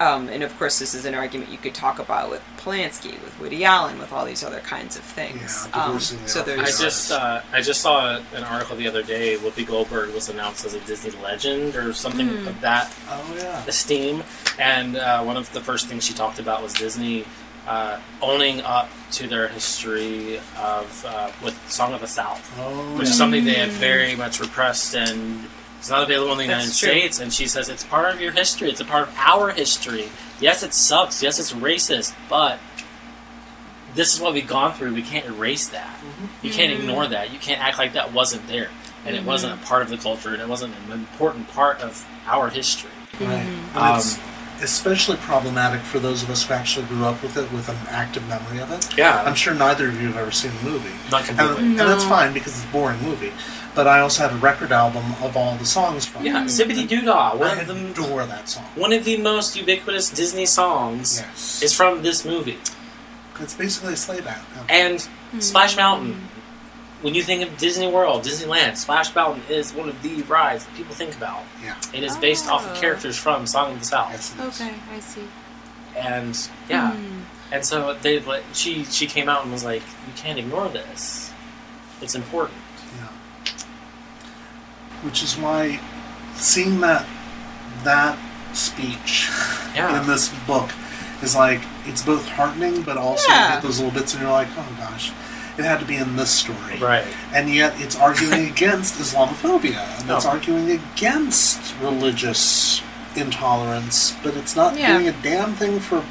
um, 0.00 0.28
and 0.28 0.42
of 0.42 0.56
course, 0.58 0.78
this 0.78 0.94
is 0.94 1.04
an 1.04 1.14
argument 1.14 1.50
you 1.50 1.58
could 1.58 1.74
talk 1.74 1.98
about 1.98 2.30
with 2.30 2.42
Polanski, 2.58 3.12
with 3.22 3.38
Woody 3.40 3.64
Allen, 3.64 3.98
with 3.98 4.12
all 4.12 4.24
these 4.24 4.44
other 4.44 4.60
kinds 4.60 4.96
of 4.96 5.02
things. 5.02 5.68
Yeah, 5.70 5.84
um, 5.84 5.94
the 5.94 6.00
so 6.00 6.40
authors. 6.40 6.48
I 6.48 6.54
there's 6.62 6.80
just 6.80 7.12
uh, 7.12 7.42
I 7.52 7.60
just 7.60 7.80
saw 7.80 8.16
an 8.34 8.44
article 8.44 8.76
the 8.76 8.86
other 8.88 9.02
day. 9.02 9.36
Whoopi 9.36 9.66
Goldberg 9.66 10.14
was 10.14 10.28
announced 10.28 10.64
as 10.64 10.74
a 10.74 10.80
Disney 10.80 11.10
legend 11.22 11.74
or 11.76 11.92
something 11.92 12.28
Hmm. 12.28 12.48
of 12.48 12.60
that 12.60 12.92
oh, 13.08 13.34
yeah. 13.38 13.64
esteem, 13.66 14.22
and 14.58 14.96
uh, 14.96 15.22
one 15.24 15.36
of 15.36 15.52
the 15.52 15.60
first 15.60 15.86
things 15.88 16.04
she 16.04 16.14
talked 16.14 16.38
about 16.38 16.62
was 16.62 16.72
Disney 16.74 17.24
uh, 17.66 17.98
owning 18.22 18.60
up 18.62 18.88
to 19.12 19.26
their 19.26 19.48
history 19.48 20.38
of 20.58 21.04
uh, 21.06 21.30
with 21.44 21.54
Song 21.70 21.92
of 21.92 22.00
the 22.00 22.06
South, 22.06 22.40
Oh, 22.58 22.94
which 22.96 23.04
yeah. 23.06 23.10
is 23.10 23.18
something 23.18 23.44
they 23.44 23.54
have 23.54 23.70
very 23.70 24.14
much 24.16 24.40
repressed 24.40 24.94
and. 24.94 25.48
It's 25.78 25.90
not 25.90 26.02
available 26.02 26.32
in 26.32 26.38
the 26.38 26.46
That's 26.46 26.64
United 26.64 26.78
true. 26.78 27.00
States, 27.00 27.20
and 27.20 27.32
she 27.32 27.46
says 27.46 27.68
it's 27.68 27.84
part 27.84 28.12
of 28.12 28.20
your 28.20 28.32
history. 28.32 28.68
It's 28.68 28.80
a 28.80 28.84
part 28.84 29.08
of 29.08 29.14
our 29.16 29.50
history. 29.50 30.08
Yes, 30.40 30.62
it 30.62 30.74
sucks. 30.74 31.22
Yes, 31.22 31.38
it's 31.38 31.52
racist, 31.52 32.14
but 32.28 32.58
this 33.94 34.14
is 34.14 34.20
what 34.20 34.34
we've 34.34 34.46
gone 34.46 34.72
through. 34.74 34.94
We 34.94 35.02
can't 35.02 35.26
erase 35.26 35.68
that. 35.68 35.98
You 36.42 36.50
can't 36.50 36.72
Mm-hmm. 36.72 36.82
ignore 36.82 37.06
that. 37.08 37.32
You 37.32 37.38
can't 37.38 37.60
act 37.60 37.78
like 37.78 37.92
that 37.94 38.12
wasn't 38.12 38.46
there, 38.48 38.68
and 39.06 39.14
it 39.16 39.24
wasn't 39.24 39.54
a 39.60 39.64
part 39.64 39.82
of 39.82 39.88
the 39.88 39.96
culture, 39.98 40.30
and 40.32 40.42
it 40.42 40.48
wasn't 40.48 40.74
an 40.86 40.92
important 40.92 41.48
part 41.48 41.80
of 41.80 42.06
our 42.26 42.48
history. 42.50 42.90
Right. 43.20 43.28
And 43.30 43.76
Um, 43.76 43.96
it's 43.96 44.18
especially 44.60 45.16
problematic 45.18 45.80
for 45.82 46.00
those 46.00 46.22
of 46.24 46.30
us 46.30 46.44
who 46.44 46.54
actually 46.54 46.86
grew 46.86 47.04
up 47.04 47.22
with 47.22 47.36
it 47.36 47.50
with 47.52 47.68
an 47.68 47.76
active 47.88 48.26
memory 48.28 48.58
of 48.60 48.70
it. 48.72 48.96
Yeah, 48.98 49.22
I'm 49.22 49.34
sure 49.36 49.54
neither 49.54 49.88
of 49.88 50.00
you 50.00 50.08
have 50.08 50.16
ever 50.16 50.30
seen 50.32 50.50
the 50.62 50.70
movie. 50.70 50.90
not 51.10 51.28
And, 51.28 51.38
completely. 51.38 51.66
and 51.70 51.78
that's 51.78 52.04
fine 52.04 52.32
because 52.32 52.54
it's 52.56 52.64
a 52.64 52.72
boring 52.72 53.00
movie. 53.02 53.32
But 53.78 53.86
I 53.86 54.00
also 54.00 54.24
had 54.24 54.32
a 54.32 54.38
record 54.38 54.72
album 54.72 55.04
of 55.22 55.36
all 55.36 55.54
the 55.54 55.64
songs 55.64 56.04
from 56.04 56.26
Yeah, 56.26 56.42
it. 56.42 56.48
Zip-a-Dee-Doo-Dah, 56.48 57.30
I 57.34 57.36
one 57.36 57.58
of 57.60 57.68
the 57.68 57.76
adore 57.90 58.26
that 58.26 58.48
song. 58.48 58.64
one 58.74 58.92
of 58.92 59.04
the 59.04 59.16
most 59.18 59.54
ubiquitous 59.54 60.10
Disney 60.10 60.46
songs 60.46 61.22
Yes. 61.24 61.62
is 61.62 61.72
from 61.72 62.02
this 62.02 62.24
movie. 62.24 62.58
It's 63.38 63.54
basically 63.54 63.92
a 63.92 63.96
slave 63.96 64.26
anthem. 64.26 64.64
And 64.68 65.08
Splash 65.40 65.76
Mountain. 65.76 66.26
When 67.02 67.14
you 67.14 67.22
think 67.22 67.40
of 67.48 67.56
Disney 67.56 67.86
World, 67.86 68.24
Disneyland, 68.24 68.76
Splash 68.76 69.14
Mountain 69.14 69.42
is 69.48 69.72
one 69.72 69.88
of 69.88 70.02
the 70.02 70.22
rides 70.22 70.64
that 70.64 70.74
people 70.74 70.96
think 70.96 71.14
about. 71.16 71.42
Yeah. 71.64 71.76
It 71.92 72.02
is 72.02 72.16
based 72.16 72.48
off 72.48 72.66
of 72.68 72.76
Oh. 72.76 72.80
characters 72.80 73.16
from 73.16 73.46
Song 73.46 73.74
of 73.74 73.78
the 73.78 73.84
South. 73.86 74.10
Yes, 74.10 74.34
it 74.36 74.44
is. 74.44 74.60
I 74.92 74.98
see. 74.98 75.28
and 75.96 76.48
yeah, 76.68 76.90
Hmm. 76.90 77.20
and 77.52 77.64
so 77.64 77.96
they 78.02 78.18
like 78.18 78.42
she 78.54 78.84
she 78.86 79.06
came 79.06 79.28
out 79.28 79.44
and 79.44 79.52
was 79.52 79.62
like, 79.62 79.82
you 80.08 80.12
can't 80.16 80.36
ignore 80.40 80.68
this. 80.68 81.30
It's 82.02 82.16
important. 82.16 82.58
Yeah. 85.00 85.06
Which 85.08 85.22
is 85.22 85.36
why 85.36 85.80
seeing 86.36 86.80
that 86.80 87.06
that 87.84 88.18
speech 88.52 89.28
Yeah. 89.74 90.00
in 90.00 90.06
this 90.08 90.30
book 90.46 90.70
is 91.22 91.34
like 91.34 91.60
it's 91.86 92.02
both 92.02 92.26
heartening 92.28 92.82
but 92.82 92.96
also 92.96 93.30
Yeah. 93.30 93.48
you 93.48 93.54
get 93.54 93.62
those 93.62 93.78
little 93.80 93.92
bits 93.92 94.14
and 94.14 94.22
you're 94.22 94.32
like, 94.32 94.48
oh 94.56 94.66
gosh, 94.78 95.12
it 95.58 95.64
had 95.64 95.80
to 95.80 95.86
be 95.86 95.96
in 95.96 96.16
this 96.16 96.30
story. 96.30 96.78
Right. 96.80 97.04
And 97.32 97.52
yet 97.52 97.74
it's 97.80 97.96
arguing 97.96 98.46
against 98.50 98.94
Islamophobia 98.94 100.00
and 100.00 100.10
it's 100.10 100.26
arguing 100.26 100.70
against 100.70 101.74
religious 101.80 102.82
intolerance, 103.16 104.14
but 104.22 104.36
it's 104.36 104.54
not 104.56 104.76
Yeah. 104.78 104.92
doing 104.94 105.08
a 105.08 105.12
damn 105.22 105.54
thing 105.54 105.80
for 105.80 106.04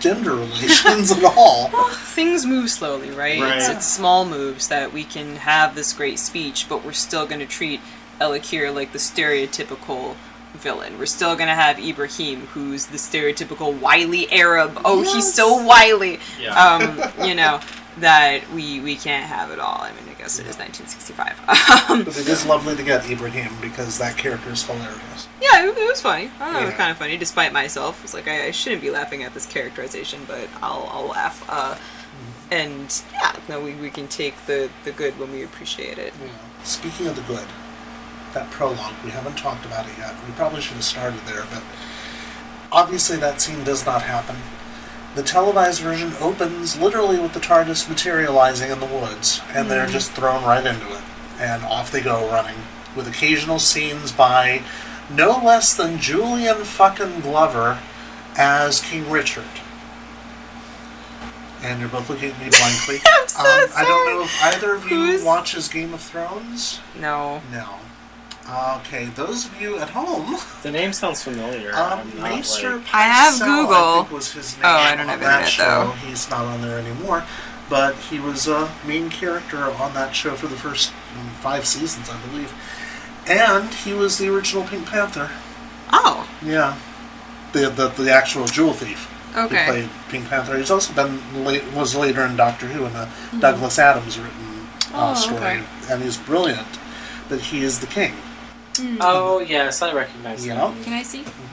gender 0.00 0.34
relations 0.44 1.10
at 1.12 1.24
all. 1.24 1.68
things 1.92 2.44
move 2.44 2.68
slowly, 2.70 3.10
right? 3.10 3.40
Right. 3.40 3.56
It's, 3.58 3.68
it's 3.68 3.86
small 3.86 4.24
moves 4.24 4.68
that 4.68 4.92
we 4.92 5.04
can 5.04 5.36
have 5.36 5.74
this 5.74 5.92
great 5.92 6.18
speech, 6.18 6.66
but 6.68 6.84
we're 6.84 6.92
still 6.92 7.26
going 7.26 7.40
to 7.40 7.46
treat 7.46 7.80
El 8.22 8.30
Akir 8.32 8.72
like 8.74 8.92
the 8.92 8.98
stereotypical 8.98 10.14
villain. 10.54 10.98
We're 10.98 11.06
still 11.06 11.34
going 11.34 11.48
to 11.48 11.54
have 11.54 11.78
Ibrahim, 11.78 12.40
who's 12.48 12.86
the 12.86 12.98
stereotypical 12.98 13.78
wily 13.80 14.30
Arab. 14.30 14.80
Oh, 14.84 15.02
he's 15.02 15.32
so 15.32 15.62
wily. 15.64 16.20
Yeah. 16.40 16.54
Um, 16.54 17.26
you 17.26 17.34
know, 17.34 17.60
that 17.98 18.48
we, 18.52 18.80
we 18.80 18.94
can't 18.96 19.24
have 19.26 19.50
it 19.50 19.58
all. 19.58 19.80
I 19.82 19.90
mean, 19.92 20.08
I 20.08 20.14
guess 20.20 20.38
it 20.38 20.46
is 20.46 20.56
1965. 20.58 21.40
Um, 21.90 22.04
But 22.04 22.16
it 22.16 22.28
is 22.28 22.46
lovely 22.46 22.76
to 22.76 22.82
get 22.82 23.10
Ibrahim 23.10 23.50
because 23.60 23.98
that 23.98 24.16
character 24.16 24.50
is 24.50 24.62
hilarious. 24.64 25.26
yeah, 25.42 25.64
it, 25.66 25.76
it 25.76 25.88
was 25.88 26.00
funny. 26.00 26.30
I 26.40 26.52
thought 26.52 26.62
it 26.62 26.66
was 26.66 26.74
kind 26.74 26.90
of 26.92 26.96
funny, 26.96 27.16
despite 27.16 27.52
myself. 27.52 28.02
It's 28.04 28.14
like 28.14 28.28
I, 28.28 28.46
I 28.46 28.50
shouldn't 28.52 28.82
be 28.82 28.90
laughing 28.90 29.24
at 29.24 29.34
this 29.34 29.46
characterization, 29.46 30.20
but 30.28 30.48
I'll, 30.62 30.88
I'll 30.92 31.06
laugh. 31.08 31.44
Uh, 31.48 31.76
and 32.50 33.02
yeah, 33.14 33.34
no, 33.48 33.60
we, 33.60 33.74
we 33.74 33.90
can 33.90 34.06
take 34.06 34.36
the, 34.46 34.70
the 34.84 34.92
good 34.92 35.18
when 35.18 35.32
we 35.32 35.42
appreciate 35.42 35.98
it. 35.98 36.12
Speaking 36.62 37.06
of 37.08 37.16
the 37.16 37.22
good, 37.22 37.46
that 38.34 38.50
prologue, 38.50 38.94
we 39.04 39.10
haven't 39.10 39.36
talked 39.36 39.64
about 39.64 39.86
it 39.86 39.92
yet. 39.98 40.14
We 40.26 40.32
probably 40.32 40.60
should 40.60 40.74
have 40.74 40.84
started 40.84 41.20
there, 41.26 41.44
but 41.50 41.62
obviously 42.70 43.16
that 43.18 43.40
scene 43.40 43.64
does 43.64 43.84
not 43.84 44.02
happen. 44.02 44.36
The 45.14 45.22
televised 45.22 45.82
version 45.82 46.12
opens 46.20 46.80
literally 46.80 47.18
with 47.18 47.34
the 47.34 47.40
TARDIS 47.40 47.88
materializing 47.88 48.70
in 48.70 48.80
the 48.80 48.86
woods, 48.86 49.42
and 49.52 49.70
they're 49.70 49.84
mm-hmm. 49.84 49.92
just 49.92 50.12
thrown 50.12 50.42
right 50.44 50.64
into 50.64 50.90
it. 50.90 51.02
And 51.38 51.62
off 51.64 51.90
they 51.90 52.00
go 52.00 52.30
running, 52.30 52.56
with 52.96 53.06
occasional 53.06 53.58
scenes 53.58 54.12
by 54.12 54.62
no 55.10 55.42
less 55.44 55.74
than 55.74 55.98
Julian 55.98 56.64
fucking 56.64 57.20
Glover 57.20 57.78
as 58.36 58.80
King 58.80 59.10
Richard. 59.10 59.44
And 61.62 61.78
you're 61.78 61.88
both 61.88 62.08
looking 62.08 62.30
at 62.30 62.40
me 62.40 62.48
blankly. 62.50 63.00
I'm 63.06 63.28
so 63.28 63.42
sorry. 63.42 63.70
I 63.76 63.84
don't 63.84 64.06
know 64.06 64.24
if 64.24 64.42
either 64.44 64.74
of 64.74 64.84
you 64.84 65.06
Who's- 65.06 65.22
watches 65.22 65.68
Game 65.68 65.94
of 65.94 66.00
Thrones. 66.00 66.80
No. 66.98 67.42
No. 67.52 67.76
Okay, 68.50 69.06
those 69.14 69.46
of 69.46 69.60
you 69.60 69.78
at 69.78 69.90
home, 69.90 70.36
The 70.62 70.70
name 70.70 70.92
sounds 70.92 71.22
familiar. 71.22 71.74
um, 71.74 72.00
I'm 72.00 72.20
Maester 72.22 72.76
like- 72.76 72.94
I 72.94 73.02
have 73.02 73.34
Pycelle, 73.34 73.44
Google. 73.46 73.74
I 73.74 73.94
think 73.98 74.10
was 74.12 74.32
his 74.32 74.56
name 74.56 74.66
Oh, 74.66 74.68
I 74.68 74.90
don't 74.90 75.00
on 75.00 75.08
have 75.08 75.20
that 75.20 75.26
internet, 75.44 75.48
show. 75.48 75.64
though. 76.02 76.06
He's 76.08 76.28
not 76.28 76.44
on 76.46 76.60
there 76.60 76.78
anymore, 76.78 77.24
but 77.70 77.94
he 78.10 78.18
was 78.18 78.48
a 78.48 78.68
main 78.86 79.10
character 79.10 79.64
on 79.80 79.94
that 79.94 80.14
show 80.16 80.34
for 80.34 80.48
the 80.48 80.56
first 80.56 80.92
um, 81.18 81.30
five 81.40 81.66
seasons, 81.66 82.10
I 82.10 82.16
believe. 82.28 82.52
And 83.28 83.72
he 83.72 83.94
was 83.94 84.18
the 84.18 84.28
original 84.28 84.64
Pink 84.64 84.86
Panther. 84.90 85.30
Oh, 85.92 86.28
Yeah, 86.42 86.76
the 87.52 87.68
the, 87.70 87.88
the 87.88 88.12
actual 88.12 88.46
jewel 88.46 88.72
thief. 88.72 89.08
Who 89.34 89.42
okay. 89.42 89.64
played 89.66 89.88
Pink 90.08 90.28
Panther. 90.28 90.58
He's 90.58 90.70
also 90.70 90.92
been 90.92 91.44
late, 91.44 91.62
was 91.72 91.94
later 91.94 92.22
in 92.26 92.36
Doctor 92.36 92.66
Who 92.66 92.84
in 92.86 92.94
a 92.96 93.08
Douglas 93.38 93.78
Adams 93.78 94.18
written 94.18 94.66
uh, 94.92 95.12
Oh, 95.12 95.14
story, 95.14 95.36
okay. 95.36 95.62
and 95.88 96.02
he's 96.02 96.16
brilliant. 96.18 96.66
But 97.28 97.40
he 97.40 97.62
is 97.62 97.78
the 97.80 97.86
king. 97.86 98.14
Oh 99.00 99.40
yes, 99.40 99.82
I 99.82 99.92
recognize 99.92 100.46
Yeah. 100.46 100.70
him. 100.72 100.82
Can 100.84 100.92
I 100.94 101.02
see? 101.02 101.22
Hmm. 101.22 101.48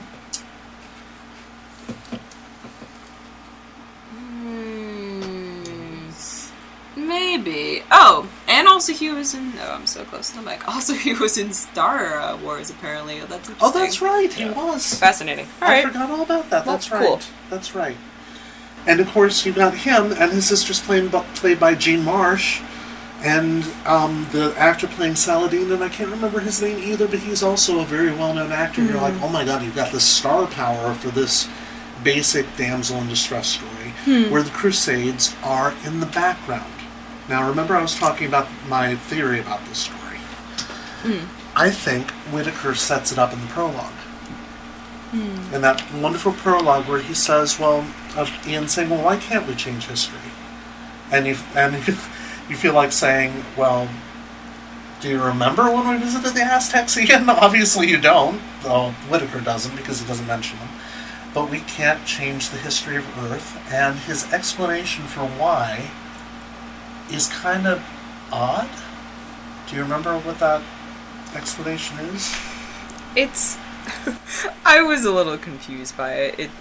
Maybe. 6.95 7.83
Oh, 7.91 8.27
and 8.47 8.67
also 8.67 8.93
he 8.93 9.09
was 9.11 9.33
in. 9.33 9.53
Oh, 9.61 9.71
I'm 9.73 9.85
so 9.87 10.03
close 10.03 10.29
to 10.31 10.35
the 10.37 10.41
mic. 10.41 10.67
Also, 10.67 10.93
he 10.93 11.13
was 11.13 11.37
in 11.37 11.53
Star 11.53 12.19
uh, 12.19 12.37
Wars. 12.37 12.69
Apparently, 12.69 13.21
oh, 13.21 13.25
that's 13.25 13.49
Oh, 13.61 13.71
that's 13.71 14.01
right. 14.01 14.31
He 14.31 14.43
Yeah. 14.43 14.51
was. 14.51 14.95
Fascinating. 14.99 15.47
All 15.61 15.67
I 15.67 15.71
right. 15.75 15.87
forgot 15.87 16.09
all 16.11 16.21
about 16.21 16.49
that. 16.49 16.65
Well, 16.65 16.75
That's 16.75 16.91
right. 16.91 17.05
cool. 17.05 17.19
That's 17.49 17.75
right. 17.75 17.97
And 18.87 18.99
of 18.99 19.07
course, 19.09 19.45
you 19.45 19.53
got 19.53 19.73
him, 19.75 20.11
and 20.13 20.31
his 20.31 20.47
sister's 20.47 20.79
played 20.79 21.11
by, 21.11 21.23
played 21.35 21.59
by 21.59 21.75
Jean 21.75 22.03
Marsh, 22.03 22.61
and 23.21 23.65
um, 23.85 24.27
the 24.31 24.53
actor 24.57 24.87
playing 24.87 25.15
Saladin, 25.15 25.71
and 25.71 25.83
I 25.83 25.89
can't 25.89 26.09
remember 26.09 26.39
his 26.39 26.61
name 26.61 26.79
either, 26.79 27.07
but 27.07 27.19
he's 27.19 27.43
also 27.43 27.79
a 27.81 27.85
very 27.85 28.11
well-known 28.11 28.51
actor. 28.51 28.81
You're 28.81 28.93
Mm-hmm. 28.93 29.21
like, 29.21 29.21
oh 29.21 29.29
my 29.29 29.43
god, 29.43 29.61
you've 29.63 29.75
got 29.75 29.91
the 29.91 29.99
star 29.99 30.47
power 30.47 30.93
for 30.93 31.09
this 31.09 31.47
basic 32.03 32.45
damsel 32.55 32.97
in 32.97 33.09
distress 33.09 33.47
story, 33.47 33.93
Hmm. 34.05 34.31
where 34.31 34.41
the 34.41 34.51
Crusades 34.51 35.35
are 35.43 35.73
in 35.85 35.99
the 35.99 36.05
background. 36.05 36.71
Now, 37.27 37.47
remember, 37.47 37.75
I 37.75 37.81
was 37.81 37.95
talking 37.95 38.25
about 38.27 38.47
my 38.69 38.95
theory 38.95 39.39
about 39.41 39.65
this 39.65 39.79
story. 39.79 40.17
Hmm. 41.03 41.25
I 41.55 41.69
think 41.71 42.09
Whitaker 42.31 42.73
sets 42.75 43.11
it 43.11 43.17
up 43.19 43.33
in 43.33 43.41
the 43.41 43.47
prologue 43.47 43.91
Hmm. 45.11 45.53
in 45.55 45.61
that 45.61 45.83
wonderful 45.93 46.31
prologue 46.31 46.87
where 46.87 47.01
he 47.01 47.13
says, 47.13 47.59
"Well, 47.59 47.83
uh, 48.15 48.27
Ian 48.47 48.67
saying, 48.69 48.89
well, 48.91 49.03
why 49.03 49.17
can't 49.17 49.45
we 49.47 49.55
change 49.55 49.87
history?" 49.87 50.19
And 51.11 51.25
you 51.27 51.35
and 51.55 51.75
you 52.49 52.55
feel 52.55 52.73
like 52.73 52.91
saying, 52.91 53.45
"Well, 53.55 53.87
do 54.99 55.09
you 55.09 55.21
remember 55.21 55.63
when 55.71 55.87
we 55.87 55.97
visited 55.97 56.33
the 56.33 56.41
Aztecs 56.41 56.97
again?" 56.97 57.29
Obviously, 57.29 57.87
you 57.87 57.99
don't. 57.99 58.41
Though 58.63 58.91
Whitaker 59.07 59.39
doesn't 59.39 59.75
because 59.75 60.01
he 60.01 60.07
doesn't 60.07 60.27
mention 60.27 60.59
them. 60.59 60.69
But 61.33 61.49
we 61.49 61.59
can't 61.61 62.03
change 62.05 62.49
the 62.49 62.57
history 62.57 62.97
of 62.97 63.05
Earth, 63.19 63.57
and 63.71 63.99
his 63.99 64.31
explanation 64.33 65.05
for 65.05 65.21
why 65.21 65.91
is 67.11 67.27
kind 67.27 67.67
of 67.67 67.83
odd. 68.31 68.69
Do 69.67 69.75
you 69.75 69.83
remember 69.83 70.17
what 70.17 70.39
that 70.39 70.61
explanation 71.35 71.99
is? 71.99 72.35
It's. 73.15 73.57
I 74.65 74.81
was 74.81 75.05
a 75.05 75.11
little 75.11 75.37
confused 75.37 75.95
by 75.95 76.13
it. 76.13 76.39
It 76.39 76.51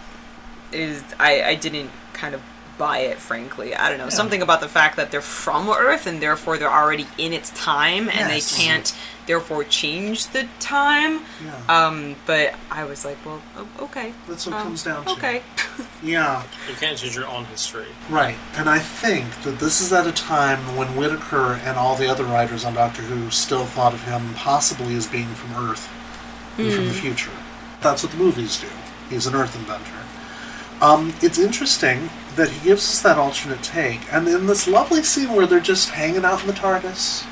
is. 0.72 1.02
I, 1.18 1.42
I 1.42 1.54
didn't 1.54 1.90
kind 2.12 2.34
of 2.34 2.42
buy 2.78 2.98
it, 3.00 3.18
frankly. 3.18 3.74
I 3.74 3.88
don't 3.90 3.98
know. 3.98 4.08
Something 4.08 4.40
about 4.40 4.60
the 4.60 4.68
fact 4.68 4.96
that 4.96 5.10
they're 5.10 5.20
from 5.20 5.68
Earth 5.68 6.06
and 6.06 6.22
therefore 6.22 6.56
they're 6.56 6.70
already 6.72 7.06
in 7.18 7.32
its 7.32 7.50
time 7.50 8.08
and 8.08 8.30
Yes. 8.30 8.56
they 8.56 8.62
can't 8.64 8.94
therefore 9.26 9.64
change 9.64 10.28
the 10.28 10.48
time. 10.60 11.20
Yeah. 11.44 11.54
Um, 11.86 12.16
but 12.24 12.54
I 12.70 12.84
was 12.84 13.04
like, 13.04 13.18
well, 13.26 13.42
okay. 13.80 14.14
That's 14.28 14.46
what 14.46 14.56
Um, 14.56 14.62
comes 14.62 14.84
down 14.84 15.04
to. 15.04 15.10
Okay. 15.12 15.42
Yeah. 16.02 16.42
You 16.68 16.74
can't 16.76 16.96
change 16.96 17.14
your 17.16 17.26
own 17.26 17.44
history. 17.46 17.86
Right, 18.08 18.36
and 18.56 18.68
I 18.68 18.78
think 18.78 19.42
that 19.42 19.58
this 19.58 19.80
is 19.80 19.92
at 19.92 20.06
a 20.06 20.12
time 20.12 20.76
when 20.76 20.96
Whitaker 20.96 21.54
and 21.64 21.76
all 21.76 21.94
the 21.96 22.08
other 22.08 22.24
writers 22.24 22.64
on 22.64 22.74
Doctor 22.74 23.02
Who 23.02 23.30
still 23.30 23.64
thought 23.64 23.92
of 23.94 24.02
him 24.04 24.34
possibly 24.34 24.94
as 24.96 25.06
being 25.08 25.28
from 25.34 25.54
Earth 25.70 25.88
and 26.56 26.72
from 26.72 26.86
the 26.86 26.92
future. 26.94 27.30
That's 27.80 28.02
what 28.02 28.12
the 28.12 28.18
movies 28.18 28.60
do. 28.60 28.68
He's 29.10 29.26
an 29.26 29.34
Earth 29.34 29.54
inventor. 29.56 29.92
Um, 30.80 31.14
it's 31.20 31.38
interesting 31.38 32.10
that 32.38 32.50
he 32.50 32.68
gives 32.68 32.82
us 32.82 33.02
that 33.02 33.18
alternate 33.18 33.62
take, 33.62 34.00
and 34.12 34.26
in 34.28 34.46
this 34.46 34.66
lovely 34.66 35.02
scene 35.02 35.34
where 35.34 35.46
they're 35.46 35.60
just 35.60 35.90
hanging 35.90 36.24
out 36.24 36.40
in 36.40 36.46
the 36.46 36.52
TARDIS, 36.52 37.26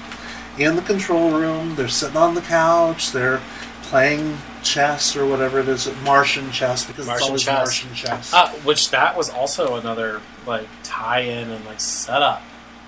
in 0.59 0.75
the 0.75 0.83
control 0.83 1.31
room, 1.31 1.77
they're 1.77 1.89
sitting 1.89 2.17
on 2.17 2.35
the 2.35 2.41
couch, 2.41 3.13
they're 3.13 3.41
playing 3.83 4.37
chess 4.65 5.17
or 5.17 5.25
whatever 5.25 5.61
it 5.61 5.69
is, 5.69 5.89
Martian 6.03 6.51
chess, 6.51 6.85
because 6.85 7.07
Martian 7.07 7.23
it's 7.23 7.29
always 7.29 7.43
chess. 7.45 7.85
Martian 7.85 7.95
chess. 7.95 8.35
Uh, 8.35 8.51
which 8.65 8.91
that 8.91 9.17
was 9.17 9.31
also 9.31 9.77
another 9.77 10.21
like 10.45 10.67
tie-in 10.83 11.51
and 11.51 11.65
like 11.67 11.81
setup 11.81 12.43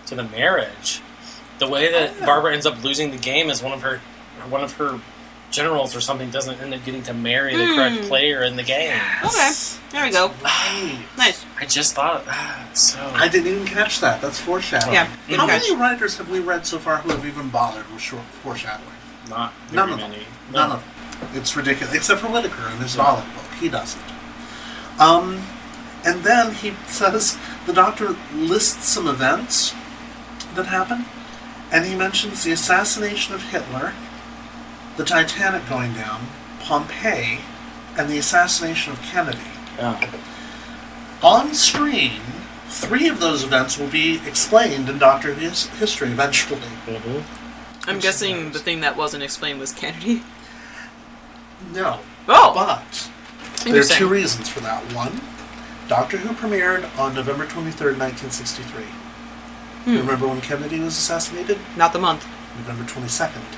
to 0.07 0.17
the 0.17 0.25
marriage. 0.25 1.01
The 1.61 1.69
way 1.69 1.93
that. 1.93 2.19
Barbara 2.27 2.53
ends 2.53 2.67
up 2.67 2.83
losing 2.83 3.11
the 3.13 3.17
game 3.17 3.49
is 3.49 3.63
one 3.63 3.73
of 3.73 3.83
her 3.83 4.01
one 4.49 4.63
of 4.63 4.73
her 4.75 5.01
generals 5.51 5.97
or 5.97 6.01
something 6.01 6.31
doesn't 6.31 6.61
end 6.61 6.75
up 6.75 6.85
getting 6.85 7.03
to 7.05 7.15
marry 7.15 7.57
the 7.57 7.67
correct 7.75 7.97
Hmm. 8.01 8.07
player 8.09 8.43
in 8.43 8.57
the 8.57 8.63
game. 8.63 9.01
Okay. 9.25 9.53
There 9.91 10.05
we 10.05 10.11
go. 10.11 10.29
Right. 10.43 10.99
Nice. 11.17 11.45
I 11.59 11.65
just 11.65 11.95
thought 11.95 12.23
ah, 12.29 12.69
so. 12.75 12.99
I 13.15 13.29
didn't 13.29 13.47
even 13.55 13.67
catch 13.67 14.01
that. 14.01 14.21
That's 14.21 14.39
foreshadowing. 14.39 14.93
Yeah, 14.93 15.09
good 15.27 15.39
How 15.39 15.47
catch. 15.47 15.63
many 15.63 15.77
writers 15.81 16.19
have 16.19 16.29
we 16.31 16.41
read 16.41 16.67
so 16.67 16.79
far 16.79 16.99
who 16.99 17.11
have 17.11 17.25
even 17.25 17.49
bothered 17.49 17.91
with 17.91 18.01
short 18.03 18.23
foreshadowing? 18.43 18.85
not 19.31 19.53
very 19.69 19.77
None 19.77 19.93
of 19.93 19.99
them. 20.01 20.11
many. 20.11 20.23
None 20.53 20.73
of 20.73 20.81
them. 21.21 21.31
It's 21.35 21.55
ridiculous. 21.57 21.95
Except 21.95 22.21
for 22.21 22.29
Whitaker 22.29 22.69
in 22.71 22.79
his 22.79 22.97
Dalek 22.97 23.35
book. 23.35 23.45
He 23.61 23.69
doesn't. 23.69 24.01
Um, 24.99 25.43
and 26.05 26.23
then 26.25 26.55
he 26.55 26.75
says 26.87 27.37
the 27.67 27.73
Doctor 27.73 28.17
lists 28.35 28.87
some 28.89 29.07
events 29.07 29.75
that 30.55 30.67
happen, 30.67 31.05
and 31.73 31.85
he 31.85 31.95
mentions 31.95 32.45
the 32.45 32.53
assassination 32.53 33.35
of 33.35 33.43
Hitler, 33.51 33.93
the 34.99 35.05
Titanic 35.05 35.67
going 35.69 35.95
down, 35.95 36.27
Pompeii, 36.61 37.39
and 37.97 38.11
the 38.11 38.19
assassination 38.19 38.93
of 38.93 39.01
Kennedy. 39.01 39.39
Yeah. 39.79 40.11
On 41.23 41.55
screen, 41.55 42.21
three 42.69 43.09
of 43.09 43.21
those 43.21 43.43
events 43.45 43.79
will 43.79 43.89
be 43.89 44.21
explained 44.27 44.89
in 44.89 44.99
Doctor 44.99 45.33
Who's 45.35 45.67
history 45.79 46.09
eventually. 46.09 46.61
Mhm. 46.87 47.23
I'm 47.87 47.95
Which 47.95 48.03
guessing 48.03 48.49
is- 48.49 48.53
the 48.53 48.59
thing 48.59 48.81
that 48.83 48.97
wasn't 48.97 49.23
explained 49.23 49.61
was 49.61 49.73
Kennedy. 49.73 50.23
No. 51.73 52.01
Oh, 52.29 52.53
But 52.55 53.09
there 53.65 53.81
are 53.81 53.85
two 53.85 54.09
reasons 54.09 54.49
for 54.49 54.61
that. 54.61 54.93
One, 54.93 55.21
Doctor 55.89 56.19
Who 56.19 56.35
premiered 56.35 56.87
on 56.99 57.15
November 57.15 57.47
23rd, 57.47 57.97
1963. 57.99 58.85
Hmm. 59.85 59.97
Remember 59.97 60.27
when 60.27 60.41
Kennedy 60.41 60.81
was 60.81 60.99
assassinated? 60.99 61.59
Not 61.77 61.93
the 61.93 61.99
month. 61.99 62.27
November 62.59 62.85
22nd. 62.85 63.57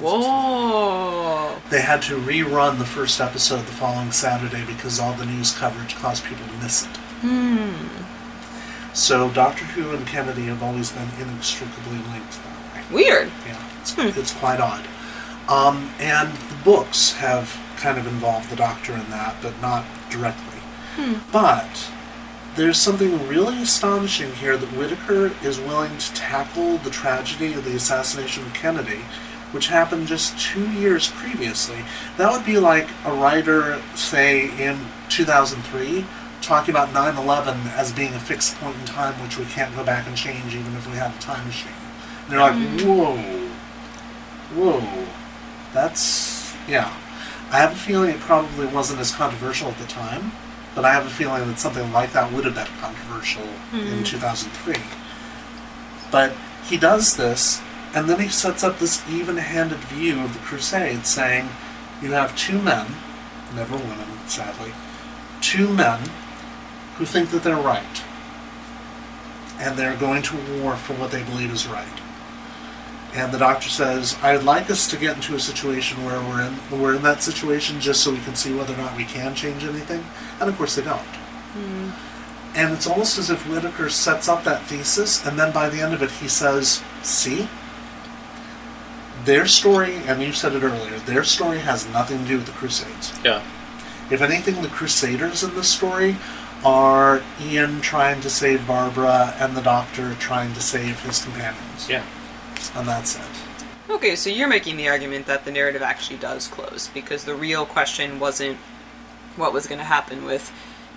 1963. 0.00 0.06
Whoa. 0.06 1.60
They 1.70 1.80
had 1.82 2.02
to 2.02 2.16
rerun 2.16 2.78
the 2.78 2.84
first 2.84 3.20
episode 3.20 3.60
the 3.60 3.72
following 3.72 4.12
Saturday 4.12 4.64
because 4.64 4.98
all 4.98 5.12
the 5.14 5.26
news 5.26 5.52
coverage 5.56 5.94
caused 5.96 6.24
people 6.24 6.46
to 6.46 6.56
miss 6.62 6.84
it. 6.84 6.96
Hmm. 7.20 8.94
So 8.94 9.30
Doctor 9.30 9.64
Who 9.64 9.94
and 9.94 10.06
Kennedy 10.06 10.46
have 10.46 10.62
always 10.62 10.90
been 10.92 11.08
inextricably 11.20 11.98
linked 12.12 12.32
that 12.32 12.74
way. 12.74 12.94
Weird. 12.94 13.30
Yeah, 13.46 13.62
it's, 13.80 13.98
it's 13.98 14.34
quite 14.34 14.60
odd. 14.60 14.86
Um, 15.48 15.90
and 15.98 16.32
the 16.32 16.56
books 16.64 17.12
have 17.14 17.58
kind 17.76 17.98
of 17.98 18.06
involved 18.06 18.50
the 18.50 18.56
Doctor 18.56 18.92
in 18.92 19.08
that, 19.10 19.36
but 19.42 19.60
not 19.60 19.84
directly. 20.10 20.58
Hmm. 20.96 21.14
But 21.32 21.90
there's 22.56 22.78
something 22.78 23.28
really 23.28 23.62
astonishing 23.62 24.32
here 24.32 24.56
that 24.56 24.76
Whitaker 24.76 25.32
is 25.44 25.60
willing 25.60 25.96
to 25.96 26.14
tackle 26.14 26.78
the 26.78 26.90
tragedy 26.90 27.54
of 27.54 27.64
the 27.64 27.76
assassination 27.76 28.44
of 28.44 28.52
Kennedy, 28.52 29.00
which 29.52 29.68
happened 29.68 30.06
just 30.06 30.38
two 30.38 30.70
years 30.72 31.08
previously. 31.08 31.78
That 32.16 32.32
would 32.32 32.44
be 32.44 32.58
like 32.58 32.88
a 33.04 33.12
writer, 33.12 33.80
say, 33.94 34.50
in 34.62 34.86
2003, 35.08 36.04
talking 36.42 36.74
about 36.74 36.92
9 36.92 37.16
11 37.16 37.60
as 37.68 37.92
being 37.92 38.14
a 38.14 38.20
fixed 38.20 38.56
point 38.56 38.76
in 38.78 38.84
time 38.86 39.14
which 39.22 39.38
we 39.38 39.44
can't 39.46 39.74
go 39.74 39.84
back 39.84 40.06
and 40.06 40.16
change 40.16 40.54
even 40.54 40.74
if 40.76 40.88
we 40.90 40.96
had 40.96 41.14
a 41.14 41.18
time 41.18 41.46
machine. 41.46 41.72
And 42.24 42.32
they're 42.32 42.40
like, 42.40 42.54
hmm. 42.54 42.86
whoa, 42.86 43.16
whoa, 44.54 45.06
that's, 45.72 46.54
yeah. 46.68 46.94
I 47.50 47.58
have 47.58 47.72
a 47.72 47.76
feeling 47.76 48.10
it 48.10 48.20
probably 48.20 48.66
wasn't 48.66 49.00
as 49.00 49.14
controversial 49.14 49.68
at 49.68 49.78
the 49.78 49.86
time, 49.86 50.32
but 50.74 50.84
I 50.84 50.92
have 50.92 51.06
a 51.06 51.10
feeling 51.10 51.46
that 51.48 51.58
something 51.58 51.90
like 51.92 52.12
that 52.12 52.30
would 52.32 52.44
have 52.44 52.54
been 52.54 52.66
controversial 52.78 53.42
in 53.72 53.98
hmm. 53.98 54.02
2003. 54.04 54.74
But 56.10 56.34
he 56.66 56.76
does 56.76 57.16
this, 57.16 57.62
and 57.94 58.08
then 58.08 58.20
he 58.20 58.28
sets 58.28 58.62
up 58.62 58.78
this 58.78 59.02
even 59.08 59.36
handed 59.36 59.78
view 59.78 60.20
of 60.20 60.32
the 60.32 60.38
Crusades, 60.40 61.08
saying, 61.08 61.48
You 62.02 62.12
have 62.12 62.36
two 62.36 62.60
men, 62.60 62.86
never 63.54 63.76
women, 63.76 64.08
sadly, 64.26 64.72
two 65.40 65.68
men 65.72 66.00
who 66.96 67.04
think 67.04 67.30
that 67.30 67.42
they're 67.42 67.56
right. 67.56 68.02
And 69.58 69.76
they're 69.76 69.96
going 69.96 70.22
to 70.22 70.36
war 70.60 70.76
for 70.76 70.94
what 70.94 71.10
they 71.10 71.22
believe 71.22 71.50
is 71.50 71.66
right. 71.66 72.00
And 73.14 73.32
the 73.32 73.38
doctor 73.38 73.68
says, 73.68 74.16
I'd 74.22 74.44
like 74.44 74.70
us 74.70 74.88
to 74.90 74.96
get 74.96 75.16
into 75.16 75.34
a 75.34 75.40
situation 75.40 76.04
where 76.04 76.20
we're 76.20 76.42
in 76.42 76.80
we're 76.80 76.94
in 76.94 77.02
that 77.02 77.22
situation 77.22 77.80
just 77.80 78.02
so 78.04 78.12
we 78.12 78.20
can 78.20 78.36
see 78.36 78.54
whether 78.54 78.74
or 78.74 78.76
not 78.76 78.96
we 78.96 79.04
can 79.04 79.34
change 79.34 79.64
anything. 79.64 80.04
And 80.40 80.48
of 80.48 80.56
course 80.56 80.76
they 80.76 80.82
don't. 80.82 81.00
Hmm. 81.00 81.90
And 82.54 82.72
it's 82.72 82.86
almost 82.86 83.18
as 83.18 83.30
if 83.30 83.48
Whitaker 83.48 83.88
sets 83.88 84.28
up 84.28 84.44
that 84.44 84.62
thesis, 84.64 85.24
and 85.24 85.38
then 85.38 85.52
by 85.52 85.68
the 85.68 85.80
end 85.80 85.94
of 85.94 86.02
it, 86.02 86.10
he 86.10 86.28
says, 86.28 86.82
See? 87.02 87.48
Their 89.28 89.46
story, 89.46 89.96
and 90.06 90.22
you 90.22 90.32
said 90.32 90.54
it 90.54 90.62
earlier, 90.62 90.98
their 91.00 91.22
story 91.22 91.58
has 91.58 91.86
nothing 91.90 92.22
to 92.22 92.24
do 92.24 92.36
with 92.38 92.46
the 92.46 92.52
Crusades. 92.52 93.12
Yeah. 93.22 93.42
If 94.10 94.22
anything, 94.22 94.62
the 94.62 94.68
Crusaders 94.68 95.42
in 95.42 95.54
this 95.54 95.68
story 95.68 96.16
are 96.64 97.20
Ian 97.38 97.82
trying 97.82 98.22
to 98.22 98.30
save 98.30 98.66
Barbara 98.66 99.34
and 99.38 99.54
the 99.54 99.60
Doctor 99.60 100.14
trying 100.14 100.54
to 100.54 100.62
save 100.62 101.00
his 101.00 101.22
companions. 101.22 101.90
Yeah. 101.90 102.06
And 102.74 102.88
that's 102.88 103.16
it. 103.16 103.90
Okay, 103.90 104.16
so 104.16 104.30
you're 104.30 104.48
making 104.48 104.78
the 104.78 104.88
argument 104.88 105.26
that 105.26 105.44
the 105.44 105.52
narrative 105.52 105.82
actually 105.82 106.20
does 106.20 106.48
close 106.48 106.88
because 106.88 107.24
the 107.24 107.34
real 107.34 107.66
question 107.66 108.18
wasn't 108.18 108.56
what 109.36 109.52
was 109.52 109.66
going 109.66 109.78
to 109.78 109.84
happen 109.84 110.24
with 110.24 110.50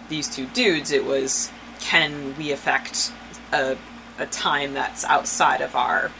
these 0.07 0.33
two 0.33 0.45
dudes. 0.45 0.93
It 0.93 1.03
was 1.03 1.51
can 1.81 2.33
we 2.37 2.53
affect 2.53 3.11
a, 3.51 3.75
a 4.17 4.25
time 4.27 4.73
that's 4.73 5.03
outside 5.03 5.59
of 5.59 5.75
our 5.75 6.11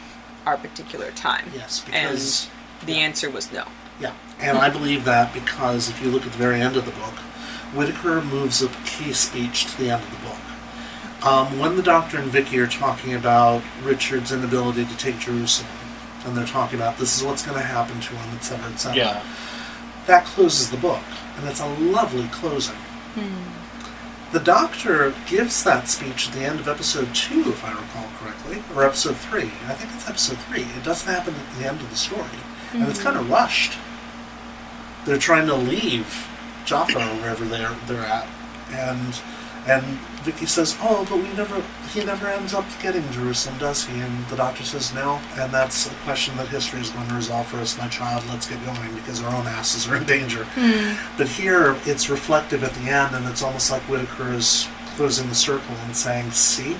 our 0.46 0.56
particular 0.56 1.10
time? 1.12 1.50
Yes, 1.54 1.84
and 1.92 2.10
because. 2.12 2.48
the 2.86 2.92
yeah. 2.92 2.98
answer 2.98 3.30
was 3.30 3.52
no. 3.52 3.64
Yeah, 4.00 4.14
and 4.40 4.58
I 4.58 4.68
believe 4.70 5.04
that 5.04 5.32
because 5.32 5.88
if 5.88 6.02
you 6.02 6.10
look 6.10 6.24
at 6.26 6.32
the 6.32 6.38
very 6.38 6.60
end 6.60 6.76
of 6.76 6.84
the 6.86 6.90
book, 6.92 7.14
Whitaker 7.74 8.20
moves 8.20 8.62
a 8.62 8.68
key 8.84 9.12
speech 9.12 9.66
to 9.66 9.78
the 9.78 9.90
end 9.90 10.02
of 10.02 10.10
the 10.10 10.26
book. 10.28 10.38
Um, 11.24 11.58
when 11.60 11.76
the 11.76 11.82
Doctor 11.82 12.18
and 12.18 12.30
Vicky 12.30 12.58
are 12.58 12.66
talking 12.66 13.14
about 13.14 13.62
Richard's 13.82 14.32
inability 14.32 14.84
to 14.84 14.96
take 14.96 15.18
Jerusalem, 15.20 15.70
and 16.24 16.36
they're 16.36 16.46
talking 16.46 16.78
about 16.78 16.98
this 16.98 17.16
is 17.16 17.22
what's 17.24 17.44
going 17.46 17.56
to 17.58 17.64
happen 17.64 18.00
to 18.00 18.14
him, 18.14 18.34
etc., 18.36 18.66
etc., 18.72 18.96
Yeah. 18.96 19.22
that 20.06 20.24
closes 20.24 20.70
the 20.70 20.76
book, 20.76 21.02
and 21.36 21.46
it's 21.48 21.60
a 21.60 21.66
lovely 21.68 22.26
closing. 22.28 22.74
The 24.32 24.40
Doctor 24.40 25.14
gives 25.28 25.62
that 25.64 25.88
speech 25.88 26.28
at 26.28 26.34
the 26.34 26.40
end 26.44 26.58
of 26.58 26.66
episode 26.66 27.14
two, 27.14 27.50
if 27.50 27.62
I 27.64 27.70
recall 27.70 28.08
correctly, 28.42 28.76
or 28.76 28.84
episode 28.84 29.16
three. 29.16 29.50
I 29.66 29.74
think 29.74 29.92
it's 29.94 30.08
episode 30.08 30.38
three. 30.38 30.62
It 30.62 30.84
doesn't 30.84 31.12
happen 31.12 31.34
at 31.34 31.58
the 31.58 31.68
end 31.68 31.80
of 31.80 31.90
the 31.90 31.96
story, 31.96 32.24
and 32.72 32.88
it's 32.88 33.02
kind 33.02 33.16
of 33.16 33.24
mm-hmm. 33.24 33.32
rushed. 33.32 33.78
They're 35.04 35.18
trying 35.18 35.46
to 35.46 35.54
leave 35.54 36.28
Jaffa 36.64 36.98
or 36.98 37.16
wherever 37.16 37.44
they're 37.44 37.74
they're 37.86 38.02
at, 38.02 38.26
and 38.70 39.20
and 39.66 39.82
Vicky 40.22 40.46
says, 40.46 40.76
"Oh, 40.80 41.06
but 41.08 41.18
we 41.18 41.32
never 41.34 41.62
he 41.92 42.04
never 42.04 42.28
ends 42.28 42.54
up 42.54 42.64
getting 42.80 43.08
Jerusalem, 43.10 43.58
does 43.58 43.84
he?" 43.84 43.98
And 44.00 44.26
the 44.28 44.36
Doctor 44.36 44.64
says, 44.64 44.94
"No," 44.94 45.20
and 45.36 45.52
that's 45.52 45.86
a 45.86 45.94
question 46.04 46.36
that 46.36 46.48
history 46.48 46.80
is 46.80 46.90
going 46.90 47.08
to 47.08 47.14
resolve 47.14 47.46
for 47.48 47.58
us, 47.58 47.78
my 47.78 47.88
child. 47.88 48.24
Let's 48.28 48.48
get 48.48 48.64
going 48.64 48.94
because 48.94 49.22
our 49.22 49.34
own 49.34 49.46
asses 49.46 49.88
are 49.88 49.96
in 49.96 50.04
danger. 50.04 50.44
Hmm. 50.54 50.94
But 51.16 51.28
here 51.28 51.76
it's 51.84 52.08
reflective 52.08 52.62
at 52.62 52.74
the 52.74 52.90
end, 52.90 53.14
and 53.14 53.26
it's 53.26 53.42
almost 53.42 53.70
like 53.70 53.82
Whitaker 53.82 54.32
is 54.32 54.68
closing 54.96 55.28
the 55.28 55.34
circle 55.34 55.74
and 55.84 55.96
saying, 55.96 56.30
See, 56.32 56.76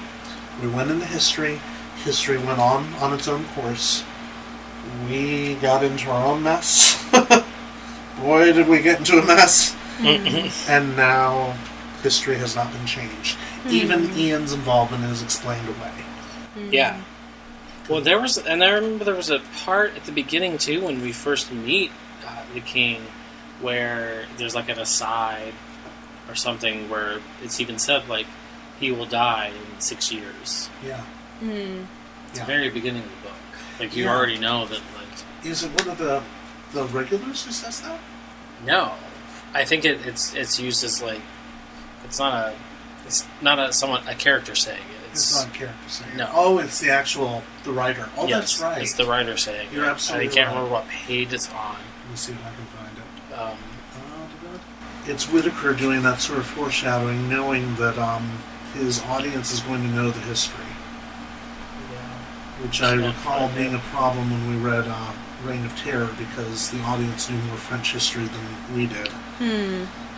we 0.61 0.69
went 0.69 0.91
into 0.91 1.07
history, 1.07 1.61
history 2.05 2.39
went 2.39 2.59
on 2.59 2.93
on 2.95 3.13
its 3.13 3.29
own 3.29 3.45
course. 3.55 4.05
We 5.09 5.55
got 5.57 5.85
into 5.85 6.11
our 6.11 6.27
own 6.27 6.43
mess. 6.43 6.99
Boy, 8.21 8.53
did 8.53 8.69
we 8.69 8.83
get 8.83 8.99
into 8.99 9.19
a 9.19 9.27
mess. 9.27 9.77
Mm-hmm. 9.99 10.71
and 10.71 10.97
now 10.97 11.57
history 12.03 12.37
has 12.37 12.57
not 12.57 12.73
been 12.73 12.87
changed. 12.87 13.37
Hmm. 13.37 13.71
Even 13.71 14.19
Ian's 14.19 14.53
involvement 14.53 15.05
is 15.05 15.23
explained 15.23 15.69
away. 15.69 15.93
Hmm. 16.55 16.73
Yeah. 16.73 17.01
Well, 17.89 18.01
there 18.01 18.21
was, 18.21 18.39
and 18.39 18.65
I 18.65 18.71
remember 18.71 19.05
there 19.05 19.15
was 19.15 19.31
a 19.31 19.41
part 19.65 19.95
at 19.97 20.05
the 20.05 20.13
beginning 20.13 20.59
too 20.59 20.83
when 20.83 21.03
we 21.03 21.13
first 21.13 21.53
meet 21.53 21.93
uh, 22.27 22.43
the 22.55 22.61
king, 22.61 23.03
where 23.61 24.27
there's 24.39 24.55
like 24.55 24.69
an 24.69 24.79
aside 24.79 25.55
or 26.29 26.35
something 26.35 26.89
where 26.89 27.21
it's 27.43 27.61
even 27.61 27.79
said 27.79 28.09
like 28.09 28.27
he 28.83 28.91
will 28.91 29.07
die 29.07 29.47
in 29.75 29.81
six 29.81 30.11
years. 30.13 30.69
Yeah. 30.85 31.01
It's 31.41 31.49
Yeah. 32.39 32.45
the 32.45 32.45
very 32.45 32.69
beginning 32.69 33.03
of 33.05 33.11
the 33.11 33.29
book. 33.29 33.39
Like 33.79 33.95
you 33.97 34.05
Yeah. 34.05 34.11
already 34.11 34.39
know 34.39 34.67
that. 34.67 34.81
Like 34.97 35.45
Is 35.45 35.63
it 35.63 35.71
one 35.79 35.89
of 35.89 35.99
the 35.99 36.23
the 36.73 36.85
regulars 36.87 37.45
who 37.45 37.53
says 37.53 37.81
that? 37.83 37.99
no, 38.67 38.93
I 39.55 39.65
think 39.65 39.85
it, 39.85 40.05
it's 40.07 40.35
it's 40.35 40.59
used 40.59 40.83
as 40.85 41.01
like 41.01 41.21
it's 42.05 42.19
not 42.19 42.33
a 42.35 42.55
it's 43.07 43.25
not 43.41 43.59
a 43.61 43.73
someone 43.73 44.03
a 44.09 44.15
character 44.17 44.55
saying 44.57 44.79
it. 44.81 45.11
It's 45.13 45.31
It's, 45.31 45.45
not 45.45 45.55
a 45.55 45.59
character 45.59 45.89
saying. 45.89 46.11
it. 46.13 46.17
No. 46.17 46.29
Oh, 46.33 46.59
it's 46.59 46.81
the 46.81 46.91
actual 46.91 47.45
the 47.65 47.73
writer. 47.73 48.09
Oh, 48.17 48.27
yes, 48.27 48.39
that's 48.41 48.61
right. 48.61 48.83
It's 48.83 48.95
the 48.95 49.07
writer 49.07 49.37
saying 49.37 49.69
You're 49.73 49.85
it. 49.85 49.89
absolutely 49.91 50.29
I 50.29 50.33
can't 50.33 50.47
right. 50.49 50.55
remember 50.57 50.73
what 50.73 50.89
page 50.89 51.33
it's 51.33 51.49
on. 51.51 51.77
Let 52.03 52.11
me 52.11 52.17
see 52.17 52.33
if 52.33 52.39
I 52.41 52.51
can 52.59 52.67
find 52.79 52.97
it. 52.99 53.39
Um, 53.39 53.59
It's 55.07 55.25
Whitaker 55.29 55.73
doing 55.75 56.03
that 56.05 56.21
sort 56.21 56.39
of 56.39 56.47
foreshadowing, 56.47 57.29
knowing 57.29 57.75
that 57.77 57.99
um, 57.99 58.39
his 58.75 59.03
audience 59.03 59.53
is 59.53 59.61
going 59.61 59.83
to 59.83 59.89
know 59.89 60.11
the 60.11 60.21
history, 60.21 60.65
which 62.63 62.83
I 62.83 62.97
Can't 62.97 63.07
recall 63.07 63.49
find 63.49 63.55
being 63.57 63.75
a 63.75 63.79
problem 63.79 64.31
when 64.31 64.51
we 64.51 64.57
read 64.71 64.85
uh, 64.87 65.13
Reign 65.45 65.65
of 65.65 65.77
Terror 65.77 66.11
because 66.19 66.71
the 66.71 66.81
audience 66.83 67.29
knew 67.29 67.39
more 67.39 67.57
French 67.57 67.93
history 67.93 68.25
than 68.25 68.77
we 68.77 68.87
did. 68.87 69.11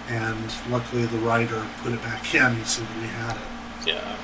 And 0.09 0.55
luckily, 0.69 1.07
the 1.07 1.19
writer 1.19 1.65
put 1.83 1.93
it 1.93 2.03
back 2.03 2.35
in 2.35 2.65
so 2.67 2.83
that 2.83 2.97
we 3.01 3.07
had 3.07 3.37
it. 3.37 3.87
Yeah. 3.87 4.17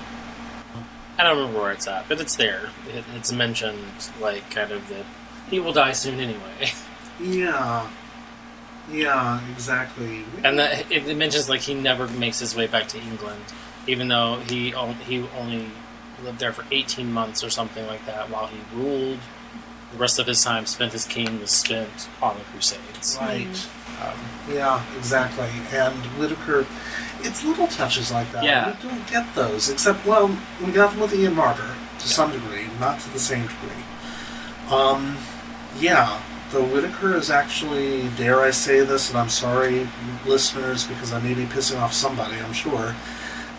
I 1.18 1.22
don't 1.22 1.38
remember 1.38 1.60
where 1.60 1.72
it's 1.72 1.86
at, 1.86 2.06
but 2.08 2.20
it's 2.20 2.36
there. 2.36 2.70
It, 2.94 3.04
it's 3.14 3.32
mentioned, 3.32 3.78
like, 4.20 4.50
kind 4.50 4.72
of 4.72 4.86
that 4.90 5.06
he 5.48 5.58
will 5.58 5.72
die 5.72 5.92
soon 5.92 6.20
anyway. 6.20 6.72
Yeah. 7.18 7.88
Yeah, 8.90 9.40
exactly. 9.52 10.24
And 10.44 10.58
that 10.58 10.90
it 10.90 11.16
mentions, 11.16 11.48
like, 11.48 11.60
he 11.60 11.74
never 11.74 12.08
makes 12.08 12.40
his 12.40 12.54
way 12.54 12.66
back 12.66 12.88
to 12.88 12.98
England, 12.98 13.44
even 13.90 14.08
though 14.08 14.36
he, 14.48 14.72
on, 14.74 14.94
he 14.94 15.26
only 15.38 15.66
lived 16.22 16.38
there 16.38 16.52
for 16.52 16.64
18 16.70 17.12
months 17.12 17.42
or 17.42 17.50
something 17.50 17.86
like 17.86 18.04
that 18.06 18.30
while 18.30 18.46
he 18.46 18.58
ruled. 18.74 19.18
The 19.92 19.98
rest 19.98 20.18
of 20.20 20.26
his 20.26 20.44
time 20.44 20.66
spent 20.66 20.94
as 20.94 21.04
king 21.04 21.40
was 21.40 21.50
spent 21.50 22.08
on 22.22 22.38
the 22.38 22.44
Crusades. 22.44 23.18
Right. 23.20 23.68
Um, 24.02 24.18
Yeah, 24.48 24.84
exactly. 24.96 25.48
And 25.72 25.94
Whitaker, 26.18 26.66
it's 27.20 27.44
little 27.44 27.66
touches 27.66 28.12
like 28.12 28.30
that. 28.32 28.44
Yeah. 28.44 28.76
We 28.82 28.88
don't 28.88 29.06
get 29.08 29.34
those, 29.34 29.68
except, 29.68 30.06
well, 30.06 30.36
we 30.64 30.70
got 30.72 30.92
them 30.92 31.00
with 31.00 31.14
Ian 31.14 31.34
Marter 31.34 31.74
to 31.98 32.08
some 32.08 32.30
degree, 32.30 32.66
not 32.78 33.00
to 33.00 33.12
the 33.12 33.18
same 33.18 33.42
degree. 33.42 33.82
Um, 34.70 35.16
yeah, 35.80 36.22
the 36.52 36.62
Whitaker 36.62 37.14
is 37.16 37.30
actually, 37.30 38.08
dare 38.16 38.40
I 38.40 38.50
say 38.52 38.80
this, 38.80 39.10
and 39.10 39.18
I'm 39.18 39.28
sorry, 39.28 39.88
listeners, 40.24 40.86
because 40.86 41.12
I 41.12 41.20
may 41.20 41.34
be 41.34 41.44
pissing 41.44 41.80
off 41.80 41.92
somebody, 41.92 42.36
I'm 42.36 42.52
sure. 42.52 42.94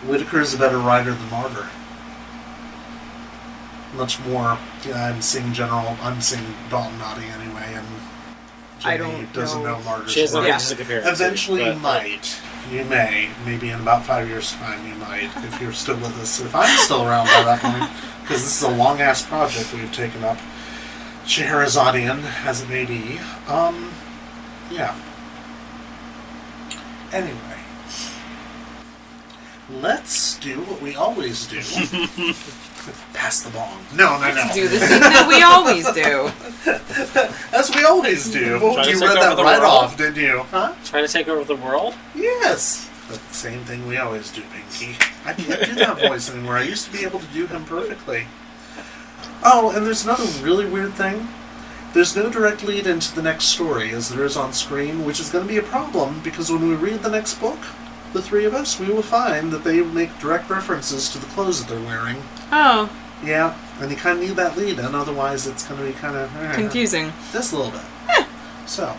Whitaker 0.06 0.40
is 0.40 0.54
a 0.54 0.58
better 0.58 0.78
writer 0.78 1.10
than 1.12 1.28
Marter. 1.28 1.68
Much 3.94 4.18
more, 4.20 4.58
yeah, 4.86 5.04
I'm 5.12 5.20
seeing 5.22 5.52
General, 5.52 5.96
I'm 6.02 6.20
seeing 6.20 6.54
Dalton 6.70 6.98
nodding 6.98 7.24
anyway, 7.24 7.74
and 7.74 7.86
I 8.84 8.96
Jimmy 8.96 9.10
don't 9.12 9.32
doesn't 9.32 9.62
know. 9.62 9.78
know, 9.78 9.84
Marter's 9.84 10.12
she 10.12 10.20
has 10.20 10.32
no 10.32 10.40
work. 10.40 10.48
Yeah. 10.48 10.54
basis 10.54 10.68
to 10.70 10.76
compare 10.76 10.98
it 11.00 11.02
to, 11.04 11.10
Eventually, 11.10 11.64
you 11.66 11.72
but- 11.72 11.80
might. 11.80 12.40
You 12.70 12.84
may. 12.84 13.28
Maybe 13.44 13.70
in 13.70 13.80
about 13.80 14.04
five 14.04 14.28
years' 14.28 14.52
time, 14.52 14.86
you 14.86 14.94
might, 14.94 15.28
if 15.44 15.60
you're 15.60 15.72
still 15.72 15.96
with 15.96 16.16
us. 16.20 16.40
If 16.40 16.54
I'm 16.54 16.78
still 16.78 17.02
around 17.06 17.26
by 17.26 17.42
that 17.42 17.60
point, 17.60 17.90
because 18.22 18.42
this 18.42 18.56
is 18.56 18.62
a 18.62 18.70
long 18.70 19.00
ass 19.00 19.20
project 19.26 19.72
we've 19.74 19.92
taken 19.92 20.22
up, 20.22 20.38
Scheherazadian 21.24 22.22
as 22.44 22.62
it 22.62 22.68
may 22.68 22.84
be. 22.84 23.18
Um, 23.48 23.90
yeah. 24.70 24.94
Anyway, 27.12 27.51
let's 29.80 30.38
do 30.38 30.60
what 30.60 30.82
we 30.82 30.94
always 30.94 31.46
do. 31.46 31.58
Pass 33.12 33.42
the 33.42 33.50
bong. 33.50 33.84
No, 33.94 34.18
no, 34.20 34.34
no. 34.34 34.50
Do 34.52 34.66
the 34.68 34.78
thing 34.78 35.00
that 35.00 35.26
we 35.28 35.42
always 35.42 35.86
do. 35.92 36.30
As 37.56 37.74
we 37.74 37.84
always 37.84 38.30
do. 38.30 38.58
Try 38.58 38.84
to 38.84 38.90
you 38.90 38.98
take 38.98 39.08
read 39.08 39.18
over 39.18 39.20
that 39.20 39.36
the 39.36 39.44
right 39.44 39.60
world. 39.60 39.84
off, 39.84 39.96
didn't 39.96 40.16
you? 40.16 40.40
Huh? 40.50 40.74
Try 40.84 41.00
to 41.00 41.08
take 41.08 41.28
over 41.28 41.44
the 41.44 41.56
world? 41.56 41.94
Yes. 42.14 42.90
The 43.08 43.18
same 43.32 43.60
thing 43.60 43.86
we 43.86 43.98
always 43.98 44.30
do, 44.32 44.42
Pinky. 44.52 44.96
I 45.24 45.32
can't 45.34 45.64
do 45.64 45.74
that 45.76 45.98
voice 46.08 46.30
anymore. 46.30 46.56
I 46.56 46.62
used 46.62 46.86
to 46.86 46.92
be 46.92 47.04
able 47.04 47.20
to 47.20 47.26
do 47.26 47.46
him 47.46 47.64
perfectly. 47.64 48.26
Oh, 49.44 49.72
and 49.74 49.86
there's 49.86 50.04
another 50.04 50.24
really 50.44 50.66
weird 50.66 50.94
thing. 50.94 51.28
There's 51.94 52.16
no 52.16 52.30
direct 52.30 52.64
lead 52.64 52.86
into 52.86 53.14
the 53.14 53.22
next 53.22 53.44
story 53.46 53.90
as 53.90 54.08
there 54.08 54.24
is 54.24 54.36
on 54.36 54.52
screen, 54.54 55.04
which 55.04 55.20
is 55.20 55.28
going 55.30 55.46
to 55.46 55.52
be 55.52 55.58
a 55.58 55.62
problem 55.62 56.20
because 56.24 56.50
when 56.50 56.66
we 56.66 56.74
read 56.74 57.02
the 57.02 57.10
next 57.10 57.34
book, 57.34 57.58
the 58.12 58.22
three 58.22 58.44
of 58.44 58.54
us, 58.54 58.78
we 58.78 58.86
will 58.86 59.02
find 59.02 59.52
that 59.52 59.64
they 59.64 59.82
make 59.82 60.18
direct 60.18 60.48
references 60.50 61.08
to 61.10 61.18
the 61.18 61.26
clothes 61.26 61.64
that 61.64 61.72
they're 61.72 61.84
wearing. 61.84 62.22
Oh, 62.50 62.90
Yeah, 63.24 63.56
and 63.80 63.90
you 63.90 63.96
kind 63.96 64.18
of 64.18 64.24
need 64.28 64.36
that 64.36 64.56
lead 64.56 64.78
in, 64.78 64.94
otherwise 64.94 65.46
it's 65.46 65.66
going 65.66 65.80
to 65.80 65.86
be 65.86 65.92
kind 65.92 66.16
of 66.16 66.34
eh, 66.36 66.54
confusing. 66.54 67.12
just 67.32 67.52
a 67.52 67.56
little 67.56 67.72
bit. 67.72 68.26
So, 68.66 68.96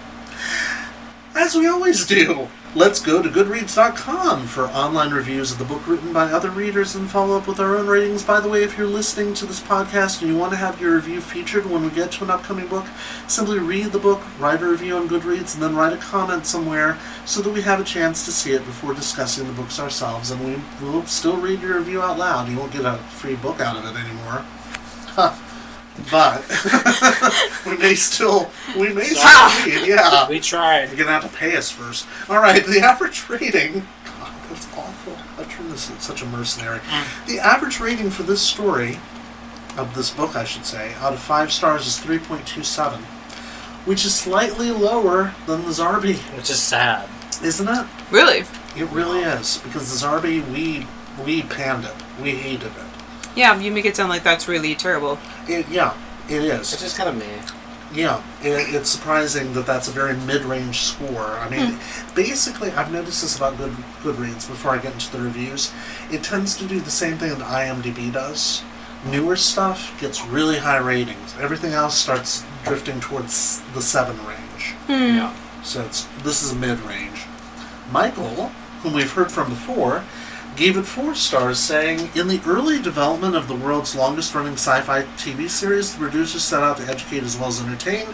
as 1.36 1.56
we 1.56 1.68
always 1.68 2.06
do, 2.06 2.48
let's 2.76 3.00
go 3.00 3.22
to 3.22 3.30
Goodreads.com 3.30 4.48
for 4.48 4.64
online 4.66 5.12
reviews 5.12 5.52
of 5.52 5.60
the 5.60 5.64
book 5.64 5.88
written 5.88 6.12
by 6.12 6.32
other 6.32 6.50
readers 6.50 6.96
and 6.96 7.10
follow 7.10 7.38
up 7.38 7.48
with 7.48 7.60
our 7.60 7.78
own 7.78 7.86
ratings. 7.86 8.24
By 8.24 8.40
the 8.40 8.50
way, 8.50 8.64
if 8.64 8.78
you're 8.78 8.88
listening 8.88 9.36
to 9.36 9.46
this 9.46 9.60
podcast 9.60 10.22
and 10.22 10.32
you 10.32 10.38
want 10.38 10.54
to 10.54 10.58
have 10.58 10.82
your 10.82 10.96
review 10.96 11.22
featured 11.22 11.68
when 11.68 11.84
we 11.84 11.90
get 11.92 12.12
to 12.14 12.24
an 12.24 12.32
upcoming 12.32 12.68
book, 12.68 12.88
simply 13.28 13.60
read 13.60 13.92
the 13.92 14.00
book, 14.00 14.22
write 14.40 14.64
a 14.64 14.68
review 14.68 14.96
on 14.96 15.08
Goodreads, 15.08 15.54
and 15.54 15.62
then 15.62 15.76
write 15.76 15.94
a 15.94 15.98
comment 15.98 16.48
somewhere 16.48 16.98
so 17.26 17.42
that 17.42 17.54
we 17.54 17.62
have 17.62 17.80
a 17.80 17.84
chance 17.84 18.26
to 18.26 18.32
see 18.32 18.54
it 18.54 18.66
before 18.66 18.96
discussing 18.96 19.46
the 19.46 19.54
books 19.54 19.80
ourselves. 19.80 20.32
And 20.32 20.44
we 20.44 20.88
will 20.88 21.06
still 21.06 21.38
read 21.38 21.62
your 21.62 21.78
review 21.78 22.02
out 22.02 22.18
loud. 22.18 22.50
You 22.50 22.58
won't 22.58 22.74
get 22.74 22.86
a 22.86 22.98
free 22.98 23.36
book 23.36 23.60
out 23.60 23.78
of 23.78 23.86
it 23.86 24.00
anymore. 24.00 24.44
Huh. 25.16 25.36
But 26.12 26.44
we 27.66 27.78
may 27.78 27.94
still 27.96 28.50
we 28.78 28.92
may 28.94 29.06
still 29.06 29.66
read, 29.66 29.88
yeah. 29.88 30.28
We 30.28 30.40
tried. 30.40 30.90
You're 30.90 30.98
gonna 30.98 31.12
have 31.20 31.32
to 31.32 31.38
pay 31.38 31.56
us 31.56 31.70
first. 31.70 32.08
All 32.30 32.40
right, 32.42 32.66
the 32.66 32.80
average 32.80 33.30
rating. 33.30 33.86
God, 34.06 34.34
that's 34.50 34.68
awful. 34.76 35.18
I 35.38 35.44
turned 35.44 35.72
this 35.72 35.90
into 35.90 36.02
such 36.02 36.22
a 36.24 36.26
mercenary. 36.26 36.80
Mm. 36.80 37.28
The 37.28 37.40
average 37.40 37.80
rating 37.80 38.10
for 38.10 38.24
this 38.24 38.42
story, 38.42 38.98
of 39.78 39.94
this 39.96 40.10
book, 40.10 40.36
I 40.36 40.44
should 40.46 40.66
say, 40.66 40.94
out 40.96 41.14
of 41.14 41.20
five 41.20 41.52
stars 41.52 41.86
is 41.88 42.00
three 42.00 42.20
point 42.20 42.46
two 42.48 42.64
seven, 42.64 43.02
which 43.86 44.04
is 44.04 44.14
slightly 44.16 44.72
lower 44.72 45.34
than 45.46 45.62
the 45.64 45.70
Zarbi, 45.72 46.16
Which 46.36 46.50
is 46.50 46.60
sad. 46.60 47.08
isn't 47.44 47.68
it? 47.68 47.86
Really? 48.12 48.46
It 48.76 48.90
really 48.92 49.20
is 49.22 49.60
because 49.60 49.90
the 50.00 50.06
Zarbi 50.08 50.42
we 50.52 50.88
we 51.24 51.44
panned 51.44 51.86
it, 51.86 51.94
we 52.22 52.32
hated 52.32 52.72
it. 52.72 52.93
Yeah, 53.36 53.60
you 53.60 53.72
make 53.72 53.86
it 53.86 53.96
sound 53.96 54.10
like 54.10 54.24
that's 54.24 54.48
really 54.48 54.76
terrible. 54.76 55.18
It 55.48 55.68
yeah, 55.70 55.94
it 56.30 56.44
is. 56.44 56.74
It's 56.74 56.82
just 56.82 56.98
kind 56.98 57.10
of 57.10 57.18
me. 57.18 57.26
Yeah, 57.94 58.24
it, 58.42 58.74
it's 58.74 58.90
surprising 58.90 59.54
that 59.54 59.68
that's 59.68 59.88
a 59.88 59.92
very 59.92 60.16
mid-range 60.18 60.82
score. 60.82 61.38
I 61.38 61.48
mean, 61.50 61.74
hmm. 61.74 62.16
basically, 62.16 62.72
I've 62.72 62.92
noticed 62.92 63.22
this 63.22 63.38
about 63.38 63.58
Good 63.58 63.72
Goodreads. 64.02 64.48
Before 64.48 64.72
I 64.72 64.80
get 64.80 64.94
into 64.94 65.12
the 65.12 65.22
reviews, 65.22 65.72
it 66.12 66.24
tends 66.24 66.58
to 66.58 66.66
do 66.66 66.80
the 66.80 66.92
same 66.92 67.18
thing 67.18 67.30
that 67.30 67.40
IMDb 67.40 68.12
does. 68.12 68.64
Newer 69.06 69.36
stuff 69.36 70.00
gets 70.00 70.26
really 70.26 70.58
high 70.58 70.78
ratings. 70.78 71.36
Everything 71.40 71.74
else 71.74 71.96
starts 71.96 72.44
drifting 72.64 73.00
towards 73.00 73.62
the 73.74 73.82
seven 73.82 74.18
range. 74.26 74.74
Yeah. 74.88 75.36
So 75.64 75.84
it's 75.84 76.06
this 76.24 76.42
is 76.42 76.52
a 76.52 76.56
mid-range. 76.56 77.26
Michael, 77.92 78.48
whom 78.82 78.94
we've 78.94 79.12
heard 79.12 79.32
from 79.32 79.50
before, 79.50 80.04
gave 80.56 80.78
it 80.78 80.86
four 80.86 81.16
stars, 81.16 81.60
saying, 81.60 82.12
"In 82.14 82.28
the 82.28 82.42
early 82.46 82.82
development 82.82 83.36
of 83.36 83.48
the 83.48 83.56
world's 83.56 83.96
longest-running 83.96 84.54
sci-fi 84.54 85.06
TV 85.18 85.48
series, 85.48 85.92
the 85.92 86.00
producers 86.00 86.44
set 86.44 86.62
out 86.62 86.78
to 86.78 86.88
educate 86.88 87.24
as 87.24 87.36
well 87.36 87.50
as 87.50 87.60
entertain. 87.60 88.08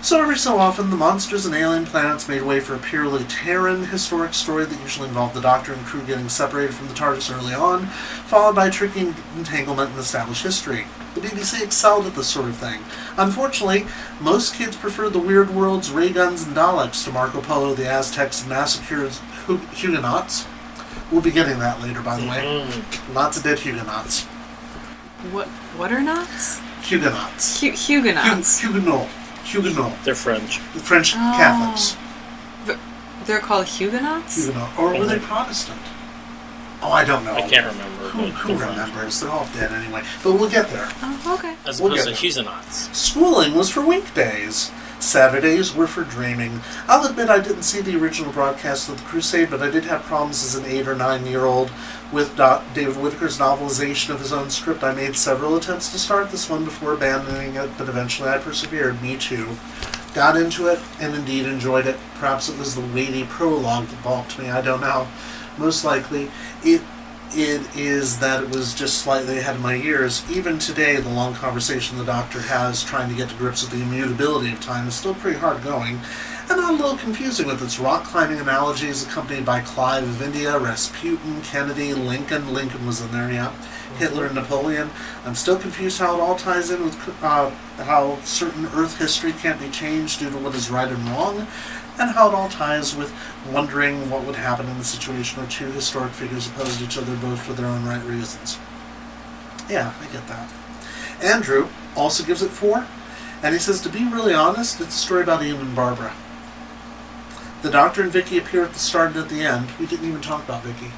So 0.00 0.20
every 0.20 0.36
so 0.36 0.58
often, 0.58 0.90
the 0.90 0.96
monsters 0.96 1.46
and 1.46 1.54
alien 1.54 1.86
planets 1.86 2.28
made 2.28 2.42
way 2.42 2.60
for 2.60 2.74
a 2.74 2.78
purely 2.78 3.24
Terran 3.24 3.86
historic 3.86 4.34
story 4.34 4.66
that 4.66 4.80
usually 4.80 5.08
involved 5.08 5.34
the 5.34 5.40
Doctor 5.40 5.72
and 5.72 5.84
crew 5.86 6.02
getting 6.02 6.28
separated 6.28 6.74
from 6.74 6.88
the 6.88 6.94
TARDIS 6.94 7.34
early 7.34 7.54
on, 7.54 7.86
followed 8.26 8.54
by 8.54 8.66
a 8.66 8.70
tricky 8.70 9.14
entanglement 9.36 9.92
in 9.92 9.98
established 9.98 10.42
history." 10.42 10.86
The 11.14 11.20
BBC 11.20 11.62
excelled 11.62 12.06
at 12.06 12.16
this 12.16 12.26
sort 12.26 12.48
of 12.48 12.56
thing. 12.56 12.80
Unfortunately, 13.16 13.86
most 14.20 14.54
kids 14.54 14.76
prefer 14.76 15.08
the 15.08 15.18
weird 15.18 15.54
worlds, 15.54 15.90
ray 15.90 16.10
guns, 16.10 16.42
and 16.42 16.56
Daleks 16.56 17.04
to 17.04 17.12
Marco 17.12 17.40
Polo, 17.40 17.74
the 17.74 17.86
Aztecs, 17.86 18.40
and 18.40 18.50
massacres 18.50 19.20
Hu- 19.46 19.60
Huguenots. 19.72 20.46
We'll 21.14 21.22
be 21.22 21.30
getting 21.30 21.60
that 21.60 21.80
later, 21.80 22.02
by 22.02 22.18
the 22.18 22.26
way. 22.26 22.42
Mm. 22.42 23.14
Lots 23.14 23.36
of 23.36 23.44
dead 23.44 23.60
Huguenots. 23.60 24.24
What? 25.30 25.46
What 25.78 25.92
are 25.92 26.02
knots? 26.02 26.60
Huguenots. 26.82 27.60
Hu- 27.60 27.70
Huguenots. 27.70 28.60
Hu- 28.60 28.72
Huguenot. 28.72 29.06
Huguenot. 29.44 29.92
They're 30.04 30.16
French. 30.16 30.58
The 30.72 30.80
French 30.80 31.12
Catholics. 31.12 31.96
They're 33.26 33.38
called 33.38 33.66
Huguenots. 33.66 34.34
Huguenot. 34.44 34.76
Or 34.76 34.98
were 34.98 35.06
they 35.06 35.20
Protestant? 35.20 35.78
Oh, 36.84 36.92
I 36.92 37.02
don't 37.04 37.24
know. 37.24 37.32
I 37.32 37.40
can't 37.48 37.66
remember. 37.66 38.08
Who, 38.10 38.22
but 38.24 38.30
who 38.32 38.56
they're 38.58 38.68
remembers? 38.68 39.18
They're 39.20 39.30
all 39.30 39.48
dead 39.54 39.72
anyway. 39.72 40.02
But 40.22 40.34
we'll 40.34 40.50
get 40.50 40.68
there. 40.68 40.86
Oh, 41.02 41.36
okay. 41.38 41.56
As 41.66 41.80
We'll 41.80 41.92
opposed 41.94 42.08
to 42.08 42.14
Huguenots. 42.14 42.94
Schooling 42.96 43.54
was 43.54 43.70
for 43.70 43.80
weekdays. 43.80 44.70
Saturdays 45.00 45.74
were 45.74 45.86
for 45.86 46.04
dreaming. 46.04 46.60
I'll 46.86 47.06
admit 47.06 47.28
I 47.30 47.40
didn't 47.40 47.62
see 47.62 47.80
the 47.80 47.96
original 47.96 48.32
broadcast 48.32 48.88
of 48.88 48.98
The 48.98 49.04
Crusade, 49.04 49.50
but 49.50 49.62
I 49.62 49.70
did 49.70 49.84
have 49.84 50.02
problems 50.02 50.44
as 50.44 50.54
an 50.54 50.66
eight 50.66 50.86
or 50.86 50.94
nine 50.94 51.26
year 51.26 51.44
old 51.44 51.70
with 52.12 52.36
Do- 52.36 52.60
David 52.74 52.96
Whitaker's 52.96 53.38
novelization 53.38 54.10
of 54.10 54.20
his 54.20 54.32
own 54.32 54.50
script. 54.50 54.82
I 54.84 54.94
made 54.94 55.16
several 55.16 55.56
attempts 55.56 55.90
to 55.92 55.98
start 55.98 56.30
this 56.30 56.48
one 56.50 56.64
before 56.64 56.92
abandoning 56.92 57.54
it, 57.56 57.70
but 57.78 57.88
eventually 57.88 58.28
I 58.28 58.38
persevered. 58.38 59.02
Me 59.02 59.16
too. 59.16 59.56
Got 60.14 60.36
into 60.36 60.68
it 60.68 60.78
and 61.00 61.14
indeed 61.14 61.46
enjoyed 61.46 61.86
it. 61.86 61.96
Perhaps 62.14 62.48
it 62.48 62.58
was 62.58 62.74
the 62.74 62.86
weighty 62.94 63.24
prologue 63.24 63.86
that 63.88 64.04
balked 64.04 64.38
me. 64.38 64.50
I 64.50 64.60
don't 64.60 64.80
know. 64.80 65.08
Most 65.58 65.84
likely, 65.84 66.30
it 66.62 66.82
it 67.36 67.76
is 67.76 68.20
that 68.20 68.44
it 68.44 68.50
was 68.50 68.74
just 68.74 68.98
slightly 68.98 69.38
ahead 69.38 69.56
of 69.56 69.62
my 69.62 69.74
years. 69.74 70.22
Even 70.30 70.58
today, 70.58 70.96
the 70.96 71.08
long 71.08 71.34
conversation 71.34 71.98
the 71.98 72.04
doctor 72.04 72.40
has 72.40 72.84
trying 72.84 73.08
to 73.08 73.16
get 73.16 73.28
to 73.28 73.34
grips 73.36 73.62
with 73.62 73.72
the 73.72 73.82
immutability 73.82 74.52
of 74.52 74.60
time 74.60 74.86
is 74.86 74.94
still 74.94 75.14
pretty 75.14 75.38
hard 75.38 75.62
going, 75.64 75.98
and 76.48 76.60
not 76.60 76.74
a 76.74 76.76
little 76.76 76.96
confusing 76.96 77.46
with 77.46 77.62
its 77.62 77.80
rock 77.80 78.04
climbing 78.04 78.38
analogies 78.38 79.04
accompanied 79.04 79.44
by 79.44 79.60
Clive 79.60 80.04
of 80.04 80.22
India, 80.22 80.56
Rasputin, 80.58 81.42
Kennedy, 81.42 81.92
Lincoln. 81.92 82.52
Lincoln 82.52 82.86
was 82.86 83.00
in 83.00 83.10
there, 83.10 83.32
yeah. 83.32 83.52
Hitler 83.98 84.26
and 84.26 84.34
Napoleon. 84.34 84.90
I'm 85.24 85.34
still 85.34 85.56
confused 85.56 85.98
how 85.98 86.16
it 86.16 86.20
all 86.20 86.36
ties 86.36 86.70
in 86.70 86.84
with 86.84 87.22
uh, 87.22 87.50
how 87.78 88.18
certain 88.22 88.66
Earth 88.66 88.98
history 88.98 89.32
can't 89.32 89.60
be 89.60 89.70
changed 89.70 90.20
due 90.20 90.30
to 90.30 90.38
what 90.38 90.54
is 90.54 90.70
right 90.70 90.88
and 90.88 91.08
wrong, 91.08 91.46
and 91.98 92.10
how 92.10 92.28
it 92.28 92.34
all 92.34 92.48
ties 92.48 92.96
with 92.96 93.12
wondering 93.50 94.10
what 94.10 94.24
would 94.24 94.36
happen 94.36 94.68
in 94.68 94.78
the 94.78 94.84
situation 94.84 95.38
where 95.38 95.50
two 95.50 95.70
historic 95.72 96.12
figures 96.12 96.48
opposed 96.48 96.82
each 96.82 96.98
other 96.98 97.14
both 97.16 97.40
for 97.40 97.52
their 97.52 97.66
own 97.66 97.84
right 97.84 98.04
reasons. 98.04 98.58
Yeah, 99.68 99.94
I 100.00 100.12
get 100.12 100.26
that. 100.28 100.52
Andrew 101.22 101.68
also 101.96 102.24
gives 102.24 102.42
it 102.42 102.50
four, 102.50 102.86
and 103.42 103.54
he 103.54 103.60
says, 103.60 103.80
to 103.82 103.88
be 103.88 104.04
really 104.04 104.34
honest, 104.34 104.80
it's 104.80 104.94
a 104.94 104.98
story 104.98 105.22
about 105.22 105.42
Ian 105.42 105.60
and 105.60 105.76
Barbara. 105.76 106.12
The 107.62 107.70
Doctor 107.70 108.02
and 108.02 108.12
Vicky 108.12 108.36
appear 108.36 108.64
at 108.64 108.72
the 108.72 108.78
start 108.78 109.12
and 109.14 109.24
at 109.24 109.28
the 109.30 109.40
end. 109.42 109.68
We 109.78 109.86
didn't 109.86 110.06
even 110.06 110.20
talk 110.20 110.44
about 110.44 110.62
Vicky. 110.62 110.92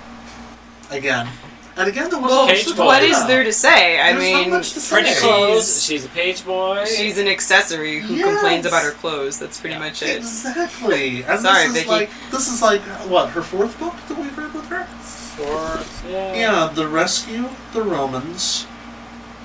Again. 0.90 1.28
And 1.78 1.88
again, 1.88 2.08
there 2.08 2.18
was 2.18 2.30
Well, 2.30 2.46
Page 2.46 2.64
much 2.64 2.72
to 2.72 2.74
boy. 2.74 2.86
what 2.86 3.00
talk 3.00 3.08
is 3.10 3.26
there 3.26 3.44
to 3.44 3.52
say? 3.52 4.00
I 4.00 4.12
There's 4.12 4.24
mean, 4.24 4.32
not 4.48 4.48
much 4.58 4.72
to 4.72 4.80
say. 4.80 4.94
Pretty 4.96 5.08
She's- 5.10 5.20
clothes. 5.20 5.84
She's 5.84 6.04
a 6.06 6.08
page 6.08 6.44
boy. 6.44 6.84
she's 6.86 7.18
an 7.18 7.28
accessory 7.28 8.00
who 8.00 8.14
Yes. 8.14 8.24
complains 8.26 8.64
about 8.64 8.82
her 8.82 8.92
clothes. 8.92 9.38
That's 9.38 9.58
pretty 9.60 9.74
Yeah. 9.74 9.80
much 9.80 10.00
it. 10.02 10.16
Exactly. 10.16 11.22
And 11.28 11.40
Sorry, 11.40 11.58
this 11.64 11.66
is 11.68 11.72
Vicky. 11.74 11.88
like 11.90 12.10
this 12.30 12.48
is 12.48 12.62
like 12.62 12.80
what 13.08 13.28
her 13.30 13.42
fourth 13.42 13.78
book 13.78 13.94
that 14.08 14.16
we've 14.18 14.36
read 14.38 14.54
with 14.54 14.66
her. 14.68 14.86
Fourth, 15.36 16.02
yeah. 16.10 16.34
Yeah, 16.34 16.70
the 16.74 16.86
rescue, 16.88 17.50
the 17.74 17.82
Romans, 17.82 18.66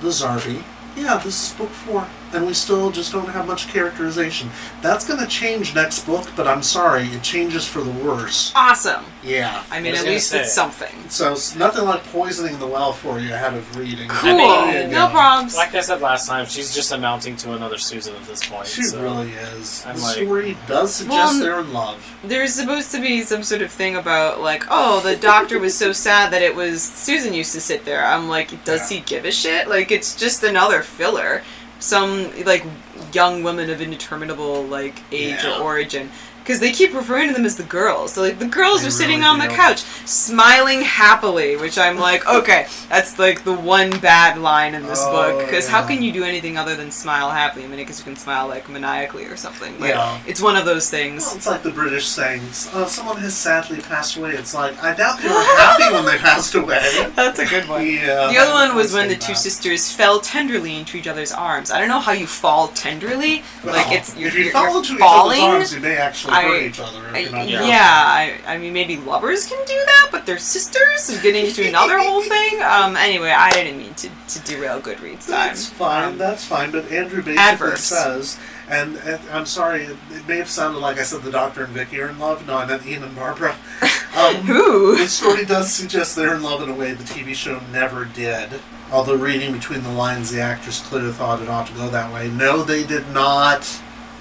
the 0.00 0.08
Zarbi. 0.08 0.62
Yeah, 0.96 1.18
this 1.18 1.48
is 1.48 1.52
book 1.52 1.68
four. 1.70 2.06
And 2.34 2.46
we 2.46 2.54
still 2.54 2.90
just 2.90 3.12
don't 3.12 3.28
have 3.28 3.46
much 3.46 3.68
characterization. 3.68 4.50
That's 4.80 5.06
going 5.06 5.20
to 5.20 5.26
change 5.26 5.74
next 5.74 6.06
book, 6.06 6.28
but 6.36 6.46
I'm 6.46 6.62
sorry, 6.62 7.04
it 7.04 7.22
changes 7.22 7.66
for 7.66 7.80
the 7.80 7.90
worse. 8.04 8.52
Awesome. 8.54 9.04
Yeah. 9.22 9.62
I 9.70 9.80
mean, 9.80 9.92
was 9.92 10.00
at 10.02 10.06
least 10.06 10.30
say. 10.30 10.40
it's 10.42 10.52
something. 10.52 11.08
So 11.08 11.32
it's 11.32 11.54
nothing 11.54 11.84
like 11.84 12.02
poisoning 12.04 12.58
the 12.58 12.66
well 12.66 12.92
for 12.92 13.18
you 13.20 13.32
ahead 13.32 13.54
of 13.54 13.76
reading. 13.76 14.08
Cool. 14.08 14.30
mean, 14.36 14.90
no 14.90 15.08
problems. 15.08 15.56
Like 15.56 15.74
I 15.74 15.80
said 15.80 16.00
last 16.00 16.26
time, 16.26 16.46
she's 16.46 16.74
just 16.74 16.92
amounting 16.92 17.36
to 17.36 17.54
another 17.54 17.78
Susan 17.78 18.14
at 18.14 18.24
this 18.24 18.44
point. 18.46 18.66
She 18.66 18.82
so. 18.82 19.02
really 19.02 19.30
is. 19.32 19.84
I'm 19.86 19.96
the 19.96 20.02
like- 20.02 20.16
story 20.16 20.56
does 20.66 20.94
suggest 20.94 21.34
Well, 21.34 21.40
they're 21.40 21.60
in 21.60 21.72
love. 21.72 22.18
There's 22.24 22.54
supposed 22.54 22.90
to 22.92 23.00
be 23.00 23.22
some 23.22 23.42
sort 23.42 23.62
of 23.62 23.70
thing 23.70 23.96
about 23.96 24.40
like, 24.40 24.64
oh, 24.70 25.00
the 25.00 25.16
doctor 25.16 25.58
was 25.58 25.76
so 25.76 25.92
sad 25.92 26.32
that 26.32 26.42
it 26.42 26.54
was 26.54 26.82
Susan 26.82 27.32
used 27.32 27.52
to 27.52 27.60
sit 27.60 27.84
there. 27.84 28.04
I'm 28.04 28.28
like, 28.28 28.64
does 28.64 28.90
Yeah. 28.90 28.98
he 28.98 29.04
give 29.04 29.24
a 29.24 29.32
shit? 29.32 29.68
Like, 29.68 29.90
it's 29.90 30.16
just 30.16 30.42
another 30.42 30.82
filler. 30.82 31.42
Some 31.82 32.30
like 32.44 32.64
young 33.12 33.42
woman 33.42 33.68
of 33.68 33.80
indeterminable 33.80 34.62
like 34.64 35.02
age 35.10 35.42
Yeah. 35.42 35.58
or 35.58 35.62
origin. 35.64 36.10
Because 36.42 36.58
they 36.60 36.72
keep 36.72 36.92
referring 36.94 37.28
to 37.28 37.34
them 37.34 37.44
as 37.44 37.56
the 37.56 37.62
girls. 37.62 38.12
So 38.14 38.22
like 38.22 38.38
the 38.38 38.46
girls 38.46 38.82
They 38.82 38.88
are 38.88 38.90
sitting 38.90 39.20
really 39.20 39.28
on 39.30 39.38
the 39.38 39.46
couch, 39.48 39.80
smiling 40.06 40.82
happily, 40.82 41.56
which 41.56 41.78
I'm 41.78 41.96
like, 41.98 42.26
okay, 42.26 42.66
that's 42.88 43.18
like 43.18 43.44
the 43.44 43.52
one 43.54 43.90
bad 44.00 44.38
line 44.38 44.74
in 44.74 44.82
this 44.84 45.00
Oh, 45.02 45.12
book. 45.12 45.44
Because 45.46 45.68
how 45.68 45.86
can 45.86 46.02
you 46.02 46.12
do 46.12 46.24
anything 46.24 46.56
other 46.58 46.74
than 46.76 46.90
smile 46.90 47.30
happily? 47.30 47.64
I 47.64 47.68
mean, 47.68 47.76
because 47.78 47.98
you 47.98 48.04
can 48.04 48.16
smile 48.16 48.48
like 48.48 48.68
maniacally 48.68 49.26
or 49.26 49.36
something. 49.36 49.74
But 49.78 49.90
Yeah. 49.90 50.18
it's 50.26 50.40
one 50.40 50.56
of 50.56 50.64
those 50.64 50.90
things. 50.90 51.26
Well, 51.26 51.36
it's 51.36 51.46
like 51.46 51.62
the 51.62 51.70
British 51.70 52.06
saying, 52.06 52.40
uh, 52.72 52.86
someone 52.86 53.18
has 53.18 53.34
sadly 53.36 53.80
passed 53.80 54.16
away. 54.16 54.32
It's 54.32 54.54
like, 54.54 54.82
I 54.82 54.94
doubt 54.94 55.20
they 55.20 55.28
were 55.28 55.34
happy 55.58 55.92
when 55.94 56.04
they 56.04 56.18
passed 56.18 56.54
away. 56.54 57.08
That's 57.14 57.38
a 57.38 57.46
good 57.46 57.68
one. 57.68 57.86
Yeah, 57.86 58.28
The 58.32 58.38
other 58.38 58.52
one 58.52 58.74
was 58.76 58.92
when 58.92 59.08
the 59.08 59.16
two 59.16 59.32
that. 59.32 59.38
sisters 59.38 59.92
fell 59.92 60.20
tenderly 60.20 60.76
into 60.76 60.96
each 60.96 61.06
other's 61.06 61.32
arms. 61.32 61.70
I 61.70 61.78
don't 61.78 61.88
know 61.88 62.00
how 62.00 62.12
you 62.12 62.26
fall 62.26 62.68
tenderly. 62.68 63.42
like 63.64 63.86
Well, 63.86 63.92
it's 63.92 64.16
you're, 64.16 64.28
if 64.28 64.34
you 64.34 64.44
you're, 64.44 64.52
fall 64.52 64.68
you're 64.70 64.78
into 64.78 64.96
falling. 64.98 65.38
each 65.38 65.44
other's 65.44 65.54
arms, 65.72 65.74
you 65.74 65.80
may 65.80 65.96
actually 65.96 66.31
hurt 66.31 66.31
I- 66.34 66.60
each 66.66 66.80
other. 66.80 66.98
I- 67.12 67.18
yeah, 67.20 67.30
careful. 67.30 67.70
I, 67.72 68.40
I 68.46 68.58
mean 68.58 68.72
maybe 68.72 68.96
lovers 68.96 69.46
can 69.46 69.58
do 69.66 69.74
that, 69.74 70.08
but 70.12 70.26
they're 70.26 70.38
sisters 70.38 71.08
and 71.10 71.22
getting 71.22 71.46
into 71.46 71.66
another 71.68 71.98
whole 71.98 72.22
thing. 72.34 72.62
Um, 72.62 72.96
anyway, 72.96 73.30
I 73.36 73.50
didn't 73.50 73.78
mean 73.78 73.94
to, 73.94 74.08
to 74.28 74.40
derail 74.44 74.80
Goodreads 74.80 75.26
time. 75.28 75.48
That's 75.48 75.66
fine. 75.68 76.04
Um, 76.12 76.18
that's 76.18 76.44
fine. 76.44 76.70
But 76.70 76.90
Andrew 76.90 77.18
basically 77.22 77.38
Adverse. 77.38 77.82
says, 77.84 78.38
and, 78.68 78.96
and 78.98 79.20
I'm 79.30 79.46
sorry, 79.46 79.84
it, 79.84 79.96
it 80.10 80.26
may 80.28 80.38
have 80.38 80.48
sounded 80.48 80.78
like 80.80 80.98
I 80.98 81.02
said 81.02 81.22
the 81.22 81.30
Doctor 81.30 81.64
and 81.64 81.72
Vicky 81.72 82.00
are 82.00 82.08
in 82.08 82.18
love. 82.18 82.46
No, 82.46 82.56
I 82.56 82.66
meant 82.66 82.86
Ian 82.86 83.04
and 83.04 83.14
Barbara. 83.16 83.56
Um, 84.14 84.34
Who? 84.42 84.94
the 84.98 85.06
story 85.08 85.46
does 85.46 85.72
suggest 85.72 86.16
they're 86.16 86.34
in 86.34 86.42
love 86.42 86.62
in 86.62 86.68
a 86.68 86.74
way 86.74 86.92
the 86.92 87.02
TV 87.02 87.34
show 87.34 87.60
never 87.72 88.04
did. 88.04 88.60
Although 88.92 89.14
reading 89.16 89.52
between 89.54 89.82
the 89.82 89.90
lines, 89.90 90.30
the 90.30 90.38
actors 90.42 90.80
clearly 90.80 91.12
thought 91.12 91.40
it 91.40 91.48
ought 91.48 91.66
to 91.68 91.72
go 91.72 91.88
that 91.88 92.12
way. 92.12 92.28
No, 92.28 92.62
they 92.62 92.84
did 92.84 93.08
not. 93.08 93.62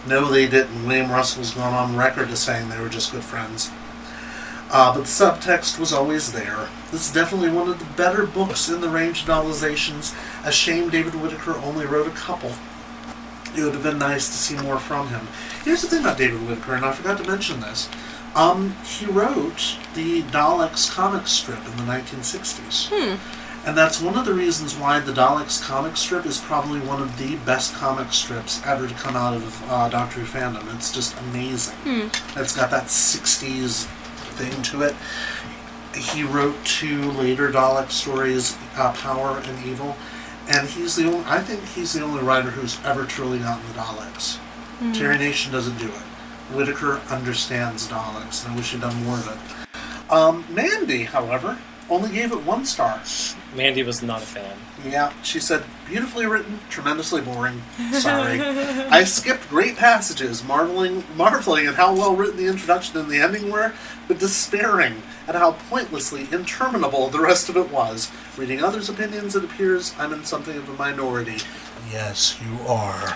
No, 0.07 0.29
they 0.29 0.47
didn't. 0.47 0.85
William 0.85 1.11
Russell's 1.11 1.53
gone 1.53 1.73
on 1.73 1.95
record 1.95 2.29
as 2.29 2.39
saying 2.39 2.69
they 2.69 2.79
were 2.79 2.89
just 2.89 3.11
good 3.11 3.23
friends. 3.23 3.71
Uh, 4.71 4.93
but 4.93 5.01
the 5.01 5.07
subtext 5.07 5.77
was 5.77 5.91
always 5.91 6.31
there. 6.31 6.69
This 6.91 7.07
is 7.07 7.13
definitely 7.13 7.49
one 7.49 7.67
of 7.69 7.77
the 7.77 7.85
better 7.95 8.25
books 8.25 8.69
in 8.69 8.79
the 8.81 8.89
range 8.89 9.23
of 9.23 9.27
novelizations. 9.27 10.15
A 10.45 10.51
shame 10.51 10.89
David 10.89 11.13
Whitaker 11.15 11.57
only 11.57 11.85
wrote 11.85 12.07
a 12.07 12.11
couple. 12.11 12.53
It 13.55 13.63
would 13.63 13.73
have 13.73 13.83
been 13.83 13.99
nice 13.99 14.27
to 14.27 14.37
see 14.37 14.55
more 14.63 14.79
from 14.79 15.09
him. 15.09 15.27
Here's 15.65 15.81
the 15.81 15.89
thing 15.89 15.99
about 15.99 16.17
David 16.17 16.47
Whitaker, 16.47 16.73
and 16.75 16.85
I 16.85 16.93
forgot 16.93 17.17
to 17.17 17.29
mention 17.29 17.59
this. 17.59 17.89
Um, 18.33 18.75
he 18.85 19.05
wrote 19.05 19.77
the 19.93 20.21
Daleks 20.23 20.89
comic 20.89 21.27
strip 21.27 21.59
in 21.65 21.75
the 21.75 21.83
1960s. 21.83 22.89
And 23.63 23.77
that's 23.77 24.01
one 24.01 24.17
of 24.17 24.25
the 24.25 24.33
reasons 24.33 24.75
why 24.75 24.99
the 24.99 25.11
Daleks 25.11 25.61
comic 25.61 25.95
strip 25.95 26.25
is 26.25 26.39
probably 26.39 26.79
one 26.79 26.99
of 27.01 27.17
the 27.19 27.35
best 27.45 27.75
comic 27.75 28.11
strips 28.11 28.59
ever 28.65 28.87
to 28.87 28.93
come 28.95 29.15
out 29.15 29.35
of 29.35 29.63
uh, 29.69 29.87
Doctor 29.89 30.19
Who 30.21 30.25
fandom. 30.25 30.73
It's 30.75 30.91
just 30.91 31.15
amazing. 31.19 31.75
It's 32.35 32.55
got 32.55 32.71
that 32.71 32.85
60s 32.85 33.85
thing 34.33 34.61
to 34.63 34.81
it. 34.81 34.95
He 35.95 36.23
wrote 36.23 36.55
two 36.65 37.11
later 37.11 37.51
Dalek 37.51 37.91
stories, 37.91 38.57
uh, 38.77 38.93
Power 38.93 39.39
and 39.45 39.65
Evil, 39.65 39.95
and 40.49 40.67
he's 40.67 40.95
the 40.95 41.05
only. 41.05 41.23
I 41.27 41.39
think 41.41 41.63
he's 41.65 41.93
the 41.93 42.01
only 42.01 42.23
writer 42.23 42.49
who's 42.49 42.79
ever 42.83 43.05
truly 43.05 43.39
gotten 43.39 43.65
the 43.67 43.73
Daleks. 43.73 44.39
Terry 44.95 45.17
Nation 45.19 45.51
doesn't 45.51 45.77
do 45.77 45.85
it. 45.87 46.01
Whitaker 46.55 46.99
understands 47.11 47.87
Daleks, 47.87 48.43
and 48.43 48.53
I 48.53 48.55
wish 48.57 48.71
he'd 48.71 48.81
done 48.81 49.03
more 49.03 49.17
of 49.17 49.27
it. 49.27 50.11
Um, 50.11 50.45
Mandy, 50.49 51.03
however, 51.03 51.59
only 51.91 52.09
gave 52.09 52.31
it 52.31 52.43
one 52.43 52.65
star. 52.65 53.01
Mandy 53.55 53.83
was 53.83 54.01
not 54.01 54.21
a 54.23 54.25
fan. 54.25 54.57
Yeah, 54.83 55.13
she 55.21 55.39
said, 55.39 55.63
beautifully 55.87 56.25
written, 56.25 56.59
tremendously 56.69 57.21
boring. 57.21 57.61
Sorry. 57.91 58.39
I 58.41 59.03
skipped 59.03 59.47
great 59.49 59.75
passages, 59.75 60.43
marveling 60.43 61.03
marveling 61.15 61.67
at 61.67 61.75
how 61.75 61.93
well 61.93 62.15
written 62.15 62.37
the 62.37 62.47
introduction 62.47 62.97
and 62.97 63.07
the 63.09 63.19
ending 63.19 63.51
were, 63.51 63.73
but 64.07 64.17
despairing 64.17 65.03
at 65.27 65.35
how 65.35 65.51
pointlessly 65.69 66.27
interminable 66.31 67.09
the 67.09 67.19
rest 67.19 67.47
of 67.49 67.57
it 67.57 67.69
was. 67.69 68.09
Reading 68.37 68.63
others' 68.63 68.89
opinions, 68.89 69.35
it 69.35 69.43
appears 69.43 69.93
I'm 69.99 70.13
in 70.13 70.23
something 70.25 70.57
of 70.57 70.67
a 70.67 70.73
minority. 70.73 71.37
Yes, 71.91 72.39
you 72.41 72.67
are. 72.67 73.15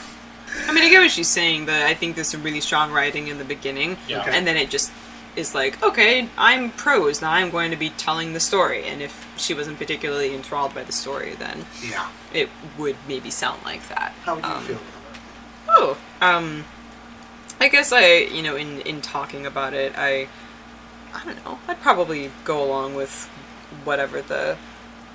I 0.67 0.71
mean, 0.71 0.83
I 0.83 0.89
get 0.89 0.99
what 0.99 1.11
she's 1.11 1.27
saying. 1.27 1.65
but 1.65 1.81
I 1.81 1.93
think 1.95 2.15
there's 2.15 2.27
some 2.27 2.43
really 2.43 2.61
strong 2.61 2.91
writing 2.91 3.27
in 3.29 3.37
the 3.39 3.43
beginning, 3.45 3.97
Yeah. 4.07 4.21
Okay. 4.21 4.37
and 4.37 4.45
then 4.45 4.55
it 4.57 4.69
just 4.69 4.91
is 5.35 5.53
like, 5.53 5.81
okay, 5.83 6.29
I'm 6.37 6.71
prose 6.71 7.21
now. 7.21 7.31
I'm 7.31 7.49
going 7.49 7.71
to 7.71 7.77
be 7.77 7.89
telling 7.91 8.33
the 8.33 8.39
story, 8.39 8.83
and 8.85 9.01
if 9.01 9.27
she 9.37 9.53
wasn't 9.53 9.77
particularly 9.77 10.33
enthralled 10.33 10.73
by 10.73 10.83
the 10.83 10.91
story, 10.93 11.33
then 11.37 11.65
Yeah. 11.83 12.09
it 12.33 12.49
would 12.77 12.95
maybe 13.07 13.29
sound 13.29 13.61
like 13.65 13.87
that. 13.89 14.13
How 14.23 14.35
would 14.35 14.45
you 14.45 14.51
Um, 14.51 14.63
feel 14.63 14.75
about 14.77 15.77
Oh, 15.77 15.97
um, 16.21 16.63
I 17.59 17.67
guess 17.69 17.91
I, 17.91 18.05
you 18.31 18.41
know, 18.43 18.55
in 18.55 18.81
in 18.81 19.01
talking 19.01 19.45
about 19.45 19.73
it, 19.73 19.93
I, 19.97 20.27
I 21.13 21.23
don't 21.25 21.43
know. 21.43 21.59
I'd 21.67 21.81
probably 21.81 22.31
go 22.43 22.63
along 22.63 22.95
with 22.95 23.25
whatever 23.83 24.21
the 24.21 24.57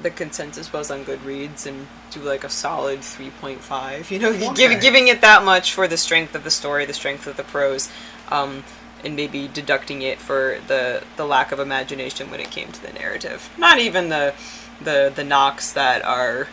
the 0.02 0.10
consensus 0.10 0.72
was 0.72 0.90
on 0.90 1.04
Goodreads 1.04 1.66
and 1.66 1.86
do 2.10 2.20
like 2.20 2.42
a 2.42 2.48
solid 2.48 3.00
three 3.04 3.30
point 3.30 3.60
five. 3.62 4.10
You 4.10 4.18
know, 4.18 4.30
Okay. 4.30 4.52
give, 4.54 4.80
giving 4.80 5.08
it 5.08 5.20
that 5.20 5.44
much 5.44 5.72
for 5.74 5.86
the 5.86 5.96
strength 5.98 6.34
of 6.34 6.42
the 6.42 6.50
story, 6.50 6.84
the 6.86 6.94
strength 6.94 7.26
of 7.26 7.36
the 7.36 7.44
prose, 7.44 7.88
um, 8.30 8.64
and 9.04 9.16
maybe 9.16 9.48
deducting 9.48 10.02
it 10.02 10.18
for 10.18 10.58
the 10.66 11.02
the 11.16 11.24
lack 11.24 11.52
of 11.52 11.58
imagination 11.60 12.30
when 12.30 12.40
it 12.40 12.50
came 12.50 12.70
to 12.72 12.82
the 12.82 12.92
narrative. 12.92 13.50
Not 13.58 13.78
even 13.78 14.08
the 14.08 14.34
the 14.82 15.12
the 15.14 15.24
knocks 15.24 15.72
that 15.72 16.04
are 16.04 16.48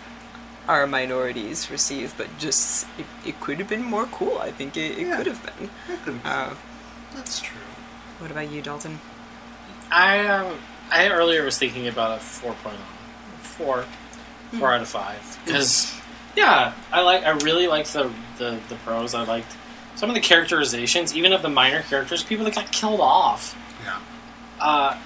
our 0.67 0.85
minorities 0.85 1.71
receive, 1.71 2.13
but 2.17 2.27
just 2.37 2.87
it, 2.97 3.05
it 3.25 3.39
could 3.39 3.57
have 3.59 3.69
been 3.69 3.83
more 3.83 4.05
cool. 4.07 4.37
I 4.39 4.51
think 4.51 4.75
it, 4.75 4.97
it 4.97 5.07
Yeah. 5.07 5.17
could 5.17 5.27
have 5.27 5.41
been. 5.43 5.69
it? 5.89 6.03
Could 6.03 6.23
be- 6.23 6.29
Uh, 6.29 6.49
That's 7.15 7.39
true. 7.39 7.57
what 8.19 8.29
about 8.31 8.51
you, 8.51 8.61
Dalton? 8.61 8.99
I 9.91 10.25
um, 10.27 10.57
I 10.91 11.07
earlier 11.09 11.43
was 11.45 11.57
thinking 11.57 11.87
about 11.87 12.17
a 12.17 12.21
4.0. 12.21 12.53
Four, 13.41 13.85
four 14.59 14.73
out 14.73 14.81
of 14.81 14.87
five. 14.87 15.39
Because 15.45 15.91
yeah, 16.35 16.73
I 16.91 17.01
like 17.01 17.23
I 17.23 17.29
really 17.31 17.67
liked 17.67 17.91
the, 17.93 18.11
the 18.37 18.59
the 18.69 18.75
pros. 18.85 19.15
I 19.15 19.23
liked 19.23 19.55
some 19.97 20.09
of 20.09 20.15
the 20.15 20.21
characterizations, 20.21 21.13
even 21.15 21.33
of 21.33 21.41
the 21.41 21.49
minor 21.49 21.81
characters, 21.81 22.23
people 22.23 22.45
that 22.45 22.55
got 22.55 22.71
killed 22.71 23.01
off. 23.01 23.57
Yeah. 23.83 23.99
Uh, 24.59 24.97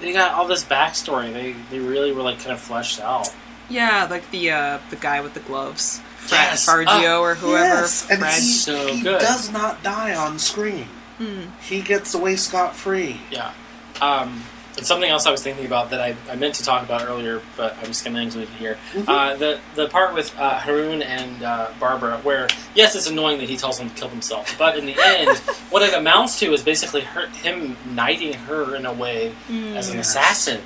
they 0.00 0.12
got 0.12 0.32
all 0.32 0.46
this 0.48 0.64
backstory. 0.64 1.32
They 1.32 1.54
they 1.70 1.78
really 1.78 2.12
were 2.12 2.22
like 2.22 2.38
kind 2.38 2.52
of 2.52 2.60
fleshed 2.60 3.00
out. 3.00 3.28
Yeah, 3.68 4.06
like 4.10 4.30
the 4.30 4.50
uh, 4.50 4.78
the 4.90 4.96
guy 4.96 5.20
with 5.20 5.34
the 5.34 5.40
gloves, 5.40 6.00
Fred 6.16 6.38
Yes. 6.50 6.68
Fargio 6.68 7.20
or 7.20 7.34
whoever. 7.34 7.64
Yes, 7.64 8.10
and 8.10 8.18
Fred. 8.20 8.34
he, 8.34 8.40
So 8.40 8.86
he 8.88 9.02
good. 9.02 9.20
does 9.20 9.50
not 9.52 9.82
die 9.82 10.14
on 10.14 10.38
screen. 10.38 10.86
Hmm. 11.18 11.42
He 11.62 11.82
gets 11.82 12.14
away 12.14 12.36
scot 12.36 12.74
free. 12.74 13.20
Yeah. 13.30 13.52
Um, 14.00 14.42
and 14.76 14.86
something 14.86 15.10
else 15.10 15.26
I 15.26 15.30
was 15.30 15.42
thinking 15.42 15.66
about 15.66 15.90
that 15.90 16.00
I, 16.00 16.16
I 16.30 16.36
meant 16.36 16.54
to 16.56 16.64
talk 16.64 16.82
about 16.82 17.02
earlier, 17.06 17.42
but 17.56 17.76
I'm 17.78 17.86
just 17.86 18.04
going 18.04 18.14
to 18.16 18.22
include 18.22 18.44
it 18.44 18.48
here. 18.58 18.78
Mhm. 18.94 19.04
Uh, 19.08 19.36
the 19.36 19.60
the 19.74 19.88
part 19.88 20.14
with 20.14 20.34
uh, 20.38 20.58
Haroun 20.58 21.04
and 21.04 21.42
uh, 21.42 21.68
Barbara, 21.78 22.18
where 22.22 22.48
yes, 22.74 22.94
it's 22.94 23.08
annoying 23.08 23.38
that 23.38 23.48
he 23.48 23.56
tells 23.56 23.78
them 23.78 23.88
to 23.90 23.94
kill 23.94 24.08
themselves, 24.08 24.52
but 24.58 24.76
in 24.78 24.86
the 24.86 24.96
end, 25.04 25.36
what 25.70 25.82
it 25.82 25.92
amounts 25.94 26.38
to 26.40 26.52
is 26.52 26.62
basically 26.62 27.02
her, 27.02 27.26
him 27.28 27.76
knighting 27.94 28.32
her 28.34 28.74
in 28.76 28.86
a 28.86 28.92
way 28.92 29.32
as 29.76 29.88
an 29.90 29.96
Yes. 29.96 30.08
assassin. 30.10 30.60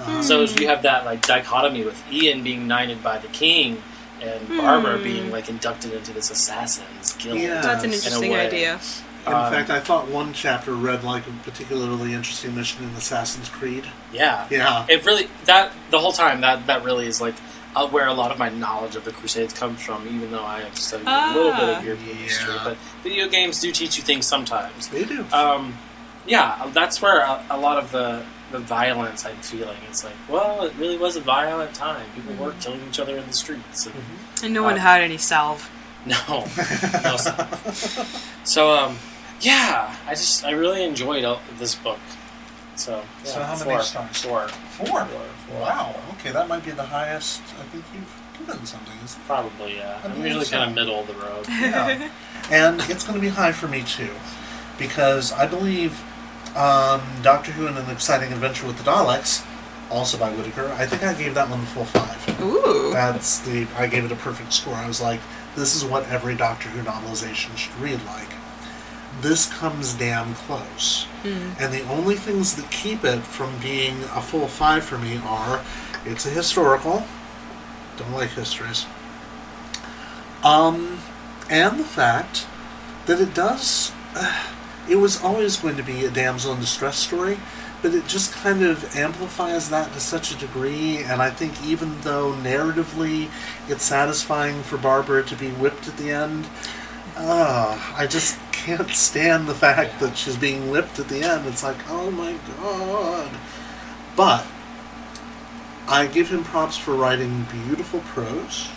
Uh, 0.00 0.20
So 0.22 0.40
you 0.42 0.66
have 0.66 0.82
that 0.82 1.04
like 1.04 1.24
dichotomy 1.24 1.84
with 1.84 2.02
Ian 2.12 2.42
being 2.42 2.66
knighted 2.66 3.02
by 3.02 3.18
the 3.18 3.28
king 3.28 3.80
and 4.20 4.48
Barbara 4.48 4.98
being 4.98 5.30
like 5.30 5.48
inducted 5.48 5.92
into 5.92 6.12
this 6.12 6.30
assassin's 6.30 7.12
guild. 7.14 7.38
Yeah. 7.38 7.60
That's 7.60 7.84
an 7.84 7.90
in 7.90 7.92
a 7.92 7.96
interesting 7.96 8.32
way. 8.32 8.46
idea. 8.46 8.80
In 9.26 9.32
Um, 9.32 9.52
fact, 9.52 9.70
I 9.70 9.80
thought 9.80 10.08
one 10.08 10.32
chapter 10.34 10.72
read 10.74 11.02
like 11.02 11.26
a 11.26 11.30
particularly 11.44 12.12
interesting 12.12 12.54
mission 12.54 12.84
in 12.84 12.90
Assassin's 12.94 13.48
Creed. 13.48 13.84
Yeah. 14.12 14.46
Yeah. 14.50 14.84
It 14.88 15.04
really 15.06 15.28
that 15.46 15.72
the 15.90 15.98
whole 15.98 16.12
time 16.12 16.42
that 16.42 16.66
that 16.66 16.84
really 16.84 17.06
is 17.06 17.20
like 17.20 17.34
uh, 17.74 17.88
where 17.88 18.06
a 18.06 18.12
lot 18.12 18.30
of 18.30 18.38
my 18.38 18.50
knowledge 18.50 18.96
of 18.96 19.04
the 19.04 19.12
Crusades 19.12 19.54
comes 19.54 19.80
from. 19.82 20.06
Even 20.06 20.30
though 20.30 20.44
I 20.44 20.60
have 20.60 20.76
studied 20.76 21.06
a 21.08 21.32
little 21.34 21.52
bit 21.52 21.60
Ah. 21.60 21.78
of 21.78 21.84
European 21.84 22.16
Yeah. 22.18 22.22
history, 22.24 22.54
but 22.62 22.76
video 23.02 23.28
games 23.28 23.60
do 23.60 23.72
teach 23.72 23.96
you 23.96 24.02
things 24.02 24.26
sometimes. 24.26 24.88
They 24.88 25.04
do. 25.04 25.24
Um, 25.32 25.78
yeah, 26.26 26.70
that's 26.72 27.00
where 27.02 27.20
a, 27.20 27.42
a 27.50 27.58
lot 27.58 27.78
of 27.78 27.90
the 27.92 28.22
the 28.52 28.58
violence 28.60 29.24
I'm 29.26 29.36
feeling. 29.38 29.78
It's 29.88 30.04
like, 30.04 30.12
well, 30.28 30.62
it 30.64 30.74
really 30.78 30.96
was 30.98 31.16
a 31.16 31.20
violent 31.20 31.74
time. 31.74 32.04
People 32.14 32.34
were 32.44 32.52
killing 32.60 32.80
each 32.88 33.00
other 33.00 33.16
in 33.18 33.26
the 33.26 33.32
streets. 33.32 33.86
And, 33.86 33.94
And 34.44 34.54
no 34.54 34.62
one 34.62 34.76
had 34.76 35.00
any 35.00 35.16
salve. 35.18 35.70
No. 36.06 36.44
no 37.02 37.16
son. 37.16 37.48
so 38.44 38.70
um, 38.76 38.98
yeah, 39.40 39.94
I 40.06 40.10
just 40.10 40.44
I 40.44 40.52
really 40.52 40.84
enjoyed 40.84 41.24
uh, 41.24 41.38
this 41.58 41.74
book. 41.74 41.98
So 42.76 43.02
yeah, 43.24 43.30
So 43.30 43.42
how 43.42 43.64
many 43.64 43.82
stars? 43.82 44.20
Four. 44.22 44.48
Four. 44.48 44.86
Four. 44.86 45.06
Four. 45.06 45.60
Wow. 45.60 45.94
Okay, 46.14 46.32
that 46.32 46.48
might 46.48 46.64
be 46.64 46.72
the 46.72 46.82
highest 46.84 47.40
I 47.60 47.62
think 47.64 47.84
you've 47.94 48.22
given 48.38 48.66
something. 48.66 48.94
Isn't 49.04 49.20
it? 49.20 49.26
Probably 49.26 49.76
yeah. 49.76 50.00
I 50.02 50.08
I'm 50.08 50.22
usually 50.22 50.46
kind 50.46 50.68
of 50.68 50.74
middle 50.74 51.00
of 51.00 51.06
the 51.06 51.14
road. 51.14 51.46
Yeah. 51.48 52.10
and 52.50 52.80
it's 52.90 53.04
going 53.04 53.14
to 53.14 53.20
be 53.20 53.28
high 53.28 53.52
for 53.52 53.68
me 53.68 53.82
too, 53.84 54.10
because 54.78 55.32
I 55.32 55.46
believe 55.46 56.02
um, 56.56 57.00
Doctor 57.22 57.52
Who 57.52 57.66
and 57.66 57.78
an 57.78 57.88
Exciting 57.90 58.32
Adventure 58.32 58.66
with 58.66 58.76
the 58.78 58.84
Daleks, 58.84 59.44
also 59.90 60.18
by 60.18 60.30
Whitaker. 60.34 60.68
I 60.76 60.86
think 60.86 61.02
I 61.04 61.14
gave 61.14 61.34
that 61.34 61.48
one 61.48 61.60
the 61.60 61.66
full 61.66 61.84
five. 61.84 62.40
Ooh. 62.40 62.90
That's 62.92 63.38
the 63.40 63.66
I 63.76 63.86
gave 63.86 64.04
it 64.04 64.12
a 64.12 64.16
perfect 64.16 64.52
score. 64.52 64.74
I 64.74 64.86
was 64.88 65.00
like, 65.00 65.20
this 65.54 65.74
is 65.76 65.84
what 65.84 66.08
every 66.08 66.34
Doctor 66.34 66.68
Who 66.70 66.82
novelization 66.82 67.56
should 67.56 67.74
read 67.76 68.04
like. 68.04 68.33
This 69.20 69.46
comes 69.46 69.94
damn 69.94 70.34
close. 70.34 71.06
And 71.58 71.72
the 71.72 71.82
only 71.88 72.16
things 72.16 72.56
that 72.56 72.70
keep 72.70 73.04
it 73.04 73.20
from 73.22 73.58
being 73.60 74.02
a 74.14 74.20
full 74.20 74.48
five 74.48 74.84
for 74.84 74.98
me 74.98 75.18
are 75.24 75.62
it's 76.04 76.26
a 76.26 76.30
historical. 76.30 77.04
Don't 77.96 78.12
like 78.12 78.30
histories. 78.30 78.86
Um, 80.42 80.98
and 81.48 81.78
the 81.80 81.84
fact 81.84 82.46
that 83.06 83.20
it 83.20 83.34
does. 83.34 83.92
it 84.88 84.96
was 84.96 85.22
always 85.22 85.56
going 85.56 85.76
to 85.76 85.82
be 85.82 86.04
a 86.04 86.10
damsel 86.10 86.52
in 86.52 86.60
distress 86.60 86.98
story, 86.98 87.38
but 87.80 87.94
it 87.94 88.06
just 88.06 88.32
kind 88.32 88.62
of 88.62 88.94
amplifies 88.94 89.70
that 89.70 89.92
to 89.94 90.00
such 90.00 90.30
a 90.34 90.36
degree. 90.38 90.98
And 90.98 91.22
I 91.22 91.30
think 91.30 91.64
even 91.64 92.00
though 92.02 92.32
narratively 92.32 93.30
it's 93.68 93.84
satisfying 93.84 94.62
for 94.62 94.76
Barbara 94.76 95.22
to 95.24 95.36
be 95.36 95.50
whipped 95.50 95.88
at 95.88 95.96
the 95.96 96.10
end, 96.10 96.46
uh, 97.16 97.94
I 97.96 98.06
just 98.06 98.38
can't 98.52 98.90
stand 98.90 99.46
the 99.46 99.54
fact 99.54 100.00
that 100.00 100.16
she's 100.16 100.36
being 100.36 100.70
whipped 100.70 100.98
at 100.98 101.08
the 101.08 101.22
end. 101.22 101.46
It's 101.46 101.62
like, 101.62 101.76
oh 101.88 102.10
my 102.10 102.36
god. 102.58 103.30
But 104.16 104.46
I 105.86 106.06
give 106.06 106.30
him 106.30 106.44
props 106.44 106.76
for 106.76 106.94
writing 106.94 107.46
beautiful 107.50 108.00
prose. 108.00 108.68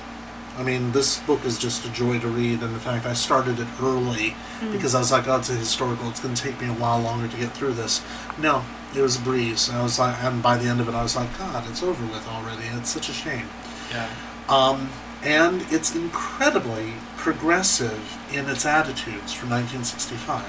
I 0.57 0.63
mean, 0.63 0.91
this 0.91 1.19
book 1.19 1.45
is 1.45 1.59
just 1.59 1.85
a 1.85 1.89
joy 1.91 2.19
to 2.19 2.27
read, 2.27 2.63
and 2.63 2.73
in 2.73 2.79
fact, 2.79 3.05
I 3.05 3.13
started 3.13 3.59
it 3.59 3.67
early 3.79 4.35
because 4.71 4.95
I 4.95 4.99
was 4.99 5.11
like, 5.11 5.27
"Oh, 5.27 5.37
it's 5.37 5.51
a 5.51 5.53
historical. 5.53 6.09
It's 6.09 6.19
going 6.19 6.33
to 6.33 6.41
take 6.41 6.59
me 6.59 6.67
a 6.67 6.73
while 6.73 6.99
longer 6.99 7.27
to 7.27 7.37
get 7.37 7.51
through 7.51 7.73
this." 7.73 8.01
No, 8.39 8.63
it 8.95 9.01
was 9.01 9.17
a 9.17 9.21
breeze. 9.21 9.69
I 9.69 9.83
was 9.83 9.99
like, 9.99 10.21
and 10.23 10.41
by 10.41 10.57
the 10.57 10.67
end 10.67 10.81
of 10.81 10.89
it, 10.89 10.95
I 10.95 11.03
was 11.03 11.15
like, 11.15 11.37
"God, 11.37 11.63
it's 11.69 11.83
over 11.83 12.03
with 12.07 12.27
already." 12.27 12.65
It's 12.73 12.89
such 12.89 13.07
a 13.07 13.13
shame. 13.13 13.47
Yeah. 13.91 14.09
Um, 14.49 14.89
and 15.23 15.65
it's 15.69 15.95
incredibly 15.95 16.93
progressive 17.17 18.17
in 18.31 18.47
its 18.49 18.65
attitudes 18.65 19.33
from 19.33 19.49
1965. 19.49 20.45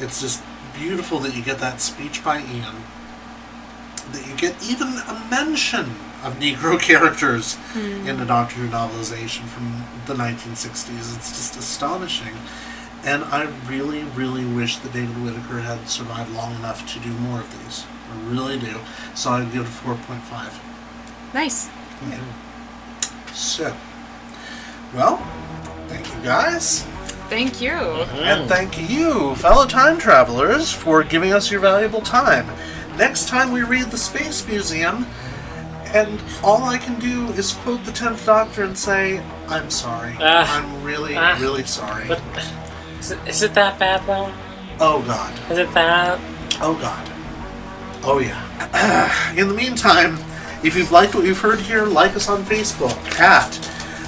It's 0.00 0.20
just 0.20 0.42
beautiful 0.74 1.18
that 1.20 1.36
you 1.36 1.42
get 1.42 1.58
that 1.58 1.80
speech 1.80 2.24
by 2.24 2.38
Ian, 2.38 2.82
that 4.12 4.26
you 4.26 4.36
get 4.36 4.56
even 4.62 4.88
a 4.88 5.26
mention 5.30 5.94
of 6.22 6.38
Negro 6.38 6.80
characters 6.88 7.54
hmm. 7.72 8.06
in 8.06 8.20
a 8.20 8.26
Doctor 8.26 8.56
Who 8.56 8.68
novelization 8.68 9.44
from 9.44 9.84
the 10.06 10.14
1960s. 10.14 11.16
It's 11.16 11.30
just 11.30 11.56
astonishing. 11.56 12.34
And 13.04 13.24
I 13.24 13.44
really, 13.68 14.04
really 14.04 14.44
wish 14.44 14.76
that 14.76 14.92
David 14.92 15.22
Whitaker 15.22 15.60
had 15.60 15.88
survived 15.88 16.30
long 16.32 16.54
enough 16.54 16.92
to 16.94 17.00
do 17.00 17.10
more 17.10 17.40
of 17.40 17.64
these. 17.64 17.84
I 18.12 18.30
really 18.30 18.58
do. 18.58 18.78
So 19.14 19.30
I'd 19.30 19.52
give 19.52 19.62
it 19.62 19.68
a 19.68 19.70
4.5. 19.70 21.34
Nice. 21.34 21.68
So, 23.34 23.74
well, 24.94 25.16
thank 25.88 26.06
you 26.14 26.20
guys. 26.22 26.82
Thank 27.28 27.60
you. 27.62 27.70
And 27.72 28.48
thank 28.48 28.90
you, 28.90 29.34
fellow 29.36 29.66
time 29.66 29.98
travelers, 29.98 30.70
for 30.72 31.02
giving 31.02 31.32
us 31.32 31.50
your 31.50 31.60
valuable 31.60 32.02
time. 32.02 32.46
Next 32.98 33.28
time 33.28 33.52
we 33.52 33.62
read 33.62 33.86
the 33.86 33.96
Space 33.96 34.46
Museum, 34.46 35.06
and 35.94 36.22
all 36.42 36.64
I 36.64 36.76
can 36.76 36.98
do 37.00 37.26
is 37.32 37.52
quote 37.54 37.84
the 37.84 37.92
Tenth 37.92 38.26
Doctor 38.26 38.64
and 38.64 38.76
say, 38.76 39.22
I'm 39.48 39.70
sorry. 39.70 40.14
Ah. 40.20 40.58
I'm 40.58 40.82
really, 40.84 41.16
Ah. 41.16 41.38
really 41.40 41.64
sorry. 41.64 42.06
But 42.08 42.20
is 43.00 43.10
it, 43.12 43.18
is 43.26 43.42
it 43.42 43.54
that 43.54 43.78
bad 43.78 44.06
though? 44.06 44.30
Oh, 44.80 45.02
God. 45.02 45.32
Is 45.50 45.58
it 45.58 45.72
that? 45.74 46.18
Oh, 46.60 46.74
God. 46.74 47.08
Oh, 48.04 48.18
yeah. 48.18 49.32
In 49.36 49.48
the 49.48 49.54
meantime, 49.54 50.18
if 50.62 50.76
you've 50.76 50.92
liked 50.92 51.14
what 51.14 51.24
you've 51.24 51.40
heard 51.40 51.60
here, 51.60 51.84
like 51.84 52.14
us 52.14 52.28
on 52.28 52.44
Facebook 52.44 52.96
at 53.18 53.50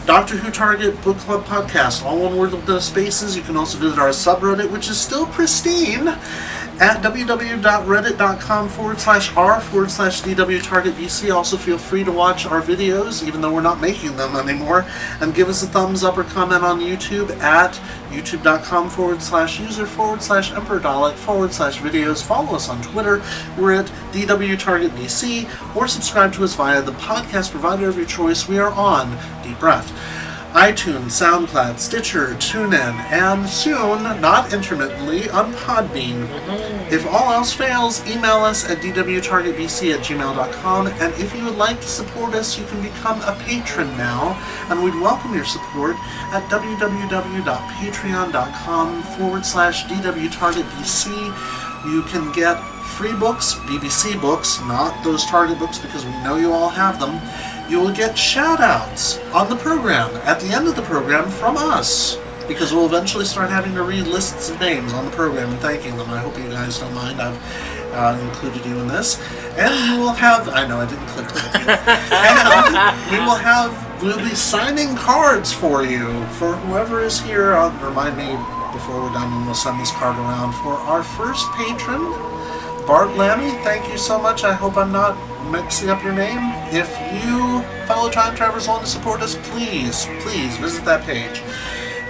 Doctor 0.07 0.37
Who 0.37 0.51
Target 0.51 1.01
Book 1.03 1.17
Club 1.19 1.45
Podcast, 1.45 2.05
all 2.05 2.21
one 2.21 2.37
word 2.37 2.53
with 2.53 2.69
no 2.69 2.79
spaces. 2.79 3.37
You 3.37 3.43
can 3.43 3.57
also 3.57 3.79
visit 3.79 3.99
our 3.99 4.11
subreddit, 4.11 4.71
which 4.71 4.89
is 4.89 5.01
still 5.01 5.27
pristine, 5.27 6.17
at 6.81 7.03
www.reddit.com 7.03 8.69
forward 8.69 9.01
slash 9.01 9.35
r 9.37 9.61
forward 9.61 9.91
slash 9.91 10.23
DW 10.23 10.63
Target 10.63 10.95
BC. 10.95 11.35
Also, 11.35 11.57
feel 11.57 11.79
free 11.79 12.03
to 12.05 12.11
watch 12.11 12.47
our 12.47 12.61
videos, 12.61 13.27
even 13.27 13.41
though 13.41 13.53
we're 13.53 13.61
not 13.61 13.81
making 13.81 14.17
them 14.17 14.37
anymore, 14.37 14.85
and 15.21 15.35
give 15.35 15.49
us 15.49 15.63
a 15.63 15.67
thumbs 15.67 16.03
up 16.03 16.19
or 16.19 16.25
comment 16.25 16.65
on 16.65 16.81
YouTube 16.81 17.31
at 17.41 17.75
youtube.com 18.11 18.91
forward 18.91 19.23
slash 19.23 19.61
user 19.61 19.87
forward 19.87 20.23
slash 20.23 20.53
emperor 20.53 20.81
Dalek 20.81 21.15
forward 21.15 21.53
slash 21.53 21.79
videos. 21.79 22.23
Follow 22.23 22.55
us 22.55 22.69
on 22.69 22.83
Twitter. 22.83 23.23
We're 23.59 23.75
at 23.75 23.87
DW 24.13 24.59
Target 24.59 24.93
BC, 24.93 25.77
or 25.77 25.87
subscribe 25.87 26.33
to 26.35 26.45
us 26.45 26.55
via 26.55 26.83
the 26.83 26.93
podcast 26.93 27.51
provider 27.51 27.89
of 27.89 27.97
your 27.97 28.07
choice. 28.07 28.49
We 28.49 28.59
are 28.59 28.73
on 28.73 29.17
Deep 29.43 29.59
Breath 29.61 29.93
iTunes, 30.55 31.11
SoundCloud, 31.11 31.79
Stitcher, 31.81 32.37
TuneIn, 32.37 32.95
and 33.11 33.45
soon, 33.49 34.05
not 34.21 34.53
intermittently, 34.53 35.29
on 35.31 35.53
Podbean. 35.55 36.29
Mm-hmm. 36.29 36.95
If 36.95 37.05
all 37.07 37.33
else 37.33 37.53
fails, 37.53 38.09
email 38.09 38.37
us 38.37 38.71
at 38.71 38.79
dwtargetbc 38.79 39.93
at 39.93 39.99
gmail.com, 39.99 40.87
and 40.87 41.13
if 41.15 41.35
you 41.35 41.45
would 41.45 41.57
like 41.57 41.81
to 41.81 41.89
support 41.89 42.35
us, 42.35 42.57
you 42.57 42.65
can 42.67 42.81
become 42.81 43.21
a 43.23 43.37
patron 43.41 43.89
now, 43.97 44.41
and 44.71 44.85
we'd 44.85 44.95
welcome 44.95 45.35
your 45.35 45.45
support 45.45 45.97
at 46.31 46.49
www.patreon.com 46.49 49.03
forward 49.03 49.45
slash 49.45 49.85
dwtargetbc. 49.87 51.07
You 51.85 52.03
can 52.05 52.31
get 52.33 52.63
free 52.95 53.13
books, 53.15 53.55
BBC 53.67 54.21
books, 54.21 54.61
not 54.61 55.03
those 55.03 55.27
Target 55.27 55.59
books 55.59 55.79
because 55.79 56.07
we 56.07 56.13
know 56.23 56.37
you 56.37 56.53
all 56.53 56.69
have 56.69 57.01
them. 57.01 57.21
You 57.69 57.81
will 57.81 57.93
get 57.93 58.17
shout 58.17 58.61
outs 58.61 59.19
on 59.33 59.49
the 59.49 59.57
program 59.57 60.15
at 60.25 60.39
the 60.41 60.49
end 60.49 60.69
of 60.69 60.77
the 60.77 60.83
program 60.83 61.31
from 61.31 61.57
us 61.57 62.19
because 62.47 62.73
we'll 62.73 62.87
eventually 62.87 63.25
start 63.25 63.49
having 63.49 63.75
to 63.75 63.83
read 63.83 64.07
lists 64.07 64.51
of 64.51 64.61
names 64.61 64.93
on 64.93 65.07
the 65.07 65.11
program 65.13 65.51
and 65.51 65.59
thanking 65.61 65.97
them. 65.97 66.11
I 66.11 66.19
hope 66.19 66.37
you 66.37 66.49
guys 66.49 66.79
don't 66.79 66.95
mind. 66.95 67.21
I've 67.21 67.41
uh, 67.95 68.19
included 68.21 68.67
you 68.67 68.79
in 68.81 68.89
this. 68.89 69.19
And 69.57 70.01
we'll 70.01 70.13
have, 70.13 70.49
I 70.49 70.67
know 70.67 70.79
I 70.79 70.87
didn't 70.87 71.07
click 71.07 71.29
that. 71.29 71.65
and 73.09 73.11
we 73.11 73.19
will 73.25 73.37
have, 73.37 74.03
we'll 74.03 74.19
be 74.19 74.35
signing 74.35 74.95
cards 74.97 75.53
for 75.53 75.85
you 75.85 76.25
for 76.39 76.57
whoever 76.57 77.03
is 77.03 77.21
here. 77.21 77.55
Uh, 77.55 77.71
remind 77.87 78.17
me 78.17 78.37
before 78.73 79.01
we're 79.01 79.13
done 79.13 79.33
and 79.33 79.47
we'll 79.47 79.55
send 79.55 79.81
this 79.81 79.93
card 79.93 80.17
around 80.19 80.53
for 80.55 80.75
our 80.75 81.03
first 81.03 81.51
patron. 81.53 82.34
Bart 82.87 83.17
Lammy, 83.17 83.51
thank 83.65 83.91
you 83.91 83.97
so 83.97 84.21
much. 84.21 84.45
I 84.45 84.53
hope 84.53 84.77
I'm 84.77 84.93
not 84.93 85.17
mixing 85.51 85.89
up 85.89 86.03
your 86.03 86.13
name. 86.13 86.53
If 86.71 86.91
you, 87.25 87.63
fellow 87.87 88.11
time 88.11 88.37
travelers, 88.37 88.69
want 88.69 88.83
to 88.85 88.91
support 88.91 89.23
us, 89.23 89.37
please, 89.51 90.07
please 90.21 90.57
visit 90.59 90.85
that 90.85 91.05
page. 91.05 91.41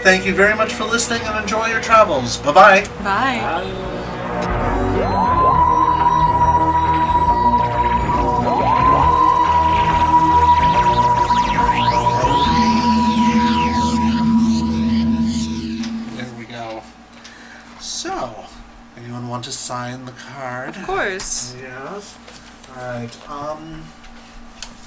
Thank 0.03 0.27
you 0.27 0.35
very 0.35 0.55
much 0.57 0.73
for 0.73 0.85
listening 0.85 1.23
and 1.23 1.43
enjoy 1.43 1.67
your 1.69 1.81
travels. 1.81 2.39
Bye 2.39 2.53
bye. 2.53 2.89
Bye. 3.05 4.91
To 19.45 19.53
sign 19.53 20.05
the 20.07 20.13
card? 20.13 20.77
Of 20.77 20.85
course. 20.87 21.55
Yes. 21.61 22.17
Alright, 22.77 23.31
um, 23.31 23.83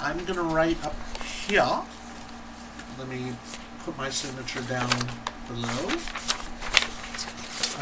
I'm 0.02 0.26
gonna 0.26 0.42
write 0.42 0.84
up 0.86 0.96
here. 1.24 1.66
Let 3.00 3.08
me 3.08 3.34
put 3.86 3.96
my 3.98 4.10
signature 4.10 4.62
down 4.62 4.90
below. 5.48 5.98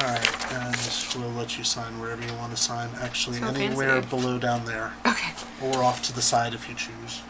Alright, 0.01 0.53
and 0.53 0.75
we'll 1.17 1.31
let 1.31 1.57
you 1.57 1.63
sign 1.63 1.97
wherever 1.99 2.21
you 2.21 2.33
want 2.33 2.51
to 2.55 2.61
sign. 2.61 2.89
Actually, 2.99 3.37
So 3.39 3.47
anywhere 3.47 4.01
fancy. 4.01 4.09
below 4.09 4.37
down 4.37 4.65
there. 4.65 4.91
Okay. 5.07 5.31
Or 5.63 5.81
off 5.81 6.01
to 6.03 6.13
the 6.13 6.21
side 6.21 6.53
if 6.53 6.67
you 6.67 6.75
choose. 6.75 7.21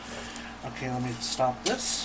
Okay, 0.66 0.90
let 0.90 1.04
me 1.04 1.12
stop 1.20 1.64
this. 1.64 2.04